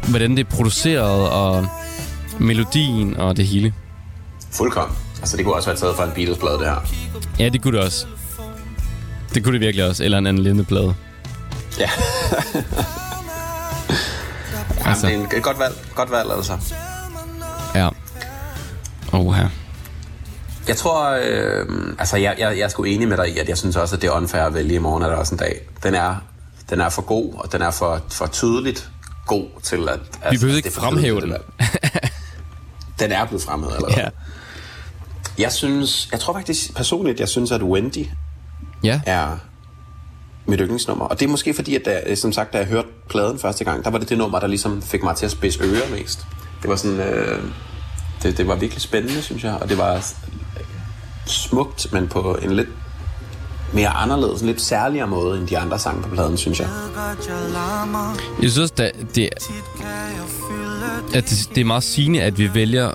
hvordan 0.08 0.30
det 0.36 0.46
er 0.46 0.50
produceret, 0.50 1.28
og 1.30 1.66
melodien 2.38 3.16
og 3.16 3.36
det 3.36 3.46
hele. 3.46 3.74
Fuldkommen. 4.52 4.96
Altså, 5.20 5.36
det 5.36 5.44
kunne 5.44 5.54
også 5.54 5.68
være 5.68 5.78
taget 5.78 5.96
fra 5.96 6.04
en 6.04 6.10
Beatles-plade, 6.14 6.58
det 6.58 6.66
her. 6.66 6.76
Ja, 7.38 7.48
det 7.48 7.62
kunne 7.62 7.76
det 7.78 7.84
også. 7.86 8.06
Det 9.34 9.44
kunne 9.44 9.52
det 9.52 9.60
virkelig 9.60 9.86
også. 9.88 10.04
Eller 10.04 10.18
en 10.18 10.26
anden 10.26 10.42
lindeplade. 10.42 10.94
Ja. 11.78 11.90
Altså. 14.86 15.08
Jamen, 15.08 15.20
det 15.24 15.26
er 15.26 15.30
en- 15.32 15.38
et 15.38 15.42
godt 15.42 15.58
valg. 15.58 15.74
Godt 15.94 16.10
valg, 16.10 16.30
altså. 16.36 16.58
Ja. 17.74 17.88
Oh, 19.12 19.34
her. 19.34 19.48
Jeg 20.68 20.76
tror, 20.76 21.18
øh, 21.22 21.66
altså 21.98 22.16
jeg, 22.16 22.34
jeg, 22.38 22.58
jeg 22.58 22.64
er 22.64 22.68
sgu 22.68 22.82
enig 22.84 23.08
med 23.08 23.16
dig 23.16 23.28
i, 23.36 23.38
at 23.38 23.48
jeg 23.48 23.58
synes 23.58 23.76
også, 23.76 23.96
at 23.96 24.02
det 24.02 24.08
er 24.08 24.12
unfair 24.12 24.42
at 24.42 24.54
vælge 24.54 24.74
i 24.74 24.78
morgen, 24.78 25.02
er 25.02 25.08
der 25.08 25.16
også 25.16 25.34
en 25.34 25.38
dag. 25.38 25.60
Den 25.82 25.94
er, 25.94 26.16
den 26.70 26.80
er 26.80 26.88
for 26.88 27.02
god, 27.02 27.34
og 27.34 27.52
den 27.52 27.62
er 27.62 27.70
for, 27.70 28.00
for 28.10 28.26
tydeligt 28.26 28.90
god 29.26 29.46
til 29.62 29.88
at... 29.88 30.00
Vi 30.30 30.36
behøver 30.36 30.52
at 30.52 30.56
ikke 30.56 30.70
fremhæve 30.70 31.20
den. 31.20 31.34
den 33.00 33.12
er 33.12 33.24
blevet 33.24 33.42
fremhævet 33.42 33.74
allerede. 33.74 34.00
Ja. 34.00 34.08
Jeg 35.38 35.52
synes, 35.52 36.08
jeg 36.12 36.20
tror 36.20 36.32
faktisk 36.32 36.74
personligt, 36.76 37.20
jeg 37.20 37.28
synes, 37.28 37.52
at 37.52 37.62
Wendy 37.62 38.06
Ja. 38.82 39.00
er 39.06 39.38
mit 40.46 40.60
yndlingsnummer. 40.60 41.04
Og 41.04 41.20
det 41.20 41.26
er 41.26 41.30
måske 41.30 41.54
fordi, 41.54 41.74
at 41.76 41.82
da, 41.84 42.14
som 42.14 42.32
sagt, 42.32 42.52
da 42.52 42.58
jeg 42.58 42.66
hørte 42.66 42.88
pladen 43.08 43.38
første 43.38 43.64
gang, 43.64 43.84
der 43.84 43.90
var 43.90 43.98
det 43.98 44.08
det 44.08 44.18
nummer, 44.18 44.38
der 44.40 44.46
ligesom 44.46 44.82
fik 44.82 45.02
mig 45.02 45.16
til 45.16 45.24
at 45.26 45.30
spidse 45.32 45.60
ører 45.62 45.90
mest. 45.90 46.26
Det 46.62 46.70
var 46.70 46.76
sådan, 46.76 47.00
øh, 47.00 47.42
det, 48.22 48.36
det 48.38 48.48
var 48.48 48.54
virkelig 48.54 48.82
spændende, 48.82 49.22
synes 49.22 49.44
jeg, 49.44 49.54
og 49.54 49.68
det 49.68 49.78
var 49.78 50.04
smukt, 51.26 51.92
men 51.92 52.08
på 52.08 52.38
en 52.42 52.50
lidt 52.50 52.68
mere 53.72 53.88
anderledes, 53.88 54.40
en 54.40 54.46
lidt 54.46 54.60
særligere 54.60 55.06
måde 55.06 55.38
end 55.38 55.48
de 55.48 55.58
andre 55.58 55.78
sange 55.78 56.02
på 56.02 56.08
pladen, 56.08 56.36
synes 56.36 56.60
jeg. 56.60 56.68
Jeg 58.42 58.50
synes 58.50 58.58
også, 58.58 58.74
at 58.78 58.94
det, 59.14 59.28
at 61.14 61.30
det, 61.30 61.48
det 61.54 61.60
er 61.60 61.64
meget 61.64 61.82
sigende, 61.82 62.22
at 62.22 62.38
vi 62.38 62.54
vælger 62.54 62.90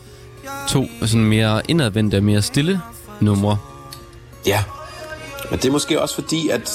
to 0.70 0.86
sådan 1.02 1.26
mere 1.26 1.62
indadvendte 1.68 2.16
og 2.18 2.24
mere 2.24 2.42
stille 2.42 2.82
numre. 3.20 3.58
Ja, 4.46 4.64
men 5.50 5.60
det 5.60 5.66
er 5.66 5.72
måske 5.72 6.02
også 6.02 6.16
fordi, 6.16 6.50
at 6.50 6.72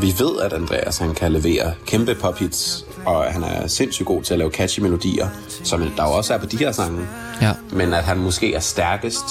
vi 0.00 0.14
ved, 0.18 0.40
at 0.40 0.52
Andreas 0.52 0.98
han 0.98 1.14
kan 1.14 1.32
levere 1.32 1.72
kæmpe 1.86 2.14
pophits, 2.14 2.84
og 3.06 3.24
han 3.24 3.42
er 3.42 3.66
sindssygt 3.66 4.06
god 4.06 4.22
til 4.22 4.34
at 4.34 4.38
lave 4.38 4.50
catchy 4.50 4.80
melodier, 4.80 5.28
som 5.64 5.80
der 5.96 6.02
jo 6.02 6.10
også 6.10 6.34
er 6.34 6.38
på 6.38 6.46
de 6.46 6.56
her 6.56 6.72
sange. 6.72 7.06
Ja. 7.42 7.52
Men 7.72 7.94
at 7.94 8.04
han 8.04 8.18
måske 8.18 8.54
er 8.54 8.60
stærkest 8.60 9.24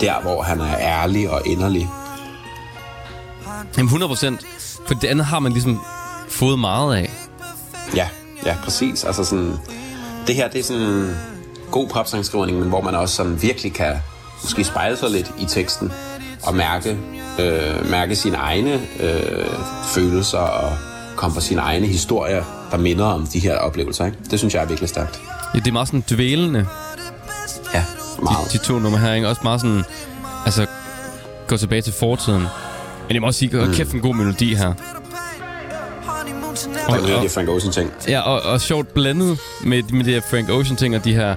der, 0.00 0.20
hvor 0.20 0.42
han 0.42 0.60
er 0.60 0.78
ærlig 0.78 1.30
og 1.30 1.42
inderlig. 1.46 1.88
Jamen 3.76 3.86
100 3.86 4.08
procent. 4.08 4.40
For 4.86 4.94
det 4.94 5.08
andet 5.08 5.26
har 5.26 5.38
man 5.38 5.52
ligesom 5.52 5.80
fået 6.28 6.58
meget 6.58 6.96
af. 6.96 7.10
Ja, 7.96 8.08
ja, 8.46 8.56
præcis. 8.64 9.04
Altså 9.04 9.24
sådan, 9.24 9.56
det 10.26 10.34
her, 10.34 10.48
det 10.48 10.58
er 10.58 10.64
sådan 10.64 11.14
god 11.70 11.88
popsangskrivning, 11.88 12.58
men 12.58 12.68
hvor 12.68 12.80
man 12.80 12.94
også 12.94 13.14
sådan 13.14 13.42
virkelig 13.42 13.72
kan 13.72 13.96
måske 14.42 14.64
spejle 14.64 14.96
sig 14.96 15.10
lidt 15.10 15.32
i 15.38 15.44
teksten 15.44 15.92
og 16.42 16.54
mærke, 16.54 16.98
øh, 17.40 17.90
mærke 17.90 18.16
sine 18.16 18.36
egne 18.36 18.80
øh, 19.00 19.46
følelser 19.94 20.38
og 20.38 20.76
komme 21.16 21.34
på 21.34 21.40
sine 21.40 21.60
egne 21.60 21.86
historier, 21.86 22.44
der 22.70 22.76
minder 22.76 23.04
om 23.04 23.26
de 23.26 23.38
her 23.38 23.58
oplevelser. 23.58 24.06
Ikke? 24.06 24.18
Det 24.30 24.38
synes 24.38 24.54
jeg 24.54 24.62
er 24.62 24.66
virkelig 24.66 24.88
stærkt. 24.88 25.20
Ja, 25.54 25.58
det 25.58 25.68
er 25.68 25.72
meget 25.72 25.88
sådan 25.88 26.04
dvælende, 26.10 26.66
Ja, 27.74 27.84
meget. 28.22 28.52
de, 28.52 28.58
de 28.58 28.64
to 28.64 28.78
numre 28.78 28.98
her, 28.98 29.14
ikke? 29.14 29.28
Også 29.28 29.40
meget 29.44 29.60
sådan, 29.60 29.84
altså, 30.44 30.66
gå 31.46 31.56
tilbage 31.56 31.82
til 31.82 31.92
fortiden. 31.92 32.42
Men 33.06 33.14
jeg 33.14 33.20
må 33.20 33.26
også 33.26 33.38
sige, 33.38 33.66
mm. 33.66 33.72
kæft 33.72 33.92
en 33.92 34.00
god 34.00 34.14
melodi 34.14 34.54
her. 34.54 34.74
Og, 36.88 36.94
og, 36.94 37.08
det 37.08 37.24
er 37.24 37.28
Frank 37.28 37.48
Ocean 37.48 37.72
ting. 37.72 37.92
Ja, 38.08 38.20
og, 38.20 38.42
og 38.42 38.60
sjovt 38.60 38.94
blandet 38.94 39.38
med, 39.64 39.82
med 39.82 40.04
de 40.04 40.10
her 40.10 40.20
Frank 40.30 40.50
Ocean 40.50 40.76
ting 40.76 40.96
og 40.96 41.04
de 41.04 41.14
her 41.14 41.34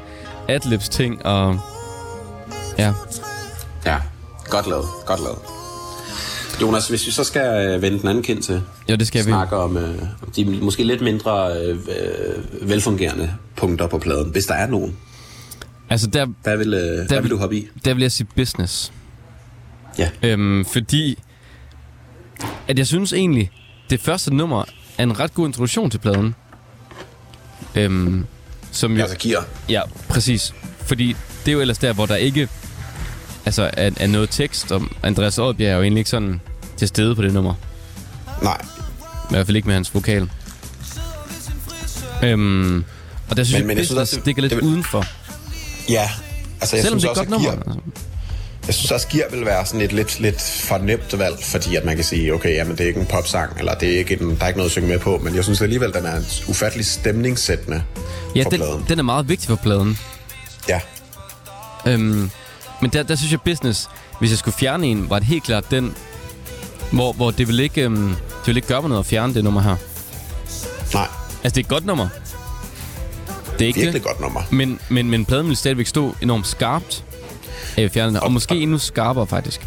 adlibs 0.48 0.90
ting 0.90 1.26
og... 1.26 1.60
Ja, 2.78 2.94
Ja, 3.86 3.98
godt 4.50 4.68
lavet, 4.68 4.86
godt 5.06 5.20
lavet. 5.20 5.40
Jonas, 6.62 6.88
hvis 6.88 7.08
vi 7.08 7.12
så 7.12 7.24
skal 7.24 7.68
øh, 7.68 7.82
vende 7.82 8.00
den 8.00 8.08
anden 8.08 8.24
kind 8.24 8.42
til, 8.42 8.62
ja 8.90 8.96
det 8.96 9.08
skal 9.08 9.26
vi. 9.26 9.30
snakke 9.30 9.56
om 9.56 9.78
øh, 9.78 10.02
de 10.36 10.46
måske 10.62 10.84
lidt 10.84 11.02
mindre 11.02 11.58
øh, 11.58 11.70
øh, 11.70 12.70
velfungerende 12.70 13.34
punkter 13.56 13.88
på 13.88 13.98
pladen, 13.98 14.32
hvis 14.32 14.46
der 14.46 14.54
er 14.54 14.68
nogen. 14.68 14.98
Altså, 15.94 16.08
der, 16.08 16.26
Hvad 16.44 16.58
vil, 16.58 16.74
øh, 16.74 17.08
hvad 17.08 17.22
vil- 17.22 17.32
du 17.32 17.38
hoppe 17.38 17.58
i? 17.58 17.68
der 17.86 17.94
vil 17.94 18.02
jeg 18.02 18.12
sige 18.12 18.28
business. 18.36 18.92
Ja. 19.98 20.10
Øhm, 20.24 20.66
fordi 20.66 21.20
at 22.68 22.78
jeg 22.78 22.88
synes 22.88 23.14
egentlig, 23.14 23.52
det 23.90 24.02
første 24.02 24.36
nummer 24.36 24.64
er 24.98 25.04
en 25.04 25.20
ret 25.20 25.34
god 25.34 25.48
introduktion 25.48 25.90
til 25.90 25.98
pladen. 25.98 26.36
Øhm, 27.76 28.26
som 28.72 28.96
jo, 28.96 29.02
Altså 29.02 29.18
gear. 29.20 29.46
ja, 29.70 29.82
præcis. 30.10 30.54
Fordi 30.80 31.16
det 31.46 31.52
er 31.52 31.54
jo 31.54 31.62
ellers 31.62 31.78
der, 31.78 31.94
hvor 31.94 32.06
der 32.06 32.16
ikke 32.16 32.50
altså, 33.46 33.70
er, 33.74 33.92
er 33.98 34.08
noget 34.08 34.30
tekst, 34.30 34.72
og 34.72 34.82
Andreas 35.04 35.40
Oddbjerg 35.40 35.72
er 35.72 35.76
jo 35.76 35.82
egentlig 35.82 36.00
ikke 36.00 36.10
sådan 36.10 36.42
til 36.78 36.88
stede 36.88 37.16
på 37.16 37.22
det 37.22 37.34
nummer. 37.34 37.54
Nej, 38.44 38.62
I 39.30 39.34
hvert 39.34 39.46
fald 39.46 39.56
ikke 39.58 39.68
med 39.68 39.76
hans 39.76 39.94
vokal. 39.94 40.30
Øhm, 42.24 42.84
og 43.30 43.38
der 43.38 43.44
synes 43.44 43.52
Men- 43.54 43.60
jeg, 43.62 43.68
men 43.68 43.78
jeg 43.78 43.86
synes 43.86 44.00
også, 44.00 44.16
det- 44.16 44.24
stikker 44.24 44.42
lidt 44.42 44.54
det 44.54 44.62
udenfor. 44.62 45.06
Ja. 45.90 46.10
Altså, 46.62 46.76
jeg 46.76 46.84
Selvom 46.84 47.00
synes 47.00 47.02
det 47.02 47.08
er 47.08 47.10
også, 47.10 47.22
godt 47.22 47.30
nummer. 47.30 47.50
gear, 47.50 47.58
Altså. 47.60 47.80
jeg 48.68 48.74
synes 48.76 48.92
også, 48.92 49.08
gear 49.08 49.30
vil 49.32 49.46
være 49.46 49.66
sådan 49.66 49.82
et 49.82 49.94
lidt, 49.94 50.20
lidt 50.20 50.42
for 50.42 50.78
nemt 50.78 51.20
valg, 51.20 51.36
fordi 51.44 51.76
at 51.76 51.86
man 51.86 51.96
kan 51.96 52.06
sige, 52.06 52.34
okay, 52.34 52.56
jamen, 52.56 52.72
det 52.78 52.84
er 52.84 52.88
ikke 52.88 53.00
en 53.00 53.06
popsang, 53.06 53.60
eller 53.60 53.74
det 53.74 53.94
er 53.94 53.98
ikke 53.98 54.22
en, 54.22 54.36
der 54.36 54.44
er 54.44 54.48
ikke 54.48 54.58
noget 54.58 54.70
at 54.70 54.72
synge 54.72 54.88
med 54.88 55.00
på, 55.00 55.18
men 55.24 55.36
jeg 55.36 55.44
synes 55.44 55.62
alligevel, 55.62 55.94
den 55.94 56.06
er 56.06 56.22
ufattelig 56.48 56.86
stemningssættende 56.86 57.84
Ja, 58.36 58.44
for 58.44 58.50
den, 58.50 58.60
pladen. 58.60 58.86
den 58.90 59.00
er 59.00 59.04
meget 59.04 59.30
vigtig 59.30 59.48
for 59.50 59.56
pladen. 59.56 60.00
Ja, 60.70 60.80
Øhm, 61.88 62.30
men 62.82 62.90
der, 62.94 63.04
der 63.04 63.16
synes 63.16 63.32
jeg, 63.32 63.42
business, 63.42 63.90
hvis 64.20 64.30
jeg 64.32 64.38
skulle 64.40 64.56
fjerne 64.58 64.88
en, 64.88 65.10
var 65.10 65.20
det 65.20 65.28
helt 65.28 65.44
klart 65.44 65.72
den, 65.72 65.94
hvor, 66.92 67.14
hvor 67.14 67.32
det, 67.32 67.48
ville 67.48 67.64
ikke, 67.64 67.82
øhm, 67.82 68.08
det 68.08 68.16
ville 68.46 68.58
ikke 68.58 68.68
gøre 68.68 68.82
mig 68.82 68.90
noget 68.90 69.04
at 69.04 69.06
fjerne 69.08 69.34
det 69.34 69.44
nummer 69.44 69.62
her. 69.62 69.76
nej, 70.94 71.08
Altså, 71.44 71.56
det 71.56 71.58
er 71.58 71.60
et 71.60 71.68
godt 71.68 71.86
nummer. 71.86 72.08
Det 73.60 73.62
er 73.62 73.68
ikke 73.68 73.80
virkelig 73.80 74.02
det. 74.02 74.08
godt 74.08 74.20
nummer. 74.22 74.42
Men, 74.52 74.80
men, 74.90 75.10
men 75.10 75.26
pladen 75.26 75.46
ville 75.46 75.58
stadigvæk 75.58 75.88
stå 75.88 76.16
enormt 76.22 76.48
skarpt 76.48 77.04
af 77.78 77.82
at 77.84 77.92
fjerne 77.92 78.08
den. 78.10 78.18
Og, 78.18 78.24
Og- 78.24 78.32
måske 78.32 78.56
endnu 78.56 78.78
skarpere, 78.78 79.28
faktisk. 79.28 79.62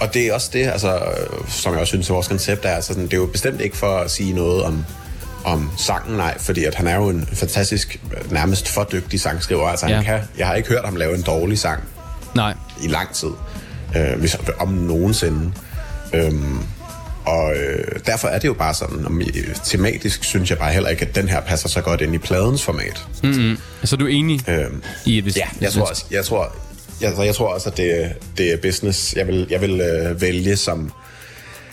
Og 0.00 0.14
det 0.14 0.26
er 0.26 0.34
også 0.34 0.50
det, 0.52 0.66
altså, 0.66 0.94
øh, 0.96 1.48
som 1.48 1.72
jeg 1.72 1.80
også 1.80 1.90
synes, 1.90 2.10
at 2.10 2.14
vores 2.14 2.28
koncept 2.28 2.64
er, 2.64 2.68
altså, 2.70 2.88
sådan, 2.88 3.04
det 3.04 3.12
er 3.12 3.16
jo 3.16 3.26
bestemt 3.26 3.60
ikke 3.60 3.76
for 3.76 3.96
at 3.96 4.10
sige 4.10 4.32
noget 4.32 4.62
om, 4.62 4.84
om 5.44 5.70
sangen, 5.78 6.16
nej, 6.16 6.38
fordi 6.38 6.64
at 6.64 6.74
han 6.74 6.86
er 6.86 6.94
jo 6.96 7.08
en 7.08 7.28
fantastisk, 7.32 8.00
øh, 8.16 8.32
nærmest 8.32 8.68
for 8.68 8.88
dygtig 8.92 9.20
sangskriver. 9.20 9.68
Altså, 9.68 9.86
Ja. 9.86 9.94
han 9.94 10.04
kan, 10.04 10.20
jeg 10.38 10.46
har 10.46 10.54
ikke 10.54 10.68
hørt 10.68 10.84
ham 10.84 10.96
lave 10.96 11.14
en 11.14 11.22
dårlig 11.22 11.58
sang 11.58 11.82
Nej. 12.34 12.54
i 12.82 12.88
lang 12.88 13.14
tid, 13.14 13.28
øh, 13.96 14.18
hvis, 14.18 14.36
om 14.60 14.68
nogensinde. 14.68 15.52
Øhm, 16.14 16.58
og 17.24 17.54
øh, 17.56 17.84
derfor 18.06 18.28
er 18.28 18.38
det 18.38 18.48
jo 18.48 18.52
bare 18.54 18.74
sådan, 18.74 19.06
om, 19.06 19.22
tematisk 19.64 20.24
synes 20.24 20.50
jeg 20.50 20.58
bare 20.58 20.72
heller 20.72 20.88
ikke, 20.88 21.06
at 21.06 21.14
den 21.14 21.28
her 21.28 21.40
passer 21.40 21.68
så 21.68 21.80
godt 21.80 22.00
ind 22.00 22.14
i 22.14 22.18
pladens 22.18 22.62
format. 22.62 23.06
Så 23.84 23.96
er 23.96 23.98
du 23.98 24.06
enig 24.06 24.40
Øhm, 24.50 24.82
i, 25.06 25.18
at 25.18 25.22
hvis... 25.22 25.36
Ja, 25.36 25.46
jeg 25.60 25.72
tror 25.72 25.82
også, 25.86 26.04
jeg 26.10 26.24
tror, 26.24 26.54
jeg, 27.00 27.12
jeg 27.26 27.34
tror 27.34 27.54
også 27.54 27.70
at 27.70 27.76
det, 27.76 28.12
det 28.38 28.52
er 28.52 28.56
business. 28.56 29.14
Jeg 29.16 29.26
vil, 29.26 29.46
jeg 29.50 29.60
vil 29.60 29.80
øh, 29.80 30.20
vælge 30.20 30.56
som... 30.56 30.92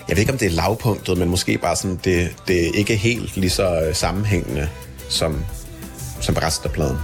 Jeg 0.08 0.16
ved 0.18 0.22
ikke, 0.22 0.32
om 0.34 0.38
det 0.40 0.46
er 0.46 0.52
lavpunktet, 0.52 1.18
men 1.18 1.30
måske 1.30 1.58
bare 1.58 1.76
sådan, 1.76 2.00
det, 2.04 2.30
det 2.48 2.68
er 2.68 2.72
ikke 2.74 2.96
helt 2.96 3.38
lige 3.38 3.50
så 3.50 3.82
øh, 3.82 3.96
sammenhængende 3.96 4.70
som, 5.10 5.46
som 6.22 6.36
resten 6.36 6.68
af 6.68 6.72
pladen. 6.74 6.98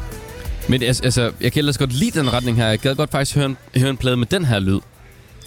Men 0.68 0.84
altså, 0.84 1.04
altså, 1.04 1.32
jeg 1.42 1.52
kan 1.52 1.60
ellers 1.60 1.78
godt 1.78 1.94
lide 1.94 2.20
den 2.20 2.34
retning 2.34 2.58
her. 2.58 2.68
Jeg 2.68 2.80
gad 2.80 2.96
godt 2.96 3.12
faktisk 3.12 3.36
høre 3.36 3.46
en, 3.46 3.58
høre 3.78 3.90
en 3.90 3.98
plade 3.98 4.18
med 4.18 4.28
den 4.28 4.46
her 4.46 4.60
lyd. 4.60 4.80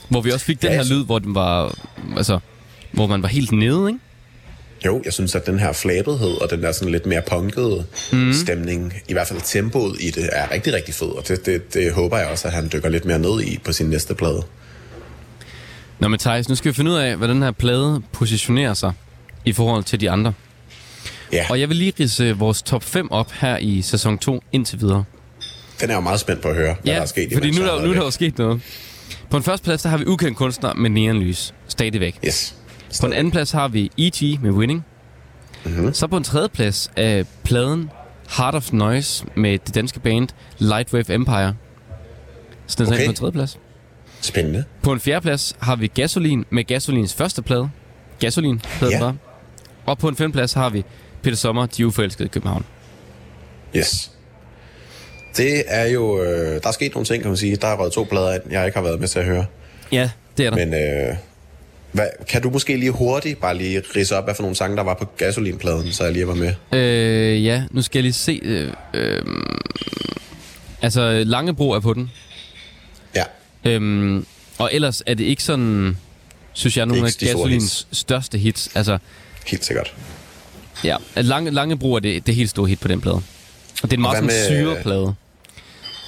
Hvor 0.09 0.21
vi 0.21 0.31
også 0.33 0.47
fik 0.47 0.63
den 0.63 0.67
Ja, 0.67 0.73
her 0.73 0.79
jeg 0.79 0.87
sy- 0.87 0.93
lyd, 0.93 1.05
hvor 1.05 1.19
den 1.19 1.35
var... 1.35 1.75
Altså, 2.17 2.39
hvor 2.93 3.07
man 3.07 3.23
var 3.23 3.29
helt 3.29 3.53
nede, 3.53 3.89
ikke? 3.89 4.01
Jo, 4.87 5.03
jeg 5.05 5.13
synes, 5.13 5.35
at 5.35 5.47
den 5.47 5.59
her 5.59 5.73
flabethed 5.73 6.43
og 6.43 6.51
den 6.51 6.63
der 6.63 6.73
sådan 6.73 6.93
lidt 6.93 7.07
mere 7.07 7.23
punkede 7.31 7.85
mm. 8.13 8.33
stemning, 8.33 8.95
i 9.09 9.13
hvert 9.13 9.27
fald 9.27 9.41
tempoet 9.45 9.97
i 10.01 10.11
det, 10.11 10.29
er 10.33 10.51
rigtig, 10.51 10.73
rigtig 10.73 10.95
fed. 10.95 11.07
Og 11.09 11.29
det, 11.29 11.47
det, 11.47 11.75
det 11.75 11.93
håber 11.93 12.19
jeg 12.19 12.27
også, 12.27 12.49
at 12.49 12.55
han 12.55 12.71
dykker 12.73 12.89
lidt 12.89 13.05
mere 13.05 13.19
ned 13.19 13.41
i 13.43 13.59
på 13.65 13.73
sin 13.73 13.87
næste 13.87 14.15
plade. 14.15 14.43
Nå, 15.99 16.09
men 16.09 16.19
Thijs, 16.19 16.49
nu 16.49 16.55
skal 16.55 16.71
vi 16.73 16.75
finde 16.75 16.91
ud 16.91 16.97
af, 16.97 17.17
hvad 17.17 17.29
den 17.29 17.43
her 17.43 17.51
plade 17.51 18.03
positionerer 18.13 18.75
sig 18.75 18.93
i 19.45 19.53
forhold 19.53 19.85
til 19.85 20.01
de 20.01 20.11
andre. 20.11 20.33
Ja, 21.33 21.47
Og 21.51 21.61
jeg 21.61 21.69
vil 21.69 21.77
lige 21.77 21.93
ridse 22.01 22.33
vores 22.37 22.63
top 22.63 22.83
5 22.83 23.11
op 23.11 23.33
her 23.33 23.57
i 23.57 23.83
sæson 23.83 24.19
2 24.19 24.43
indtil 24.53 24.81
videre. 24.81 25.05
den 25.81 25.91
er 25.91 25.95
jo 25.95 26.01
meget 26.01 26.21
spændt 26.21 26.43
på 26.43 26.49
at 26.49 26.55
høre, 26.57 26.77
hvad 26.83 26.95
der 26.95 27.01
er 27.01 27.07
sket. 27.07 27.33
fordi 27.33 27.51
nu, 27.51 27.63
er 27.63 27.67
der, 27.67 27.85
nu 27.85 27.91
er 27.91 27.95
der 27.95 28.05
jo 28.05 28.11
sket 28.11 28.39
noget. 28.39 28.61
På 29.31 29.37
en 29.37 29.43
første 29.43 29.65
plads, 29.65 29.83
der 29.83 29.89
har 29.89 29.97
vi 29.97 30.07
ukendt 30.07 30.37
kunstner 30.37 30.75
med 30.75 30.91
neonlys. 30.91 31.55
Stadigvæk. 31.69 32.01
væk. 32.23 32.29
Yes. 32.29 32.55
På 33.01 33.07
en 33.07 33.13
anden 33.13 33.31
plads 33.31 33.51
har 33.51 33.69
vi 33.69 33.91
E.G. 33.99 34.39
med 34.43 34.51
Winning. 34.51 34.85
Mhm. 35.65 35.75
Mm-hmm. 35.75 35.95
Så 35.95 36.07
på 36.07 36.17
en 36.17 36.25
tredje 36.25 36.49
plads 36.49 36.91
er 36.97 37.25
pladen 37.45 37.91
Heart 38.37 38.55
of 38.55 38.73
Noise 38.73 39.25
med 39.35 39.59
det 39.67 39.75
danske 39.75 40.01
band 40.01 40.29
Lightwave 40.59 41.15
Empire. 41.15 41.55
Så 42.67 42.77
den 42.85 42.93
er 42.93 42.97
Okay. 42.97 43.07
på 43.07 43.11
en 43.11 43.17
tredje 43.17 43.33
plads. 43.33 43.59
Spændende. 44.21 44.65
På 44.83 44.93
en 44.93 45.01
fjerde 45.01 45.21
plads 45.21 45.57
har 45.61 45.77
vi 45.77 45.87
Gasolin 45.87 46.45
med 46.51 46.65
Gasolins 46.65 47.15
første 47.15 47.43
plade. 47.43 47.71
Gasolin 48.21 48.61
hedder 48.81 48.95
Ja. 48.95 49.01
bare. 49.01 49.17
Og 49.87 49.99
på 49.99 50.09
en 50.09 50.17
femte 50.17 50.33
plads 50.37 50.53
har 50.53 50.69
vi 50.71 50.85
Peter 51.23 51.37
Sommer, 51.37 51.67
De 51.67 51.87
Uforelskede 51.87 52.25
i 52.27 52.29
København. 52.29 52.65
Yes. 53.77 54.11
Det 55.37 55.63
er 55.67 55.87
jo... 55.87 56.23
Øh, 56.23 56.63
der 56.63 56.69
er 56.69 56.73
sket 56.73 56.95
nogle 56.95 57.07
ting, 57.07 57.23
kan 57.23 57.31
man 57.31 57.37
sige. 57.37 57.57
Der 57.57 57.67
er 57.69 57.77
røget 57.77 57.93
to 57.93 58.07
plader 58.11 58.35
ind, 58.35 58.43
jeg 58.51 58.67
ikke 58.67 58.79
har 58.79 58.85
været 58.85 59.01
med 59.01 59.09
til 59.09 59.19
at 59.19 59.25
høre. 59.25 59.45
Ja, 59.93 60.11
det 60.37 60.47
er 60.47 60.51
der. 60.51 60.67
Men 60.67 60.75
øh, 60.75 61.17
hvad, 61.93 62.07
kan 62.29 62.43
du 62.43 62.51
måske 62.51 62.77
lige 62.77 62.91
hurtigt 62.91 63.41
bare 63.41 63.57
lige 63.57 63.83
rise 63.97 64.17
op, 64.17 64.25
hvad 64.25 64.35
for 64.35 64.43
nogle 64.43 64.57
sange, 64.57 64.77
der 64.77 64.83
var 64.83 64.95
på 64.95 65.05
gasolinpladen, 65.17 65.93
så 65.93 66.05
jeg 66.05 66.13
lige 66.13 66.27
var 66.29 66.35
med? 66.35 66.55
Øh, 66.73 67.45
ja, 67.45 67.63
nu 67.71 67.83
skal 67.83 67.99
jeg 67.99 68.03
lige 68.03 68.13
se. 68.13 68.41
Øh, 68.43 68.73
øh, 68.95 69.23
altså, 70.83 71.23
Langebro 71.27 71.71
er 71.71 71.81
på 71.81 71.95
den. 71.95 72.11
Ja. 73.15 73.25
Øhm, 73.65 74.27
og 74.59 74.71
ellers 74.73 75.03
er 75.07 75.15
det 75.15 75.25
ikke 75.25 75.43
sådan, 75.43 75.97
synes 76.53 76.77
jeg, 76.77 76.87
nogle 76.87 77.07
af 77.07 77.13
Gasolins 77.21 77.87
største 77.93 78.39
hits. 78.39 78.71
Altså, 78.75 78.99
Helt 79.47 79.65
sikkert. 79.65 79.95
ja, 80.85 80.97
Lange, 81.17 81.51
Langebro 81.51 81.95
er 81.95 81.99
det, 82.01 82.27
det 82.27 82.35
helt 82.35 82.51
store 82.51 82.69
hit 82.69 82.81
på 82.81 82.89
den 82.89 83.01
plade. 83.01 83.17
Og 83.17 83.23
det 83.83 83.93
er 83.93 83.97
en 83.97 84.01
meget 84.03 84.17
sådan 84.17 84.27
med- 84.27 84.47
syret 84.47 84.83
plade. 84.83 85.15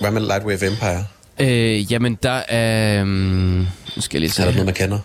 Hvad 0.00 0.10
med 0.10 0.20
Lightwave 0.20 0.66
Empire? 0.66 1.04
Øh, 1.40 1.92
jamen, 1.92 2.18
der 2.22 2.42
er... 2.48 3.02
Um, 3.02 3.08
nu 3.96 4.02
skal 4.02 4.16
jeg 4.16 4.20
lige 4.20 4.42
Er 4.42 4.44
der 4.44 4.50
se. 4.52 4.56
noget, 4.56 4.66
man 4.66 4.74
kender? 4.74 4.98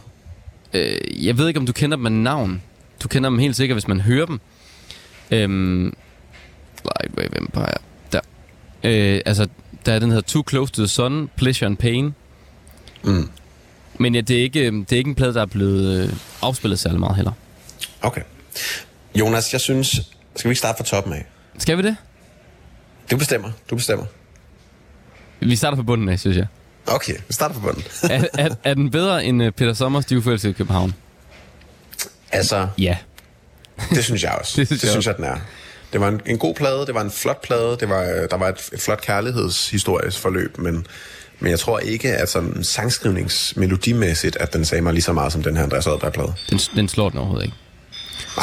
Øh, 0.76 1.26
jeg 1.26 1.38
ved 1.38 1.47
ikke, 1.47 1.60
om 1.60 1.65
du 1.65 1.73
kender 1.73 1.97
dem 1.97 2.06
af 2.06 2.11
navn. 2.11 2.61
Du 3.03 3.07
kender 3.07 3.30
dem 3.30 3.39
helt 3.39 3.56
sikkert, 3.56 3.76
hvis 3.76 3.88
man 3.88 4.02
hører 4.02 4.26
dem. 4.26 4.39
Øhm, 5.31 5.93
Lightwave 6.84 7.38
Empire. 7.38 7.77
Der. 8.11 8.19
Øh, 8.84 9.22
altså, 9.26 9.47
der 9.85 9.93
er 9.93 9.99
den 9.99 10.11
her 10.11 10.22
Too 10.22 10.43
Close 10.49 10.73
to 10.73 10.81
the 10.81 10.88
Sun, 10.88 11.30
Pleasure 11.35 11.68
and 11.68 11.77
Pain. 11.77 12.15
Mm. 13.03 13.30
Men 13.99 14.15
ja, 14.15 14.22
det 14.22 14.38
er 14.38 14.41
ikke, 14.41 14.72
det 14.72 14.91
er 14.91 14.97
ikke 14.97 15.07
en 15.07 15.15
plade, 15.15 15.34
der 15.34 15.41
er 15.41 15.45
blevet 15.45 16.03
øh, 16.03 16.14
afspillet 16.41 16.80
særlig 16.80 16.99
meget 16.99 17.15
heller. 17.15 17.31
Okay. 18.02 18.22
Jonas, 19.15 19.53
jeg 19.53 19.61
synes... 19.61 19.88
Skal 20.35 20.49
vi 20.49 20.52
ikke 20.52 20.60
starte 20.60 20.77
fra 20.77 20.84
toppen 20.84 21.14
af? 21.14 21.26
Skal 21.57 21.77
vi 21.77 21.81
det? 21.81 21.95
Du 23.11 23.18
bestemmer. 23.18 23.52
Du 23.69 23.76
bestemmer. 23.76 24.06
Vi 25.39 25.56
starter 25.56 25.76
på 25.76 25.84
bunden 25.84 26.10
af, 26.10 26.19
synes 26.19 26.38
jeg. 26.38 26.47
Okay, 26.88 27.14
vi 27.28 27.34
starter 27.34 27.56
fra 27.56 27.62
bunden. 27.62 27.84
Er, 28.12 28.24
er, 28.34 28.49
er 28.64 28.74
den 28.74 28.91
bedre 28.91 29.26
end 29.26 29.44
uh, 29.44 29.49
Peter 29.52 29.74
Sommers 29.74 30.12
Uforelskede 30.12 30.52
i 30.52 30.53
København? 30.53 30.94
altså, 32.32 32.68
Ja. 32.78 32.98
det 33.90 34.03
synes 34.03 34.24
jeg 34.24 34.32
også. 34.32 34.53
Det 34.62 34.68
synes 34.68 34.82
det 34.82 34.88
jeg 34.88 34.91
synes 34.91 35.06
jeg, 35.07 35.18
den 35.18 35.26
er. 35.26 35.36
Det 35.94 36.02
var 36.02 36.07
en, 36.07 36.22
en 36.26 36.38
god 36.38 36.56
plade, 36.56 36.86
det 36.86 36.94
var 36.95 37.02
en 37.02 37.12
flot 37.12 37.41
plade, 37.41 37.78
det 37.80 37.90
var, 37.90 38.02
øh, 38.02 38.30
der 38.32 38.38
var 38.38 38.48
et, 38.49 38.70
et 38.74 38.82
flot 38.82 39.02
kærlighedshistorisk 39.02 40.20
forløb, 40.20 40.57
men, 40.57 40.88
Men 41.40 41.52
jeg 41.52 41.60
tror 41.60 41.80
ikke, 41.80 42.14
at 42.16 42.30
sådan 42.30 42.64
sangskrivningsmelodimæssigt, 42.64 44.36
at 44.40 44.53
den 44.53 44.66
sagde 44.66 44.82
mig 44.82 44.94
lige 44.94 45.03
så 45.03 45.14
meget 45.14 45.32
som 45.34 45.44
den 45.44 45.56
her 45.57 45.64
Andreas 45.64 45.88
Oddberg-plade. 45.88 46.34
Den, 46.49 46.57
den 46.76 46.90
slår 46.90 47.10
den 47.10 47.20
overhovedet 47.20 47.45
ikke. 47.45 47.57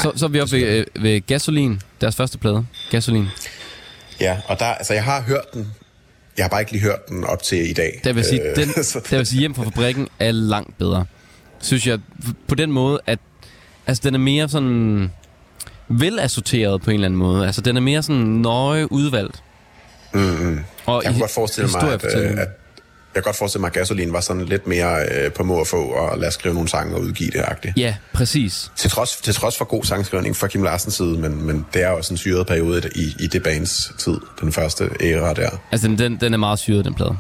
Så, 0.02 0.12
så 0.16 0.24
er 0.24 0.28
vi 0.28 0.40
oppe 0.40 0.56
ved, 0.56 0.62
øh, 0.96 1.02
ved 1.04 1.26
Gasolin, 1.26 1.80
deres 2.00 2.16
første 2.16 2.38
plade. 2.38 2.66
Gasolin. 2.90 3.26
Ja, 4.20 4.36
og 4.48 4.58
der, 4.58 4.66
altså 4.66 4.94
jeg 4.94 5.04
har 5.04 5.20
hørt 5.22 5.54
den. 5.54 5.72
Jeg 6.36 6.44
har 6.44 6.48
bare 6.48 6.60
ikke 6.60 6.72
lige 6.72 6.82
hørt 6.82 7.08
den 7.08 7.24
op 7.24 7.42
til 7.42 7.70
i 7.70 7.72
dag. 7.72 8.00
Der 8.04 8.12
vil 8.12 8.24
sige, 8.24 8.42
Øh, 8.42 8.56
den, 8.56 8.68
der 9.10 9.16
vil 9.16 9.26
sige 9.26 9.40
hjem 9.40 9.54
fra 9.54 9.64
fabrikken 9.64 10.08
er 10.18 10.30
langt 10.30 10.78
bedre. 10.78 11.04
Synes 11.60 11.86
jeg 11.86 11.98
på 12.48 12.54
den 12.54 12.72
måde, 12.72 13.00
at 13.06 13.18
altså, 13.86 14.00
den 14.04 14.14
er 14.14 14.18
mere 14.18 14.48
sådan 14.48 15.10
velassorteret 15.88 16.82
på 16.82 16.90
en 16.90 16.94
eller 16.94 17.06
anden 17.06 17.18
måde. 17.18 17.46
Altså, 17.46 17.60
den 17.60 17.76
er 17.76 17.80
mere 17.80 18.02
sådan 18.02 18.22
nøje 18.22 18.92
udvalgt. 18.92 19.42
Mm-hmm. 20.14 20.60
Og 20.86 21.02
Jeg 21.04 21.10
i 21.10 21.14
kunne 21.14 21.20
godt 21.20 21.30
forestille 21.30 21.70
mig, 21.82 21.92
at, 21.92 22.04
øh, 22.16 22.30
at 22.38 22.48
kan 23.14 23.22
godt 23.22 23.36
forestille 23.36 23.60
mig, 23.60 23.68
at 23.68 23.72
Gasolin 23.72 24.12
var 24.12 24.20
sådan 24.20 24.44
lidt 24.44 24.66
mere 24.66 25.06
øh, 25.10 25.32
på 25.32 25.44
må 25.44 25.54
og 25.54 25.66
få, 25.66 25.82
og 25.82 26.18
lade 26.18 26.28
os 26.28 26.34
skrive 26.34 26.54
nogle 26.54 26.68
sange 26.68 26.94
og 26.94 27.00
udgive 27.00 27.30
det 27.30 27.42
agtigt. 27.44 27.76
Ja, 27.76 27.94
præcis. 28.12 28.72
Til 28.76 28.90
trods, 28.90 29.16
til 29.16 29.34
trods 29.34 29.58
for 29.58 29.64
god 29.64 29.84
sangskrivning 29.84 30.36
fra 30.36 30.46
Kim 30.46 30.62
Larsens 30.62 30.94
side, 30.94 31.18
men, 31.18 31.46
men 31.46 31.66
det 31.74 31.82
er 31.82 31.88
også 31.88 32.14
en 32.14 32.18
syret 32.18 32.46
periode 32.46 32.90
i, 32.94 33.24
i 33.24 33.26
det 33.26 33.42
bands 33.42 33.92
tid, 33.98 34.18
den 34.40 34.52
første 34.52 34.90
æra 35.00 35.34
der. 35.34 35.50
Altså, 35.72 35.88
den, 35.88 36.20
den, 36.20 36.34
er 36.34 36.38
meget 36.38 36.58
syret, 36.58 36.84
den 36.84 36.94
plade. 36.94 37.16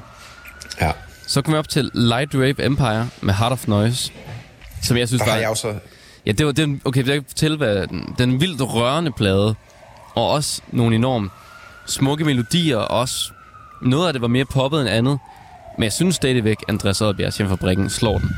Ja. 0.80 0.92
Så 1.26 1.42
kommer 1.42 1.56
vi 1.56 1.58
op 1.58 1.68
til 1.68 1.90
Light 1.94 2.34
Rape 2.34 2.64
Empire 2.64 3.08
med 3.20 3.34
Heart 3.34 3.52
of 3.52 3.68
Noise, 3.68 4.12
som 4.82 4.96
jeg 4.96 5.08
synes 5.08 5.20
Der 5.20 5.26
var... 5.26 5.32
har 5.32 5.40
jeg 5.40 5.48
også... 5.48 5.74
Ja, 6.26 6.32
det 6.32 6.46
var 6.46 6.52
den, 6.52 6.82
okay, 6.84 7.06
jeg 7.06 7.14
kan 7.14 7.24
fortælle, 7.28 7.56
hvad 7.56 7.86
den, 7.86 8.14
den 8.18 8.40
vildt 8.40 8.60
rørende 8.60 9.12
plade, 9.16 9.54
og 10.14 10.30
også 10.30 10.62
nogle 10.70 10.96
enormt 10.96 11.30
smukke 11.86 12.24
melodier, 12.24 12.76
og 12.76 13.00
også 13.00 13.32
noget 13.82 14.06
af 14.06 14.12
det 14.12 14.22
var 14.22 14.28
mere 14.28 14.44
poppet 14.44 14.80
end 14.80 14.88
andet, 14.88 15.18
men 15.78 15.84
jeg 15.84 15.92
synes 15.92 16.14
stadigvæk, 16.16 16.56
Andreas 16.68 17.00
Oddbjergs 17.00 17.36
hjemfabrikken 17.36 17.90
slår 17.90 18.18
den. 18.18 18.30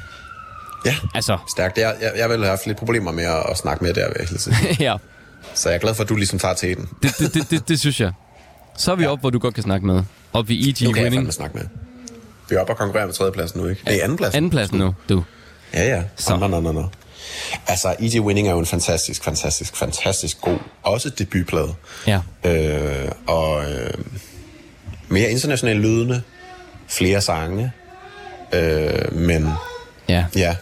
Ja, 0.87 0.95
Altså, 1.15 1.39
stærkt. 1.51 1.79
Jeg, 1.79 1.95
jeg, 2.01 2.13
jeg 2.17 2.29
vil 2.31 2.39
have 2.39 2.49
haft 2.49 2.67
lidt 2.67 2.79
problemer 2.79 3.13
med 3.13 3.25
at, 3.25 3.43
at 3.51 3.59
snakke 3.59 3.85
med 3.85 3.95
der, 3.95 4.09
vil 4.09 4.17
jeg 4.33 4.41
sige. 4.41 4.57
ja, 4.91 4.97
Så 5.55 5.69
jeg 5.69 5.77
er 5.77 5.81
glad 5.81 5.95
for, 5.95 6.03
at 6.03 6.09
du 6.09 6.17
ligesom 6.17 6.39
tager 6.39 6.55
til 6.55 6.77
den. 6.77 6.89
det, 7.03 7.11
det, 7.19 7.35
det, 7.35 7.51
det, 7.51 7.69
det 7.69 7.81
synes 7.81 8.01
jeg. 8.01 8.13
Så 8.77 8.93
er 8.93 8.97
vi 8.97 9.03
ja. 9.03 9.09
oppe, 9.11 9.21
hvor 9.21 9.31
du 9.31 9.39
godt 9.39 9.55
kan 9.55 9.63
snakke 9.63 9.87
med. 9.87 10.03
Oppe 10.33 10.49
ved 10.49 10.57
E.G. 10.57 10.83
Nu 10.83 10.93
kan 10.93 10.97
jeg 10.97 11.05
Winning. 11.05 11.15
fandme 11.21 11.33
snakke 11.33 11.57
med. 11.59 11.65
Vi 12.49 12.55
er 12.57 12.61
oppe 12.61 12.73
og 12.73 12.77
konkurrere 12.77 13.07
med 13.07 13.15
tredjepladsen 13.15 13.61
nu, 13.61 13.69
ikke? 13.69 13.83
Det 13.87 14.01
er 14.01 14.05
andenpladsen. 14.05 14.37
Andenpladsen 14.37 14.79
nu, 14.79 14.95
du. 15.09 15.25
Ja, 15.75 15.85
ja. 15.97 16.03
Så. 16.17 16.37
No, 16.37 16.47
no, 16.47 16.61
no, 16.61 16.73
no. 16.73 16.83
Altså, 17.67 17.95
E.G. 18.01 18.21
Winning 18.21 18.49
er 18.49 18.53
jo 18.53 18.59
en 18.59 18.67
fantastisk, 18.67 19.25
fantastisk, 19.25 19.77
fantastisk 19.77 20.41
god, 20.41 20.59
også 20.83 21.11
debutplade. 21.11 21.75
Ja. 22.07 22.21
Øh, 22.45 23.11
og 23.27 23.73
øh, 23.73 23.91
mere 25.09 25.31
internationalt 25.31 25.81
lydende, 25.81 26.23
flere 26.89 27.21
sange, 27.21 27.73
øh, 28.53 29.13
men 29.15 29.49
Ja. 30.09 30.27
ja, 30.37 30.57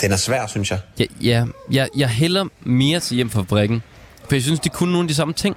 den 0.00 0.12
er 0.12 0.16
svær, 0.16 0.46
synes 0.46 0.70
jeg. 0.70 0.78
Ja, 0.98 1.04
ja 1.20 1.44
jeg, 1.70 1.88
jeg 1.96 2.08
hælder 2.08 2.44
mere 2.60 3.00
til 3.00 3.14
hjem 3.14 3.30
fra 3.30 3.40
fabrikken, 3.40 3.82
for 4.28 4.34
jeg 4.34 4.42
synes, 4.42 4.60
de 4.60 4.68
kunne 4.68 4.92
nogle 4.92 5.04
af 5.04 5.08
de 5.08 5.14
samme 5.14 5.34
ting. 5.34 5.56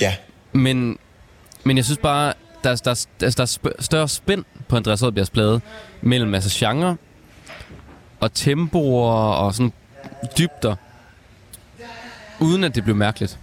Ja, 0.00 0.14
Men, 0.52 0.98
men 1.64 1.76
jeg 1.76 1.84
synes 1.84 1.98
bare, 1.98 2.32
der, 2.64 2.70
er- 2.70 2.76
der, 2.76 2.90
er- 2.90 3.06
der, 3.20 3.26
er- 3.26 3.30
der 3.30 3.42
er 3.42 3.46
sp- 3.46 3.82
større 3.82 4.08
spænd 4.08 4.44
på 4.68 4.76
Andreas 4.76 5.02
Oddbjergs 5.02 5.30
plade 5.30 5.60
mellem 6.02 6.34
altså 6.34 6.50
genre 6.66 6.96
og 8.20 8.34
tempoer 8.34 9.12
og 9.12 9.54
sådan 9.54 9.72
dybder, 10.38 10.76
uden 12.40 12.64
at 12.64 12.74
det 12.74 12.84
blev 12.84 12.96
mærkeligt. 12.96 13.38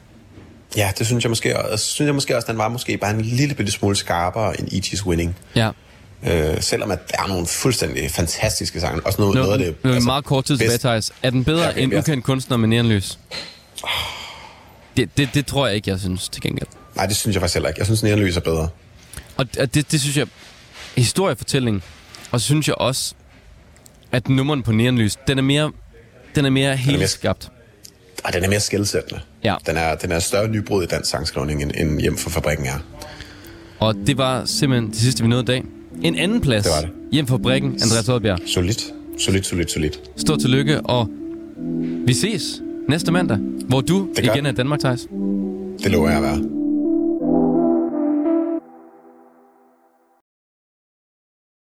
Ja, 0.76 0.92
det 0.98 1.06
synes 1.08 1.24
jeg 1.24 1.30
måske, 1.32 1.60
og 1.60 1.80
synes 1.80 2.06
jeg 2.08 2.16
måske 2.16 2.36
også, 2.36 2.48
den 2.52 2.58
var 2.58 2.70
måske 2.70 2.98
bare 2.98 3.12
en 3.12 3.22
lille 3.22 3.56
bitte 3.56 3.72
smule 3.72 3.96
skarpere 3.96 4.60
end 4.60 4.68
E.G.'s 4.72 5.06
Winning. 5.06 5.36
Ja. 5.56 5.70
Øh, 6.24 6.62
selvom 6.62 6.92
at 6.92 7.00
der 7.12 7.24
er 7.24 7.28
nogle 7.28 7.48
fuldstændig 7.48 8.12
fantastiske 8.12 8.80
sange. 8.80 9.06
Også 9.06 9.22
noget, 9.22 9.36
Nu, 9.36 9.42
noget 9.42 9.54
af 9.54 9.66
det... 9.66 9.84
nu 9.84 9.90
er 9.90 9.94
vi 10.00 10.06
meget 10.06 10.26
kort 10.26 10.46
tid 10.46 10.58
tilbage, 10.58 10.78
Thijs. 10.78 11.12
Er 11.24 11.30
den 11.30 11.44
bedre 11.44 11.66
Ja, 11.68 11.72
end 11.82 11.98
ukendt 11.98 12.24
kunstner 12.26 12.58
med 12.58 12.68
neonlys? 12.68 13.20
Det, 14.98 15.10
det, 15.18 15.30
det 15.34 15.46
tror 15.46 15.68
jeg 15.68 15.76
ikke, 15.76 15.90
jeg 15.90 16.00
synes 16.00 16.30
til 16.30 16.42
gengæld. 16.42 16.68
Nej, 16.96 17.06
det 17.06 17.16
synes 17.16 17.34
jeg 17.36 17.42
faktisk 17.42 17.56
heller 17.56 17.70
ikke. 17.70 17.80
Jeg 17.80 17.86
synes, 17.86 18.04
Neonlys 18.04 18.38
er 18.38 18.42
bedre. 18.42 18.70
Og 19.38 19.48
og 19.60 19.74
det, 19.74 19.92
det 19.92 20.02
synes 20.02 20.18
jeg, 20.18 20.28
historiefortælling, 20.98 21.84
og 22.32 22.40
så 22.42 22.46
synes 22.46 22.68
jeg 22.68 22.76
også, 22.76 23.14
at 24.12 24.30
nummeren 24.30 24.64
på 24.64 24.72
Neonlys, 24.72 25.16
den 25.28 25.38
er 25.38 25.42
mere, 25.42 25.72
den 26.36 26.46
er 26.46 26.50
mere 26.50 26.76
helt 26.78 27.10
skabt. 27.10 27.52
Og 28.24 28.34
den 28.34 28.44
er 28.44 28.50
mere 28.50 28.60
skældsættende. 28.60 29.22
Ja. 29.44 29.56
Den 29.68 29.78
er, 29.78 29.96
den 29.96 30.12
er 30.12 30.20
større 30.20 30.48
nybrud 30.48 30.84
i 30.84 30.86
dansk 30.86 31.10
sangskrivning, 31.12 31.62
end, 31.62 31.72
end 31.78 32.00
hjem 32.02 32.18
for 32.18 32.30
fabrikken 32.30 32.66
er. 32.66 32.80
Og 33.80 33.96
det 34.08 34.18
var 34.18 34.46
simpelthen 34.46 34.90
det 34.92 34.98
sidste, 35.00 35.24
vi 35.24 35.30
nåede 35.30 35.44
i 35.44 35.46
dag. 35.46 35.64
En 36.04 36.16
anden 36.16 36.42
plads 36.42 36.64
Det 36.64 36.72
var 36.76 36.82
det. 36.82 36.90
hjem 37.12 37.28
fra 37.28 37.38
Brikken, 37.38 37.72
Andreas 37.84 38.10
Oddbjerg. 38.10 38.40
Solidt. 38.46 38.84
Solidt, 39.18 39.46
solidt, 39.46 39.72
solidt. 39.72 40.02
Stort 40.18 40.40
tillykke, 40.40 40.82
og 40.82 41.10
vi 42.06 42.14
ses 42.14 42.62
næste 42.90 43.12
mandag, 43.12 43.38
hvor 43.68 43.82
du 43.82 44.08
igen 44.24 44.46
er 44.46 44.52
Danmark, 44.52 44.80
Thijs. 44.80 45.08
Det 45.84 45.92
lover 45.92 46.08
jeg 46.10 46.18
at 46.18 46.24
være. 46.24 46.59